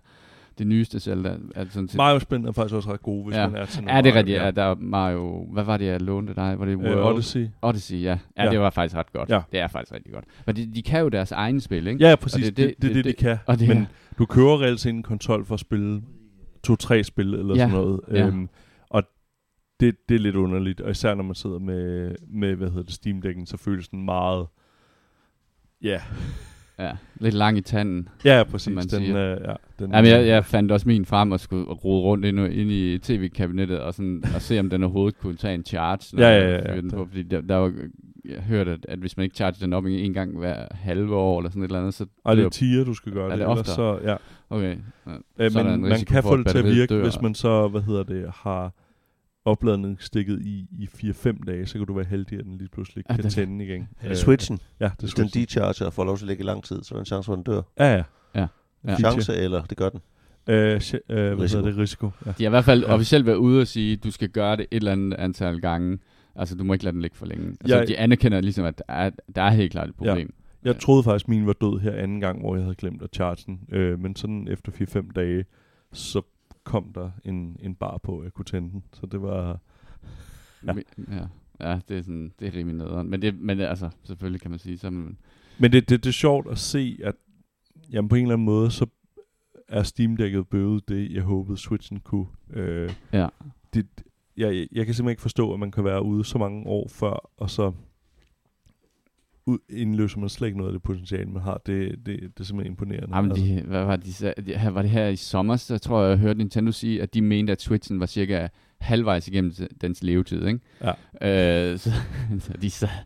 Det 0.59 0.67
nyeste 0.67 1.01
Zelda. 1.01 1.37
Altså 1.57 1.73
sådan, 1.75 1.89
Mario-spil 1.97 2.45
er 2.47 2.53
faktisk 2.53 2.75
også 2.75 2.93
ret 2.93 3.03
gode, 3.03 3.25
hvis 3.25 3.37
Ja. 3.37 3.49
man 3.49 3.61
er 3.61 3.65
til 3.67 3.85
Ja, 3.89 4.01
det 4.03 4.11
er 4.11 4.15
rigtigt. 4.15 4.43
Ja. 4.43 4.51
Der 4.51 4.63
er 4.63 4.75
Mario... 4.75 5.47
Hvad 5.53 5.65
var 5.65 5.77
det, 5.77 5.87
jeg 5.87 6.01
lånte 6.03 6.35
dig? 6.35 6.59
Var 6.59 6.65
det 6.65 6.77
World? 6.77 6.99
Øh, 6.99 7.07
Odyssey. 7.07 7.49
Odyssey, 7.63 7.97
ja. 8.03 8.19
ja. 8.37 8.45
Ja. 8.45 8.51
Det 8.51 8.61
var 8.61 8.71
faktisk 8.71 8.97
ret 8.97 9.13
godt. 9.13 9.29
Ja. 9.31 9.41
Det 9.53 9.61
er 9.61 9.69
faktisk 9.69 9.93
rigtig 9.95 10.13
godt. 10.13 10.25
Men 10.47 10.57
de, 10.57 10.75
de 10.75 10.83
kan 10.83 11.01
jo 11.01 11.09
deres 11.09 11.33
egne 11.33 11.61
spil, 11.61 11.87
ikke? 11.87 12.09
Ja, 12.09 12.17
præcis. 12.17 12.49
Og 12.49 12.57
Det 12.57 12.65
er 12.65 12.69
det, 12.69 12.83
det, 12.83 12.95
det, 12.95 13.05
de 13.05 13.13
kan. 13.13 13.39
Og 13.47 13.59
det 13.59 13.69
Men 13.69 13.79
er, 13.79 13.85
du 14.19 14.27
kører 14.27 14.61
reelt 14.63 14.81
set 14.81 14.91
en 14.91 15.03
konsol 15.03 15.45
for 15.45 15.55
at 15.55 15.61
spille 15.61 16.03
to-tre 16.65 17.05
spil 17.05 17.35
eller 17.35 17.55
Ja, 17.55 17.61
sådan 17.69 17.75
noget. 17.75 18.01
ja. 18.13 18.27
Øhm, 18.27 18.49
og 18.91 19.03
det, 19.81 19.97
det 20.09 20.15
er 20.15 20.19
lidt 20.19 20.37
underligt. 20.37 20.81
Og 20.81 20.91
især 20.91 21.15
når 21.15 21.25
man 21.25 21.35
sidder 21.35 21.59
med, 21.59 22.15
med 22.29 22.55
hvad 22.55 22.69
hedder 22.69 22.83
det, 22.83 22.93
Steam-dækken, 22.93 23.47
så 23.47 23.57
føles 23.57 23.89
den 23.89 24.05
meget... 24.05 24.47
Ja, 25.83 26.01
ja, 26.79 26.91
lidt 27.21 27.35
lang 27.35 27.59
i 27.59 27.61
tanden. 27.61 28.09
ja 28.25 28.43
præcis. 28.51 28.75
man 28.75 28.85
Den, 28.85 29.05
siger. 29.05 29.33
øh, 29.35 29.41
ja, 29.45 29.53
den, 29.79 29.91
Jamen, 29.93 30.11
jeg, 30.11 30.27
jeg 30.27 30.45
fandt 30.45 30.73
også 30.73 30.89
min 30.89 31.05
frem 31.05 31.33
og 31.33 31.41
skulle 31.41 31.65
rode 31.65 32.03
rundt 32.03 32.25
ind, 32.25 32.39
ind 32.39 32.71
i 32.71 32.99
tv-kabinettet 32.99 33.81
og, 33.81 33.95
sådan, 33.95 34.25
og 34.35 34.43
se, 34.43 34.61
om 34.61 34.71
den 34.71 34.83
overhovedet 34.83 35.19
kunne 35.19 35.37
tage 35.37 35.55
en 35.55 35.65
charge. 35.65 36.19
Ja, 36.19 36.29
ja, 36.31 36.49
ja, 36.49 36.53
ja. 36.55 36.61
fyrede 36.73 36.83
Den 36.83 36.91
på, 36.91 37.07
fordi 37.07 37.23
der, 37.23 37.41
der 37.41 37.57
var, 37.57 37.73
jeg 38.25 38.43
hørte, 38.43 38.71
at, 38.71 38.87
at 38.89 38.99
hvis 38.99 39.17
man 39.17 39.25
ikke 39.25 39.37
charger 39.37 39.57
den 39.61 39.73
op 39.73 39.87
en, 39.87 40.13
gang 40.15 40.39
hver 40.39 40.67
halve 40.71 41.15
år 41.17 41.39
eller 41.41 41.51
sådan 41.51 41.63
et 41.63 41.67
eller 41.67 41.79
andet, 41.79 41.95
så 41.95 42.07
og 42.25 42.37
det 42.37 42.45
er 42.45 42.49
tiger, 42.49 42.85
du 42.85 42.95
skal 42.95 43.13
gøre 43.13 43.25
Er 43.25 43.29
det. 43.29 43.39
det 43.39 43.45
ellers 43.45 43.59
oftere? 43.59 43.75
så, 43.75 44.09
ja. 44.11 44.17
Okay. 44.51 44.77
Ja. 45.07 45.13
Øh, 45.13 45.51
er 45.57 45.65
men 45.65 45.73
en 45.75 45.81
man 45.81 46.01
kan 46.05 46.23
få 46.23 46.37
det 46.37 46.47
til 46.47 46.59
at 46.59 46.65
virke, 46.65 46.95
dør. 46.95 47.03
hvis 47.03 47.21
man 47.21 47.35
så, 47.35 47.69
hvad 47.69 47.81
hedder 47.81 48.03
det, 48.03 48.31
har 48.35 48.73
opladningsstikket 49.49 50.41
i, 50.43 50.67
i 50.79 50.89
4-5 51.11 51.45
dage, 51.47 51.67
så 51.67 51.79
kan 51.79 51.87
du 51.87 51.93
være 51.95 52.05
heldig, 52.07 52.39
at 52.39 52.45
den 52.45 52.59
lige 52.59 52.69
pludselig 52.69 53.05
Ja, 53.11 53.15
kan 53.15 53.23
den- 53.23 53.31
tænde 53.31 53.65
igen. 53.65 53.89
Er 54.01 54.09
det 54.09 54.19
switchen? 54.19 54.59
Ja, 54.81 54.85
det 54.85 54.91
er 54.91 54.97
Hvis 55.01 55.15
den 55.15 55.29
switchen. 55.29 55.43
decharger 55.43 55.87
og 55.87 55.93
får 55.93 56.05
lov 56.05 56.17
til 56.17 56.25
at 56.25 56.29
ligge 56.29 56.43
i 56.43 56.47
lang 56.47 56.65
tid, 56.65 56.83
så 56.83 56.95
er 56.95 56.97
der 56.97 57.01
en 57.01 57.07
chance 57.07 57.27
for, 57.27 57.33
at 57.33 57.37
den 57.37 57.45
dør. 57.45 57.63
Ja, 57.79 57.95
ja. 57.97 58.03
Ja. 58.35 58.47
Ja. 58.87 58.97
Chance, 58.99 59.35
eller 59.37 59.63
det 59.65 59.77
gør 59.79 59.89
den. 59.89 60.01
Øh, 60.49 60.57
øh, 60.57 60.73
hvad 61.09 61.35
Risiko. 61.35 61.59
hedder 61.59 61.71
det? 61.71 61.79
Risiko. 61.79 62.11
Ja. 62.27 62.31
De 62.39 62.43
har 62.45 62.49
i 62.49 62.51
hvert 62.51 62.65
fald 62.65 62.85
Ja. 62.85 62.95
officielt 62.95 63.27
været 63.27 63.37
ude 63.37 63.61
og 63.61 63.67
sige, 63.67 63.93
at 63.93 64.05
du 64.05 64.11
skal 64.11 64.29
gøre 64.29 64.57
det 64.57 64.67
et 64.71 64.77
eller 64.77 64.93
andet 64.93 65.15
antal 65.17 65.61
gange. 65.61 65.99
Altså, 66.37 66.55
du 66.57 66.65
må 66.65 66.73
ikke 66.73 66.85
lade 66.85 66.93
den 66.93 67.03
ligge 67.03 67.17
for 67.17 67.27
længe. 67.27 67.47
Altså, 67.61 67.77
Jeg- 67.77 67.89
de 67.89 67.99
anerkender 67.99 68.41
ligesom, 68.41 68.65
at 68.65 68.79
der 68.79 68.95
er, 68.95 69.11
der 69.35 69.43
er 69.43 69.51
helt 69.51 69.73
klart 69.73 69.89
et 69.89 69.95
problem. 69.95 70.35
Jeg 70.65 70.73
Ja. 70.75 70.79
troede 70.79 71.03
faktisk, 71.03 71.29
min 71.29 71.47
var 71.47 71.53
død 71.53 71.81
her 71.81 71.93
anden 71.93 72.21
gang, 72.21 72.41
hvor 72.41 72.55
jeg 72.57 72.65
havde 72.65 72.75
glemt 72.75 73.03
at 73.03 73.09
charge 73.15 73.37
den. 73.47 73.61
Øh, 73.73 73.99
men 74.01 74.17
sådan 74.17 74.49
efter 74.51 74.73
4-5 74.73 75.11
dage, 75.15 75.45
så 75.93 76.23
kom 76.65 76.93
der 76.95 77.11
en, 77.25 77.57
en 77.61 77.75
bar 77.75 77.99
på, 77.99 78.23
jeg 78.23 78.33
kunne 78.33 78.45
tænde 78.45 78.71
den. 78.71 78.85
Så 78.93 79.07
det 79.07 79.23
var... 79.23 79.59
Ja. 80.67 80.73
Ja. 81.11 81.27
ja. 81.61 81.81
Det 81.89 81.99
er, 81.99 82.03
sådan, 82.03 82.33
det 82.41 82.49
er 82.49 82.55
rimelig 82.59 82.79
nederen. 82.79 83.11
Men, 83.11 83.23
det, 83.23 83.41
men 83.41 83.61
altså, 83.61 83.91
selvfølgelig 84.05 84.41
kan 84.41 84.51
man 84.51 84.59
sige, 84.59 84.79
så 84.79 84.91
man, 84.91 85.19
Men 85.59 85.73
det, 85.73 85.89
det, 85.89 86.05
det 86.05 86.09
er 86.11 86.13
sjovt 86.13 86.51
at 86.51 86.59
se, 86.59 86.99
at 87.05 87.15
jamen, 87.93 88.09
på 88.09 88.15
en 88.15 88.23
eller 88.23 88.35
anden 88.35 88.45
måde, 88.45 88.71
så 88.71 88.87
er 89.69 89.83
Steam-dækket 89.83 90.49
bøvet 90.49 90.89
det, 90.89 91.13
jeg 91.13 91.23
håbede 91.23 91.59
Switchen 91.59 92.01
kunne. 92.01 92.27
Øh, 92.51 92.93
Ja. 93.13 93.29
det, 93.75 93.87
jeg, 94.37 94.55
jeg 94.73 94.87
kan 94.87 94.95
simpelthen 94.95 95.09
ikke 95.11 95.23
forstå, 95.23 95.53
at 95.53 95.61
man 95.61 95.71
kan 95.71 95.85
være 95.85 96.03
ude 96.03 96.25
så 96.25 96.39
mange 96.39 96.67
år 96.67 96.89
før, 96.89 97.31
og 97.37 97.51
så 97.51 97.73
ud, 99.49 99.59
indløser 99.71 100.19
man 100.21 100.29
slet 100.29 100.47
ikke 100.49 100.59
noget 100.59 100.71
af 100.71 100.73
det 100.75 100.83
potentiale, 100.83 101.31
man 101.31 101.43
har. 101.43 101.61
Det, 101.67 101.91
det, 102.07 102.21
det 102.21 102.41
er 102.41 102.45
simpelthen 102.45 102.73
imponerende. 102.73 103.17
Jamen, 103.17 103.31
altså. 103.31 103.45
de, 103.47 103.63
hvad 103.67 103.85
var 103.85 103.97
de, 103.97 104.13
her, 104.57 104.71
var 104.71 104.83
det 104.83 104.91
her 104.91 105.07
i 105.09 105.17
sommer, 105.17 105.57
så 105.57 105.79
tror 105.79 106.03
jeg, 106.03 106.11
jeg 106.11 106.19
hørte 106.19 106.39
Nintendo 106.39 106.73
sige, 106.73 107.03
at 107.03 107.15
de 107.15 107.23
mente, 107.23 107.53
at 107.53 107.63
Switchen 107.63 108.01
var 108.01 108.07
cirka 108.07 108.49
halvvejs 108.81 109.29
igennem 109.29 109.53
dens 109.81 110.03
levetid, 110.03 110.47
ikke? 110.47 110.61
Ja. 111.23 111.73
Øh, 111.73 111.79
så, 111.79 111.91
så 112.41 112.53
de, 112.63 112.67
sa- 112.67 113.05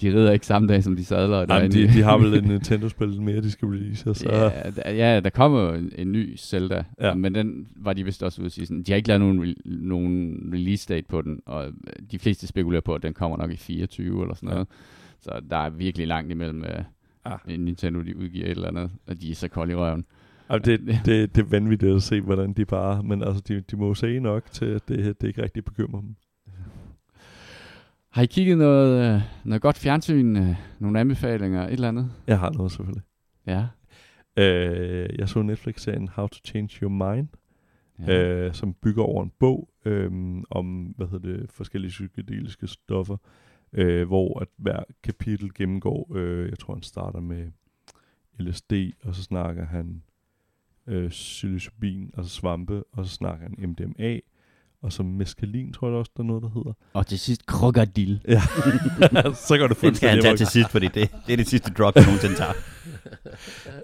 de 0.00 0.08
rider 0.14 0.32
ikke 0.32 0.46
samme 0.46 0.68
dag, 0.68 0.82
som 0.84 0.96
de 0.96 1.04
sadler. 1.04 1.36
Jamen, 1.36 1.48
derinde 1.48 1.76
de, 1.76 1.86
de 1.88 2.02
har 2.02 2.18
vel 2.18 2.34
en 2.34 2.44
Nintendo-spil 2.44 3.22
mere, 3.22 3.40
de 3.40 3.50
skal 3.50 3.68
release. 3.68 4.14
Så. 4.14 4.28
Ja, 4.30 4.70
der, 4.70 4.90
ja, 4.90 5.20
der 5.20 5.30
kommer 5.30 5.72
en, 5.74 5.92
en 5.98 6.12
ny 6.12 6.36
Zelda, 6.38 6.84
Ja. 7.00 7.14
men 7.14 7.34
den 7.34 7.66
var 7.76 7.92
de 7.92 8.04
vist 8.04 8.22
også 8.22 8.40
ude 8.40 8.46
at 8.46 8.52
sige 8.52 8.66
sådan, 8.66 8.82
de 8.82 8.92
har 8.92 8.96
ikke 8.96 9.08
lavet 9.08 9.20
nogen, 9.20 9.42
re- 9.44 9.60
nogen 9.64 10.50
release 10.52 10.88
date 10.88 11.06
på 11.08 11.22
den, 11.22 11.40
og 11.46 11.66
de 12.10 12.18
fleste 12.18 12.46
spekulerer 12.46 12.80
på, 12.80 12.94
at 12.94 13.02
den 13.02 13.14
kommer 13.14 13.36
nok 13.36 13.50
i 13.52 13.56
24 13.56 14.22
eller 14.22 14.34
sådan 14.34 14.58
Ja. 14.58 14.64
Så 15.20 15.40
der 15.50 15.56
er 15.56 15.70
virkelig 15.70 16.06
langt 16.06 16.30
imellem 16.30 16.60
uh, 16.60 16.84
Ah. 17.26 17.38
en 17.48 17.60
Nintendo, 17.60 18.02
de 18.02 18.16
udgiver 18.16 18.44
et 18.44 18.50
eller 18.50 18.68
andet, 18.68 18.90
og 19.06 19.20
de 19.20 19.30
er 19.30 19.34
så 19.34 19.48
kolde 19.48 19.72
i 19.72 19.76
røven. 19.76 20.04
Jamen, 20.50 20.64
det, 20.64 20.80
det, 21.06 21.36
det 21.36 21.42
er 21.42 21.48
vanvittigt 21.48 21.94
at 21.94 22.02
se, 22.02 22.20
hvordan 22.20 22.52
de 22.52 22.64
bare... 22.64 23.02
Men 23.02 23.22
altså, 23.22 23.42
de, 23.48 23.60
de 23.60 23.76
må 23.76 23.94
se 23.94 24.18
nok 24.18 24.50
til, 24.50 24.64
at 24.64 24.88
det, 24.88 25.20
det 25.20 25.28
ikke 25.28 25.42
rigtig 25.42 25.64
bekymrer 25.64 26.00
dem. 26.00 26.16
Har 28.10 28.22
I 28.22 28.26
kigget 28.26 28.58
noget, 28.58 29.14
øh, 29.14 29.20
noget 29.44 29.62
godt 29.62 29.78
fjernsyn, 29.78 30.36
øh, 30.36 30.56
nogle 30.78 31.00
anbefalinger, 31.00 31.66
et 31.66 31.72
eller 31.72 31.88
andet? 31.88 32.10
Jeg 32.26 32.38
har 32.38 32.50
noget 32.50 32.72
selvfølgelig. 32.72 33.02
Ja. 33.46 33.66
Øh, 34.36 35.18
jeg 35.18 35.28
så 35.28 35.42
Netflix-serien 35.42 36.08
How 36.08 36.26
to 36.26 36.38
Change 36.44 36.78
Your 36.82 37.14
Mind, 37.14 37.28
ja. 38.06 38.22
øh, 38.22 38.54
som 38.54 38.74
bygger 38.74 39.02
over 39.02 39.22
en 39.22 39.32
bog 39.38 39.68
øh, 39.84 40.10
om 40.50 40.94
hvad 40.96 41.06
hedder 41.06 41.28
det, 41.28 41.50
forskellige 41.50 41.90
psykedeliske 41.90 42.66
stoffer, 42.66 43.16
øh, 43.72 44.06
hvor 44.06 44.40
at 44.40 44.48
hver 44.56 44.82
kapitel 45.02 45.54
gennemgår, 45.54 46.12
øh, 46.14 46.48
jeg 46.48 46.58
tror 46.58 46.74
han 46.74 46.82
starter 46.82 47.20
med 47.20 47.50
LSD, 48.38 48.72
og 49.04 49.14
så 49.14 49.22
snakker 49.22 49.66
han 49.66 50.02
øh, 50.86 51.10
psilocybin, 51.10 52.10
altså 52.16 52.30
svampe, 52.30 52.84
og 52.92 53.06
så 53.06 53.12
snakker 53.12 53.48
han 53.48 53.68
MDMA, 53.68 54.18
og 54.82 54.92
så 54.92 55.02
meskalin, 55.02 55.72
tror 55.72 55.88
jeg 55.88 55.96
også, 55.96 56.12
der 56.16 56.22
er 56.22 56.26
noget, 56.26 56.42
der 56.42 56.48
hedder. 56.48 56.72
Og 56.92 57.06
til 57.06 57.18
sidst, 57.18 57.46
krokodil. 57.46 58.20
Ja, 58.28 58.40
så 59.34 59.58
går 59.58 59.66
det 59.66 59.80
Den 59.80 59.94
skal 59.94 60.08
han 60.08 60.16
fuldstændig 60.18 60.22
tage 60.22 60.36
til 60.36 60.46
sidst, 60.46 60.70
fordi 60.70 60.86
det, 60.86 61.10
det 61.26 61.32
er 61.32 61.36
det 61.36 61.46
sidste 61.46 61.72
drug, 61.72 61.92
jeg 61.94 62.04
nogensinde 62.04 62.36
tager. 62.36 62.52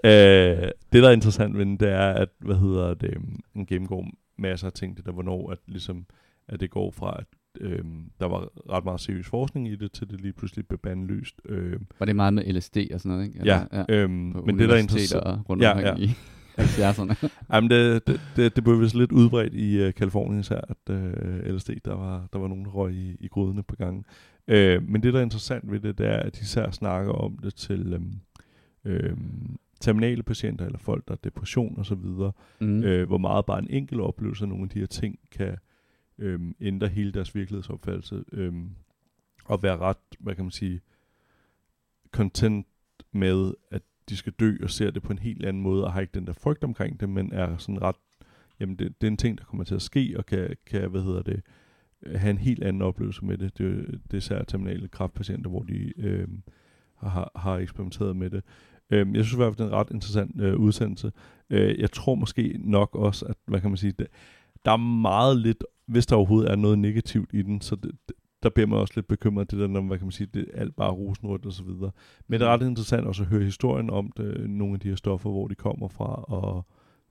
øh, 0.63 0.71
det, 0.93 1.03
der 1.03 1.09
er 1.09 1.13
interessant 1.13 1.57
ved 1.57 1.65
den, 1.65 1.77
det 1.77 1.89
er, 1.89 2.13
at, 2.13 2.29
hvad 2.39 2.55
hedder 2.55 2.93
det, 2.93 3.17
den 3.53 3.65
gennemgår 3.65 4.07
masser 4.37 4.67
af 4.67 4.73
ting, 4.73 4.97
det 4.97 5.05
der, 5.05 5.11
hvornår, 5.11 5.51
at, 5.51 5.57
ligesom, 5.67 6.05
at 6.47 6.59
det 6.59 6.69
går 6.69 6.91
fra, 6.91 7.15
at 7.19 7.25
øhm, 7.61 8.11
der 8.19 8.25
var 8.25 8.49
ret 8.69 8.85
meget 8.85 8.99
seriøs 8.99 9.27
forskning 9.27 9.67
i 9.67 9.75
det, 9.75 9.91
til 9.91 10.09
det 10.09 10.21
lige 10.21 10.33
pludselig 10.33 10.67
blev 10.67 10.79
bandlyst. 10.79 11.41
Øhm, 11.45 11.85
Var 11.99 12.05
det 12.05 12.15
meget 12.15 12.33
med 12.33 12.53
LSD 12.53 12.77
og 12.93 12.99
sådan 12.99 13.11
noget, 13.11 13.27
ikke? 13.27 13.39
ja, 13.45 13.63
ja. 13.73 13.85
øhm, 13.89 14.11
men 14.45 14.59
det, 14.59 14.69
der 14.69 14.75
er 14.75 14.79
interessant... 14.79 15.49
rundt 15.49 15.63
Ja, 15.63 15.71
omkring 15.71 15.99
ja. 15.99 16.05
i 16.05 16.15
70'erne. 16.59 17.29
Jamen, 17.53 17.69
det, 17.69 18.07
det, 18.07 18.21
det, 18.35 18.55
det 18.55 18.63
blev 18.63 18.81
vist 18.81 18.95
lidt 18.95 19.11
udbredt 19.11 19.53
i 19.53 19.87
uh, 19.87 19.93
Kalifornien 19.93 20.39
især, 20.39 20.61
at 20.69 20.95
uh, 20.95 21.55
LSD, 21.55 21.69
der 21.85 21.95
var, 21.95 22.27
der 22.33 22.39
var 22.39 22.47
nogen, 22.47 22.65
der 22.65 22.71
røg 22.71 22.93
i, 22.93 23.15
i 23.19 23.27
grydene 23.27 23.63
på 23.63 23.75
gangen. 23.75 24.05
Uh, 24.47 24.89
men 24.89 25.03
det, 25.03 25.13
der 25.13 25.19
er 25.19 25.23
interessant 25.23 25.71
ved 25.71 25.79
det, 25.79 25.97
det 25.97 26.07
er, 26.07 26.17
at 26.17 26.35
de 26.35 26.41
især 26.41 26.71
snakker 26.71 27.11
om 27.11 27.37
det 27.37 27.55
til 27.55 27.93
um, 27.95 28.13
um, 28.85 29.57
terminale 29.83 30.23
patienter, 30.23 30.65
eller 30.65 30.79
folk, 30.79 31.07
der 31.07 31.11
har 31.13 31.19
depression 31.23 31.77
og 31.77 31.85
så 31.85 31.95
videre, 31.95 32.31
mm. 32.61 32.83
øh, 32.83 33.07
hvor 33.07 33.17
meget 33.17 33.45
bare 33.45 33.59
en 33.59 33.67
enkelt 33.69 34.01
oplevelse 34.01 34.43
af 34.43 34.49
nogle 34.49 34.63
af 34.63 34.69
de 34.69 34.79
her 34.79 34.85
ting 34.85 35.19
kan 35.31 35.57
øhm, 36.17 36.55
ændre 36.61 36.87
hele 36.87 37.11
deres 37.11 37.35
virkelighedsopfattelse, 37.35 38.23
øhm, 38.31 38.69
og 39.45 39.63
være 39.63 39.77
ret, 39.77 39.97
hvad 40.19 40.35
kan 40.35 40.45
man 40.45 40.51
sige, 40.51 40.81
content 42.11 42.67
med, 43.11 43.53
at 43.71 43.81
de 44.09 44.17
skal 44.17 44.33
dø, 44.33 44.57
og 44.63 44.69
ser 44.69 44.91
det 44.91 45.03
på 45.03 45.11
en 45.11 45.19
helt 45.19 45.45
anden 45.45 45.63
måde, 45.63 45.83
og 45.83 45.93
har 45.93 46.01
ikke 46.01 46.13
den 46.13 46.27
der 46.27 46.33
frygt 46.33 46.63
omkring 46.63 46.99
det, 46.99 47.09
men 47.09 47.31
er 47.31 47.57
sådan 47.57 47.81
ret, 47.81 47.95
jamen 48.59 48.75
det, 48.75 49.01
det 49.01 49.07
er 49.07 49.11
en 49.11 49.17
ting, 49.17 49.37
der 49.37 49.43
kommer 49.43 49.63
til 49.63 49.75
at 49.75 49.81
ske, 49.81 50.13
og 50.17 50.25
kan, 50.25 50.55
kan 50.65 50.89
hvad 50.89 51.01
hedder 51.01 51.21
det, 51.21 51.41
have 52.05 52.29
en 52.29 52.37
helt 52.37 52.63
anden 52.63 52.81
oplevelse 52.81 53.25
med 53.25 53.37
det. 53.37 53.57
Det, 53.57 53.87
det 54.03 54.13
er 54.13 54.17
især 54.17 54.43
terminale 54.43 54.87
kræftpatienter, 54.87 55.49
hvor 55.49 55.63
de 55.63 55.93
øh, 55.97 56.27
har, 56.97 57.31
har 57.35 57.57
eksperimenteret 57.57 58.15
med 58.15 58.29
det. 58.29 58.43
Øh, 58.89 59.15
jeg 59.15 59.23
synes 59.23 59.33
i 59.33 59.35
hvert 59.35 59.55
fald, 59.55 59.57
det 59.57 59.63
er 59.63 59.77
en 59.77 59.81
ret 59.81 59.91
interessant 59.91 60.41
øh, 60.41 60.55
udsendelse. 60.55 61.11
Øh, 61.49 61.79
jeg 61.79 61.91
tror 61.91 62.15
måske 62.15 62.55
nok 62.59 62.95
også, 62.95 63.25
at, 63.25 63.35
hvad 63.45 63.61
kan 63.61 63.69
man 63.69 63.77
sige, 63.77 63.93
det, 63.99 64.07
der 64.65 64.71
er 64.71 64.77
meget 64.77 65.37
lidt, 65.37 65.63
hvis 65.87 66.05
der 66.05 66.15
overhovedet 66.15 66.51
er 66.51 66.55
noget 66.55 66.79
negativt 66.79 67.29
i 67.33 67.41
den, 67.41 67.61
så 67.61 67.75
det, 67.75 67.91
det, 68.07 68.15
der 68.43 68.49
bliver 68.49 68.67
man 68.67 68.79
også 68.79 68.93
lidt 68.95 69.07
bekymret, 69.07 69.51
det 69.51 69.59
der, 69.59 69.67
når, 69.67 69.81
hvad 69.81 69.97
kan 69.97 70.05
man 70.05 70.11
sige, 70.11 70.27
det 70.33 70.45
er 70.53 70.59
alt 70.61 70.75
bare 70.75 70.91
rosenrødt 70.91 71.45
og 71.45 71.53
så 71.53 71.63
videre. 71.63 71.91
Men 72.27 72.39
det 72.39 72.45
er 72.47 72.49
ret 72.53 72.61
interessant 72.67 73.07
også 73.07 73.23
at 73.23 73.29
høre 73.29 73.43
historien 73.43 73.89
om 73.89 74.11
det, 74.17 74.49
nogle 74.49 74.73
af 74.73 74.79
de 74.79 74.89
her 74.89 74.95
stoffer, 74.95 75.29
hvor 75.29 75.47
de 75.47 75.55
kommer 75.55 75.87
fra, 75.87 76.23
og 76.23 76.65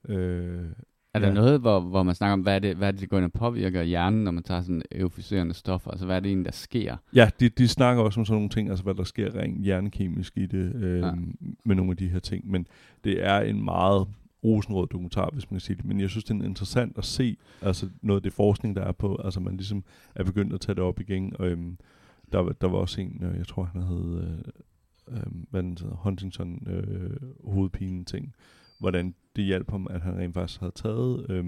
øh, 0.09 0.65
Er 1.13 1.19
der 1.19 1.27
Ja. 1.27 1.33
noget, 1.33 1.59
hvor, 1.59 1.79
hvor 1.79 2.03
man 2.03 2.15
snakker 2.15 2.33
om, 2.33 2.41
hvad 2.41 2.55
er, 2.55 2.59
det, 2.59 2.75
hvad 2.75 2.87
er 2.87 2.91
det, 2.91 3.01
der 3.01 3.07
går 3.07 3.17
ind 3.17 3.25
og 3.25 3.31
påvirker 3.33 3.83
hjernen, 3.83 4.23
når 4.23 4.31
man 4.31 4.43
tager 4.43 4.61
sådan 4.61 4.81
euforiserende 4.91 5.53
stoffer? 5.53 5.91
Altså, 5.91 6.05
hvad 6.05 6.15
er 6.15 6.19
det 6.19 6.27
egentlig, 6.27 6.45
der 6.45 6.51
sker? 6.51 6.95
Ja, 7.15 7.29
de, 7.39 7.49
de 7.49 7.67
snakker 7.67 8.03
også 8.03 8.19
om 8.19 8.25
sådan 8.25 8.35
nogle 8.37 8.49
ting, 8.49 8.69
altså 8.69 8.83
hvad 8.83 8.93
der 8.95 9.03
sker 9.03 9.35
rent 9.35 9.63
hjernekemisk 9.63 10.37
i 10.37 10.45
det, 10.45 10.75
øh, 10.75 10.99
ja. 10.99 11.11
med 11.65 11.75
nogle 11.75 11.91
af 11.91 11.97
de 11.97 12.07
her 12.07 12.19
ting. 12.19 12.51
Men 12.51 12.67
det 13.03 13.25
er 13.25 13.39
en 13.39 13.63
meget 13.63 14.07
rosenrød 14.43 14.87
dokumentar, 14.87 15.29
hvis 15.33 15.51
man 15.51 15.55
kan 15.55 15.61
sige 15.61 15.75
det. 15.77 15.85
Men 15.85 15.99
jeg 15.99 16.09
synes, 16.09 16.23
det 16.23 16.41
er 16.41 16.43
interessant 16.45 16.97
at 16.97 17.05
se 17.05 17.37
altså 17.61 17.89
noget 18.01 18.19
af 18.19 18.23
det 18.23 18.33
forskning, 18.33 18.75
der 18.75 18.81
er 18.83 18.91
på. 18.91 19.21
Altså 19.23 19.39
man 19.39 19.57
ligesom 19.57 19.83
er 20.15 20.23
begyndt 20.23 20.53
at 20.53 20.61
tage 20.61 20.75
det 20.75 20.83
op 20.83 20.99
igen. 20.99 21.33
Og, 21.39 21.47
øhm, 21.47 21.77
der, 22.31 22.39
var- 22.39 22.51
der 22.61 22.67
var 22.67 22.77
også 22.77 23.01
en, 23.01 23.23
øh, 23.23 23.37
jeg 23.37 23.47
tror 23.47 23.63
han 23.63 23.81
hed, 23.83 24.21
øh, 24.21 24.37
øh, 25.17 25.23
hvad 25.49 25.63
den 25.63 25.77
hedder, 25.81 25.95
Huntington 25.95 26.67
øh, 26.67 27.17
hovedpine 27.43 28.03
ting. 28.05 28.33
Hvordan 28.79 29.15
det 29.35 29.43
hjalp 29.43 29.71
ham, 29.71 29.87
at 29.89 30.01
han 30.01 30.17
rent 30.17 30.33
faktisk 30.33 30.59
havde 30.59 30.73
taget, 30.75 31.25
øh, 31.29 31.45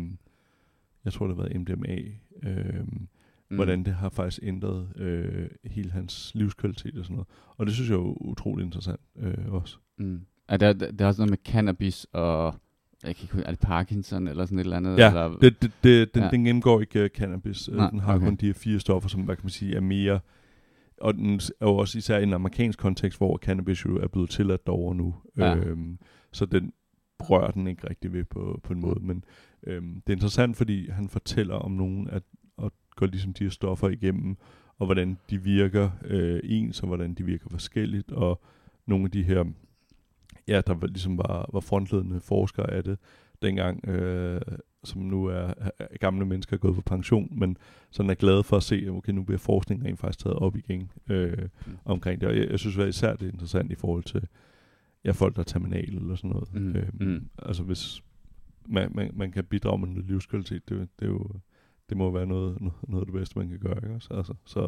jeg 1.05 1.13
tror 1.13 1.27
det 1.27 1.37
var 1.37 1.49
MDMA, 1.59 1.97
øh, 2.43 2.83
mm. 2.87 3.55
hvordan 3.55 3.83
det 3.83 3.93
har 3.93 4.09
faktisk 4.09 4.39
ændret 4.43 4.87
øh, 4.95 5.49
hele 5.65 5.91
hans 5.91 6.31
livskvalitet 6.35 6.97
og 6.97 7.05
sådan 7.05 7.15
noget. 7.15 7.27
Og 7.57 7.65
det 7.65 7.73
synes 7.73 7.89
jeg 7.89 7.95
er 7.95 8.21
utrolig 8.21 8.65
interessant 8.65 8.99
øh, 9.15 9.53
også. 9.53 9.77
Mm. 9.97 10.21
Er 10.47 10.57
der, 10.57 10.73
der, 10.73 10.91
der 10.91 11.05
er 11.05 11.09
også 11.09 11.21
noget 11.21 11.29
med 11.29 11.37
cannabis 11.53 12.07
og 12.11 12.55
jeg 13.03 13.15
kan 13.15 13.23
ikke, 13.23 13.33
huske, 13.33 13.47
er 13.47 13.51
det 13.51 13.59
Parkinson 13.59 14.27
eller 14.27 14.45
sådan 14.45 14.59
et 14.59 14.63
eller 14.63 14.77
andet? 14.77 14.97
Ja, 14.97 15.07
eller, 15.07 15.37
det, 15.37 15.61
det, 15.61 15.71
det, 15.83 16.13
den, 16.15 16.23
Ja. 16.23 16.29
den 16.29 16.45
gennemgår 16.45 16.81
ikke 16.81 17.03
uh, 17.03 17.09
cannabis. 17.09 17.69
Nej, 17.69 17.77
Nej, 17.77 17.89
den 17.89 17.99
har 17.99 18.15
okay. 18.15 18.25
kun 18.25 18.35
de 18.35 18.45
her 18.45 18.53
fire 18.53 18.79
stoffer, 18.79 19.09
som 19.09 19.21
hvad 19.21 19.35
kan 19.35 19.45
man 19.45 19.49
sige, 19.49 19.75
er 19.75 19.81
mere... 19.81 20.19
Og 21.01 21.13
den 21.13 21.35
er 21.35 21.65
jo 21.65 21.75
også 21.77 21.97
især 21.97 22.17
i 22.17 22.23
en 22.23 22.33
amerikansk 22.33 22.79
kontekst, 22.79 23.19
hvor 23.19 23.37
cannabis 23.37 23.85
jo 23.85 23.97
er 23.97 24.07
blevet 24.07 24.29
tilladt 24.29 24.65
derovre 24.65 24.95
nu. 24.95 25.15
Ja. 25.37 25.55
Øhm, 25.55 25.99
så 26.31 26.45
den 26.45 26.73
rører 27.19 27.51
den 27.51 27.67
ikke 27.67 27.89
rigtig 27.89 28.13
ved 28.13 28.23
på, 28.23 28.59
på 28.63 28.73
en 28.73 28.79
måde. 28.79 28.99
Men 29.01 29.23
øhm, 29.67 29.93
det 30.07 30.13
er 30.13 30.15
interessant, 30.15 30.57
fordi 30.57 30.89
han 30.89 31.09
fortæller 31.09 31.55
om 31.55 31.71
nogen, 31.71 32.09
at, 32.09 32.23
at 32.63 32.71
går 32.95 33.05
ligesom 33.05 33.33
de 33.33 33.43
her 33.43 33.51
stoffer 33.51 33.89
igennem, 33.89 34.37
og 34.79 34.85
hvordan 34.85 35.17
de 35.29 35.41
virker 35.43 35.89
øh, 36.05 36.39
ens, 36.43 36.81
og 36.81 36.87
hvordan 36.87 37.13
de 37.13 37.25
virker 37.25 37.49
forskelligt, 37.49 38.11
og 38.11 38.41
nogle 38.87 39.05
af 39.05 39.11
de 39.11 39.23
her, 39.23 39.43
ja, 40.47 40.61
der 40.67 40.73
var, 40.73 40.87
ligesom 40.87 41.17
var, 41.17 41.49
var 41.53 41.59
frontledende 41.59 42.21
forskere 42.21 42.71
af 42.71 42.83
det, 42.83 42.97
dengang, 43.41 43.87
øh, 43.87 44.41
som 44.83 45.01
nu 45.01 45.25
er, 45.25 45.53
er 45.79 45.97
gamle 45.99 46.25
mennesker 46.25 46.57
gået 46.57 46.75
på 46.75 46.81
pension, 46.81 47.39
men 47.39 47.57
sådan 47.91 48.09
er 48.09 48.13
glade 48.13 48.43
for 48.43 48.57
at 48.57 48.63
se, 48.63 48.75
at 48.75 48.89
okay, 48.89 49.11
nu 49.11 49.23
bliver 49.23 49.39
forskningen 49.39 49.87
rent 49.87 49.99
faktisk 49.99 50.23
taget 50.23 50.37
op 50.37 50.55
igen 50.55 50.91
øh, 51.09 51.49
omkring 51.85 52.21
det. 52.21 52.29
Og 52.29 52.37
jeg, 52.37 52.49
jeg 52.49 52.59
synes 52.59 52.77
at 52.77 52.87
især, 52.87 53.15
det 53.15 53.27
er 53.27 53.31
interessant 53.31 53.71
i 53.71 53.75
forhold 53.75 54.03
til 54.03 54.27
ja, 55.05 55.11
folk, 55.11 55.35
der 55.35 55.39
er 55.39 55.43
terminale 55.43 55.97
eller 55.97 56.15
sådan 56.15 56.29
noget. 56.29 56.53
Mm, 56.53 56.75
Øh, 56.75 56.89
mm. 56.93 57.29
Altså 57.39 57.63
hvis 57.63 58.03
man, 58.67 58.91
man, 58.95 59.11
man 59.13 59.31
kan 59.31 59.45
bidrage 59.45 59.79
med 59.79 59.87
noget 59.87 60.05
livskvalitet, 60.05 60.69
det, 60.69 60.89
det 60.99 61.05
er 61.05 61.09
jo 61.09 61.29
det 61.89 61.97
må 61.97 62.11
være 62.11 62.25
noget, 62.25 62.61
noget, 62.61 62.73
noget 62.87 63.01
af 63.01 63.05
det 63.05 63.13
bedste, 63.13 63.39
man 63.39 63.49
kan 63.49 63.59
gøre. 63.59 63.75
Ikke? 63.75 63.93
Altså, 63.93 64.33
så, 64.45 64.67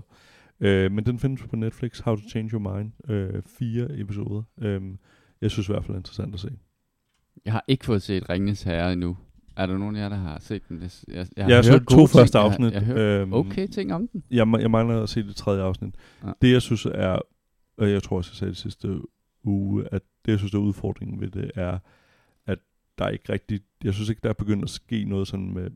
øh, 0.59 0.91
men 0.91 1.05
den 1.05 1.19
findes 1.19 1.47
på 1.47 1.55
Netflix, 1.55 1.99
How 1.99 2.15
to 2.15 2.29
Change 2.29 2.49
Your 2.53 2.77
Mind. 2.77 3.11
Øh, 3.11 3.41
fire 3.45 3.99
episoder. 3.99 4.43
Øh, 4.57 4.81
jeg 5.41 5.51
synes 5.51 5.69
i 5.69 5.71
hvert 5.71 5.85
fald, 5.85 5.95
er 5.95 5.99
interessant 5.99 6.33
at 6.33 6.39
se. 6.39 6.49
Jeg 7.45 7.53
har 7.53 7.63
ikke 7.67 7.85
fået 7.85 8.01
set 8.01 8.29
Ringens 8.29 8.63
Herre 8.63 8.93
endnu. 8.93 9.17
Er 9.55 9.65
der 9.65 9.77
nogen 9.77 9.95
af 9.95 9.99
jer, 10.01 10.09
der 10.09 10.15
har 10.15 10.39
set 10.39 10.61
den? 10.69 10.81
Jeg, 10.81 10.89
jeg, 11.07 11.27
jeg, 11.37 11.49
Jeg 11.49 11.55
har 11.57 11.61
så 11.61 11.79
to 11.79 11.95
gode 11.95 12.07
første 12.07 12.37
ting. 12.37 12.45
afsnit. 12.45 12.65
Jeg, 12.73 12.73
jeg 12.73 12.85
har 12.87 12.93
hørt 12.93 13.21
Øhm, 13.21 13.33
okay 13.33 13.67
ting 13.67 13.93
om 13.93 14.07
den. 14.07 14.23
Jeg, 14.31 14.47
jeg 14.59 14.71
mangler 14.71 15.03
at 15.03 15.09
se 15.09 15.23
det 15.23 15.35
tredje 15.35 15.63
afsnit. 15.63 15.95
Ja. 16.23 16.31
Det 16.41 16.51
jeg 16.51 16.61
synes 16.61 16.85
er, 16.85 17.19
og 17.77 17.91
jeg 17.91 18.03
tror 18.03 18.17
også, 18.17 18.31
jeg 18.31 18.35
sagde 18.37 18.49
det 18.51 18.57
sidste 18.57 19.01
uge, 19.43 19.85
at 19.91 20.01
det 20.25 20.31
jeg 20.31 20.39
synes 20.39 20.53
er 20.53 20.57
udfordringen 20.57 21.21
ved 21.21 21.29
det 21.29 21.51
er, 21.55 21.79
at 22.45 22.59
der 22.97 23.05
er 23.05 23.09
ikke 23.09 23.33
rigtig, 23.33 23.59
jeg 23.83 23.93
synes 23.93 24.09
ikke, 24.09 24.19
der 24.23 24.29
er 24.29 24.33
begyndt 24.33 24.63
at 24.63 24.69
ske 24.69 25.05
noget 25.05 25.27
sådan 25.27 25.53
med, 25.53 25.69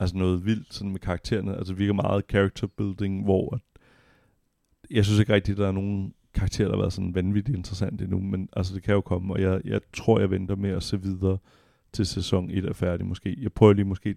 altså 0.00 0.16
noget 0.16 0.44
vildt 0.46 0.74
sådan 0.74 0.90
med 0.92 1.00
karaktererne. 1.00 1.56
Altså 1.56 1.72
det 1.72 1.78
virker 1.78 1.92
meget 1.92 2.24
character 2.30 2.66
building, 2.66 3.24
hvor 3.24 3.58
jeg 4.90 5.04
synes 5.04 5.20
ikke 5.20 5.32
rigtigt, 5.34 5.58
der 5.58 5.68
er 5.68 5.72
nogen 5.72 6.14
karakterer, 6.34 6.68
der 6.68 6.76
har 6.76 6.82
været 6.82 6.92
sådan 6.92 7.14
vanvittigt 7.14 7.56
interessant 7.56 8.02
endnu, 8.02 8.20
men 8.20 8.48
altså 8.52 8.74
det 8.74 8.82
kan 8.82 8.94
jo 8.94 9.00
komme, 9.00 9.34
og 9.34 9.40
jeg, 9.40 9.60
jeg 9.64 9.80
tror, 9.92 10.20
jeg 10.20 10.30
venter 10.30 10.56
med 10.56 10.70
at 10.70 10.82
se 10.82 11.02
videre 11.02 11.38
til 11.92 12.06
sæson 12.06 12.50
1 12.50 12.64
er 12.64 12.72
færdig 12.72 13.06
måske. 13.06 13.36
Jeg 13.40 13.52
prøver 13.52 13.72
lige 13.72 13.84
måske 13.84 14.16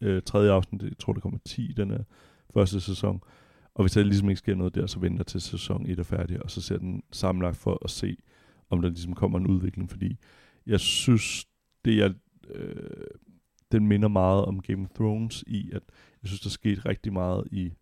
øh, 0.00 0.22
tredje 0.22 0.50
afsnit, 0.52 0.82
jeg 0.82 0.98
tror, 0.98 1.12
der 1.12 1.20
kommer 1.20 1.38
10 1.44 1.70
i 1.70 1.72
den 1.72 1.90
her 1.90 2.02
første 2.54 2.80
sæson, 2.80 3.22
og 3.74 3.82
hvis 3.84 3.92
der 3.92 4.02
ligesom 4.02 4.28
ikke 4.28 4.38
sker 4.38 4.54
noget 4.54 4.74
der, 4.74 4.86
så 4.86 4.98
venter 4.98 5.18
jeg 5.18 5.26
til 5.26 5.40
sæson 5.40 5.86
1 5.86 5.98
er 5.98 6.02
færdig, 6.02 6.42
og 6.42 6.50
så 6.50 6.60
ser 6.60 6.78
den 6.78 7.02
sammenlagt 7.12 7.56
for 7.56 7.78
at 7.84 7.90
se, 7.90 8.16
om 8.70 8.82
der 8.82 8.88
ligesom 8.88 9.14
kommer 9.14 9.38
en 9.38 9.46
udvikling, 9.46 9.90
fordi 9.90 10.18
jeg 10.66 10.80
synes, 10.80 11.46
det 11.84 12.02
er, 12.02 12.12
øh, 12.50 12.90
den 13.72 13.86
minder 13.86 14.08
meget 14.08 14.44
om 14.44 14.60
Game 14.62 14.82
of 14.82 14.88
Thrones 14.96 15.44
i, 15.46 15.70
at 15.72 15.82
jeg 16.22 16.28
synes, 16.28 16.40
der 16.40 16.50
skete 16.50 16.88
rigtig 16.88 17.12
meget 17.12 17.44
i 17.50 17.72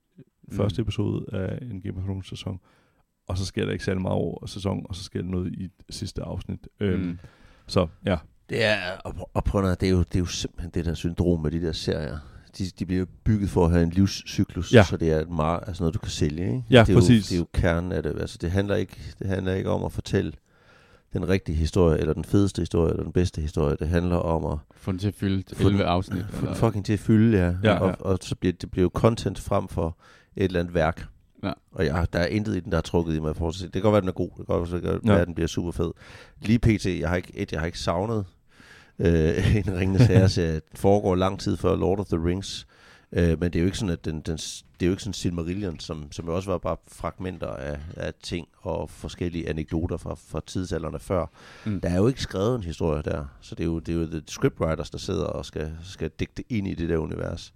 Mm. 0.49 0.57
første 0.57 0.83
episode 0.83 1.25
af 1.33 1.59
en 1.63 1.81
Game 1.81 1.99
of 1.99 2.05
Thrones 2.05 2.27
sæson, 2.27 2.61
og 3.33 3.39
så 3.39 3.45
sker 3.45 3.65
der 3.65 3.73
ikke 3.73 3.85
særlig 3.85 4.03
meget 4.03 4.15
over 4.17 4.47
sæson, 4.47 4.87
og 4.89 4.95
så 4.97 5.05
sker 5.05 5.23
der 5.23 5.29
noget 5.29 5.53
i 5.53 5.69
sidste 5.91 6.23
afsnit. 6.23 6.69
Øhm, 6.81 7.01
Mm. 7.03 7.19
Så 7.67 7.87
ja, 8.07 8.17
Det 8.49 8.65
er, 8.65 8.77
og, 9.05 9.31
og 9.35 9.45
prøv 9.45 9.65
at, 9.65 9.81
det, 9.81 9.87
er 9.87 9.91
jo, 9.91 9.99
det 9.99 10.15
er 10.15 10.19
jo 10.19 10.27
simpelthen 10.27 10.71
det 10.75 10.85
der 10.85 10.95
syndrom 10.95 11.41
med 11.41 11.51
de 11.51 11.63
der 11.63 11.73
serier. 11.73 12.19
De, 12.59 12.65
de 12.79 12.87
bliver 12.87 13.05
bygget 13.25 13.51
for 13.51 13.65
at 13.65 13.71
have 13.71 13.83
en 13.83 13.91
livscyklus, 13.91 14.73
Ja. 14.75 14.83
så 14.85 14.97
det 14.97 15.13
er 15.13 15.21
et 15.21 15.31
meget, 15.31 15.61
altså 15.67 15.83
noget, 15.83 15.95
du 15.95 15.99
kan 15.99 16.11
sælge. 16.11 16.47
Ikke? 16.47 16.65
Ja, 16.71 16.81
det 16.85 16.89
er 16.89 16.95
præcis. 16.95 17.31
Jo, 17.31 17.35
det 17.35 17.35
er 17.35 17.39
jo 17.39 17.47
kernen 17.53 17.93
af 17.93 18.03
det. 18.03 18.21
Altså, 18.21 18.39
det, 18.41 18.51
handler 18.51 18.75
ikke, 18.77 18.97
det 19.19 19.27
handler 19.27 19.53
ikke 19.55 19.71
om 19.71 19.85
at 19.85 19.93
fortælle 19.93 20.33
den 21.13 21.29
rigtige 21.29 21.57
historie, 21.57 21.99
eller 21.99 22.13
den 22.15 22.25
fedeste 22.25 22.63
historie, 22.63 22.91
eller 22.91 23.03
den 23.03 23.13
bedste 23.13 23.41
historie. 23.41 23.77
Det 23.81 23.89
handler 23.89 24.17
om 24.17 24.45
at 24.53 24.59
Få 24.77 24.91
den 24.93 24.99
til 24.99 25.09
at 25.09 25.15
fylde 25.15 25.45
Få 25.57 25.59
den- 25.63 25.67
11 25.77 25.85
afsnit. 25.85 26.25
få 26.31 26.37
den 26.41 26.45
eller- 26.49 26.55
fucking 26.55 26.85
til 26.85 26.93
at 26.93 26.99
fylde, 26.99 27.39
ja. 27.39 27.45
Ja, 27.65 27.73
ja. 27.73 27.79
Og, 27.79 27.97
og 28.01 28.19
så 28.23 28.35
bliver 28.37 28.53
det 28.53 28.71
bliver 28.71 28.83
jo 28.83 28.91
content 28.95 29.39
frem 29.41 29.69
for 29.69 29.99
et 30.37 30.45
eller 30.45 30.61
andet 30.61 30.75
værk. 30.75 31.07
Ja. 31.43 31.53
Og 31.73 31.85
jeg, 31.85 32.07
der 32.13 32.19
er 32.19 32.27
intet 32.27 32.57
i 32.57 32.61
den, 32.61 32.73
der 32.73 32.79
er 32.79 32.83
trukket 32.83 33.15
i 33.15 33.21
mig. 33.21 33.37
For 33.37 33.49
at. 33.49 33.55
Det 33.63 33.73
kan 33.73 33.83
godt 33.83 33.93
være, 33.93 34.01
den 34.01 34.09
er 34.09 34.13
god. 34.13 34.29
Det 34.29 34.47
kan 34.47 34.47
godt 34.47 34.83
være, 34.83 35.01
Ja. 35.15 35.21
at 35.21 35.27
den 35.27 35.35
bliver 35.35 35.49
super 35.49 35.71
fed. 35.73 35.91
Lige 36.41 36.59
pt. 36.59 36.87
Jeg 36.87 37.09
har 37.09 37.17
ikke, 37.17 37.33
et, 37.35 37.53
jeg 37.53 37.61
har 37.61 37.67
ikke 37.67 37.79
savnet 37.79 38.25
øh, 38.99 39.57
en 39.57 39.77
Ringenes 39.79 40.07
Herre-serie. 40.07 40.53
Den 40.53 40.61
foregår 40.75 41.15
lang 41.15 41.41
tid 41.41 41.57
før 41.57 41.77
Lord 41.77 41.99
of 42.01 42.07
the 42.07 42.25
Rings. 42.27 42.67
Øh, 43.13 43.41
men 43.41 43.53
det 43.53 43.57
er 43.57 43.61
jo 43.61 43.67
ikke 43.67 43.79
sådan, 43.79 43.93
at 43.93 44.05
den, 44.05 44.21
den, 44.21 44.37
det 44.37 44.63
er 44.81 44.87
jo 44.87 44.91
ikke 44.93 45.03
sådan 45.03 45.13
Silmarillion, 45.15 45.79
som, 45.81 46.13
som 46.13 46.27
jo 46.27 46.37
også 46.37 46.51
var 46.51 46.59
bare 46.59 46.77
fragmenter 46.89 47.47
af, 47.49 47.79
af 47.97 48.13
ting 48.23 48.49
og 48.57 48.91
forskellige 48.91 49.49
anekdoter 49.49 49.97
fra, 49.97 50.15
fra 50.15 50.41
tidsalderne 50.47 50.99
før. 50.99 51.27
Mm. 51.67 51.81
Der 51.81 51.89
er 51.89 51.97
jo 51.97 52.09
ikke 52.09 52.23
skrevet 52.23 52.55
en 52.57 52.63
historie 52.63 53.03
der, 53.03 53.25
så 53.41 53.55
det 53.55 53.63
er 53.63 53.67
jo, 53.67 53.79
det 53.79 53.95
er 53.95 53.99
jo 54.01 54.07
the 54.07 54.23
scriptwriters, 54.29 54.91
der 54.91 54.99
sidder 54.99 55.25
og 55.25 55.45
skal, 55.47 55.73
skal 55.83 56.11
digte 56.21 56.45
ind 56.49 56.67
i 56.69 56.75
det 56.75 56.89
der 56.89 56.97
univers. 56.97 57.55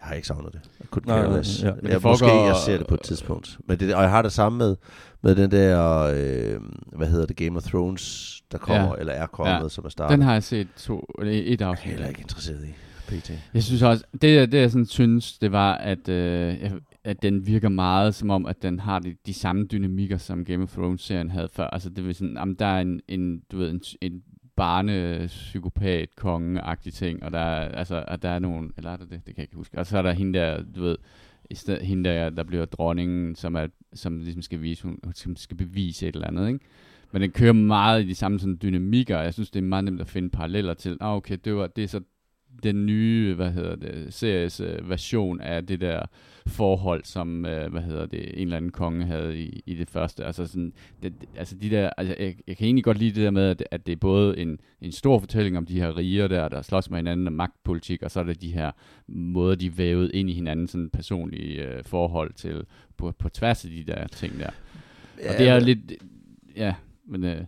Jeg 0.00 0.08
har 0.08 0.14
ikke 0.14 0.26
savnet 0.28 0.52
det. 0.52 0.60
Jeg 0.80 0.88
kunne 0.90 1.02
Nej, 1.06 1.18
nej, 1.18 1.28
nej, 1.28 1.36
less. 1.36 1.62
ja. 1.62 1.72
Men 1.82 1.90
Jeg, 1.92 2.00
måske 2.02 2.26
jeg 2.26 2.56
ser 2.66 2.78
det 2.78 2.86
på 2.86 2.94
et 2.94 3.00
tidspunkt. 3.02 3.58
Men 3.68 3.80
det, 3.80 3.94
og 3.94 4.02
jeg 4.02 4.10
har 4.10 4.22
det 4.22 4.32
samme 4.32 4.58
med, 4.58 4.76
med 5.22 5.34
den 5.36 5.50
der, 5.50 6.02
øh, 6.14 6.60
hvad 6.96 7.08
hedder 7.08 7.26
det, 7.26 7.36
Game 7.36 7.56
of 7.56 7.62
Thrones, 7.62 8.42
der 8.52 8.58
kommer, 8.58 8.86
Ja. 8.94 9.00
eller 9.00 9.12
er 9.12 9.26
kommet, 9.26 9.52
Ja. 9.62 9.68
som 9.68 9.84
er 9.84 9.88
startet. 9.88 10.12
Den 10.18 10.22
har 10.22 10.32
jeg 10.32 10.42
set 10.42 10.68
to, 10.76 11.10
eller 11.20 11.32
et 11.32 11.60
jeg 11.60 11.66
er 11.66 11.70
afsnit. 11.70 11.90
heller 11.90 12.08
ikke 12.08 12.20
interesseret 12.20 12.64
i, 12.64 12.74
pt. 13.08 13.30
Jeg 13.54 13.62
synes 13.62 13.82
også, 13.82 14.04
det, 14.12 14.52
det 14.52 14.54
jeg 14.58 14.70
sådan 14.70 14.86
synes, 14.86 15.38
det 15.38 15.52
var, 15.52 15.74
at, 15.74 16.08
øh, 16.08 16.70
at 17.04 17.22
den 17.22 17.46
virker 17.46 17.68
meget 17.68 18.14
som 18.14 18.30
om, 18.30 18.46
at 18.46 18.62
den 18.62 18.80
har 18.80 18.98
de, 18.98 19.14
de 19.26 19.34
samme 19.34 19.64
dynamikker, 19.66 20.18
som 20.18 20.44
Game 20.44 20.62
of 20.62 20.72
Thrones-serien 20.72 21.30
havde 21.30 21.48
før. 21.52 21.66
Altså 21.66 21.90
det 21.90 22.06
vil 22.06 22.14
sådan, 22.14 22.36
jamen, 22.38 22.54
der 22.54 22.66
er 22.66 22.80
en, 22.80 23.00
en, 23.08 23.40
du 23.52 23.56
ved, 23.58 23.70
en, 23.70 23.80
en 24.00 24.22
barnepsykopat, 24.56 26.16
konge 26.16 26.60
agtig 26.60 26.92
ting, 26.92 27.22
og 27.22 27.32
der 27.32 27.38
er, 27.38 27.68
altså, 27.68 28.04
og 28.08 28.22
der 28.22 28.28
er 28.28 28.38
nogen, 28.38 28.72
eller 28.76 28.90
er 28.90 28.96
der 28.96 29.04
det? 29.04 29.26
Det 29.26 29.34
kan 29.34 29.36
jeg 29.36 29.44
ikke 29.44 29.56
huske. 29.56 29.78
Og 29.78 29.86
så 29.86 29.98
er 29.98 30.02
der 30.02 30.12
hende 30.12 30.38
der, 30.38 30.62
du 30.76 30.82
ved, 30.82 30.96
i 31.50 31.54
stedet, 31.54 31.82
hende 31.82 32.10
der, 32.10 32.30
der 32.30 32.42
bliver 32.42 32.64
dronningen, 32.64 33.34
som, 33.34 33.54
er, 33.54 33.66
som 33.94 34.18
ligesom 34.18 34.42
skal, 34.42 34.62
vise, 34.62 34.82
hun, 34.82 34.98
som 35.14 35.36
skal 35.36 35.56
bevise 35.56 36.08
et 36.08 36.14
eller 36.14 36.26
andet, 36.26 36.48
ikke? 36.48 36.64
Men 37.12 37.22
den 37.22 37.30
kører 37.30 37.52
meget 37.52 38.04
i 38.04 38.08
de 38.08 38.14
samme 38.14 38.38
sådan, 38.38 38.58
dynamikker, 38.62 39.16
og 39.16 39.24
jeg 39.24 39.34
synes, 39.34 39.50
det 39.50 39.58
er 39.58 39.64
meget 39.64 39.84
nemt 39.84 40.00
at 40.00 40.08
finde 40.08 40.30
paralleller 40.30 40.74
til, 40.74 40.96
ah, 41.00 41.16
okay, 41.16 41.38
det, 41.44 41.54
var, 41.54 41.66
det 41.66 41.84
er 41.84 41.88
så 41.88 42.00
den 42.62 42.86
nye, 42.86 43.34
hvad 43.34 43.50
hedder 43.50 43.76
det, 43.76 44.14
series 44.14 44.60
øh, 44.60 44.90
version 44.90 45.40
af 45.40 45.66
det 45.66 45.80
der 45.80 46.02
forhold, 46.46 47.04
som, 47.04 47.46
øh, 47.46 47.70
hvad 47.70 47.82
hedder 47.82 48.06
det, 48.06 48.28
en 48.34 48.42
eller 48.42 48.56
anden 48.56 48.70
konge 48.70 49.04
havde 49.04 49.38
i, 49.38 49.62
i 49.66 49.74
det 49.74 49.90
første. 49.90 50.24
Altså 50.24 50.46
sådan, 50.46 50.72
det, 51.02 51.14
altså 51.36 51.56
de 51.56 51.70
der, 51.70 51.90
altså 51.96 52.14
jeg, 52.18 52.34
jeg 52.46 52.56
kan 52.56 52.64
egentlig 52.64 52.84
godt 52.84 52.98
lide 52.98 53.14
det 53.14 53.24
der 53.24 53.30
med, 53.30 53.42
at, 53.42 53.64
at 53.70 53.86
det 53.86 53.92
er 53.92 53.96
både 53.96 54.38
en, 54.38 54.60
en 54.80 54.92
stor 54.92 55.18
fortælling 55.18 55.58
om 55.58 55.66
de 55.66 55.80
her 55.80 55.96
riger 55.96 56.28
der, 56.28 56.48
der 56.48 56.62
slås 56.62 56.90
med 56.90 56.98
hinanden 56.98 57.26
og 57.26 57.32
magtpolitik, 57.32 58.02
og 58.02 58.10
så 58.10 58.20
er 58.20 58.24
det 58.24 58.42
de 58.42 58.52
her 58.52 58.70
måder, 59.08 59.54
de 59.54 59.78
vævet 59.78 60.10
ind 60.14 60.30
i 60.30 60.32
hinanden, 60.32 60.68
sådan 60.68 60.90
personlige 60.90 61.64
øh, 61.64 61.84
forhold 61.84 62.32
til, 62.32 62.64
på, 62.96 63.12
på 63.18 63.28
tværs 63.28 63.64
af 63.64 63.70
de 63.70 63.84
der 63.84 64.06
ting 64.06 64.38
der. 64.38 64.50
Ja, 65.22 65.32
og 65.32 65.38
det 65.38 65.48
er 65.48 65.58
lidt, 65.58 65.92
ja, 66.56 66.74
men, 67.06 67.24
øh, 67.24 67.40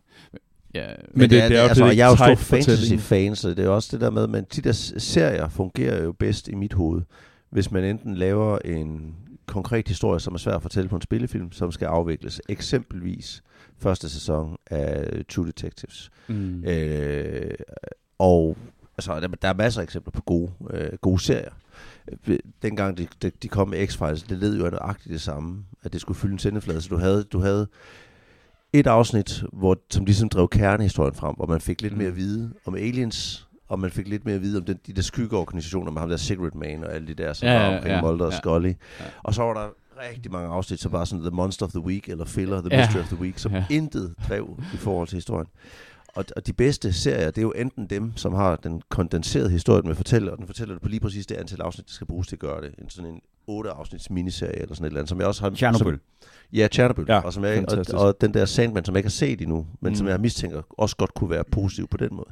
ja, 0.75 0.87
Men 1.15 1.21
det- 1.21 1.31
det 1.31 1.57
er 1.57 1.63
jo 1.63 1.69
altså, 1.69 1.87
det 1.87 1.97
jeg 1.97 2.07
er 2.07 2.11
jo 2.11 2.17
stor 2.17 2.35
fantasy-fan, 2.35 3.37
så 3.37 3.49
det 3.49 3.59
er 3.65 3.69
også 3.69 3.89
det 3.93 4.01
der 4.01 4.11
med, 4.11 4.27
men 4.27 4.45
de 4.57 4.61
der 4.63 4.73
serier 4.99 5.49
fungerer 5.49 6.03
jo 6.05 6.13
bedst 6.13 6.49
i 6.49 6.55
mit 6.55 6.73
hoved, 6.73 7.03
hvis 7.51 7.71
man 7.71 7.85
enten 7.85 8.15
laver 8.15 8.59
en 8.65 9.15
konkret 9.47 9.89
historie, 9.89 10.21
som 10.21 10.35
er 10.35 10.39
svær 10.39 10.53
at 10.55 10.63
fortælle 10.63 10.89
på 10.89 10.97
en 10.97 11.03
spillefilm, 11.03 11.53
som 11.53 11.73
skal 11.73 11.87
afvikles. 11.87 12.41
Eksempelvis 12.49 13.43
første 13.79 14.09
sæson 14.09 14.57
af 14.71 15.11
True 15.29 15.47
Detectives. 15.47 16.11
mm, 16.29 16.65
Øh, 16.65 17.51
og 18.19 18.57
altså, 18.99 19.21
der, 19.21 19.29
der 19.29 19.49
er 19.49 19.55
masser 19.55 19.81
af 19.81 19.85
eksempler 19.85 20.11
på 20.11 20.23
gode, 20.23 20.51
øh, 20.71 20.89
gode 21.01 21.23
serier. 21.23 21.51
Øh, 22.29 22.39
Dengang 22.63 22.99
de, 22.99 23.07
de, 23.23 23.31
de 23.43 23.49
kom 23.49 23.69
med 23.69 23.89
X-Files, 23.89 24.27
det 24.29 24.39
led 24.39 24.59
jo 24.59 24.71
nøjagtigt 24.71 25.13
det 25.13 25.21
samme, 25.21 25.65
at 25.85 25.93
det 25.93 26.01
skulle 26.01 26.19
fylde 26.19 26.33
en 26.33 26.39
sendeflade. 26.39 26.81
Så 26.81 26.89
du 26.89 26.97
havde, 26.97 27.23
du 27.25 27.41
havde 27.41 27.67
et 28.73 28.87
afsnit, 28.87 29.43
hvor, 29.53 29.77
som 29.91 30.05
ligesom 30.05 30.29
drev 30.29 30.49
kernehistorien 30.49 31.15
frem, 31.15 31.35
hvor 31.37 31.47
man 31.47 31.61
fik 31.61 31.83
lidt 31.83 31.93
Mm. 31.93 31.99
mere 31.99 32.09
at 32.09 32.17
vide 32.17 32.53
om 32.67 32.75
aliens, 32.75 33.49
og 33.69 33.79
man 33.79 33.91
fik 33.91 34.09
lidt 34.09 34.25
mere 34.25 34.35
at 34.35 34.43
vide 34.43 34.59
om 34.59 34.65
den, 34.65 34.79
de 34.87 34.93
der 34.93 35.03
skyggeorganisationer 35.03 35.91
med 35.93 36.01
ham 36.01 36.09
der 36.09 36.17
Secret 36.17 36.55
Man 36.55 36.85
og 36.85 36.95
alle 36.95 37.07
de 37.09 37.15
der, 37.15 37.33
som 37.33 37.47
Ja, 37.49 37.53
ja, 37.55 37.61
ja, 37.61 37.69
var 37.69 37.77
omkring 37.77 37.95
ja, 37.95 38.01
Mulder 38.01 38.25
og 38.27 38.33
ja. 38.33 38.39
Scully. 38.39 38.69
Ja. 38.69 39.05
Og 39.23 39.35
så 39.35 39.43
var 39.43 39.55
der 39.55 39.69
rigtig 40.11 40.33
mange 40.33 40.49
afsnit, 40.49 40.81
som 40.81 40.93
var 40.93 41.05
sådan 41.05 41.23
The 41.23 41.31
Monster 41.31 41.67
of 41.67 41.73
the 41.73 41.81
Week, 41.81 42.09
eller 42.09 42.25
Filler, 42.25 42.61
The 42.61 42.69
Ja. 42.73 42.81
Mystery 42.87 43.01
of 43.01 43.07
the 43.09 43.21
Week, 43.21 43.39
som 43.39 43.53
Ja. 43.53 43.65
intet 43.71 44.15
drev 44.29 44.61
i 44.75 44.77
forhold 44.77 45.09
til 45.09 45.17
historien. 45.17 45.47
Og, 46.15 46.25
og 46.37 46.47
de 46.47 46.53
bedste 46.53 46.93
serier, 46.93 47.27
det 47.31 47.39
er 47.39 47.43
jo 47.43 47.53
enten 47.57 47.87
dem, 47.87 48.17
som 48.17 48.35
har 48.35 48.57
den 48.57 48.83
kondenserede 48.89 49.51
historie, 49.51 49.81
den 49.83 49.89
vil 49.89 49.97
fortælle, 49.97 50.33
og 50.33 50.39
den 50.39 50.47
fortæller 50.47 50.75
det 50.75 50.83
på 50.83 50.89
lige 50.89 51.01
præcis 51.01 51.27
det 51.27 51.35
antal 51.35 51.61
afsnit, 51.61 51.87
der 51.87 51.93
skal 51.93 52.07
bruges 52.07 52.29
til 52.29 52.37
at 52.37 52.41
gøre 52.41 52.61
det. 52.63 52.75
En 52.79 52.91
sådan 52.91 53.11
en 53.11 53.21
otte 53.49 53.71
afsnits 53.71 54.11
miniserie 54.11 54.63
eller 54.63 54.75
sådan 54.75 54.85
et 54.85 54.89
eller 54.89 55.01
andet, 55.01 55.09
som 55.09 55.19
jeg 55.19 55.27
også 55.27 55.43
har... 55.43 55.51
Chernobyl. 55.55 55.93
Som, 55.93 56.29
ja, 56.53 56.69
Chernobyl. 56.73 57.05
Ja, 57.09 57.21
og, 57.21 57.33
som 57.33 57.45
jeg, 57.45 57.53
og, 57.53 57.57
fantastisk. 57.57 57.99
og, 57.99 58.21
den 58.21 58.35
der 58.35 58.45
Sandman, 58.45 58.85
som 58.85 58.95
jeg 58.95 58.99
ikke 58.99 59.07
har 59.07 59.11
set 59.11 59.41
endnu, 59.41 59.67
men 59.81 59.91
mm. 59.91 59.95
som 59.97 60.09
jeg 60.09 60.21
mistænker 60.21 60.63
også 60.71 60.97
godt 60.97 61.15
kunne 61.15 61.31
være 61.31 61.45
positiv 61.53 61.89
på 61.89 61.97
den 61.97 62.09
måde. 62.13 62.31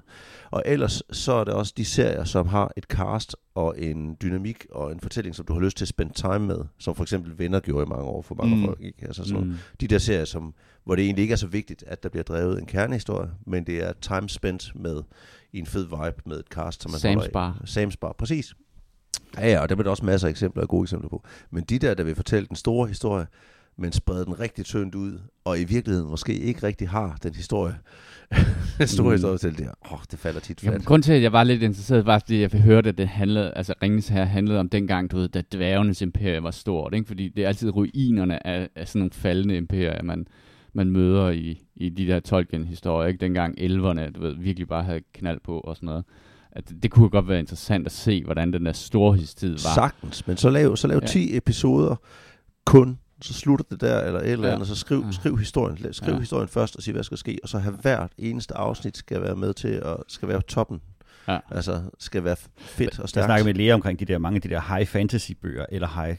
Og 0.51 0.63
ellers 0.67 1.03
så 1.13 1.33
er 1.33 1.45
det 1.45 1.55
også 1.55 1.73
de 1.77 1.85
serier, 1.85 2.25
som 2.25 2.47
har 2.49 2.73
et 2.77 2.85
cast 2.85 3.37
og 3.55 3.75
en 3.79 4.17
dynamik 4.23 4.67
og 4.71 4.93
en 4.93 5.01
fortælling, 5.01 5.35
som 5.35 5.47
du 5.47 5.53
har 5.53 5.61
lyst 5.61 5.77
til 5.77 5.85
at 5.85 5.89
spende 5.89 6.13
time 6.13 6.39
med, 6.39 6.59
som 6.79 6.95
for 6.95 7.03
eksempel 7.03 7.39
Venner 7.39 7.61
gjorde 7.61 7.87
i 7.87 7.89
mange 7.89 8.05
år 8.05 8.23
for 8.23 8.35
mange 8.35 8.57
Mm. 8.57 8.65
folk. 8.65 8.81
Ikke? 8.81 9.07
Altså 9.07 9.25
sådan 9.25 9.45
mm. 9.45 9.55
De 9.81 9.87
der 9.87 9.99
serier, 9.99 10.25
som, 10.25 10.55
hvor 10.85 10.97
det 10.97 11.05
egentlig 11.05 11.23
ikke 11.23 11.33
er 11.33 11.37
så 11.37 11.47
vigtigt, 11.47 11.85
at 11.87 12.03
der 12.03 12.09
bliver 12.09 12.25
drevet 12.25 12.59
en 12.61 12.67
kernehistorie, 12.67 13.31
men 13.47 13.65
det 13.67 13.85
er 13.85 13.93
time 14.01 14.29
spent 14.29 14.73
med 14.75 15.03
i 15.53 15.59
en 15.59 15.67
fed 15.67 15.83
vibe 15.85 16.23
med 16.27 16.39
et 16.39 16.47
cast, 16.51 16.83
som 16.83 16.91
man 16.91 16.99
Sam's 16.99 17.15
holder. 17.15 17.31
Bar. 17.33 17.63
Sam's 17.65 17.97
Bar, 18.01 18.13
præcis. 18.19 18.55
Ja, 19.39 19.49
ja, 19.51 19.61
og 19.61 19.69
der 19.69 19.77
er 19.77 19.83
der 19.83 19.91
også 19.91 20.05
masser 20.05 20.27
af 20.29 20.31
eksempler 20.31 20.63
og 20.63 20.69
gode 20.69 20.83
eksempler 20.83 21.09
på. 21.09 21.25
Men 21.51 21.65
de 21.65 21.79
der, 21.79 21.95
der 21.95 22.05
vil 22.05 22.15
fortælle 22.15 22.47
den 22.47 22.57
store 22.57 22.89
historie, 22.89 23.27
men 23.79 23.93
sprede 23.93 24.25
den 24.25 24.41
rigtig 24.41 24.65
tyndt 24.65 24.95
ud, 24.95 25.19
og 25.45 25.61
i 25.61 25.65
virkeligheden 25.65 26.11
måske 26.11 26.35
ikke 26.35 26.63
rigtig 26.67 26.89
har 26.89 27.19
den 27.23 27.35
historie, 27.35 27.75
den 28.79 28.87
store 28.87 29.07
Mm. 29.07 29.13
historie 29.13 29.39
til 29.39 29.59
det, 29.59 29.69
åh, 29.93 29.99
det 30.11 30.19
falder 30.19 30.41
tit 30.41 30.61
flat. 30.61 30.85
grund 30.85 31.03
til, 31.03 31.13
at 31.13 31.23
jeg 31.23 31.33
var 31.33 31.45
lidt 31.45 31.63
interesseret, 31.63 32.07
var, 32.07 32.19
fordi 32.19 32.41
jeg 32.41 32.51
hørte, 32.51 32.89
at 32.89 32.99
det 32.99 33.09
handlede, 33.09 33.53
altså 33.57 33.75
Ringens 33.83 34.09
her 34.09 34.25
handlede 34.25 34.61
om 34.61 34.69
dengang, 34.69 35.11
du 35.11 35.17
ved, 35.17 35.29
da 35.29 35.43
dværgenes 35.53 36.03
imperie 36.03 36.43
var 36.43 36.51
stort, 36.51 36.95
ikke? 36.95 37.07
Fordi 37.07 37.29
det 37.29 37.45
er 37.45 37.49
altid 37.49 37.71
ruinerne 37.71 38.47
af, 38.47 38.69
af 38.77 38.89
sådan 38.89 38.99
nogle 39.01 39.13
faldende 39.13 39.57
imperier, 39.57 40.03
man, 40.03 40.27
man 40.73 40.91
møder 40.91 41.31
i, 41.31 41.61
i 41.77 41.89
de 41.89 42.07
der 42.07 42.21
Tolkien-historier, 42.21 43.09
ikke? 43.09 43.21
Dengang 43.21 43.55
elverne, 43.59 44.11
du 44.11 44.21
ved, 44.21 44.35
virkelig 44.35 44.69
bare 44.69 44.83
havde 44.83 45.01
knald 45.15 45.41
på 45.45 45.61
og 45.61 45.77
sådan 45.77 45.87
noget. 45.87 46.05
At 46.57 46.69
det, 46.69 46.83
det 46.83 46.91
kunne 46.91 47.09
godt 47.09 47.29
være 47.29 47.39
interessant 47.39 47.87
at 47.87 47.93
se, 47.93 48.25
hvordan 48.25 48.53
den 48.53 48.67
der 48.67 48.73
storhedstid 48.73 49.51
var. 49.51 49.75
Sagtens, 49.75 50.27
men 50.27 50.37
så 50.37 50.51
lav, 50.51 50.77
så 50.77 50.87
lav 50.89 50.99
Ja. 51.03 51.07
10 51.07 51.37
episoder 51.37 51.97
kun, 52.65 52.99
så 53.23 53.33
slutter 53.35 53.65
det 53.71 53.81
der, 53.81 54.01
eller 54.03 54.21
et 54.21 54.31
eller 54.33 54.49
Ja. 54.49 54.55
andet, 54.55 54.69
så 54.69 54.75
skriv, 54.75 55.03
Ja. 55.07 55.13
skriv 55.13 55.39
historien, 55.39 55.93
skriv 55.93 56.15
Ja. 56.15 56.21
historien 56.21 56.49
først, 56.49 56.77
og 56.77 56.83
sig, 56.83 56.93
hvad 56.93 57.03
skal 57.05 57.19
ske, 57.19 57.39
og 57.43 57.49
så 57.49 57.59
have 57.59 57.75
hvert 57.83 58.11
eneste 58.19 58.55
afsnit 58.57 58.97
skal 58.97 59.23
være 59.23 59.37
med 59.37 59.55
til, 59.55 59.69
at 59.69 59.97
skal 60.09 60.29
være 60.29 60.41
toppen. 60.43 60.81
Ja. 61.29 61.39
Altså, 61.51 61.83
skal 61.99 62.25
være 62.25 62.37
fedt 62.57 62.99
og 62.99 63.03
Jeg 63.03 63.09
stærkt. 63.09 63.25
snakker 63.25 63.45
med 63.45 63.55
Lea 63.55 63.75
omkring 63.75 64.01
de 64.01 64.05
der, 64.05 64.19
mange 64.19 64.37
af 64.37 64.43
de 64.43 64.49
der 64.49 64.75
high 64.77 64.87
fantasy 64.87 65.33
bøger, 65.43 65.67
eller 65.73 66.05
high 66.05 66.17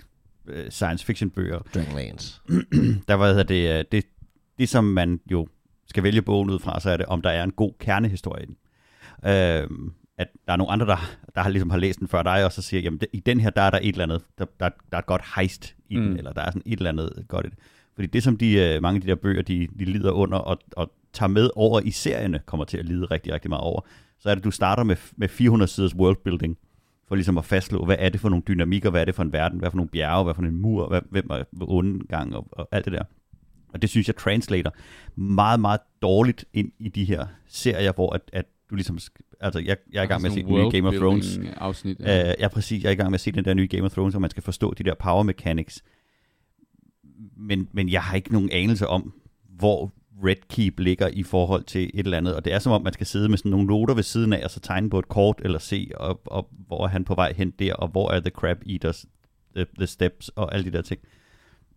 øh, 0.48 0.72
science 0.72 1.06
fiction 1.06 1.30
bøger. 1.30 1.60
Dragonlance. 1.76 2.42
der 3.08 3.14
var 3.14 3.44
det, 3.44 3.80
øh, 3.80 3.86
det, 3.92 4.04
det, 4.60 4.70
som 4.70 4.84
man 4.84 5.20
jo 5.32 5.48
skal 5.88 6.04
vælge 6.04 6.22
bogen 6.22 6.50
ud 6.50 6.60
fra, 6.60 6.80
så 6.80 6.90
er 6.90 6.98
det, 6.98 7.06
om 7.06 7.22
der 7.22 7.30
er 7.30 7.44
en 7.44 7.52
god 7.52 7.72
kernehistorie 7.80 8.44
i 8.44 8.46
den. 8.46 8.56
Øhm, 9.32 9.94
at 10.18 10.28
der 10.48 10.54
er 10.54 10.58
nogle 10.58 10.72
andre, 10.72 10.86
der, 10.86 10.98
der 11.36 11.42
har, 11.42 11.50
ligesom 11.50 11.70
har 11.70 11.78
læst 11.78 12.00
den 12.00 12.08
før 12.08 12.24
dig, 12.24 12.46
og 12.46 12.52
så 12.52 12.62
siger, 12.62 12.82
jamen 12.82 13.00
det, 13.00 13.08
i 13.14 13.20
den 13.20 13.40
her, 13.40 13.50
der 13.50 13.62
er 13.62 13.70
der 13.70 13.80
et 13.82 13.88
eller 13.88 14.04
andet, 14.04 14.22
der, 14.38 14.46
der, 14.60 14.70
der 14.70 14.98
er 14.98 15.00
et 15.00 15.06
godt 15.06 15.22
heist 15.36 15.76
i 15.90 15.96
den, 15.96 16.10
Mm. 16.10 16.16
eller 16.16 16.34
der 16.34 16.42
er 16.42 16.52
sådan 16.52 16.62
et 16.66 16.78
eller 16.78 16.90
andet 16.90 17.26
godt 17.28 17.46
i 17.46 17.50
det. 17.50 17.58
Fordi 17.96 18.08
det, 18.08 18.24
som 18.24 18.38
de, 18.38 18.54
øh, 18.54 18.82
mange 18.82 18.96
af 18.98 19.02
de 19.02 19.08
der 19.08 19.16
bøger, 19.16 19.42
de, 19.42 19.68
de 19.80 19.86
lider 19.86 20.12
under, 20.12 20.38
og, 20.38 20.58
og 20.76 20.92
tager 21.14 21.28
med 21.30 21.50
over 21.56 21.80
i 21.80 21.92
serierne, 21.92 22.40
kommer 22.46 22.66
til 22.66 22.78
at 22.78 22.86
lide 22.86 23.06
rigtig, 23.06 23.34
rigtig 23.34 23.50
meget 23.50 23.64
over, 23.64 23.82
så 24.20 24.30
er 24.30 24.36
det, 24.36 24.42
at 24.42 24.46
du 24.46 24.52
starter 24.52 24.84
med, 24.84 24.96
med 25.16 25.28
400 25.30 25.72
siders 25.72 25.96
worldbuilding, 25.96 26.58
for 27.08 27.16
ligesom 27.16 27.38
at 27.38 27.46
fastslå, 27.46 27.86
hvad 27.86 27.96
er 28.00 28.10
det 28.10 28.20
for 28.22 28.30
nogle 28.30 28.44
dynamikker, 28.48 28.90
hvad 28.90 29.02
er 29.02 29.06
det 29.06 29.16
for 29.16 29.24
en 29.24 29.34
verden, 29.34 29.60
hvad 29.60 29.70
for 29.72 29.78
nogle 29.78 29.90
bjerge, 29.90 30.24
hvad 30.24 30.34
for 30.34 30.42
en 30.42 30.62
mur, 30.62 30.88
hvad, 30.88 31.02
hvem 31.10 31.28
er 31.30 31.44
undergang 31.62 32.36
og, 32.36 32.48
og 32.52 32.68
alt 32.72 32.86
det 32.86 32.94
der. 32.94 33.04
Og 33.74 33.82
det 33.82 33.90
synes 33.90 34.08
jeg 34.08 34.16
translater 34.16 34.72
meget, 35.16 35.60
meget 35.60 35.80
dårligt 36.02 36.46
ind 36.54 36.72
i 36.80 36.90
de 36.90 37.06
her 37.06 37.26
serier, 37.48 37.92
hvor 37.92 38.14
at, 38.14 38.22
at 38.34 38.46
du 38.70 38.76
ligesom, 38.76 39.00
altså 39.40 39.60
jeg, 39.60 39.78
jeg 39.92 40.00
er 40.00 40.04
i 40.04 40.08
gang 40.08 40.22
med 40.22 40.30
at 40.30 40.34
se 40.34 40.44
den 40.44 40.54
nye 40.54 40.70
Game 40.72 40.88
of 40.88 40.94
Thrones, 40.94 41.38
Afsnit, 41.58 42.00
Ja. 42.00 42.34
ja, 42.40 42.48
præcis. 42.48 42.84
Jeg 42.84 42.90
er 42.90 42.94
i 42.94 42.96
gang 42.96 43.10
med 43.12 43.16
at 43.16 43.22
se 43.22 43.32
den 43.32 43.46
der 43.46 43.54
nye 43.54 43.68
Game 43.68 43.84
of 43.84 43.92
Thrones, 43.92 44.16
og 44.16 44.22
man 44.22 44.30
skal 44.30 44.44
forstå 44.44 44.74
de 44.74 44.84
der 44.84 44.94
power 44.96 45.24
mechanics. 45.24 45.84
Men, 47.38 47.68
men 47.72 47.90
jeg 47.90 48.02
har 48.04 48.16
ikke 48.16 48.34
nogen 48.34 48.50
anelse 48.52 48.88
om, 48.88 49.14
hvor 49.50 49.94
Red 50.24 50.48
Keep 50.50 50.80
ligger 50.80 51.08
i 51.08 51.24
forhold 51.24 51.64
til 51.64 51.92
et 51.94 52.06
eller 52.06 52.18
andet. 52.18 52.36
Og 52.36 52.46
det 52.46 52.54
er 52.54 52.60
som 52.60 52.72
om, 52.72 52.82
man 52.84 52.94
skal 52.94 53.06
sidde 53.08 53.30
med 53.30 53.38
sådan 53.38 53.52
nogle 53.52 53.68
noter 53.68 53.94
ved 53.94 54.04
siden 54.04 54.34
af, 54.34 54.44
og 54.44 54.52
så 54.52 54.60
tegne 54.60 54.90
på 54.90 55.00
et 55.00 55.08
kort, 55.08 55.42
eller 55.46 55.60
se, 55.60 55.92
og, 55.96 56.22
og 56.26 56.50
hvor 56.68 56.84
er 56.84 56.88
han 56.90 57.06
på 57.06 57.16
vej 57.16 57.34
hen 57.34 57.52
der, 57.60 57.74
og 57.74 57.88
hvor 57.88 58.12
er 58.12 58.20
The 58.20 58.30
Crab 58.30 58.58
Eaters, 58.70 59.06
the, 59.56 59.66
the 59.78 59.88
Steps, 59.88 60.30
og 60.30 60.56
alle 60.56 60.72
de 60.72 60.78
der 60.78 60.82
ting. 60.82 61.00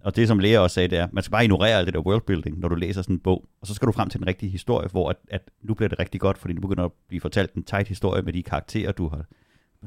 Og 0.05 0.17
det, 0.17 0.29
som 0.29 0.39
Lea 0.39 0.59
også 0.59 0.75
sagde, 0.75 0.89
det 0.89 0.99
er, 0.99 1.09
man 1.13 1.23
skal 1.23 1.33
bare 1.33 1.45
ignorere 1.45 1.79
alt 1.79 1.87
det 1.87 1.95
der 1.95 2.01
worldbuilding, 2.01 2.59
når 2.59 2.69
du 2.69 2.75
læser 2.75 3.03
sådan 3.03 3.17
en 3.17 3.21
bog. 3.21 3.45
Og 3.61 3.67
så 3.67 3.75
skal 3.75 3.87
du 3.87 3.93
frem 3.93 4.09
til 4.09 4.21
den 4.21 4.27
rigtige 4.27 4.51
historie, 4.51 4.89
hvor 4.89 5.11
at, 5.11 5.17
at 5.31 5.43
nu 5.63 5.75
bliver 5.75 5.89
det 5.89 5.99
rigtig 5.99 6.21
godt, 6.21 6.39
fordi 6.39 6.55
nu 6.55 6.61
begynder 6.61 6.85
at 6.85 6.93
blive 7.09 7.21
fortalt 7.21 7.53
en 7.55 7.63
tight 7.63 7.89
historie 7.89 8.23
med 8.23 8.33
de 8.33 8.43
karakterer, 8.43 8.93
du 8.93 9.09
har, 9.09 9.25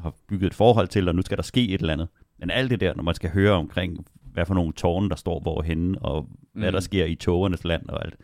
har 0.02 0.14
bygget 0.30 0.48
et 0.48 0.54
forhold 0.54 0.88
til, 0.88 1.08
og 1.08 1.16
nu 1.16 1.22
skal 1.22 1.38
der 1.38 1.44
ske 1.44 1.68
et 1.70 1.80
eller 1.82 1.94
andet. 1.94 2.08
Men 2.40 2.52
alt 2.52 2.70
det 2.72 2.80
der, 2.80 2.96
når 2.96 3.04
man 3.04 3.16
skal 3.16 3.30
høre 3.30 3.52
omkring, 3.54 4.06
hvad 4.34 4.46
for 4.46 4.54
nogle 4.54 4.74
tårne, 4.74 5.10
der 5.10 5.16
står 5.16 5.40
hvorhenne, 5.40 6.00
og 6.00 6.28
hvad 6.54 6.68
Mm. 6.68 6.74
der 6.74 6.80
sker 6.80 7.06
i 7.06 7.16
togernes 7.16 7.64
land 7.64 7.90
og 7.90 8.06
alt. 8.06 8.16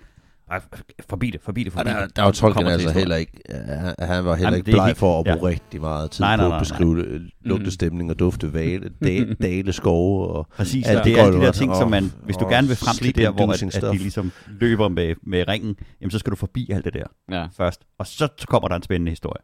Ej, 0.52 0.62
forbi 1.10 1.30
det, 1.32 1.42
forbi 1.42 1.64
det, 1.64 1.74
forbi 1.74 1.90
der, 1.90 2.06
det. 2.06 2.16
der 2.16 2.22
var 2.24 2.32
Så 2.32 2.42
Tolkien 2.42 2.68
altså 2.68 2.92
heller 2.92 3.16
ikke, 3.16 3.42
han- 3.50 4.26
var 4.26 4.36
heller 4.36 4.36
Jamen, 4.38 4.58
ikke 4.58 4.72
bleg 4.72 4.94
for 4.98 5.20
at 5.20 5.26
bruge 5.26 5.48
ja. 5.50 5.54
rigtig 5.56 5.82
meget 5.82 6.12
tid 6.12 6.24
Nej, 6.24 6.36
nej, 6.36 6.46
på 6.46 6.48
nej, 6.50 6.58
at 6.58 6.70
nej. 6.70 6.78
beskrive 6.78 7.04
øh, 7.06 7.22
lugtestemning 7.42 8.10
og 8.12 8.20
dufte 8.20 8.54
vale, 8.54 8.90
da, 9.04 9.26
dale 9.42 9.74
skove 9.74 10.28
og 10.28 10.48
Præcis, 10.52 10.88
alt 10.88 10.98
det 10.98 11.06
det 11.06 11.20
er 11.20 11.32
de 11.32 11.38
der 11.38 11.52
ting, 11.52 11.76
som 11.76 11.90
man, 11.92 12.12
hvis 12.24 12.38
du 12.38 12.48
gerne 12.50 12.68
vil 12.68 12.76
frem 12.78 12.96
til 12.96 13.16
der, 13.16 13.32
hvor 13.32 13.54
at, 13.54 13.64
at 13.76 13.82
de 13.94 13.98
ligesom 13.98 14.32
løber 14.48 14.88
med, 14.88 15.16
med 15.24 15.48
ringen, 15.48 15.76
jamen 16.02 16.12
så 16.12 16.20
skal 16.20 16.32
du 16.32 16.36
forbi 16.36 16.70
alt 16.72 16.86
det 16.86 16.94
der 16.94 17.06
Ja. 17.32 17.48
først, 17.58 17.82
og 17.98 18.08
så 18.08 18.28
kommer 18.48 18.68
der 18.68 18.76
en 18.76 18.84
spændende 18.84 19.10
historie. 19.12 19.44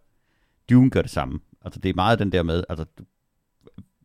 Dune 0.69 0.89
gør 0.89 1.01
det 1.01 1.11
samme. 1.11 1.39
Altså 1.65 1.79
det 1.79 1.89
er 1.89 1.93
meget 1.93 2.19
den 2.19 2.31
der 2.31 2.43
med, 2.43 2.63
altså 2.69 2.85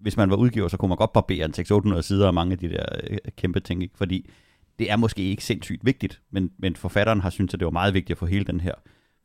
hvis 0.01 0.17
man 0.17 0.31
var 0.31 0.37
udgiver, 0.37 0.69
så 0.69 0.77
kunne 0.77 0.89
man 0.89 0.99
godt 0.99 1.13
barbere 1.13 1.45
en 1.45 1.55
600-800 1.97 2.01
sider 2.03 2.27
af 2.27 2.35
mange 2.35 2.53
af 2.53 2.59
de 2.59 2.69
der 2.69 2.85
øh, 3.11 3.19
kæmpe 3.37 3.61
ting, 3.61 3.83
ikke? 3.83 3.95
fordi 3.99 4.31
det 4.81 4.91
er 4.91 4.97
måske 4.97 5.23
ikke 5.23 5.45
sindssygt 5.45 5.85
vigtigt, 5.87 6.21
men, 6.31 6.51
men 6.59 6.77
forfatteren 6.77 7.21
har 7.21 7.31
syntes, 7.31 7.55
at 7.55 7.61
det 7.61 7.65
var 7.65 7.71
meget 7.73 7.95
vigtigt 7.95 8.11
at 8.11 8.19
få 8.19 8.27
hele 8.27 8.45
den 8.45 8.61
her 8.61 8.73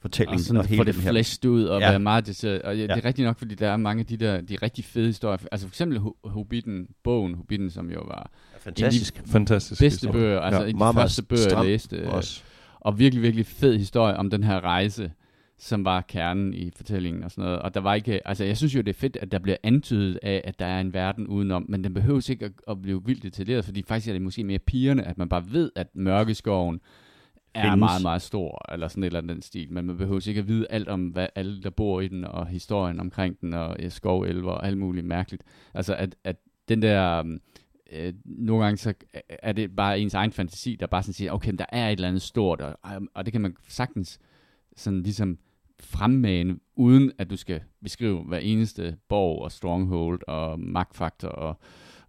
fortælling 0.02 0.34
Og 0.34 0.40
sådan 0.40 0.58
og 0.58 0.66
få 0.66 0.70
hele 0.70 0.86
det 0.86 0.96
den 0.96 1.04
her 1.04 1.12
fleshed 1.12 1.50
ud, 1.50 1.64
og 1.64 1.82
Ja. 1.82 1.90
være 1.90 2.00
meget 2.00 2.28
det, 2.28 2.62
og 2.62 2.78
ja, 2.78 2.82
det 2.84 2.90
Ja. 2.90 2.94
er 2.96 3.06
rigtigt 3.06 3.26
nok, 3.26 3.38
fordi 3.40 3.56
der 3.56 3.70
er 3.70 3.78
mange 3.78 4.00
af 4.00 4.06
de 4.06 4.18
der, 4.18 4.42
de 4.42 4.56
rigtig 4.62 4.86
fede 4.86 5.06
historier. 5.06 5.38
Altså 5.52 5.68
for 5.68 5.72
eksempel 5.72 5.98
Ho- 6.00 6.20
Hobbiten, 6.30 6.88
bogen 7.04 7.36
Hobbiten, 7.36 7.70
som 7.70 7.92
jo 7.92 8.00
var 8.00 8.32
fantastisk. 8.60 9.22
Fantastisk. 9.26 9.82
bedste 9.82 10.08
historie. 10.08 10.22
bøger, 10.26 10.40
altså 10.40 10.62
Ja. 10.62 10.68
ja, 10.68 10.72
de 10.90 10.94
første 10.94 11.24
bøger, 11.24 11.58
jeg 11.58 11.66
læste. 11.66 12.10
Også. 12.10 12.42
Og 12.80 13.00
virkelig, 13.00 13.22
virkelig 13.24 13.46
fed 13.46 13.78
historie 13.78 14.18
om 14.18 14.30
den 14.30 14.44
her 14.44 14.60
rejse, 14.64 15.12
som 15.58 15.86
var 15.86 16.02
kernen 16.02 16.54
i 16.54 16.72
fortællingen 16.76 17.24
og 17.24 17.32
sådan 17.32 17.44
noget. 17.44 17.60
Og 17.60 17.74
der 17.74 17.80
var 17.80 17.94
ikke, 17.94 18.28
altså 18.28 18.44
jeg 18.44 18.58
synes 18.58 18.76
jo, 18.76 18.82
det 18.82 18.90
er 18.90 19.00
fedt, 19.00 19.18
at 19.22 19.32
der 19.32 19.40
bliver 19.40 19.58
antydet 19.64 20.20
af, 20.24 20.42
at 20.44 20.60
der 20.60 20.66
er 20.66 20.82
en 20.82 20.94
verden 20.94 21.28
udenom, 21.28 21.66
men 21.70 21.84
den 21.84 21.94
behøves 21.94 22.30
ikke 22.30 22.46
at, 22.46 22.52
at 22.68 22.82
blive 22.82 23.06
vildt 23.06 23.24
detaljeret, 23.24 23.66
fordi 23.66 23.84
faktisk 23.84 24.08
er 24.08 24.14
det 24.14 24.22
måske 24.22 24.44
mere 24.44 24.60
pigerne, 24.60 25.04
at 25.04 25.18
man 25.18 25.30
bare 25.30 25.46
ved, 25.52 25.72
at 25.76 25.88
mørkeskoven 25.94 26.80
er 27.54 27.62
Findes. 27.62 27.80
meget, 27.80 28.02
meget 28.02 28.22
stor, 28.22 28.74
eller 28.74 28.88
sådan 28.88 29.04
et 29.04 29.08
eller 29.08 29.20
andet 29.20 29.36
den 29.36 29.42
stil, 29.42 29.72
men 29.72 29.86
man 29.86 29.98
behøver 29.98 30.28
ikke 30.28 30.40
at 30.40 30.48
vide 30.48 30.68
alt 30.70 30.88
om, 30.88 31.08
hvad 31.08 31.28
alle, 31.36 31.62
der 31.62 31.70
bor 31.70 32.02
i 32.02 32.08
den, 32.08 32.26
og 32.26 32.48
historien 32.48 33.00
omkring 33.00 33.42
den, 33.42 33.54
og 33.54 33.76
ja, 33.80 33.90
skovelver, 33.90 34.52
og 34.52 34.68
alt 34.68 34.78
muligt 34.78 35.06
mærkeligt. 35.06 35.44
Altså, 35.74 35.96
at, 35.96 36.16
at 36.24 36.36
den 36.70 36.82
der, 36.82 37.20
øhm, 37.20 37.40
øh, 37.92 38.14
nogle 38.26 38.64
gange 38.64 38.78
så 38.78 38.94
er 39.30 39.52
det 39.52 39.76
bare 39.76 40.00
ens 40.00 40.14
egen 40.14 40.32
fantasi, 40.32 40.76
der 40.80 40.88
bare 40.88 41.04
sådan 41.04 41.14
siger, 41.14 41.32
okay, 41.32 41.50
men 41.50 41.58
der 41.58 41.66
er 41.70 41.90
et 41.90 41.92
eller 41.92 42.08
andet 42.08 42.22
stort, 42.22 42.62
og, 42.62 42.78
og 43.14 43.26
det 43.26 43.32
kan 43.32 43.42
man 43.42 43.56
sagtens 43.68 44.20
sådan 44.76 45.04
ligesom 45.04 45.38
fremmane, 45.80 46.60
uden 46.76 47.12
at 47.18 47.30
du 47.30 47.38
skal 47.38 47.62
beskrive 47.84 48.24
hver 48.24 48.38
eneste 48.38 48.98
borg 49.10 49.42
og 49.42 49.52
stronghold 49.52 50.22
og 50.28 50.60
magtfaktor 50.60 51.28
og, 51.28 51.60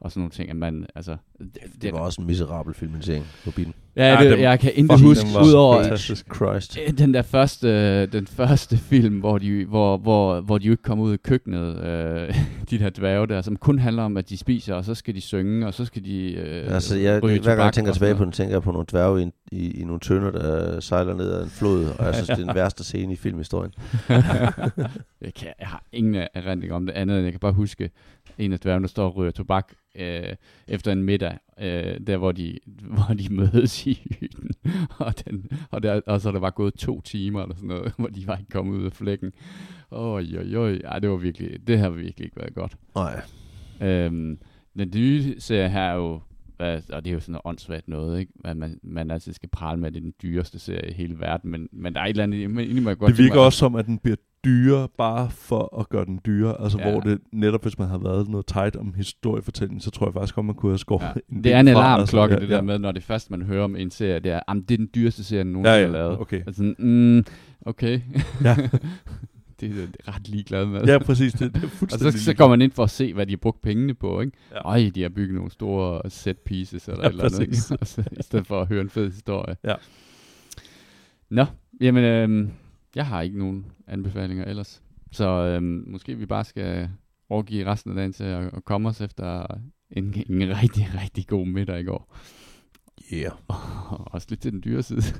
og 0.00 0.12
sådan 0.12 0.20
nogle 0.20 0.30
ting. 0.30 0.50
At 0.50 0.56
man, 0.56 0.86
altså, 0.94 1.16
det, 1.38 1.82
Det 1.82 1.92
var 1.92 1.98
også 1.98 2.20
en 2.20 2.26
miserabel 2.26 2.74
filmatisering 2.74 3.26
på 3.44 3.50
bilen. 3.50 3.74
Ja, 3.96 4.12
Ja, 4.14 4.22
det, 4.24 4.30
den- 4.30 4.40
jeg 4.40 4.60
kan 4.60 4.72
fuck, 4.90 5.02
huske, 5.02 5.26
udover. 5.46 5.96
Christ. 6.34 6.78
øh, 6.86 6.98
den 6.98 7.14
der 7.14 7.22
første, 7.22 8.06
den 8.06 8.26
første 8.26 8.76
film, 8.76 9.18
hvor 9.20 9.38
de, 9.38 9.64
hvor, 9.64 9.96
hvor, 9.96 10.40
hvor 10.40 10.58
de 10.58 10.64
ikke 10.70 10.82
kommer 10.82 11.04
ud 11.04 11.14
i 11.14 11.16
køkkenet, 11.16 11.76
øh, 11.84 12.34
de 12.70 12.78
der 12.78 12.90
dværge 12.90 13.26
der, 13.26 13.42
som 13.42 13.56
kun 13.56 13.78
handler 13.78 14.02
om, 14.02 14.16
at 14.16 14.28
de 14.28 14.36
spiser, 14.36 14.74
og 14.74 14.84
så 14.84 14.94
skal 14.94 15.14
de 15.14 15.20
synge, 15.20 15.66
og 15.66 15.74
så 15.74 15.84
skal 15.84 16.04
de 16.04 16.32
øh, 16.34 16.74
Altså, 16.74 16.96
jeg, 16.96 17.22
ryge 17.22 17.40
hver 17.40 17.54
gang 17.54 17.64
jeg 17.64 17.72
tænker 17.72 17.92
tilbage 17.92 18.14
på 18.14 18.24
den, 18.24 18.32
tænker 18.32 18.54
jeg 18.54 18.62
på 18.62 18.72
nogle 18.72 18.86
dværge 18.90 19.22
i, 19.22 19.30
i, 19.52 19.80
i 19.80 19.84
nogle 19.84 20.00
tønder, 20.00 20.30
der 20.30 20.80
sejler 20.80 21.14
ned 21.14 21.32
ad 21.32 21.42
en 21.44 21.50
flod, 21.50 21.84
og 21.98 22.04
jeg 22.06 22.14
synes, 22.14 22.26
det 22.28 22.38
er 22.38 22.44
den 22.46 22.54
værste 22.60 22.84
scene 22.84 23.12
i 23.12 23.16
filmhistorien. 23.16 23.72
jeg, 25.20 25.34
kan, 25.34 25.48
jeg 25.60 25.68
har 25.68 25.82
ingen 25.92 26.26
erindring 26.34 26.72
om 26.72 26.86
det 26.86 26.92
andet, 26.92 27.16
end 27.16 27.24
jeg 27.24 27.32
kan 27.32 27.40
bare 27.40 27.52
huske 27.52 27.90
en 28.38 28.52
af 28.52 28.60
dværgene, 28.60 28.82
der 28.82 28.88
står 28.88 29.04
og 29.06 29.16
ryger 29.16 29.30
tobak 29.32 29.72
øh, 29.98 30.22
efter 30.68 30.92
en 30.92 31.02
middag, 31.02 31.25
øh, 31.60 32.00
der 32.06 32.16
hvor 32.16 32.32
de, 32.32 32.58
hvor 32.94 33.14
de 33.14 33.34
mødes 33.34 33.86
i 33.86 34.16
hytten. 34.20 34.50
og, 34.98 35.14
den, 35.24 35.50
og, 35.70 35.82
der, 35.82 36.00
og 36.06 36.20
så 36.20 36.28
er 36.28 36.32
der 36.32 36.40
var 36.40 36.50
gået 36.50 36.74
to 36.74 37.00
timer 37.00 37.42
eller 37.42 37.54
sådan 37.54 37.68
noget, 37.68 37.92
hvor 37.98 38.08
de 38.08 38.26
var 38.26 38.36
ikke 38.36 38.50
kommet 38.50 38.78
ud 38.78 38.84
af 38.84 38.92
flækken. 38.92 39.32
Oj, 39.90 40.24
oj, 40.38 40.56
oj. 40.56 40.80
Ej, 40.84 40.98
det 40.98 41.10
var 41.10 41.16
virkelig, 41.16 41.66
det 41.66 41.78
har 41.78 41.90
virkelig 41.90 42.24
ikke 42.24 42.36
været 42.36 42.54
godt. 42.54 42.76
Nej. 42.94 43.20
Øhm, 43.82 44.38
den 44.78 44.92
nye 44.96 45.34
serie 45.40 45.68
her 45.68 45.80
er 45.80 45.94
jo, 45.94 46.20
og 46.58 47.04
det 47.04 47.06
er 47.06 47.12
jo 47.12 47.20
sådan 47.20 47.32
noget 47.32 47.42
åndssvagt 47.44 47.88
noget, 47.88 48.20
ikke? 48.20 48.32
At 48.44 48.56
man, 48.56 48.80
man 48.82 49.10
altid 49.10 49.32
skal 49.32 49.48
prale 49.48 49.80
med, 49.80 49.86
at 49.88 49.92
det 49.94 50.00
er 50.00 50.02
den 50.04 50.14
dyreste 50.22 50.58
serie 50.58 50.90
i 50.90 50.92
hele 50.92 51.18
verden, 51.20 51.50
men, 51.50 51.68
men 51.72 51.94
der 51.94 52.00
er 52.00 52.04
et 52.04 52.08
eller 52.10 52.22
andet, 52.22 52.50
men 52.50 52.58
egentlig 52.58 52.82
må 52.82 52.90
jeg 52.90 52.98
godt 52.98 53.10
Det 53.10 53.18
virker 53.18 53.34
mig- 53.34 53.44
også 53.44 53.58
som, 53.58 53.74
at 53.74 53.86
den 53.86 53.98
bliver 53.98 54.16
dyre 54.46 54.88
bare 54.98 55.30
for 55.30 55.80
at 55.80 55.88
gøre 55.88 56.04
den 56.04 56.20
dyre. 56.26 56.60
Altså 56.60 56.78
Ja. 56.78 56.86
ja. 56.86 56.92
hvor 56.92 57.00
det 57.00 57.18
netop, 57.32 57.62
hvis 57.62 57.78
man 57.78 57.88
har 57.88 57.98
været 57.98 58.28
noget 58.28 58.46
tight 58.46 58.76
om 58.76 58.94
historiefortælling, 58.96 59.82
så 59.82 59.90
tror 59.90 60.06
jeg 60.06 60.14
faktisk 60.14 60.34
godt, 60.34 60.46
man 60.46 60.54
kunne 60.54 60.72
have 60.72 60.78
skåret 60.78 61.02
Ja. 61.30 61.36
en 61.36 61.44
Det 61.44 61.52
er 61.52 61.60
en 61.60 61.68
alarmklokke, 61.68 62.34
altså. 62.34 62.46
det 62.46 62.54
der 62.56 62.62
med, 62.62 62.78
når 62.78 62.92
det 62.92 63.02
første, 63.02 63.30
man 63.32 63.42
hører 63.42 63.64
om 63.64 63.76
en 63.76 63.90
serie, 63.90 64.18
det 64.20 64.32
er, 64.32 64.40
at 64.48 64.56
det 64.68 64.74
er 64.74 64.78
den 64.78 64.88
dyreste 64.94 65.24
serie, 65.24 65.44
nogen 65.44 65.66
Ja, 65.66 65.70
har 65.72 65.78
ja, 65.78 65.86
lavet. 65.86 66.18
okay. 66.20 66.42
Altså, 66.46 66.74
mm, 66.78 67.24
okay. 67.66 68.00
Ja. 68.44 68.56
det 69.60 69.70
er 69.70 69.74
jeg 69.76 69.88
ret 70.14 70.28
ligeglad 70.28 70.66
med. 70.66 70.84
Ja, 70.84 70.98
præcis. 70.98 71.32
Det, 71.32 71.54
det 71.54 71.62
er 71.62 71.66
Og 71.66 71.70
fuldstændig 71.70 72.12
så, 72.18 72.24
så 72.24 72.34
går 72.34 72.48
man 72.48 72.62
ind 72.62 72.72
for 72.72 72.82
at 72.82 72.90
se, 72.90 73.14
hvad 73.14 73.26
de 73.26 73.32
har 73.32 73.36
brugt 73.36 73.62
pengene 73.62 73.94
på, 73.94 74.20
ikke? 74.20 74.32
Ja. 74.54 74.58
Ej, 74.70 74.90
de 74.94 75.02
har 75.02 75.08
bygget 75.08 75.34
nogle 75.34 75.50
store 75.50 76.10
set 76.10 76.38
pieces 76.38 76.88
eller 76.88 77.02
Ja, 77.02 77.08
eller 77.08 77.24
andet, 77.24 77.40
ikke? 77.40 77.50
præcis. 77.50 77.70
Og 77.80 77.86
så, 77.86 78.02
I 78.12 78.22
stedet 78.22 78.46
for 78.46 78.60
at 78.60 78.68
høre 78.68 78.80
en 78.80 78.90
fed 78.90 79.10
historie. 79.10 79.56
Ja. 79.64 79.74
Nå, 81.30 81.44
jamen, 81.80 82.04
øhm, 82.04 82.50
jeg 82.96 83.06
har 83.06 83.22
ikke 83.22 83.38
nogen 83.38 83.66
anbefalinger 83.86 84.44
ellers. 84.44 84.82
Så 85.12 85.24
øhm, 85.24 85.84
måske 85.86 86.16
vi 86.16 86.26
bare 86.26 86.44
skal 86.44 86.90
overgive 87.28 87.66
resten 87.66 87.90
af 87.90 87.96
dagen 87.96 88.12
til 88.12 88.24
at, 88.24 88.54
at 88.54 88.64
komme 88.64 88.88
os 88.88 89.00
efter 89.00 89.46
en, 89.90 90.24
en 90.28 90.62
rigtig, 90.62 90.86
rigtig 91.02 91.26
god 91.26 91.46
middag 91.46 91.80
i 91.80 91.84
går. 91.84 92.16
Yeah. 93.12 93.32
Og 93.48 94.08
også 94.14 94.26
lidt 94.30 94.40
til 94.40 94.52
den 94.52 94.62
dyre 94.64 94.82
side. 94.82 95.02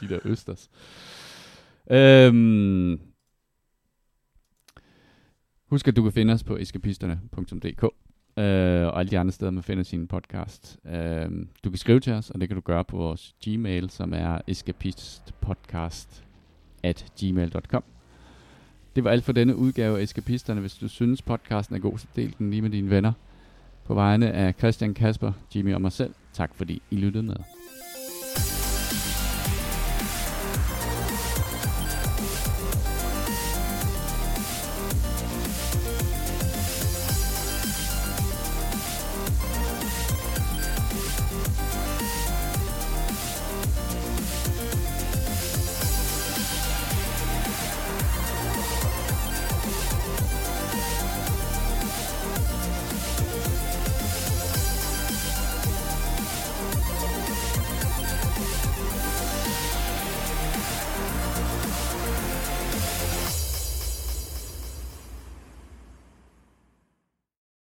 De 0.00 0.08
der 0.08 0.18
østers. 0.24 0.70
Øhm, 1.90 3.00
husk, 5.66 5.88
at 5.88 5.96
du 5.96 6.02
kan 6.02 6.12
finde 6.12 6.32
os 6.32 6.44
på 6.44 6.56
eskapisterne.dk 6.56 7.84
øh, 8.38 8.86
og 8.86 9.00
alle 9.00 9.10
de 9.10 9.18
andre 9.18 9.32
steder, 9.32 9.50
man 9.50 9.62
finder 9.62 9.84
sin 9.84 10.06
podcast. 10.06 10.78
Øh, 10.92 11.30
du 11.64 11.70
kan 11.70 11.78
skrive 11.78 12.00
til 12.00 12.12
os, 12.12 12.30
og 12.30 12.40
det 12.40 12.48
kan 12.48 12.54
du 12.54 12.60
gøre 12.60 12.84
på 12.84 12.96
vores 12.96 13.34
Gmail, 13.44 13.90
som 13.90 14.12
er 14.14 14.38
escapistpodcast 14.46 16.24
at 16.82 17.06
gmail.com. 17.20 17.84
Det 18.96 19.04
var 19.04 19.10
alt 19.10 19.24
for 19.24 19.32
denne 19.32 19.56
udgave 19.56 19.98
af 19.98 20.02
Eskapisterne. 20.02 20.60
Hvis 20.60 20.74
du 20.74 20.88
synes, 20.88 21.22
podcasten 21.22 21.76
er 21.76 21.80
god, 21.80 21.98
så 21.98 22.06
del 22.16 22.34
den 22.38 22.50
lige 22.50 22.62
med 22.62 22.70
dine 22.70 22.90
venner. 22.90 23.12
På 23.84 23.94
vegne 23.94 24.32
af 24.32 24.54
Christian 24.58 24.94
Kasper, 24.94 25.32
Jimmy 25.54 25.74
og 25.74 25.80
mig 25.80 25.92
selv, 25.92 26.14
tak 26.32 26.54
fordi 26.54 26.82
I 26.90 26.96
lyttede 26.96 27.22
med. 27.22 27.36